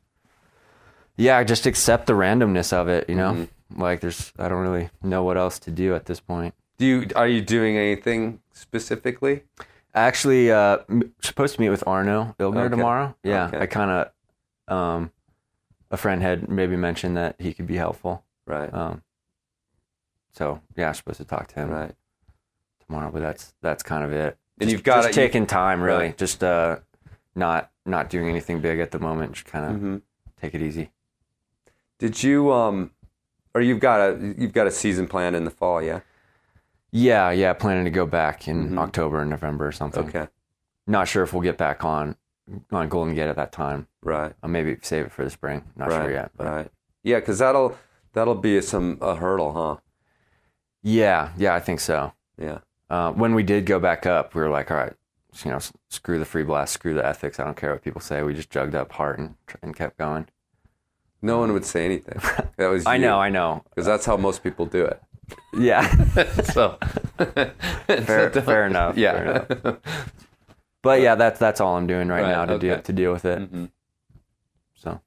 yeah, 1.16 1.44
just 1.44 1.64
accept 1.64 2.08
the 2.08 2.14
randomness 2.14 2.72
of 2.72 2.88
it. 2.88 3.08
You 3.08 3.14
know, 3.14 3.32
Mhm. 3.34 3.48
like 3.78 4.00
there's 4.00 4.32
I 4.36 4.48
don't 4.48 4.60
really 4.62 4.90
know 5.00 5.22
what 5.22 5.36
else 5.36 5.60
to 5.60 5.70
do 5.70 5.94
at 5.94 6.06
this 6.06 6.18
point. 6.18 6.54
Do 6.76 6.86
you 6.86 7.06
are 7.14 7.28
you 7.28 7.40
doing 7.40 7.76
anything 7.76 8.40
specifically? 8.52 9.44
Actually, 9.94 10.50
uh, 10.50 10.78
m- 10.90 11.14
supposed 11.20 11.54
to 11.54 11.60
meet 11.60 11.70
with 11.70 11.86
Arno 11.86 12.34
Ilgner 12.40 12.62
Okay. 12.66 12.70
tomorrow. 12.70 13.14
Yeah, 13.22 13.46
Okay. 13.46 13.60
I 13.60 13.66
kind 13.66 13.90
of, 13.92 14.76
um, 14.76 15.12
a 15.92 15.96
friend 15.96 16.20
had 16.20 16.48
maybe 16.48 16.74
mentioned 16.74 17.16
that 17.16 17.36
he 17.38 17.54
could 17.54 17.68
be 17.68 17.76
helpful. 17.76 18.24
Right. 18.44 18.74
Um, 18.74 19.02
so 20.32 20.60
yeah, 20.76 20.88
I'm 20.88 20.94
supposed 20.94 21.18
to 21.18 21.24
talk 21.24 21.48
to 21.48 21.54
him 21.56 21.70
right. 21.70 21.94
tomorrow, 22.86 23.10
but 23.10 23.20
that's 23.20 23.54
that's 23.62 23.82
kind 23.82 24.04
of 24.04 24.12
it. 24.12 24.36
And 24.60 24.68
Just- 24.68 24.72
you've 24.72 24.82
got 24.84 24.96
just 25.04 25.10
it- 25.10 25.14
taking 25.14 25.46
time, 25.46 25.80
really. 25.82 26.06
Right. 26.06 26.16
Just 26.18 26.42
uh, 26.44 26.78
not 27.34 27.70
not 27.86 28.10
doing 28.10 28.28
anything 28.28 28.60
big 28.60 28.80
at 28.80 28.90
the 28.90 28.98
moment. 28.98 29.32
Just 29.32 29.46
kind 29.46 29.64
of 29.74 29.80
hmm 29.80 29.96
take 30.40 30.54
it 30.54 30.62
easy. 30.62 30.90
Did 31.98 32.22
you 32.22 32.52
um, 32.52 32.92
or 33.54 33.60
you've 33.60 33.80
got 33.80 34.00
a 34.00 34.34
you've 34.38 34.52
got 34.52 34.66
a 34.66 34.70
season 34.70 35.06
plan 35.08 35.34
in 35.34 35.44
the 35.44 35.50
fall? 35.50 35.82
Yeah. 35.82 36.00
Yeah, 36.90 37.30
yeah. 37.30 37.52
Planning 37.52 37.84
to 37.84 37.90
go 37.90 38.06
back 38.06 38.48
in 38.48 38.70
Mhm. 38.70 38.78
October 38.78 39.20
and 39.20 39.30
November 39.30 39.66
or 39.66 39.72
something. 39.72 40.08
Okay. 40.08 40.28
Not 40.86 41.06
sure 41.08 41.22
if 41.22 41.32
we'll 41.32 41.42
get 41.42 41.58
back 41.58 41.84
on 41.84 42.16
on 42.72 42.88
Golden 42.88 43.14
Gate 43.14 43.28
at 43.28 43.36
that 43.36 43.52
time. 43.52 43.88
Right. 44.02 44.32
I'll 44.42 44.48
maybe 44.48 44.76
save 44.82 45.06
it 45.06 45.12
for 45.12 45.22
the 45.24 45.30
spring. 45.30 45.64
Not 45.76 45.90
right. 45.90 46.02
sure 46.04 46.10
yet. 46.12 46.30
But 46.36 46.46
Right. 46.46 46.70
Yeah, 47.02 47.20
because 47.20 47.38
that'll 47.40 47.76
that'll 48.14 48.34
be 48.36 48.60
some 48.62 48.96
a 49.02 49.16
hurdle, 49.16 49.52
huh? 49.52 49.76
Yeah, 50.82 51.30
yeah, 51.36 51.54
I 51.54 51.60
think 51.60 51.80
so. 51.80 52.12
Yeah. 52.40 52.58
Uh, 52.90 53.12
when 53.12 53.34
we 53.34 53.42
did 53.42 53.66
go 53.66 53.78
back 53.78 54.06
up, 54.06 54.34
we 54.34 54.40
were 54.42 54.48
like, 54.48 54.70
all 54.70 54.76
right, 54.76 54.94
you 55.44 55.50
know, 55.50 55.58
screw 55.90 56.18
the 56.18 56.24
free 56.24 56.44
blast, 56.44 56.72
screw 56.72 56.94
the 56.94 57.04
ethics. 57.04 57.38
I 57.38 57.44
don't 57.44 57.56
care 57.56 57.72
what 57.72 57.82
people 57.82 58.00
say. 58.00 58.22
We 58.22 58.34
just 58.34 58.50
jugged 58.50 58.74
up 58.74 58.92
hard 58.92 59.18
and, 59.18 59.34
and 59.62 59.76
kept 59.76 59.98
going. 59.98 60.26
No 61.20 61.38
one 61.38 61.52
would 61.52 61.64
say 61.64 61.84
anything. 61.84 62.20
That 62.56 62.68
was 62.68 62.86
I 62.86 62.96
know, 62.96 63.18
I 63.20 63.28
know. 63.28 63.62
because 63.70 63.86
that's 63.86 64.04
how 64.06 64.16
most 64.16 64.42
people 64.42 64.66
do 64.66 64.84
it. 64.84 65.00
Yeah, 65.52 65.86
so 66.42 66.78
fair, 67.86 68.30
fair 68.30 68.66
enough. 68.66 68.96
Yeah. 68.96 69.12
fair 69.12 69.46
enough. 69.52 69.78
But 70.82 71.00
yeah, 71.02 71.14
that's 71.16 71.38
that's 71.38 71.60
all 71.60 71.76
I'm 71.76 71.86
doing 71.86 72.08
right, 72.08 72.22
Right, 72.22 72.30
now 72.30 72.46
to 72.46 72.54
okay. 72.54 72.68
deal 72.68 72.80
to 72.82 72.92
deal 72.92 73.12
with 73.12 73.24
it. 73.24 73.38
Mhm. 73.52 73.70
So 74.74 75.00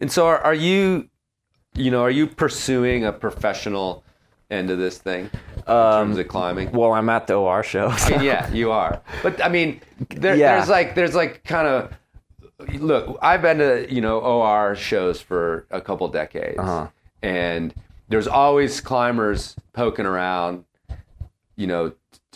And 0.00 0.10
so, 0.12 0.26
are, 0.26 0.38
are 0.38 0.54
you, 0.54 1.08
you 1.74 1.90
know, 1.90 2.02
are 2.02 2.10
you 2.10 2.26
pursuing 2.26 3.04
a 3.04 3.12
professional 3.12 4.04
end 4.52 4.70
of 4.70 4.78
this 4.78 4.98
thing 4.98 5.30
in 5.56 5.62
terms 5.64 6.18
of 6.18 6.28
climbing? 6.28 6.70
well, 6.72 6.92
I'm 6.92 7.08
at 7.08 7.26
the 7.26 7.34
OR 7.34 7.62
show. 7.62 7.86
I 7.88 8.10
mean, 8.10 8.20
yeah, 8.22 8.52
you 8.52 8.70
are. 8.70 9.00
But 9.22 9.42
I 9.44 9.48
mean, 9.48 9.80
there, 10.10 10.36
Yeah. 10.36 10.56
there's 10.56 10.68
like 10.68 10.94
there's 10.94 11.14
like 11.14 11.42
kind 11.44 11.66
of 11.66 11.92
look. 12.80 13.18
I've 13.22 13.42
been 13.42 13.58
to 13.58 13.92
you 13.92 14.00
know 14.00 14.18
OR 14.20 14.76
shows 14.76 15.20
for 15.20 15.66
a 15.70 15.80
couple 15.80 16.06
decades, 16.08 16.58
Uh-huh. 16.58 16.86
and 17.22 17.74
there's 18.08 18.28
always 18.28 18.80
climbers 18.80 19.56
poking 19.72 20.04
around, 20.06 20.64
you 21.56 21.66
know, 21.66 21.92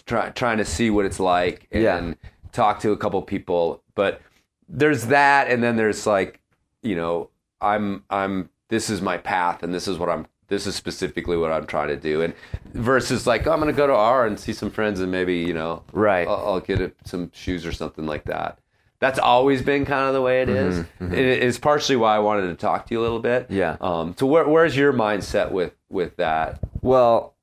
try, 0.06 0.30
trying 0.30 0.56
to 0.58 0.64
see 0.64 0.88
what 0.90 1.04
it's 1.04 1.20
like 1.20 1.68
and 1.70 1.82
Yeah. 1.82 2.12
talk 2.52 2.80
to 2.80 2.92
a 2.92 2.96
couple 2.96 3.20
people. 3.22 3.82
But 3.94 4.20
there's 4.68 5.06
that, 5.06 5.48
and 5.48 5.62
then 5.62 5.76
there's 5.76 6.06
like, 6.06 6.40
you 6.82 6.96
know, 6.96 7.28
I'm 7.60 8.04
I'm 8.10 8.48
this 8.68 8.88
is 8.90 9.00
my 9.02 9.16
path, 9.18 9.62
and 9.62 9.72
this 9.74 9.86
is 9.86 9.98
what 9.98 10.08
I'm. 10.08 10.26
This 10.48 10.66
is 10.66 10.74
specifically 10.76 11.36
what 11.36 11.50
I'm 11.50 11.66
trying 11.66 11.88
to 11.88 11.96
do, 11.96 12.22
and 12.22 12.34
versus 12.72 13.26
like 13.26 13.46
oh, 13.46 13.52
I'm 13.52 13.58
gonna 13.58 13.72
go 13.72 13.86
to 13.86 13.92
R 13.92 14.26
and 14.26 14.38
see 14.38 14.52
some 14.52 14.70
friends, 14.70 15.00
and 15.00 15.10
maybe 15.10 15.36
you 15.38 15.52
know, 15.54 15.82
Right. 15.92 16.26
I'll, 16.28 16.46
I'll 16.46 16.60
get 16.60 16.80
it, 16.80 16.96
some 17.04 17.30
shoes 17.32 17.66
or 17.66 17.72
something 17.72 18.06
like 18.06 18.24
that. 18.24 18.58
That's 18.98 19.18
always 19.18 19.60
been 19.60 19.84
kind 19.84 20.08
of 20.08 20.14
the 20.14 20.22
way 20.22 20.40
it 20.42 20.48
is. 20.48 20.84
It 21.00 21.12
is 21.12 21.58
partially 21.58 21.96
why 21.96 22.16
I 22.16 22.18
wanted 22.20 22.46
to 22.48 22.54
talk 22.54 22.86
to 22.86 22.94
you 22.94 23.00
a 23.00 23.02
little 23.02 23.20
bit. 23.20 23.46
Yeah. 23.50 23.76
Um. 23.80 24.14
So 24.18 24.26
where, 24.26 24.48
where's 24.48 24.76
your 24.76 24.92
mindset 24.92 25.50
with 25.50 25.74
with 25.90 26.16
that? 26.16 26.60
Well, 26.80 27.34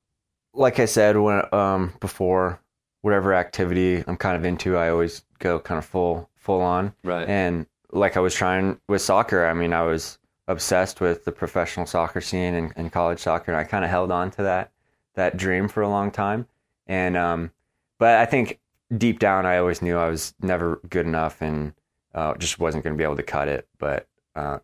like 0.54 0.80
I 0.80 0.86
said, 0.86 1.18
when 1.18 1.43
um 1.54 1.93
before 1.99 2.60
whatever 3.01 3.34
activity 3.34 4.04
I'm 4.08 4.18
kind 4.18 4.36
of 4.36 4.45
into, 4.45 4.78
I 4.78 4.89
always 4.89 5.24
go 5.39 5.60
kind 5.60 5.78
of 5.78 5.86
full 5.86 6.30
full 6.38 6.62
on. 6.62 6.93
Right. 7.04 7.28
And 7.28 7.68
like 7.91 8.18
I 8.18 8.22
was 8.22 8.34
trying 8.34 8.80
with 8.88 9.01
soccer, 9.04 9.45
I 9.45 9.54
mean, 9.54 9.74
I 9.74 9.84
was 9.84 10.18
obsessed 10.48 11.00
with 11.00 11.26
the 11.26 11.32
professional 11.32 11.86
soccer 11.86 12.22
scene 12.22 12.54
and, 12.54 12.74
and 12.76 12.91
college 12.91 13.20
soccer, 13.20 13.52
and 13.52 13.60
I 13.60 13.64
kind 13.64 13.86
of 13.86 13.91
held 13.91 14.12
on 14.12 14.32
to 14.32 14.44
that 14.44 14.72
that 15.16 15.38
dream 15.38 15.68
for 15.68 15.82
a 15.82 15.89
long 15.89 16.12
time. 16.12 16.48
And 16.88 17.16
um, 17.16 17.52
but 18.00 18.18
I 18.18 18.26
think 18.26 18.60
deep 18.96 19.20
down, 19.20 19.46
I 19.46 19.58
always 19.58 19.82
knew 19.82 19.98
I 19.98 20.10
was 20.10 20.34
never 20.41 20.82
good 20.89 21.06
enough, 21.06 21.41
and 21.41 21.74
uh, 22.14 22.36
just 22.36 22.60
wasn't 22.60 22.84
going 22.84 22.96
to 22.96 22.98
be 22.98 23.04
able 23.04 23.16
to 23.18 23.24
cut 23.24 23.48
it. 23.48 23.68
But 23.78 24.08
uh, 24.36 24.60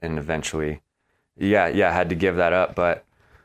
and 0.00 0.18
eventually, 0.18 0.82
yeah, 1.36 1.68
yeah, 1.68 1.90
I 1.90 1.92
had 1.92 2.08
to 2.08 2.14
give 2.14 2.36
that 2.36 2.52
up. 2.52 2.74
But 2.74 3.04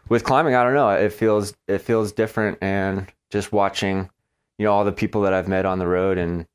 with 0.10 0.24
climbing, 0.24 0.56
I 0.56 0.64
don't 0.64 0.74
know. 0.74 0.90
It 0.90 1.14
feels 1.14 1.56
it 1.68 1.80
feels 1.80 2.12
different, 2.12 2.58
and 2.62 3.08
just 3.30 3.52
watching, 3.52 4.10
you 4.58 4.66
know, 4.66 4.72
all 4.72 4.86
the 4.86 4.92
people 4.92 5.22
that 5.24 5.34
I've 5.34 5.48
met 5.48 5.66
on 5.66 5.80
the 5.80 5.88
road 5.88 6.18
and 6.18 6.48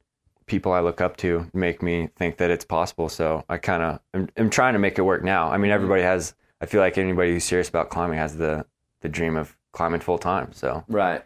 people 0.50 0.72
I 0.72 0.80
look 0.80 1.00
up 1.00 1.16
to 1.18 1.48
make 1.54 1.80
me 1.82 2.08
think 2.16 2.36
that 2.38 2.50
it's 2.50 2.64
possible. 2.64 3.08
So 3.08 3.44
I 3.48 3.56
kind 3.56 3.82
of 3.82 4.00
am, 4.12 4.28
am 4.36 4.50
trying 4.50 4.72
to 4.74 4.78
make 4.80 4.98
it 4.98 5.02
work 5.02 5.22
now. 5.22 5.48
I 5.50 5.56
mean, 5.56 5.70
everybody 5.70 6.02
has. 6.02 6.34
I 6.60 6.66
feel 6.66 6.80
like 6.82 6.98
anybody 6.98 7.32
who's 7.32 7.44
serious 7.44 7.68
about 7.70 7.88
climbing 7.88 8.18
has 8.18 8.36
the 8.36 8.66
the 9.00 9.08
dream 9.08 9.36
of 9.36 9.56
climbing 9.72 10.00
full 10.00 10.18
time. 10.18 10.52
So 10.52 10.84
Right. 10.88 11.22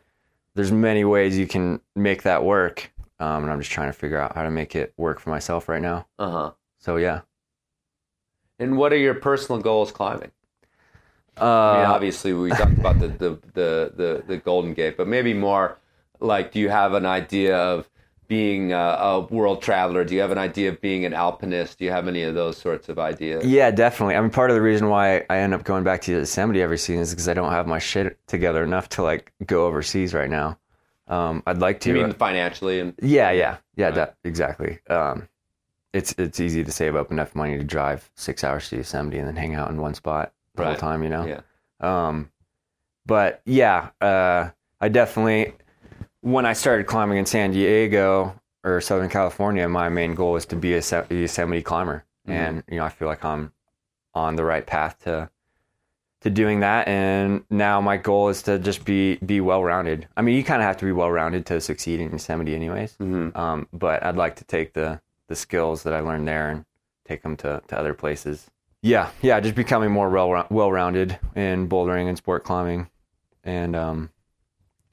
there's 0.55 0.71
many 0.71 1.05
ways 1.05 1.37
you 1.37 1.47
can 1.49 1.81
make 1.97 2.23
that 2.23 2.45
work, 2.45 2.93
um, 3.19 3.43
and 3.43 3.51
I'm 3.51 3.59
just 3.59 3.73
trying 3.73 3.89
to 3.89 3.93
figure 3.95 4.19
out 4.19 4.37
how 4.37 4.43
to 4.43 4.51
make 4.51 4.77
it 4.77 4.93
work 4.97 5.19
for 5.19 5.31
myself 5.31 5.69
right 5.69 5.83
now. 5.83 6.07
Uh 6.19 6.31
huh. 6.31 6.51
So 6.79 6.97
yeah. 6.97 7.23
And 8.61 8.77
what 8.77 8.93
are 8.93 8.97
your 8.99 9.15
personal 9.15 9.61
goals 9.61 9.91
climbing? 9.91 10.31
Uh, 11.41 11.45
I 11.45 11.77
mean, 11.79 11.87
obviously, 11.87 12.33
we 12.33 12.51
talked 12.61 12.79
about 12.79 13.01
the, 13.01 13.09
the, 13.09 13.31
the, 13.55 13.93
the, 13.97 14.25
the 14.25 14.37
Golden 14.37 14.75
Gate, 14.75 14.97
but 14.97 15.09
maybe 15.09 15.35
more 15.35 15.79
like, 16.21 16.53
do 16.53 16.61
you 16.61 16.69
have 16.69 16.93
an 16.95 17.07
idea 17.07 17.57
of 17.57 17.89
being 18.29 18.73
a, 18.73 18.77
a 18.77 19.21
world 19.21 19.63
traveler? 19.63 20.05
Do 20.05 20.15
you 20.15 20.21
have 20.21 20.31
an 20.31 20.39
idea 20.39 20.71
of 20.71 20.81
being 20.81 21.05
an 21.05 21.15
alpinist? 21.15 21.79
Do 21.79 21.85
you 21.85 21.91
have 21.91 22.09
any 22.09 22.23
of 22.23 22.35
those 22.35 22.57
sorts 22.57 22.89
of 22.89 22.99
ideas? 22.99 23.45
Yeah, 23.45 23.71
definitely. 23.71 24.17
I 24.17 24.21
mean, 24.21 24.31
part 24.31 24.51
of 24.51 24.55
the 24.57 24.63
reason 24.63 24.89
why 24.89 25.25
I 25.31 25.39
end 25.39 25.55
up 25.55 25.65
going 25.65 25.85
back 25.85 26.01
to 26.03 26.13
Yosemite 26.13 26.63
every 26.63 26.79
season 26.79 27.03
is 27.03 27.11
because 27.11 27.29
I 27.29 27.35
don't 27.35 27.53
have 27.53 27.67
my 27.67 27.79
shit 27.79 28.19
together 28.27 28.63
enough 28.65 28.89
to 28.91 29.03
like 29.03 29.33
go 29.47 29.67
overseas 29.67 30.15
right 30.15 30.31
now. 30.31 30.59
Um, 31.07 31.43
I'd 31.47 31.59
like 31.59 31.81
to. 31.81 31.91
You 31.91 32.03
mean 32.03 32.13
financially 32.15 32.81
and 32.81 32.95
yeah, 33.03 33.31
yeah, 33.31 33.59
yeah. 33.77 33.87
Right. 33.87 33.95
That, 33.95 34.17
exactly. 34.25 34.79
Um, 34.89 35.29
it's 35.93 36.15
it's 36.19 36.41
easy 36.41 36.65
to 36.65 36.73
save 36.73 36.97
up 36.97 37.11
enough 37.11 37.35
money 37.35 37.59
to 37.59 37.65
drive 37.65 38.11
six 38.17 38.43
hours 38.43 38.69
to 38.71 38.77
Yosemite 38.77 39.19
and 39.19 39.29
then 39.29 39.37
hang 39.37 39.55
out 39.55 39.71
in 39.71 39.81
one 39.81 39.95
spot 39.95 40.33
the 40.55 40.65
whole 40.65 40.77
time. 40.77 41.03
You 41.03 41.11
know. 41.11 41.27
yeah, 41.27 41.41
Um, 41.81 42.31
but 43.07 43.43
yeah, 43.45 43.91
uh, 44.01 44.51
I 44.81 44.89
definitely, 44.89 45.53
when 46.25 46.47
I 46.47 46.55
started 46.55 46.87
climbing 46.87 47.19
in 47.19 47.27
San 47.27 47.53
Diego 47.53 48.41
or 48.65 48.81
Southern 48.81 49.11
California, 49.11 49.69
my 49.69 49.91
main 49.91 50.15
goal 50.15 50.33
was 50.33 50.47
to 50.47 50.57
be 50.57 50.73
a 50.73 50.81
Se- 50.81 51.05
a 51.11 51.15
Yosemite 51.15 51.61
climber. 51.61 52.05
And, 52.27 52.63
you 52.67 52.79
know, 52.79 52.85
I 52.85 52.89
feel 52.89 53.07
like 53.09 53.23
I'm 53.23 53.53
on 54.15 54.37
the 54.37 54.45
right 54.45 54.67
path 54.67 54.99
to, 55.05 55.29
to 56.23 56.31
doing 56.31 56.61
that. 56.61 56.89
And 56.89 57.45
now 57.51 57.83
my 57.83 57.99
goal 57.99 58.31
is 58.31 58.41
to 58.45 58.59
just 58.59 58.87
be, 58.87 59.17
be 59.17 59.43
well-rounded. 59.43 60.09
I 60.17 60.23
mean, 60.23 60.35
you 60.35 60.43
kind 60.43 60.63
of 60.63 60.67
have 60.67 60.79
to 60.79 60.87
be 60.87 60.93
well-rounded 60.93 61.45
to 61.45 61.61
succeed 61.61 62.01
in 62.01 62.11
Yosemite 62.11 62.55
anyways. 62.55 62.97
Mhm. 62.97 63.37
Um, 63.37 63.69
but 63.75 64.03
I'd 64.03 64.17
like 64.17 64.37
to 64.37 64.45
take 64.45 64.73
the, 64.73 65.03
the 65.29 65.37
skills 65.37 65.83
that 65.83 65.93
I 65.93 66.01
learned 66.01 66.27
there 66.27 66.49
and 66.49 66.65
take 67.07 67.23
them 67.23 67.37
to, 67.37 67.61
to 67.69 67.79
other 67.79 67.93
places. 67.93 68.51
Yeah, 68.81 69.11
yeah, 69.21 69.39
just 69.41 69.55
becoming 69.55 69.91
more 69.91 70.09
well 70.09 70.47
well 70.49 70.73
rounded 70.73 71.19
in 71.37 71.69
bouldering 71.69 72.09
and 72.09 72.17
sport 72.19 72.45
climbing, 72.45 72.89
and 73.43 73.75
um, 73.75 74.11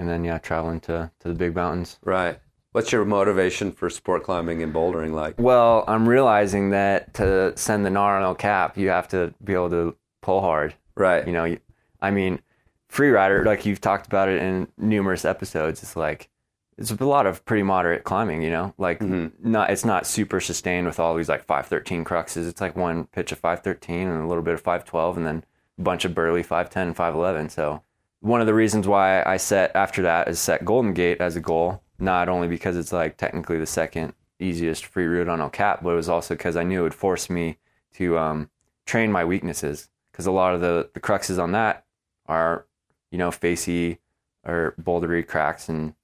and 0.02 0.10
then 0.10 0.24
yeah, 0.26 0.40
traveling 0.40 0.80
to 0.82 1.12
to 1.20 1.28
the 1.30 1.34
big 1.36 1.56
mountains. 1.56 2.00
right. 2.04 2.40
What's 2.74 2.94
your 2.94 3.04
motivation 3.04 3.74
for 3.74 3.90
sport 3.90 4.24
climbing 4.24 4.64
and 4.64 4.74
bouldering 4.74 5.12
like? 5.12 5.36
Well, 5.38 5.84
I'm 5.90 6.08
realizing 6.08 6.70
that 6.70 7.14
to 7.16 7.52
send 7.58 7.86
the 7.86 7.90
NAR 7.90 8.34
Cap, 8.36 8.78
you 8.78 8.88
have 8.88 9.10
to 9.10 9.34
be 9.44 9.52
able 9.54 9.70
to 9.72 9.96
pull 10.22 10.40
hard. 10.40 10.74
Right. 10.96 11.28
You 11.28 11.34
know, 11.34 11.58
I 12.02 12.12
mean, 12.12 12.40
free 12.88 13.10
rider, 13.10 13.44
like 13.44 13.66
you've 13.66 13.82
talked 13.82 14.08
about 14.08 14.30
it 14.30 14.42
in 14.42 14.70
numerous 14.78 15.26
episodes. 15.26 15.84
It's 15.84 15.98
like 15.98 16.30
it's 16.78 16.92
a 16.92 17.06
lot 17.06 17.26
of 17.28 17.44
pretty 17.44 17.64
moderate 17.64 18.06
climbing. 18.06 18.42
You 18.42 18.52
know, 18.52 18.74
like 18.78 19.00
Mhm. 19.02 19.34
not 19.44 19.70
it's 19.70 19.84
not 19.84 20.08
super 20.08 20.40
sustained 20.40 20.88
with 20.88 20.98
all 20.98 21.14
these 21.18 21.28
like 21.28 21.44
513 21.44 22.06
cruxes. 22.06 22.48
It's 22.48 22.62
like 22.62 22.78
one 22.78 23.06
pitch 23.08 23.34
of 23.34 23.40
513 23.40 24.08
and 24.08 24.24
a 24.24 24.28
little 24.28 24.44
bit 24.44 24.54
of 24.54 24.62
512, 24.62 25.18
and 25.18 25.26
then 25.28 25.44
a 25.78 25.82
bunch 25.82 26.06
of 26.06 26.16
burly 26.16 26.42
510 26.42 26.88
and 26.88 26.96
511. 26.96 27.50
So 27.50 27.84
one 28.22 28.40
of 28.40 28.48
the 28.48 28.54
reasons 28.54 28.88
why 28.88 29.24
I 29.24 29.38
set 29.38 29.76
after 29.76 30.04
that 30.04 30.28
is 30.28 30.40
set 30.40 30.64
Golden 30.64 30.94
Gate 30.94 31.20
as 31.20 31.36
a 31.36 31.42
goal, 31.42 31.84
not 32.00 32.30
only 32.30 32.48
because 32.48 32.78
it's 32.78 32.94
like 32.94 33.18
technically 33.18 33.60
the 33.60 33.66
second 33.66 34.14
easiest 34.40 34.86
free 34.86 35.06
route 35.06 35.28
on 35.28 35.42
El 35.42 35.50
Cap, 35.50 35.84
but 35.84 35.90
it 35.90 35.96
was 35.96 36.10
also 36.10 36.36
because 36.36 36.56
I 36.56 36.64
knew 36.64 36.82
it 36.82 36.84
would 36.84 36.94
force 36.94 37.30
me 37.30 37.58
to 37.96 38.18
um, 38.18 38.50
train 38.86 39.12
my 39.12 39.26
weaknesses. 39.26 39.90
Because 40.12 40.26
a 40.26 40.32
lot 40.32 40.54
of 40.54 40.62
the, 40.62 40.90
the 40.94 41.00
cruxes 41.00 41.42
on 41.42 41.54
that 41.54 41.86
are, 42.28 42.68
you 43.12 43.18
know, 43.18 43.32
facey 43.32 44.00
or 44.46 44.76
bouldery 44.82 45.26
cracks 45.26 45.70
and 45.70 45.96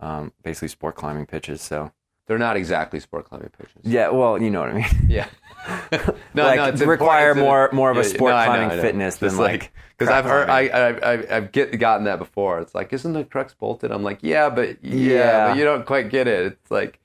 um, 0.00 0.32
basically 0.42 0.68
sport 0.68 0.96
climbing 0.96 1.26
pitches. 1.26 1.60
So 1.60 1.92
they're 2.30 2.38
not 2.38 2.56
exactly 2.56 3.00
sport 3.00 3.24
climbing 3.24 3.48
pitches. 3.58 3.80
Yeah, 3.82 4.10
well, 4.10 4.40
you 4.40 4.50
know 4.50 4.60
what 4.60 4.68
I 4.70 4.74
mean. 4.74 4.86
Yeah. 5.08 5.26
no, 6.32 6.44
Like, 6.44 6.56
no, 6.58 6.64
it's 6.66 6.80
require 6.80 7.30
important. 7.32 7.40
more- 7.40 7.70
more 7.72 7.90
of 7.90 7.96
a 7.96 8.02
Yeah, 8.02 8.06
sport 8.14 8.34
no, 8.34 8.44
climbing 8.44 8.68
know. 8.76 8.80
fitness 8.80 9.18
Just 9.18 9.34
than, 9.36 9.44
like, 9.44 9.72
because 9.98 10.12
I've 10.14 10.24
heard 10.24 10.48
I. 10.48 10.68
I 10.68 10.88
I 11.14 11.36
I've 11.36 11.50
get 11.50 11.76
gotten 11.80 12.04
that 12.04 12.20
before. 12.20 12.60
It's 12.60 12.72
like, 12.72 12.92
isn't 12.92 13.12
the 13.14 13.24
crux 13.24 13.52
bolted? 13.54 13.90
I'm 13.90 14.04
like, 14.04 14.20
yeah, 14.22 14.48
but 14.48 14.82
yeah, 14.84 14.94
Yeah. 14.94 15.48
but 15.48 15.56
you 15.58 15.64
don't 15.64 15.84
quite 15.84 16.08
get 16.08 16.28
it. 16.28 16.46
It's 16.52 16.70
like, 16.70 17.00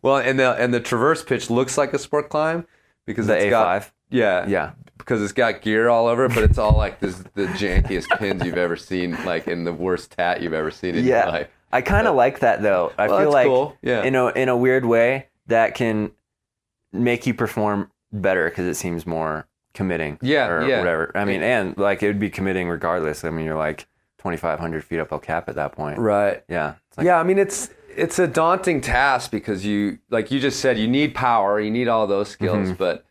well, 0.00 0.16
and 0.16 0.38
the 0.38 0.54
and 0.54 0.72
the 0.72 0.80
traverse 0.80 1.22
pitch 1.22 1.50
looks 1.50 1.76
like 1.76 1.92
a 1.92 1.98
sport 1.98 2.30
climb 2.30 2.66
because 3.04 3.26
The 3.26 3.36
it's 3.36 3.44
A5? 3.44 3.50
got 3.50 3.90
yeah 4.08 4.46
Yeah. 4.48 4.70
because 4.96 5.22
it's 5.22 5.32
got 5.34 5.60
gear 5.60 5.90
all 5.90 6.06
over 6.06 6.24
it, 6.24 6.34
but 6.34 6.42
it's 6.42 6.56
all 6.58 6.72
like 6.72 7.00
this 7.00 7.16
the 7.34 7.46
jankiest 7.48 8.08
pins 8.18 8.42
you've 8.46 8.56
ever 8.56 8.76
seen, 8.76 9.12
like 9.26 9.46
in 9.46 9.64
the 9.64 9.74
worst 9.74 10.12
tat 10.12 10.40
you've 10.40 10.54
ever 10.54 10.70
seen 10.70 10.94
in 10.94 11.04
your 11.04 11.26
life. 11.26 11.48
I 11.72 11.82
kind 11.82 12.06
of 12.06 12.14
like 12.16 12.40
that 12.40 12.62
though. 12.62 12.92
I 12.98 13.08
Well, 13.08 13.18
feel 13.20 13.32
like 13.32 13.46
cool. 13.46 13.76
Yeah. 13.82 14.02
in 14.02 14.14
a 14.14 14.26
in 14.28 14.48
a 14.48 14.56
weird 14.56 14.84
way 14.84 15.28
that 15.46 15.74
can 15.74 16.12
make 16.92 17.26
you 17.26 17.34
perform 17.34 17.90
better 18.12 18.48
because 18.48 18.66
it 18.66 18.74
seems 18.74 19.06
more 19.06 19.46
committing. 19.74 20.18
Yeah, 20.20 20.48
or 20.48 20.66
yeah. 20.66 20.78
whatever. 20.78 21.12
I 21.14 21.24
mean, 21.24 21.42
and 21.42 21.76
like 21.78 22.02
it 22.02 22.08
would 22.08 22.18
be 22.20 22.30
committing 22.30 22.68
regardless. 22.68 23.24
I 23.24 23.30
mean, 23.30 23.44
you're 23.44 23.56
like 23.56 23.86
2,500 24.18 24.84
feet 24.84 24.98
up 24.98 25.12
El 25.12 25.18
Cap 25.20 25.48
at 25.48 25.54
that 25.54 25.72
point. 25.72 25.98
Right. 25.98 26.42
Yeah. 26.48 26.74
Like, 26.96 27.06
yeah, 27.06 27.18
I 27.20 27.22
mean 27.22 27.38
it's 27.38 27.70
it's 27.96 28.18
a 28.18 28.26
daunting 28.26 28.80
task 28.80 29.30
because 29.30 29.64
you 29.64 29.98
like 30.10 30.30
you 30.30 30.40
just 30.40 30.60
said 30.60 30.78
you 30.78 30.88
need 30.88 31.14
power, 31.14 31.60
you 31.60 31.70
need 31.70 31.88
all 31.88 32.06
those 32.06 32.28
skills, 32.28 32.68
Mm-hmm. 32.68 32.74
but 32.74 33.04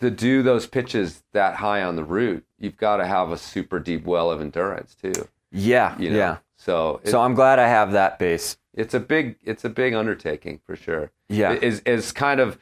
to 0.00 0.10
do 0.10 0.42
those 0.42 0.66
pitches 0.66 1.22
that 1.32 1.54
high 1.56 1.82
on 1.82 1.96
the 1.96 2.04
route, 2.04 2.44
you've 2.58 2.76
got 2.76 2.98
to 2.98 3.06
have 3.06 3.30
a 3.30 3.38
super 3.38 3.78
deep 3.78 4.04
well 4.04 4.30
of 4.30 4.40
endurance 4.42 4.94
too. 4.94 5.28
Yeah. 5.52 5.96
You 5.98 6.10
know? 6.10 6.16
Yeah. 6.16 6.36
So 6.56 7.00
it, 7.04 7.10
So 7.10 7.20
I'm 7.20 7.34
glad 7.34 7.58
I 7.58 7.68
have 7.68 7.92
that 7.92 8.18
base. 8.18 8.56
it's 8.74 8.94
a 8.94 9.00
big 9.00 9.36
it's 9.44 9.64
a 9.64 9.68
big 9.70 9.94
undertaking 9.94 10.60
for 10.66 10.76
sure. 10.76 11.10
Yeah. 11.28 11.52
It 11.52 11.62
is 11.62 11.80
is 11.86 12.12
kind 12.12 12.40
of 12.40 12.58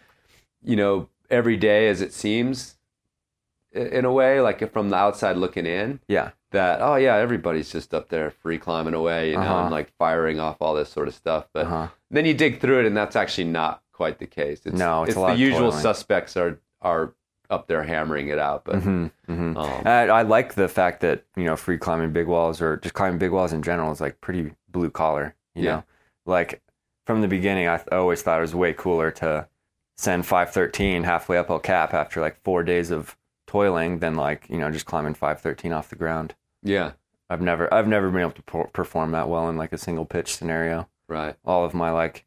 you 0.62 0.76
know 0.76 1.08
every 1.30 1.56
day 1.56 1.88
as 1.88 2.00
it 2.00 2.12
seems 2.12 2.76
in 3.72 4.04
a 4.04 4.12
way 4.12 4.40
like 4.40 4.70
from 4.72 4.88
the 4.90 4.96
outside 4.96 5.36
looking 5.36 5.66
in 5.66 5.98
Yeah. 6.06 6.30
that 6.52 6.80
oh 6.80 6.94
yeah 6.94 7.16
everybody's 7.16 7.72
just 7.72 7.92
up 7.92 8.08
there 8.08 8.30
free 8.30 8.56
climbing 8.58 8.94
away 8.94 9.30
you 9.30 9.34
know 9.36 9.42
Uh-huh. 9.42 9.62
and 9.62 9.70
like 9.72 9.90
firing 9.98 10.38
off 10.38 10.58
all 10.60 10.74
this 10.74 10.88
sort 10.90 11.08
of 11.08 11.14
stuff 11.14 11.48
but 11.52 11.66
Uh-huh. 11.66 11.88
then 12.10 12.24
you 12.24 12.34
dig 12.34 12.60
through 12.60 12.80
it 12.80 12.86
and 12.86 12.96
that's 12.96 13.16
actually 13.16 13.44
not 13.50 13.82
quite 13.92 14.18
the 14.20 14.26
case 14.26 14.60
it's, 14.64 14.76
No, 14.78 15.02
it's 15.02 15.16
a 15.16 15.20
lot 15.20 15.32
the 15.34 15.40
usual 15.40 15.70
toiling. 15.70 15.82
suspects 15.82 16.36
are 16.36 16.60
are 16.82 17.14
up 17.54 17.66
there 17.68 17.82
hammering 17.82 18.28
it 18.28 18.38
out 18.38 18.64
but 18.64 18.82
hmm 18.82 19.06
hmm 19.26 19.56
um, 19.56 19.82
I, 19.86 20.08
I 20.08 20.22
like 20.22 20.54
the 20.54 20.68
fact 20.68 21.00
that 21.00 21.24
you 21.36 21.44
know 21.44 21.56
free 21.56 21.78
climbing 21.78 22.12
big 22.12 22.26
walls 22.26 22.60
or 22.60 22.76
just 22.78 22.94
climbing 22.94 23.18
big 23.18 23.30
walls 23.32 23.52
in 23.52 23.62
general 23.62 23.92
is 23.92 24.00
like 24.00 24.20
pretty 24.20 24.52
blue 24.68 24.90
collar. 24.90 25.34
You 25.54 25.62
Yeah. 25.64 25.70
know, 25.76 25.84
like 26.26 26.60
from 27.06 27.20
the 27.20 27.28
beginning, 27.28 27.68
I 27.68 27.76
th- 27.76 27.88
always 27.92 28.22
thought 28.22 28.38
it 28.38 28.42
was 28.48 28.54
way 28.54 28.72
cooler 28.72 29.10
to 29.22 29.46
send 29.96 30.26
513 30.26 31.04
halfway 31.04 31.38
up 31.38 31.48
El 31.50 31.60
Cap 31.60 31.94
after 31.94 32.20
like 32.20 32.42
four 32.42 32.62
days 32.64 32.90
of 32.90 33.16
toiling 33.46 34.00
than 34.00 34.14
like 34.16 34.46
you 34.50 34.58
know 34.58 34.70
just 34.70 34.86
climbing 34.86 35.14
513 35.14 35.72
off 35.72 35.88
the 35.90 35.96
ground. 35.96 36.34
yeah 36.62 36.92
I've 37.30 37.40
never 37.40 37.72
I've 37.72 37.88
never 37.88 38.10
been 38.10 38.20
able 38.22 38.32
to 38.32 38.42
per- 38.42 38.66
perform 38.78 39.12
that 39.12 39.28
well 39.28 39.48
in 39.48 39.56
like 39.56 39.72
a 39.72 39.78
single 39.78 40.04
pitch 40.04 40.34
scenario. 40.36 40.88
right 41.08 41.36
All 41.44 41.64
of 41.64 41.72
my 41.74 41.90
like 41.90 42.24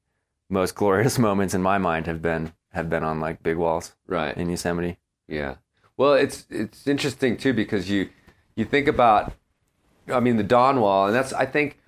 most 0.50 0.74
glorious 0.76 1.20
moments 1.28 1.54
in 1.54 1.62
my 1.62 1.78
mind 1.78 2.08
have 2.08 2.22
been 2.22 2.54
have 2.72 2.90
been 2.90 3.04
on 3.04 3.20
like 3.20 3.44
big 3.44 3.58
walls 3.58 3.96
right 4.08 4.36
in 4.38 4.50
Yosemite. 4.50 4.98
Yeah. 5.28 5.56
Well, 5.98 6.14
it's 6.14 6.46
it's 6.50 6.88
interesting 6.88 7.38
too 7.38 7.54
because 7.54 7.90
you 7.90 8.10
you 8.56 8.66
think 8.66 8.88
about 8.88 9.34
I 10.14 10.20
mean 10.20 10.38
the 10.38 10.44
Dawn 10.44 10.80
Wall 10.80 11.08
and 11.08 11.16
that's 11.16 11.34
I 11.34 11.46
think 11.46 11.80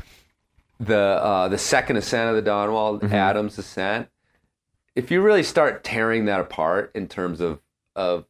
the 0.79 0.97
uh, 0.97 1.47
the 1.47 1.57
second 1.57 1.97
ascent 1.97 2.29
of 2.29 2.35
the 2.35 2.41
Dawn 2.41 2.71
Wall, 2.71 2.99
Adam's 3.11 3.57
ascent. 3.57 4.07
If 4.95 5.11
you 5.11 5.21
really 5.21 5.43
start 5.43 5.83
tearing 5.83 6.25
that 6.25 6.39
apart 6.39 6.91
in 6.95 7.07
terms 7.07 7.41
of 7.41 7.59
of 7.95 8.25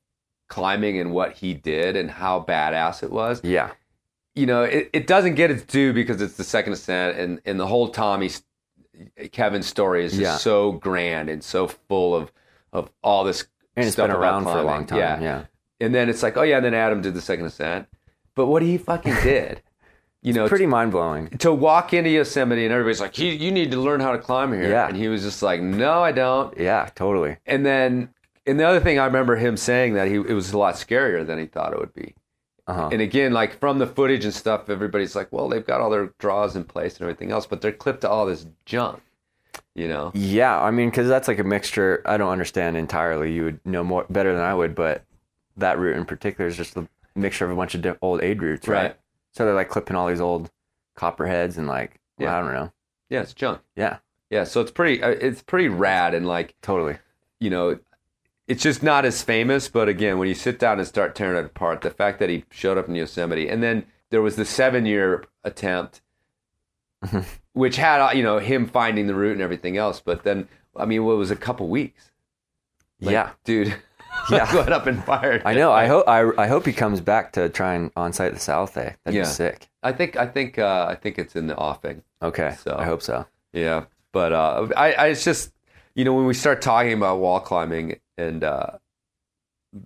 climbing 0.47 0.97
and 0.99 1.11
what 1.11 1.33
he 1.33 1.53
did 1.53 1.95
and 1.95 2.09
how 2.09 2.41
badass 2.41 3.03
it 3.03 3.11
was, 3.11 3.39
Yeah. 3.43 3.69
you 4.33 4.47
know, 4.47 4.63
it, 4.63 4.89
it 4.93 5.05
doesn't 5.05 5.35
get 5.35 5.51
its 5.51 5.61
due 5.63 5.93
because 5.93 6.21
it's 6.23 6.37
the 6.37 6.43
second 6.43 6.73
ascent 6.73 7.19
and, 7.19 7.39
and 7.45 7.59
the 7.59 7.67
whole 7.67 7.89
Tommy 7.89 8.31
Kevin 9.31 9.61
story 9.61 10.05
is 10.05 10.11
just 10.13 10.21
Yeah. 10.21 10.37
so 10.37 10.71
grand 10.73 11.29
and 11.29 11.43
so 11.43 11.67
full 11.67 12.15
of 12.15 12.31
of 12.73 12.89
all 13.03 13.23
this 13.23 13.47
And 13.79 13.87
it's 13.87 13.95
been 13.95 14.11
around 14.11 14.43
for 14.43 14.57
a 14.57 14.63
long 14.63 14.85
time. 14.85 14.99
Yeah. 14.99 15.21
yeah. 15.21 15.45
And 15.79 15.95
then 15.95 16.09
it's 16.09 16.21
like, 16.23 16.37
oh 16.37 16.43
yeah, 16.43 16.57
and 16.57 16.65
then 16.65 16.73
Adam 16.73 17.01
did 17.01 17.13
the 17.13 17.21
second 17.21 17.45
ascent. 17.45 17.87
But 18.35 18.47
what 18.47 18.61
he 18.61 18.77
fucking 18.77 19.15
did, 19.23 19.61
you 20.21 20.33
know, 20.33 20.43
it's 20.45 20.49
Pretty 20.49 20.65
mind 20.65 20.91
blowing. 20.91 21.29
to 21.39 21.53
walk 21.53 21.93
into 21.93 22.09
Yosemite 22.09 22.65
and 22.65 22.73
everybody's 22.73 22.99
like, 22.99 23.15
he, 23.15 23.33
you 23.33 23.51
need 23.51 23.71
to 23.71 23.79
learn 23.79 24.01
how 24.01 24.11
to 24.11 24.17
climb 24.17 24.51
here. 24.53 24.69
Yeah. 24.69 24.87
And 24.87 24.97
he 24.97 25.07
was 25.07 25.23
just 25.23 25.41
like, 25.41 25.61
no, 25.61 26.03
I 26.03 26.11
don't. 26.11 26.57
Yeah, 26.57 26.89
totally. 26.95 27.37
And 27.45 27.65
then, 27.65 28.09
and 28.45 28.59
the 28.59 28.65
other 28.65 28.79
thing 28.81 28.99
I 28.99 29.05
remember 29.05 29.37
him 29.37 29.55
saying 29.55 29.93
that 29.93 30.07
he 30.07 30.15
it 30.15 30.33
was 30.33 30.51
a 30.51 30.57
lot 30.57 30.75
scarier 30.75 31.25
than 31.25 31.39
he 31.39 31.45
thought 31.45 31.73
it 31.73 31.79
would 31.79 31.93
be. 31.93 32.15
Uh-huh. 32.67 32.89
And 32.91 33.01
again, 33.01 33.33
like 33.33 33.59
from 33.59 33.79
the 33.79 33.87
footage 33.87 34.25
and 34.25 34.33
stuff, 34.33 34.69
everybody's 34.69 35.15
like, 35.15 35.31
well, 35.31 35.49
they've 35.49 35.65
got 35.65 35.81
all 35.81 35.89
their 35.89 36.13
draws 36.19 36.55
in 36.55 36.63
place 36.65 36.93
and 36.95 37.01
everything 37.01 37.31
else, 37.31 37.47
but 37.47 37.61
they're 37.61 37.71
clipped 37.71 38.01
to 38.01 38.09
all 38.09 38.25
this 38.27 38.45
junk, 38.65 39.01
you 39.79 39.87
know? 39.87 40.11
Yeah, 40.13 40.59
I 40.59 40.71
mean, 40.71 40.89
because 40.89 41.07
that's 41.07 41.27
like 41.27 41.39
a 41.39 41.43
mixture. 41.43 42.01
I 42.05 42.17
don't 42.17 42.31
understand 42.31 42.75
entirely. 42.77 43.31
You 43.33 43.43
would 43.45 43.59
know 43.65 43.83
more 43.83 44.05
better 44.09 44.33
than 44.33 44.41
I 44.43 44.53
would, 44.53 44.75
but 44.75 45.03
that 45.57 45.79
route 45.79 45.95
in 45.97 46.05
particular 46.05 46.47
is 46.47 46.57
just 46.57 46.75
a 46.77 46.87
mixture 47.15 47.45
of 47.45 47.51
a 47.51 47.55
bunch 47.55 47.75
of 47.75 47.97
old 48.01 48.21
aid 48.21 48.41
routes, 48.41 48.67
right? 48.67 48.81
Right. 48.83 48.95
So 49.33 49.45
they're 49.45 49.53
like 49.55 49.69
clipping 49.69 49.95
all 49.95 50.07
these 50.07 50.21
old 50.21 50.49
copperheads 50.95 51.57
and 51.57 51.67
like, 51.67 51.99
well, 52.17 52.27
Yeah. 52.29 52.37
I 52.37 52.41
don't 52.41 52.53
know. 52.53 52.71
Yeah, 53.09 53.21
it's 53.21 53.33
junk. 53.33 53.61
Yeah, 53.75 53.97
Yeah, 54.29 54.43
so 54.43 54.61
it's 54.61 54.71
pretty, 54.71 55.01
uh, 55.01 55.09
it's 55.09 55.41
pretty 55.41 55.67
rad 55.69 56.13
and 56.13 56.27
like, 56.27 56.55
totally. 56.61 56.97
you 57.39 57.49
know, 57.49 57.79
it's 58.47 58.63
just 58.63 58.83
not 58.83 59.05
as 59.05 59.21
famous. 59.23 59.67
But 59.69 59.87
again, 59.89 60.17
when 60.19 60.27
you 60.27 60.33
sit 60.35 60.59
down 60.59 60.77
and 60.79 60.87
start 60.87 61.15
tearing 61.15 61.37
it 61.37 61.45
apart, 61.45 61.81
the 61.81 61.89
fact 61.91 62.19
that 62.19 62.29
he 62.29 62.43
showed 62.51 62.77
up 62.77 62.87
in 62.87 62.95
Yosemite, 62.95 63.47
and 63.49 63.61
then 63.63 63.85
there 64.11 64.21
was 64.21 64.35
the 64.35 64.45
seven-year 64.45 65.23
attempt, 65.43 66.01
which 67.59 67.75
had 67.75 67.99
uh, 68.01 68.11
you 68.13 68.23
know 68.23 68.39
him 68.39 68.65
finding 68.67 69.05
the 69.07 69.13
route 69.15 69.33
and 69.33 69.41
everything 69.41 69.77
else. 69.77 69.99
But 69.99 70.23
then, 70.23 70.47
I 70.75 70.85
mean, 70.85 71.03
what 71.05 71.17
was 71.17 71.29
a 71.31 71.35
couple 71.35 71.67
weeks? 71.67 72.11
Like, 73.01 73.13
yeah, 73.13 73.31
dude. 73.43 73.75
Yeah. 74.31 74.53
went 74.53 74.69
up 74.69 74.85
and 74.85 75.01
fired. 75.05 75.43
I 75.45 75.53
know. 75.53 75.71
I 75.71 75.85
hope. 75.87 76.07
I, 76.07 76.29
I 76.37 76.47
hope 76.47 76.65
he 76.65 76.73
comes 76.73 76.99
back 76.99 77.31
to 77.33 77.47
try 77.47 77.73
and 77.75 77.89
on 77.95 78.11
site 78.11 78.33
the 78.33 78.39
South. 78.39 78.73
That'd 78.73 78.97
Yeah. 79.07 79.21
be 79.21 79.25
sick. 79.25 79.69
I 79.81 79.91
think. 79.91 80.17
I 80.17 80.25
think. 80.25 80.57
Uh, 80.59 80.87
I 80.89 80.95
think 80.95 81.17
it's 81.19 81.35
in 81.35 81.47
the 81.47 81.55
offing. 81.55 82.03
Okay, 82.21 82.55
So- 82.63 82.75
I 82.77 82.85
hope 82.85 83.01
so. 83.01 83.25
Yeah, 83.53 83.85
but 84.11 84.33
uh, 84.33 84.67
I, 84.75 84.91
I, 84.93 85.07
it's 85.07 85.23
just 85.23 85.53
you 85.95 86.03
know 86.05 86.13
when 86.13 86.25
we 86.25 86.33
start 86.33 86.61
talking 86.61 86.93
about 86.93 87.19
wall 87.19 87.39
climbing 87.39 87.99
and 88.17 88.43
uh, 88.43 88.71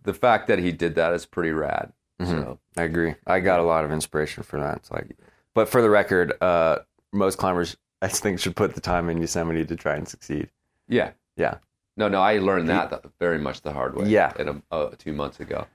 the 0.04 0.14
fact 0.14 0.48
that 0.48 0.58
he 0.60 0.72
did 0.72 0.96
that 0.96 1.14
is 1.14 1.26
pretty 1.26 1.52
rad. 1.52 1.92
So 2.26 2.60
I 2.78 2.84
agree. 2.84 3.16
I 3.28 3.40
got 3.42 3.60
a 3.60 3.64
lot 3.64 3.84
of 3.84 3.92
inspiration 3.92 4.44
for 4.44 4.58
that. 4.60 4.78
It's 4.78 4.90
like, 4.92 5.18
but 5.54 5.68
for 5.68 5.82
the 5.82 5.90
record, 5.90 6.34
uh, 6.42 6.80
most 7.14 7.38
climbers 7.38 7.78
I 8.02 8.08
think 8.10 8.40
should 8.40 8.56
put 8.56 8.76
the 8.76 8.82
time 8.82 9.10
in 9.10 9.18
Yosemite 9.22 9.64
to 9.66 9.76
try 9.76 9.96
and 9.96 10.08
succeed. 10.08 10.50
yeah, 10.90 11.12
Yeah. 11.38 11.56
no, 11.96 12.08
no, 12.10 12.20
I 12.22 12.40
learned 12.40 12.68
that 12.70 12.90
the, 12.90 13.02
very 13.20 13.38
much 13.40 13.62
the 13.62 13.72
hard 13.72 13.96
way. 13.96 14.08
Yeah. 14.08 14.34
in 14.38 14.50
a, 14.50 14.62
uh, 14.76 14.90
two 14.98 15.14
months 15.14 15.40
ago. 15.40 15.66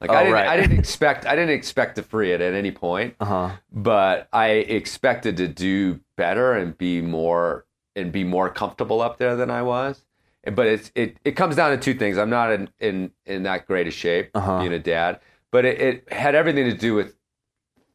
Like 0.00 0.10
Oh, 0.10 0.14
I 0.14 0.18
didn't, 0.22 0.32
right. 0.34 0.48
I 0.48 0.56
didn't 0.56 0.78
expect, 0.78 1.26
I 1.26 1.34
didn't 1.36 1.54
expect 1.54 1.96
to 1.96 2.02
free 2.02 2.32
it 2.32 2.40
at 2.40 2.54
any 2.54 2.70
point, 2.72 3.14
Uh 3.20 3.24
huh. 3.24 3.50
but 3.72 4.28
I 4.32 4.48
expected 4.50 5.36
to 5.38 5.48
do 5.48 6.00
better 6.16 6.52
and 6.54 6.76
be 6.78 7.00
more 7.00 7.64
and 7.96 8.10
be 8.12 8.22
more 8.24 8.48
comfortable 8.48 9.00
up 9.00 9.18
there 9.18 9.34
than 9.36 9.50
I 9.50 9.62
was. 9.62 10.04
But 10.52 10.66
it's 10.68 10.92
it, 10.94 11.16
it 11.24 11.32
comes 11.32 11.56
down 11.56 11.72
to 11.72 11.76
two 11.76 11.94
things. 11.94 12.16
I'm 12.16 12.30
not 12.30 12.52
in 12.52 12.70
in, 12.78 13.10
in 13.26 13.42
that 13.42 13.66
great 13.66 13.86
a 13.88 13.90
shape 13.90 14.30
Uh-huh. 14.34 14.60
being 14.60 14.72
a 14.72 14.78
dad, 14.78 15.18
but 15.50 15.64
it, 15.64 15.80
it 15.80 16.12
had 16.12 16.34
everything 16.36 16.64
to 16.70 16.76
do 16.76 16.94
with 16.94 17.16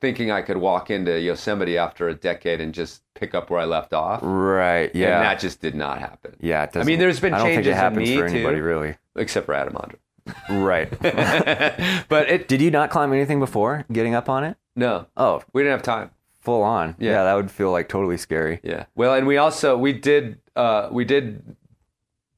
thinking 0.03 0.31
I 0.31 0.41
could 0.41 0.57
walk 0.57 0.91
into 0.91 1.17
Yosemite 1.17 1.77
after 1.77 2.09
a 2.09 2.13
decade 2.13 2.59
and 2.59 2.73
just 2.73 3.01
pick 3.13 3.33
up 3.33 3.49
where 3.49 3.61
I 3.61 3.63
left 3.63 3.93
off. 3.93 4.19
Right. 4.21 4.93
Yeah. 4.93 5.15
And 5.15 5.23
that 5.25 5.39
just 5.39 5.61
did 5.61 5.75
not 5.75 5.99
happen. 5.99 6.35
yeah. 6.41 6.63
It 6.63 6.75
I 6.75 6.83
mean, 6.83 6.99
there's 6.99 7.21
been 7.21 7.33
I 7.33 7.37
don't 7.37 7.47
think 7.47 7.55
changes 7.59 7.71
it 7.71 7.75
happens 7.75 8.09
in 8.09 8.15
me 8.15 8.19
for 8.21 8.25
anybody, 8.27 8.57
too, 8.57 8.63
really. 8.63 8.97
except 9.15 9.45
for 9.45 9.53
Adam 9.53 9.75
Ondra. 9.75 9.95
Right. 10.49 10.89
but 12.09 12.29
it 12.29 12.49
Did 12.49 12.61
you 12.61 12.69
not 12.69 12.89
climb 12.89 13.13
anything 13.13 13.39
before 13.39 13.85
getting 13.91 14.13
up 14.13 14.27
on 14.27 14.43
it? 14.43 14.57
no, 14.75 15.07
Oh, 15.15 15.41
we 15.53 15.61
didn't 15.61 15.71
have 15.71 15.83
time. 15.83 16.11
full 16.41 16.63
on. 16.63 16.95
Yeah. 16.99 17.11
Yeah. 17.11 17.23
that 17.23 17.33
would 17.35 17.49
feel 17.49 17.71
like 17.71 17.87
totally 17.87 18.17
scary. 18.17 18.59
Yeah. 18.61 18.85
Well, 18.95 19.13
and 19.13 19.25
we 19.25 19.37
also 19.37 19.77
we 19.77 19.93
did 19.93 20.39
uh, 20.57 20.89
we 20.91 21.05
did 21.05 21.55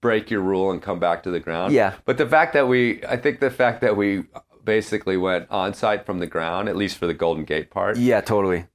break 0.01 0.30
your 0.30 0.41
rule 0.41 0.70
and 0.72 0.82
come 0.84 0.99
back 0.99 1.24
to 1.24 1.32
the 1.32 1.39
ground. 1.39 1.74
Yeah. 1.74 1.95
But 2.05 2.18
the 2.20 2.28
fact 2.28 2.53
that 2.53 2.68
we, 2.68 3.03
I 3.05 3.18
think 3.18 3.39
the 3.39 3.49
fact 3.49 3.82
that 3.82 3.97
we 3.97 4.26
basically 4.66 5.16
went 5.18 5.47
on 5.49 5.74
site 5.74 6.05
from 6.05 6.20
the 6.20 6.28
ground, 6.28 6.68
at 6.68 6.76
least 6.76 6.97
for 6.97 7.07
the 7.07 7.13
Golden 7.13 7.45
Gate 7.45 7.70
part, 7.70 7.97
Yeah, 7.97 8.22
totally. 8.22 8.66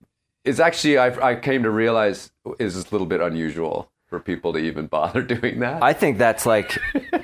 It's 0.44 0.58
actually 0.60 0.96
I, 0.98 1.30
I 1.32 1.34
came 1.34 1.64
to 1.64 1.70
realize 1.70 2.32
is 2.58 2.74
a 2.76 2.88
little 2.90 3.06
bit 3.06 3.20
unusual 3.20 3.90
for 4.06 4.18
people 4.20 4.52
to 4.54 4.58
even 4.58 4.86
bother 4.96 5.22
doing 5.22 5.60
that. 5.60 5.82
I 5.82 5.92
think 5.92 6.16
that's 6.18 6.46
like 6.46 6.78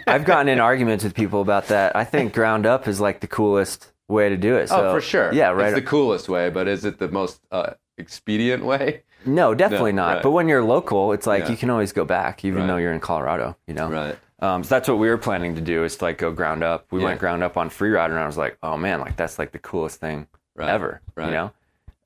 I've 0.06 0.24
gotten 0.24 0.48
in 0.48 0.60
arguments 0.60 1.02
with 1.04 1.14
people 1.14 1.40
about 1.40 1.68
that. 1.68 1.96
I 1.96 2.04
think 2.04 2.34
ground 2.34 2.66
up 2.66 2.86
is 2.86 3.00
like 3.00 3.20
the 3.20 3.26
coolest 3.26 3.92
way 4.08 4.28
to 4.28 4.36
do 4.36 4.56
it. 4.56 4.68
So, 4.68 4.90
oh, 4.90 4.94
for 4.94 5.00
sure. 5.00 5.32
Yeah, 5.32 5.48
right. 5.50 5.68
It's 5.68 5.74
the 5.76 5.82
coolest 5.86 6.28
way, 6.28 6.50
but 6.50 6.68
is 6.68 6.84
it 6.84 6.98
the 6.98 7.08
most 7.08 7.40
uh, 7.50 7.72
expedient 7.98 8.64
way? 8.64 9.02
No, 9.24 9.54
definitely 9.54 9.92
No, 9.92 10.02
not. 10.02 10.14
right. 10.16 10.22
But 10.22 10.30
when 10.30 10.46
you're 10.48 10.62
local, 10.62 11.12
it's 11.12 11.26
like 11.26 11.44
Yeah. 11.44 11.50
you 11.50 11.56
can 11.56 11.70
always 11.70 11.92
go 11.92 12.04
back, 12.04 12.44
even 12.44 12.60
Right. 12.60 12.66
though 12.68 12.76
you're 12.76 12.92
in 12.92 13.00
Colorado. 13.00 13.56
You 13.66 13.74
know, 13.74 13.90
Right. 13.90 14.16
Um, 14.40 14.62
so 14.64 14.74
that's 14.74 14.88
what 14.88 14.98
we 14.98 15.08
were 15.08 15.16
planning 15.18 15.54
to 15.54 15.60
do 15.60 15.84
is 15.84 15.96
to 15.96 16.04
like 16.04 16.18
go 16.18 16.30
ground 16.30 16.62
up. 16.62 16.86
We 16.90 17.00
Yeah. 17.00 17.06
went 17.06 17.20
ground 17.20 17.42
up 17.42 17.56
on 17.56 17.70
Freerider, 17.70 18.10
and 18.10 18.18
I 18.18 18.26
was 18.26 18.36
like, 18.36 18.58
oh 18.62 18.76
man, 18.76 19.00
like 19.00 19.16
that's 19.16 19.38
like 19.38 19.52
the 19.52 19.58
coolest 19.58 20.00
thing 20.00 20.26
Right. 20.54 20.68
ever. 20.70 21.00
Right. 21.14 21.26
You 21.26 21.32
know. 21.32 21.52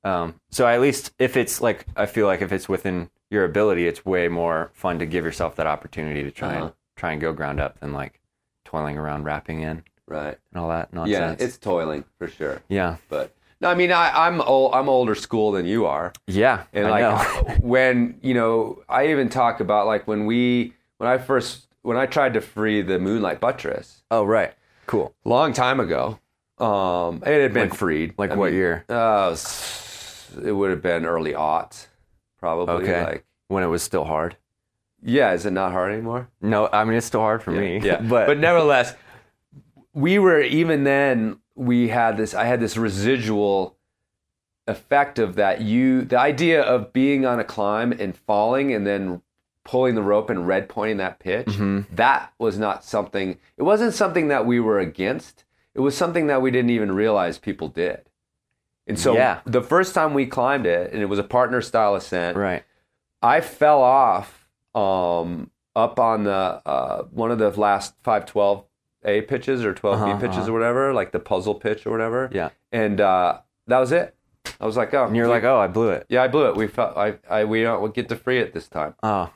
Um, 0.02 0.34
so 0.50 0.66
at 0.66 0.80
least 0.80 1.12
if 1.18 1.36
it's 1.36 1.60
like, 1.60 1.86
I 1.96 2.06
feel 2.06 2.26
like 2.26 2.40
if 2.40 2.52
it's 2.52 2.68
within 2.68 3.10
your 3.30 3.44
ability, 3.44 3.86
it's 3.86 4.04
way 4.06 4.28
more 4.28 4.70
fun 4.74 4.98
to 5.00 5.06
give 5.06 5.24
yourself 5.24 5.56
that 5.56 5.66
opportunity 5.66 6.22
to 6.22 6.30
try 6.30 6.54
Uh-huh. 6.56 6.64
and 6.66 6.72
try 6.96 7.12
and 7.12 7.20
go 7.20 7.32
ground 7.32 7.60
up 7.60 7.80
than 7.80 7.92
like 7.92 8.20
toiling 8.64 8.96
around 8.96 9.24
wrapping 9.24 9.60
in 9.60 9.82
Right. 10.06 10.38
and 10.52 10.60
all 10.62 10.68
that 10.68 10.92
nonsense. 10.92 11.40
Yeah, 11.40 11.44
it's 11.46 11.58
toiling 11.58 12.04
for 12.18 12.28
sure. 12.28 12.62
yeah, 12.68 12.96
But 13.08 13.34
no, 13.60 13.68
I 13.68 13.74
mean, 13.74 13.92
I, 13.92 14.26
I'm 14.26 14.40
old. 14.40 14.74
I'm 14.74 14.88
older 14.88 15.14
school 15.14 15.52
than 15.52 15.66
you 15.66 15.84
are. 15.86 16.12
yeah, 16.26 16.64
And 16.72 16.86
I 16.86 17.12
like 17.12 17.58
when 17.60 18.18
you 18.22 18.34
know, 18.34 18.82
I 18.88 19.08
even 19.08 19.28
talk 19.28 19.60
about 19.60 19.86
like 19.86 20.06
when 20.08 20.24
we 20.26 20.72
when 20.98 21.10
I 21.10 21.18
first 21.18 21.66
when 21.82 21.96
I 21.96 22.06
tried 22.06 22.34
to 22.34 22.40
free 22.40 22.82
the 22.82 22.98
Moonlight 22.98 23.40
Buttress 23.40 24.02
oh 24.10 24.24
right, 24.24 24.52
cool. 24.86 25.14
long 25.24 25.52
time 25.52 25.80
ago. 25.80 26.18
Um, 26.58 27.22
it 27.26 27.40
had 27.40 27.54
been 27.54 27.70
Like- 27.70 27.78
freed. 27.78 28.14
like 28.18 28.30
I 28.32 28.34
what 28.36 28.50
mean, 28.50 28.54
year? 28.58 28.84
Uh, 28.88 29.34
it 30.44 30.52
would 30.52 30.70
have 30.70 30.82
been 30.82 31.06
early 31.06 31.32
aughts, 31.32 31.86
probably. 32.38 32.74
Okay, 32.84 33.02
Like, 33.04 33.24
when 33.48 33.64
it 33.64 33.68
was 33.68 33.82
still 33.82 34.04
hard. 34.04 34.36
yeah, 35.02 35.32
is 35.32 35.46
it 35.46 35.52
not 35.52 35.72
hard 35.72 35.92
anymore? 35.92 36.28
No, 36.42 36.68
I 36.72 36.84
mean 36.84 36.94
it's 36.98 37.06
still 37.06 37.20
hard 37.20 37.42
for 37.42 37.50
me. 37.50 37.80
Yeah, 37.82 38.00
but 38.02 38.26
but 38.26 38.38
nevertheless, 38.38 38.94
we 39.94 40.18
were 40.18 40.40
even 40.40 40.84
then. 40.84 41.38
We 41.54 41.88
had 41.88 42.16
this. 42.16 42.32
I 42.34 42.44
had 42.44 42.60
this 42.60 42.76
residual 42.76 43.76
effect 44.66 45.18
of 45.18 45.34
that. 45.36 45.60
You, 45.62 46.02
the 46.02 46.18
idea 46.18 46.62
of 46.62 46.92
being 46.92 47.26
on 47.26 47.40
a 47.40 47.44
climb 47.44 47.92
and 47.92 48.16
falling, 48.16 48.72
and 48.72 48.86
then 48.86 49.20
pulling 49.70 49.94
the 49.94 50.02
rope 50.02 50.28
and 50.30 50.48
red 50.48 50.68
pointing 50.68 50.96
that 50.96 51.20
pitch. 51.20 51.46
Mm-hmm. 51.46 51.94
That 51.94 52.32
was 52.38 52.58
not 52.58 52.82
something. 52.84 53.38
It 53.56 53.62
wasn't 53.62 53.94
something 53.94 54.26
that 54.28 54.44
we 54.44 54.58
were 54.58 54.80
against. 54.80 55.44
It 55.74 55.80
was 55.80 55.96
something 55.96 56.26
that 56.26 56.42
we 56.42 56.50
didn't 56.50 56.70
even 56.70 56.90
realize 56.92 57.38
people 57.38 57.68
did. 57.68 58.00
And 58.88 58.98
so 58.98 59.14
Yeah. 59.14 59.38
the 59.44 59.62
first 59.62 59.94
time 59.94 60.12
we 60.12 60.26
climbed 60.26 60.66
it, 60.66 60.92
and 60.92 61.00
it 61.00 61.06
was 61.06 61.20
a 61.20 61.22
partner 61.22 61.60
style 61.62 61.94
ascent. 61.94 62.36
right. 62.36 62.64
I 63.22 63.40
fell 63.42 63.80
off 63.80 64.48
um, 64.74 65.50
up 65.76 66.00
on 66.00 66.24
the 66.24 66.32
uh, 66.66 67.02
one 67.12 67.30
of 67.30 67.38
the 67.38 67.50
last 67.50 67.94
five 68.02 68.26
twelve 68.26 68.64
A 69.04 69.20
pitches 69.22 69.64
or 69.64 69.72
12 69.72 69.98
B 69.98 70.10
Uh-huh, 70.10 70.20
pitches 70.20 70.36
uh-huh. 70.38 70.50
or 70.50 70.52
whatever, 70.52 70.92
like 70.94 71.12
the 71.12 71.20
puzzle 71.20 71.54
pitch 71.54 71.86
or 71.86 71.90
whatever. 71.90 72.28
Yeah. 72.32 72.50
And 72.72 73.00
uh, 73.00 73.38
that 73.68 73.78
was 73.78 73.92
it. 73.92 74.16
I 74.60 74.66
was 74.66 74.76
like, 74.76 74.92
oh, 74.94 75.04
And 75.06 75.14
you're 75.14 75.26
we- 75.26 75.30
like, 75.32 75.44
oh, 75.44 75.58
I 75.60 75.68
blew 75.68 75.90
it. 75.90 76.06
yeah, 76.08 76.22
I 76.24 76.28
blew 76.28 76.48
it. 76.48 76.56
We 76.56 76.66
felt, 76.66 76.96
I, 76.96 77.18
I, 77.28 77.44
we 77.44 77.62
don't 77.62 77.94
get 77.94 78.08
to 78.08 78.16
free 78.16 78.40
it 78.40 78.52
this 78.52 78.66
time. 78.68 78.94
Oh. 79.02 79.30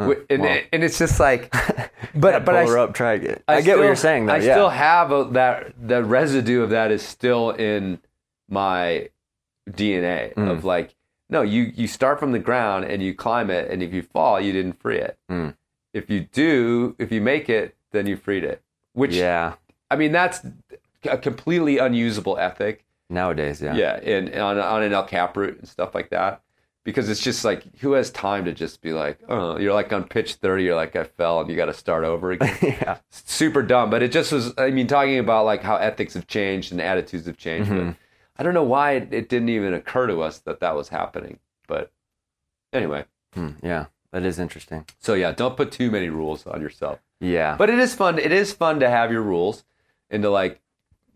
Huh, 0.00 0.14
and, 0.30 0.42
well. 0.42 0.60
and 0.72 0.84
it's 0.84 0.98
just 0.98 1.20
like, 1.20 1.50
but 2.14 2.44
but 2.44 2.54
I, 2.54 2.64
up, 2.78 2.94
try 2.94 3.14
it. 3.14 3.42
I, 3.46 3.60
get 3.60 3.76
what 3.78 3.84
you're 3.84 3.96
saying 3.96 4.26
though. 4.26 4.34
I 4.34 4.38
yeah. 4.38 4.54
still 4.54 4.68
have 4.70 5.12
a, 5.12 5.24
that 5.32 5.74
the 5.80 6.02
residue 6.02 6.62
of 6.62 6.70
that 6.70 6.90
is 6.90 7.02
still 7.02 7.50
in 7.50 8.00
my 8.48 9.10
DNA 9.70 10.34
Mm. 10.34 10.50
of 10.50 10.64
like 10.64 10.96
no 11.28 11.42
you 11.42 11.72
you 11.74 11.86
start 11.86 12.18
from 12.18 12.32
the 12.32 12.38
ground 12.38 12.84
and 12.84 13.02
you 13.02 13.14
climb 13.14 13.50
it 13.50 13.70
and 13.70 13.82
if 13.82 13.92
you 13.92 14.02
fall 14.02 14.40
you 14.40 14.52
didn't 14.52 14.80
free 14.80 14.98
it. 14.98 15.18
Mm. 15.30 15.54
If 15.92 16.10
you 16.10 16.20
do 16.20 16.96
if 16.98 17.12
you 17.12 17.20
make 17.20 17.48
it 17.48 17.76
then 17.92 18.06
you 18.06 18.16
freed 18.16 18.44
it. 18.44 18.62
Which 18.94 19.14
yeah. 19.14 19.54
I 19.90 19.96
mean 19.96 20.12
that's 20.12 20.40
a 21.04 21.18
completely 21.18 21.78
unusable 21.78 22.38
ethic. 22.38 22.84
Nowadays, 23.08 23.60
yeah. 23.60 23.74
Yeah, 23.74 23.96
and 23.96 24.32
on 24.34 24.58
on 24.58 24.82
an 24.82 24.92
El 24.92 25.04
Cap 25.04 25.36
route 25.36 25.58
and 25.58 25.68
stuff 25.68 25.94
like 25.94 26.10
that. 26.10 26.42
Because 26.82 27.10
it's 27.10 27.20
just 27.20 27.44
like 27.44 27.62
who 27.80 27.92
has 27.92 28.10
time 28.10 28.46
to 28.46 28.52
just 28.52 28.80
be 28.80 28.92
like, 28.92 29.18
oh, 29.28 29.58
you're 29.58 29.74
like 29.74 29.92
on 29.92 30.04
pitch 30.04 30.34
thirty, 30.36 30.64
you're 30.64 30.74
like 30.76 30.96
I 30.96 31.04
fell 31.04 31.40
and 31.40 31.50
you 31.50 31.54
got 31.56 31.66
to 31.66 31.74
start 31.74 32.04
over 32.04 32.30
again 32.32 32.56
yeah. 32.62 32.98
super 33.10 33.62
dumb, 33.62 33.90
but 33.90 34.02
it 34.02 34.10
just 34.12 34.32
was. 34.32 34.54
I 34.56 34.70
mean, 34.70 34.86
talking 34.86 35.18
about 35.18 35.44
like 35.44 35.62
how 35.62 35.76
ethics 35.76 36.14
have 36.14 36.26
changed 36.26 36.72
and 36.72 36.80
attitudes 36.80 37.26
have 37.26 37.36
changed. 37.36 37.70
Mm-hmm. 37.70 37.88
But 37.90 37.96
I 38.38 38.42
don't 38.42 38.54
know 38.54 38.62
why 38.64 38.92
it, 38.92 39.12
it 39.12 39.28
didn't 39.28 39.50
even 39.50 39.74
occur 39.74 40.06
to 40.06 40.22
us 40.22 40.38
that 40.40 40.60
that 40.60 40.74
was 40.74 40.88
happening. 40.88 41.38
But 41.66 41.92
anyway, 42.72 43.04
Hmm, 43.34 43.50
yeah. 43.62 43.86
That 44.12 44.24
is 44.24 44.38
interesting. 44.40 44.86
so 44.98 45.14
yeah, 45.14 45.30
don't 45.32 45.56
put 45.56 45.70
too 45.70 45.90
many 45.90 46.08
rules 46.08 46.44
on 46.46 46.60
yourself. 46.60 46.98
Yeah. 47.20 47.54
But 47.56 47.70
it 47.70 47.78
is 47.78 47.94
fun. 47.94 48.18
It 48.18 48.32
is 48.32 48.52
fun 48.52 48.80
to 48.80 48.88
have 48.90 49.12
your 49.12 49.22
rules 49.22 49.62
and 50.08 50.22
to 50.24 50.30
like, 50.30 50.60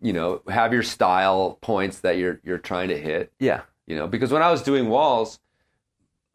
you 0.01 0.13
know, 0.13 0.41
have 0.47 0.71
your 0.71 0.83
style 0.83 1.57
points 1.59 1.99
that 2.01 2.17
you're 2.17 2.39
you're 2.43 2.57
trying 2.59 2.89
to 2.89 2.97
hit. 2.97 3.33
yeah. 3.39 3.61
You 3.87 3.95
know, 3.95 4.07
because 4.07 4.31
when 4.31 4.41
I 4.41 4.49
was 4.49 4.63
doing 4.63 4.89
walls, 4.89 5.39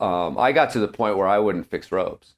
um, 0.01 0.39
I 0.39 0.53
got 0.53 0.71
to 0.71 0.81
the 0.81 0.89
point 0.89 1.17
where 1.17 1.29
I 1.29 1.39
wouldn't 1.39 1.67
fix 1.71 1.93
ropes. 1.93 2.35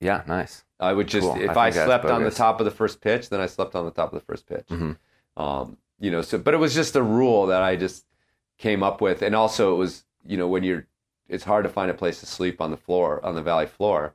Yeah. 0.00 0.22
Nice. 0.26 0.64
I 0.78 0.92
would 0.92 1.08
just 1.08 1.26
Cool. 1.26 1.40
If 1.40 1.56
I, 1.56 1.70
that's 1.70 1.84
slept 1.84 2.04
on 2.06 2.24
the 2.24 2.30
top 2.30 2.60
of 2.60 2.64
the 2.64 2.70
first 2.70 3.00
pitch, 3.00 3.28
then 3.28 3.40
I 3.40 3.46
slept 3.46 3.74
on 3.74 3.84
the 3.84 3.90
top 3.90 4.12
of 4.12 4.18
the 4.18 4.24
first 4.24 4.46
pitch. 4.46 4.66
Mhm. 4.68 4.96
Um, 5.36 5.76
you 5.98 6.10
know, 6.10 6.22
so 6.22 6.38
but 6.38 6.54
it 6.54 6.58
was 6.58 6.74
just 6.74 6.96
a 6.96 7.02
rule 7.02 7.46
that 7.46 7.62
I 7.62 7.76
just 7.76 8.06
came 8.58 8.82
up 8.82 9.00
with, 9.00 9.22
and 9.22 9.34
also 9.34 9.74
it 9.74 9.76
was 9.76 10.04
you 10.26 10.36
know 10.36 10.48
when 10.48 10.64
you're 10.64 10.86
it's 11.28 11.44
hard 11.44 11.64
to 11.64 11.70
find 11.70 11.90
a 11.90 11.94
place 11.94 12.20
to 12.20 12.26
sleep 12.26 12.60
on 12.60 12.70
the 12.70 12.76
floor 12.76 13.24
on 13.24 13.34
the 13.34 13.42
valley 13.42 13.66
floor. 13.66 14.14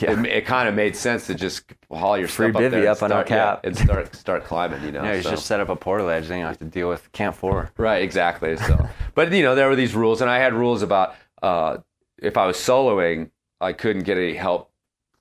Yeah. 0.00 0.18
It, 0.18 0.26
it 0.26 0.46
kind 0.46 0.68
of 0.68 0.74
made 0.74 0.96
sense 0.96 1.26
to 1.26 1.34
just 1.34 1.64
haul 1.90 2.16
your 2.16 2.28
Free 2.28 2.50
stuff 2.50 2.62
up 2.62 2.70
there 2.70 2.80
bivvy 2.80 2.88
and 2.88 2.88
up 2.88 3.02
on 3.02 3.12
El 3.12 3.16
start, 3.18 3.30
yeah, 3.30 3.36
Cap. 3.36 3.60
and 3.64 3.76
start 3.76 4.14
start 4.14 4.44
climbing. 4.44 4.82
You 4.84 4.92
know, 4.92 5.02
yeah. 5.04 5.14
You 5.14 5.22
so. 5.22 5.30
just 5.30 5.46
set 5.46 5.60
up 5.60 5.68
a 5.68 5.76
portaledge, 5.76 6.28
then 6.28 6.38
you 6.38 6.44
don't 6.44 6.50
have 6.52 6.58
to 6.58 6.64
deal 6.64 6.88
with 6.88 7.10
Camp 7.12 7.36
Four. 7.36 7.70
Right, 7.76 8.02
exactly. 8.02 8.56
So, 8.56 8.88
but 9.14 9.32
you 9.32 9.42
know, 9.42 9.54
there 9.54 9.68
were 9.68 9.76
these 9.76 9.94
rules, 9.94 10.20
and 10.20 10.30
I 10.30 10.38
had 10.38 10.54
rules 10.54 10.82
about 10.82 11.14
uh, 11.42 11.78
if 12.18 12.36
I 12.36 12.46
was 12.46 12.56
soloing, 12.56 13.30
I 13.60 13.72
couldn't 13.72 14.04
get 14.04 14.16
any 14.16 14.34
help 14.34 14.70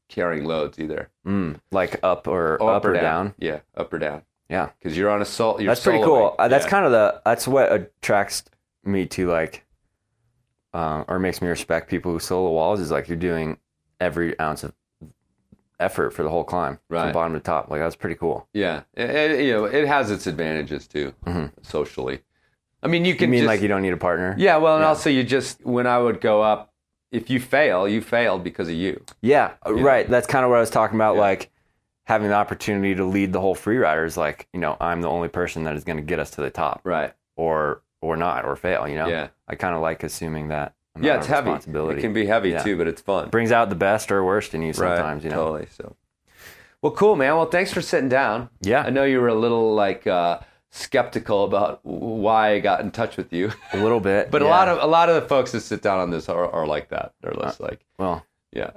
carrying 0.07 0.45
loads 0.45 0.77
either. 0.79 1.09
Mm, 1.25 1.59
like 1.71 1.99
up 2.03 2.27
or 2.27 2.57
Oh, 2.61 2.67
up, 2.69 2.85
or 2.85 2.93
down. 2.93 3.33
Yeah, 3.39 3.59
up 3.75 3.91
or 3.93 3.99
down. 3.99 4.23
Yeah. 4.49 4.69
Because 4.79 4.97
you're 4.97 5.09
on 5.09 5.21
a 5.21 5.25
sol. 5.25 5.61
You're 5.61 5.71
That's 5.71 5.83
pretty 5.83 6.03
cool. 6.03 6.35
Uh, 6.37 6.47
that's 6.47 6.65
Yeah. 6.65 6.69
kind 6.71 6.85
of 6.85 6.91
the 6.91 7.21
that's 7.25 7.47
what 7.47 7.71
attracts 7.71 8.43
me 8.83 9.05
to 9.07 9.27
like, 9.29 9.65
uh, 10.73 11.03
or 11.07 11.19
makes 11.19 11.41
me 11.41 11.47
respect 11.47 11.89
people 11.89 12.11
who 12.11 12.19
solo 12.19 12.51
walls 12.51 12.79
is 12.79 12.91
like 12.91 13.07
you're 13.07 13.17
doing 13.17 13.57
every 13.99 14.37
ounce 14.39 14.63
of 14.63 14.73
effort 15.79 16.11
for 16.11 16.23
the 16.23 16.29
whole 16.29 16.43
climb 16.43 16.79
Right. 16.89 17.03
from 17.05 17.13
bottom 17.13 17.33
to 17.33 17.39
top. 17.39 17.69
Like 17.69 17.79
that's 17.81 17.95
pretty 17.95 18.15
cool. 18.15 18.47
yeah. 18.53 18.81
And, 18.95 19.11
and, 19.11 19.41
you 19.45 19.53
know, 19.53 19.65
it 19.65 19.87
has 19.87 20.11
its 20.11 20.27
advantages 20.27 20.87
too, 20.87 21.13
Mhm. 21.25 21.51
socially. 21.61 22.21
I 22.83 22.87
mean, 22.87 23.05
you 23.05 23.15
can. 23.15 23.25
You 23.29 23.31
mean 23.31 23.39
just, 23.41 23.47
like 23.47 23.61
you 23.61 23.67
don't 23.67 23.81
need 23.81 23.93
a 23.93 23.97
partner? 23.97 24.35
yeah. 24.37 24.57
Well, 24.57 24.75
and 24.75 24.81
Yeah. 24.83 24.87
also 24.89 25.09
you 25.09 25.23
just 25.23 25.63
when 25.65 25.85
I 25.87 25.97
would 25.99 26.19
go 26.21 26.41
up, 26.41 26.73
if 27.11 27.29
you 27.29 27.39
fail, 27.39 27.87
you 27.87 28.01
failed 28.01 28.43
because 28.43 28.67
of 28.67 28.73
you. 28.75 29.03
Yeah, 29.21 29.51
uh, 29.65 29.73
Yeah. 29.75 29.83
right. 29.83 30.09
That's 30.09 30.27
kind 30.27 30.43
of 30.45 30.49
what 30.49 30.57
I 30.57 30.61
was 30.61 30.69
talking 30.69 30.95
about. 30.97 31.15
Yeah. 31.15 31.21
Like 31.21 31.49
having 32.05 32.29
the 32.29 32.33
opportunity 32.35 32.95
to 32.95 33.05
lead 33.05 33.33
the 33.33 33.39
whole 33.39 33.55
Freeriders. 33.55 34.17
Like 34.17 34.47
you 34.53 34.59
know, 34.59 34.77
I'm 34.81 35.01
the 35.01 35.09
only 35.09 35.27
person 35.27 35.63
that 35.65 35.75
is 35.75 35.83
going 35.83 35.97
to 35.97 36.03
get 36.03 36.19
us 36.19 36.31
to 36.31 36.41
the 36.41 36.49
top, 36.49 36.81
Right. 36.83 37.13
or 37.35 37.81
or 38.01 38.17
not, 38.17 38.45
or 38.45 38.55
fail. 38.55 38.87
You 38.87 38.95
know. 38.95 39.07
Yeah. 39.07 39.27
I 39.47 39.55
kind 39.55 39.75
of 39.75 39.81
like 39.81 40.03
assuming 40.03 40.47
that. 40.47 40.73
Yeah, 40.99 41.17
it's 41.17 41.27
heavy. 41.27 41.49
Responsibility. 41.49 41.99
It 41.99 42.01
can 42.01 42.11
be 42.13 42.25
heavy 42.25 42.49
Yeah. 42.49 42.63
too, 42.63 42.77
but 42.77 42.87
it's 42.87 43.01
fun. 43.01 43.29
brings 43.29 43.51
out 43.51 43.69
the 43.69 43.75
best 43.75 44.11
or 44.11 44.23
worst 44.25 44.53
in 44.53 44.61
you 44.61 44.73
sometimes. 44.73 45.23
right. 45.23 45.23
You 45.23 45.29
know. 45.29 45.35
Totally. 45.45 45.67
So, 45.71 45.95
well, 46.81 46.91
cool, 46.91 47.15
man. 47.15 47.35
Well, 47.35 47.45
thanks 47.45 47.71
for 47.71 47.81
sitting 47.81 48.09
down. 48.09 48.49
Yeah. 48.61 48.81
I 48.81 48.89
know 48.89 49.03
you 49.05 49.21
were 49.21 49.27
a 49.29 49.35
little 49.35 49.73
like 49.73 50.05
uh, 50.07 50.39
skeptical 50.71 51.43
about 51.43 51.79
why 51.83 52.53
I 52.53 52.59
got 52.59 52.79
in 52.81 52.91
touch 52.91 53.17
with 53.17 53.31
you, 53.33 53.51
A 53.73 53.77
little 53.77 53.99
bit, 53.99 54.31
but 54.31 54.41
a 54.41 54.47
lot 54.47 54.67
of 54.67 54.81
a 54.81 54.87
lot 54.87 55.09
of 55.09 55.15
the 55.21 55.27
folks 55.27 55.51
that 55.51 55.61
sit 55.61 55.81
down 55.81 55.99
on 55.99 56.09
this 56.09 56.29
are, 56.29 56.49
are 56.49 56.65
like 56.65 56.89
that. 56.89 57.13
They're 57.21 57.33
just 57.33 57.59
Uh, 57.61 57.65
like, 57.65 57.85
well, 57.97 58.25
yeah, 58.53 58.71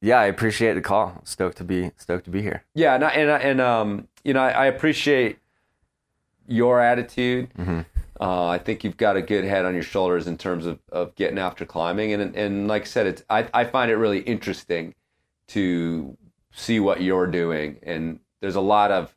yeah. 0.00 0.18
I 0.18 0.26
appreciate 0.26 0.74
the 0.74 0.80
call. 0.80 1.20
Stoked 1.24 1.56
to 1.58 1.64
be 1.64 1.92
stoked 1.96 2.24
to 2.24 2.30
be 2.30 2.42
here. 2.42 2.64
yeah, 2.74 2.94
and 2.94 3.04
I, 3.04 3.10
and, 3.10 3.30
I, 3.30 3.38
and 3.38 3.60
um, 3.60 4.08
you 4.24 4.34
know, 4.34 4.40
I, 4.40 4.50
I 4.50 4.66
appreciate 4.66 5.38
your 6.46 6.80
attitude. 6.80 7.50
Mm-hmm. 7.58 7.80
Uh, 8.20 8.46
I 8.48 8.58
think 8.58 8.82
you've 8.82 8.96
got 8.96 9.16
a 9.16 9.22
good 9.22 9.44
head 9.44 9.64
on 9.64 9.74
your 9.74 9.82
shoulders 9.84 10.26
in 10.26 10.36
terms 10.38 10.66
of, 10.66 10.80
of 10.90 11.14
getting 11.14 11.38
after 11.38 11.64
climbing, 11.64 12.12
and 12.12 12.34
and 12.34 12.66
like 12.66 12.82
I 12.82 12.86
said, 12.86 13.06
it's 13.06 13.22
I, 13.30 13.48
I 13.54 13.64
find 13.64 13.92
it 13.92 13.96
really 13.96 14.20
interesting 14.20 14.94
to 15.48 16.16
see 16.50 16.80
what 16.80 17.00
you're 17.00 17.28
doing, 17.28 17.76
and 17.84 18.18
there's 18.40 18.56
a 18.56 18.60
lot 18.60 18.90
of 18.90 19.14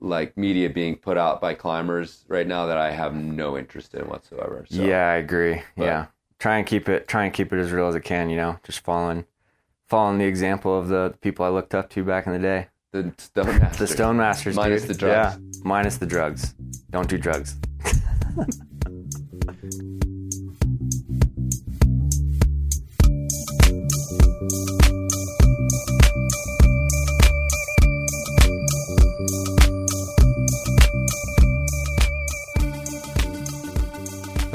like 0.00 0.36
media 0.36 0.68
being 0.70 0.96
put 0.96 1.16
out 1.16 1.40
by 1.40 1.54
climbers 1.54 2.24
right 2.28 2.46
now 2.46 2.66
that 2.66 2.76
I 2.78 2.90
have 2.90 3.14
no 3.14 3.56
interest 3.56 3.94
in 3.94 4.02
whatsoever. 4.08 4.66
So, 4.68 4.82
Yeah, 4.82 5.08
I 5.10 5.16
agree. 5.16 5.62
But- 5.76 5.84
yeah, 5.84 6.06
try 6.38 6.58
and 6.58 6.66
keep 6.66 6.88
it 6.88 7.08
try 7.08 7.24
and 7.24 7.32
keep 7.32 7.52
it 7.52 7.58
as 7.58 7.72
real 7.72 7.88
as 7.88 7.94
it 7.94 8.02
can. 8.02 8.28
You 8.30 8.36
know, 8.36 8.58
just 8.62 8.80
following 8.80 9.24
following 9.88 10.18
the 10.18 10.24
example 10.26 10.76
of 10.78 10.88
the 10.88 11.14
people 11.20 11.44
I 11.44 11.48
looked 11.48 11.74
up 11.74 11.88
to 11.90 12.04
back 12.04 12.26
in 12.26 12.32
the 12.32 12.38
day. 12.38 12.68
the 12.92 13.12
Stone 13.18 13.46
Masters. 13.58 13.90
The 13.90 14.02
Stonemasters, 14.02 14.54
minus 14.56 14.82
dude. 14.82 14.90
the 14.90 14.94
drugs. 14.98 15.38
Yeah, 15.38 15.60
minus 15.64 15.96
the 15.98 16.06
drugs. 16.06 16.54
Don't 16.90 17.08
do 17.08 17.18
drugs. 17.18 17.56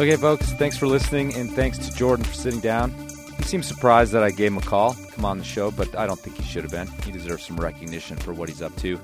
Okay, 0.02 0.16
folks, 0.16 0.52
thanks 0.54 0.76
for 0.76 0.88
listening, 0.88 1.32
and 1.36 1.54
thanks 1.54 1.78
to 1.78 1.94
Jordan 1.94 2.26
for 2.26 2.34
sitting 2.34 2.60
down. 2.60 2.90
He 3.38 3.44
seems 3.44 3.68
surprised 3.68 4.12
that 4.14 4.24
I 4.24 4.32
gave 4.32 4.52
him 4.52 4.58
a 4.58 4.62
call, 4.62 4.96
come 5.12 5.26
on 5.26 5.38
the 5.38 5.44
show, 5.44 5.70
but 5.70 5.96
I 5.96 6.08
don't 6.08 6.20
think 6.20 6.38
he 6.38 6.44
should 6.44 6.64
have 6.64 6.72
been. 6.72 6.88
He 7.04 7.12
deserves 7.12 7.46
some 7.46 7.56
recognition 7.58 8.18
for 8.18 8.34
what 8.34 8.50
he's 8.50 8.64
up 8.64 8.76
to. 8.78 9.00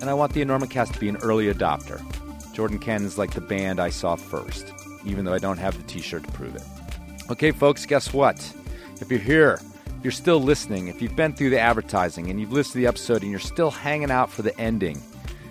And 0.00 0.10
I 0.10 0.14
want 0.14 0.32
the 0.32 0.44
Enormocast 0.44 0.92
to 0.94 0.98
be 0.98 1.08
an 1.08 1.18
early 1.18 1.54
adopter. 1.54 2.02
Jordan 2.52 2.80
Cannon 2.80 3.06
is 3.06 3.16
like 3.16 3.30
the 3.30 3.40
band 3.40 3.78
I 3.78 3.90
saw 3.90 4.16
first, 4.16 4.72
even 5.04 5.24
though 5.24 5.34
I 5.34 5.38
don't 5.38 5.58
have 5.58 5.76
the 5.76 5.84
t 5.84 6.00
shirt 6.00 6.24
to 6.24 6.32
prove 6.32 6.56
it. 6.56 6.64
Okay, 7.30 7.52
folks, 7.52 7.86
guess 7.86 8.12
what? 8.12 8.36
If 9.00 9.12
you're 9.12 9.20
here, 9.20 9.60
if 9.86 10.02
you're 10.02 10.10
still 10.10 10.42
listening, 10.42 10.88
if 10.88 11.00
you've 11.00 11.14
been 11.14 11.32
through 11.32 11.50
the 11.50 11.60
advertising 11.60 12.28
and 12.28 12.40
you've 12.40 12.52
listened 12.52 12.72
to 12.72 12.78
the 12.78 12.88
episode 12.88 13.22
and 13.22 13.30
you're 13.30 13.38
still 13.38 13.70
hanging 13.70 14.10
out 14.10 14.30
for 14.30 14.42
the 14.42 14.58
ending 14.60 15.00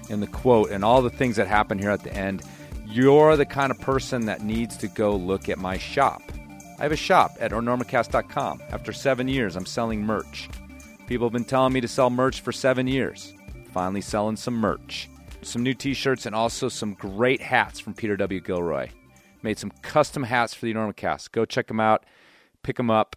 and 0.10 0.22
the 0.22 0.27
quote 0.27 0.72
and 0.72 0.84
all 0.84 1.01
the 1.01 1.10
things 1.10 1.38
that 1.38 1.47
happen 1.47 1.80
here 1.80 1.89
at 1.91 2.03
the 2.03 2.14
end, 2.14 2.43
you're 2.94 3.36
the 3.36 3.45
kind 3.45 3.72
of 3.72 3.80
person 3.82 4.28
that 4.28 4.44
needs 4.44 4.78
to 4.78 4.88
go 4.88 5.15
look 5.15 5.49
at 5.49 5.57
my 5.57 5.80
shop. 5.80 6.22
I 6.78 6.84
have 6.84 6.91
a 6.91 6.95
shop 6.95 7.32
at 7.40 7.52
enormocast.com. 7.52 8.61
After 8.70 8.94
seven 8.94 9.28
years, 9.28 9.56
I'm 9.56 9.65
selling 9.65 10.06
merch. 10.06 10.48
People 11.07 11.26
have 11.26 11.34
been 11.34 11.44
telling 11.44 11.74
me 11.74 11.82
to 11.82 11.88
sell 11.88 12.11
merch 12.11 12.41
for 12.41 12.52
seven 12.52 12.86
years. 12.86 13.34
Finally, 13.72 14.02
selling 14.02 14.36
some 14.36 14.53
merch. 14.56 15.10
Some 15.41 15.64
new 15.64 15.74
t 15.74 15.95
shirts 15.95 16.28
and 16.28 16.36
also 16.36 16.70
some 16.70 16.94
great 16.94 17.41
hats 17.41 17.80
from 17.80 17.95
Peter 17.95 18.15
W. 18.15 18.40
Gilroy. 18.40 18.90
Made 19.41 19.57
some 19.57 19.72
custom 19.82 20.24
hats 20.24 20.53
for 20.53 20.65
the 20.68 20.74
Enormocast. 20.74 21.32
Go 21.32 21.45
check 21.45 21.68
them 21.68 21.80
out, 21.80 22.06
pick 22.61 22.78
them 22.78 22.91
up. 22.91 23.15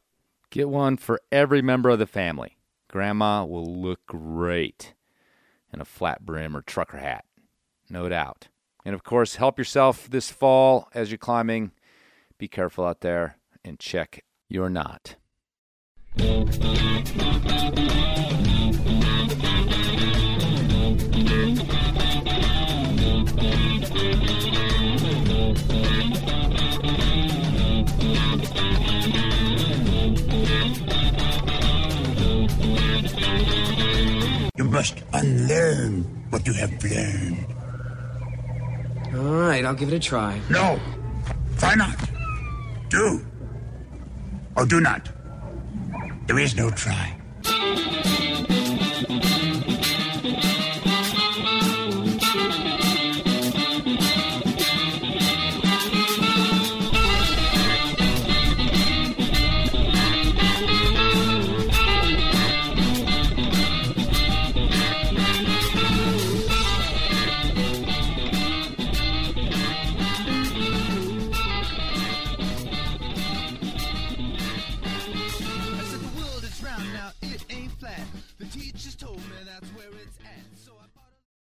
Get 0.51 0.71
one 0.71 0.97
for 0.97 1.21
every 1.31 1.61
member 1.61 1.91
of 1.91 1.99
the 1.99 2.07
family. 2.07 2.57
Grandma 2.89 3.45
will 3.45 3.67
look 3.67 4.07
great 4.07 4.95
in 5.71 5.81
a 5.81 5.85
flat 5.85 6.25
brim 6.25 6.57
or 6.57 6.63
trucker 6.63 6.99
hat. 6.99 7.27
No 7.91 8.09
doubt. 8.09 8.49
And 8.87 8.95
of 8.95 9.03
course, 9.03 9.35
help 9.35 9.59
yourself 9.59 10.09
this 10.09 10.31
fall 10.31 10.89
as 10.95 11.11
you're 11.11 11.19
climbing. 11.19 11.73
Be 12.39 12.47
careful 12.47 12.85
out 12.85 13.01
there 13.01 13.37
and 13.65 13.81
check 13.81 14.23
your 14.49 14.71
knot. 14.71 15.17
You 34.57 34.65
must 34.65 35.03
unlearn 35.13 36.05
what 36.31 36.47
you 36.47 36.53
have 36.53 36.85
learned. 36.85 37.56
All 39.15 39.35
right, 39.35 39.65
I'll 39.65 39.75
give 39.75 39.93
it 39.93 39.95
a 39.95 39.99
try. 39.99 40.41
No. 40.51 40.79
Why 41.61 41.75
not? 41.75 41.97
Do. 42.89 43.25
Or 44.57 44.67
do 44.67 44.81
not. 44.81 45.09
There 46.27 46.39
is 46.39 46.57
no 46.57 46.71
try. 46.71 47.17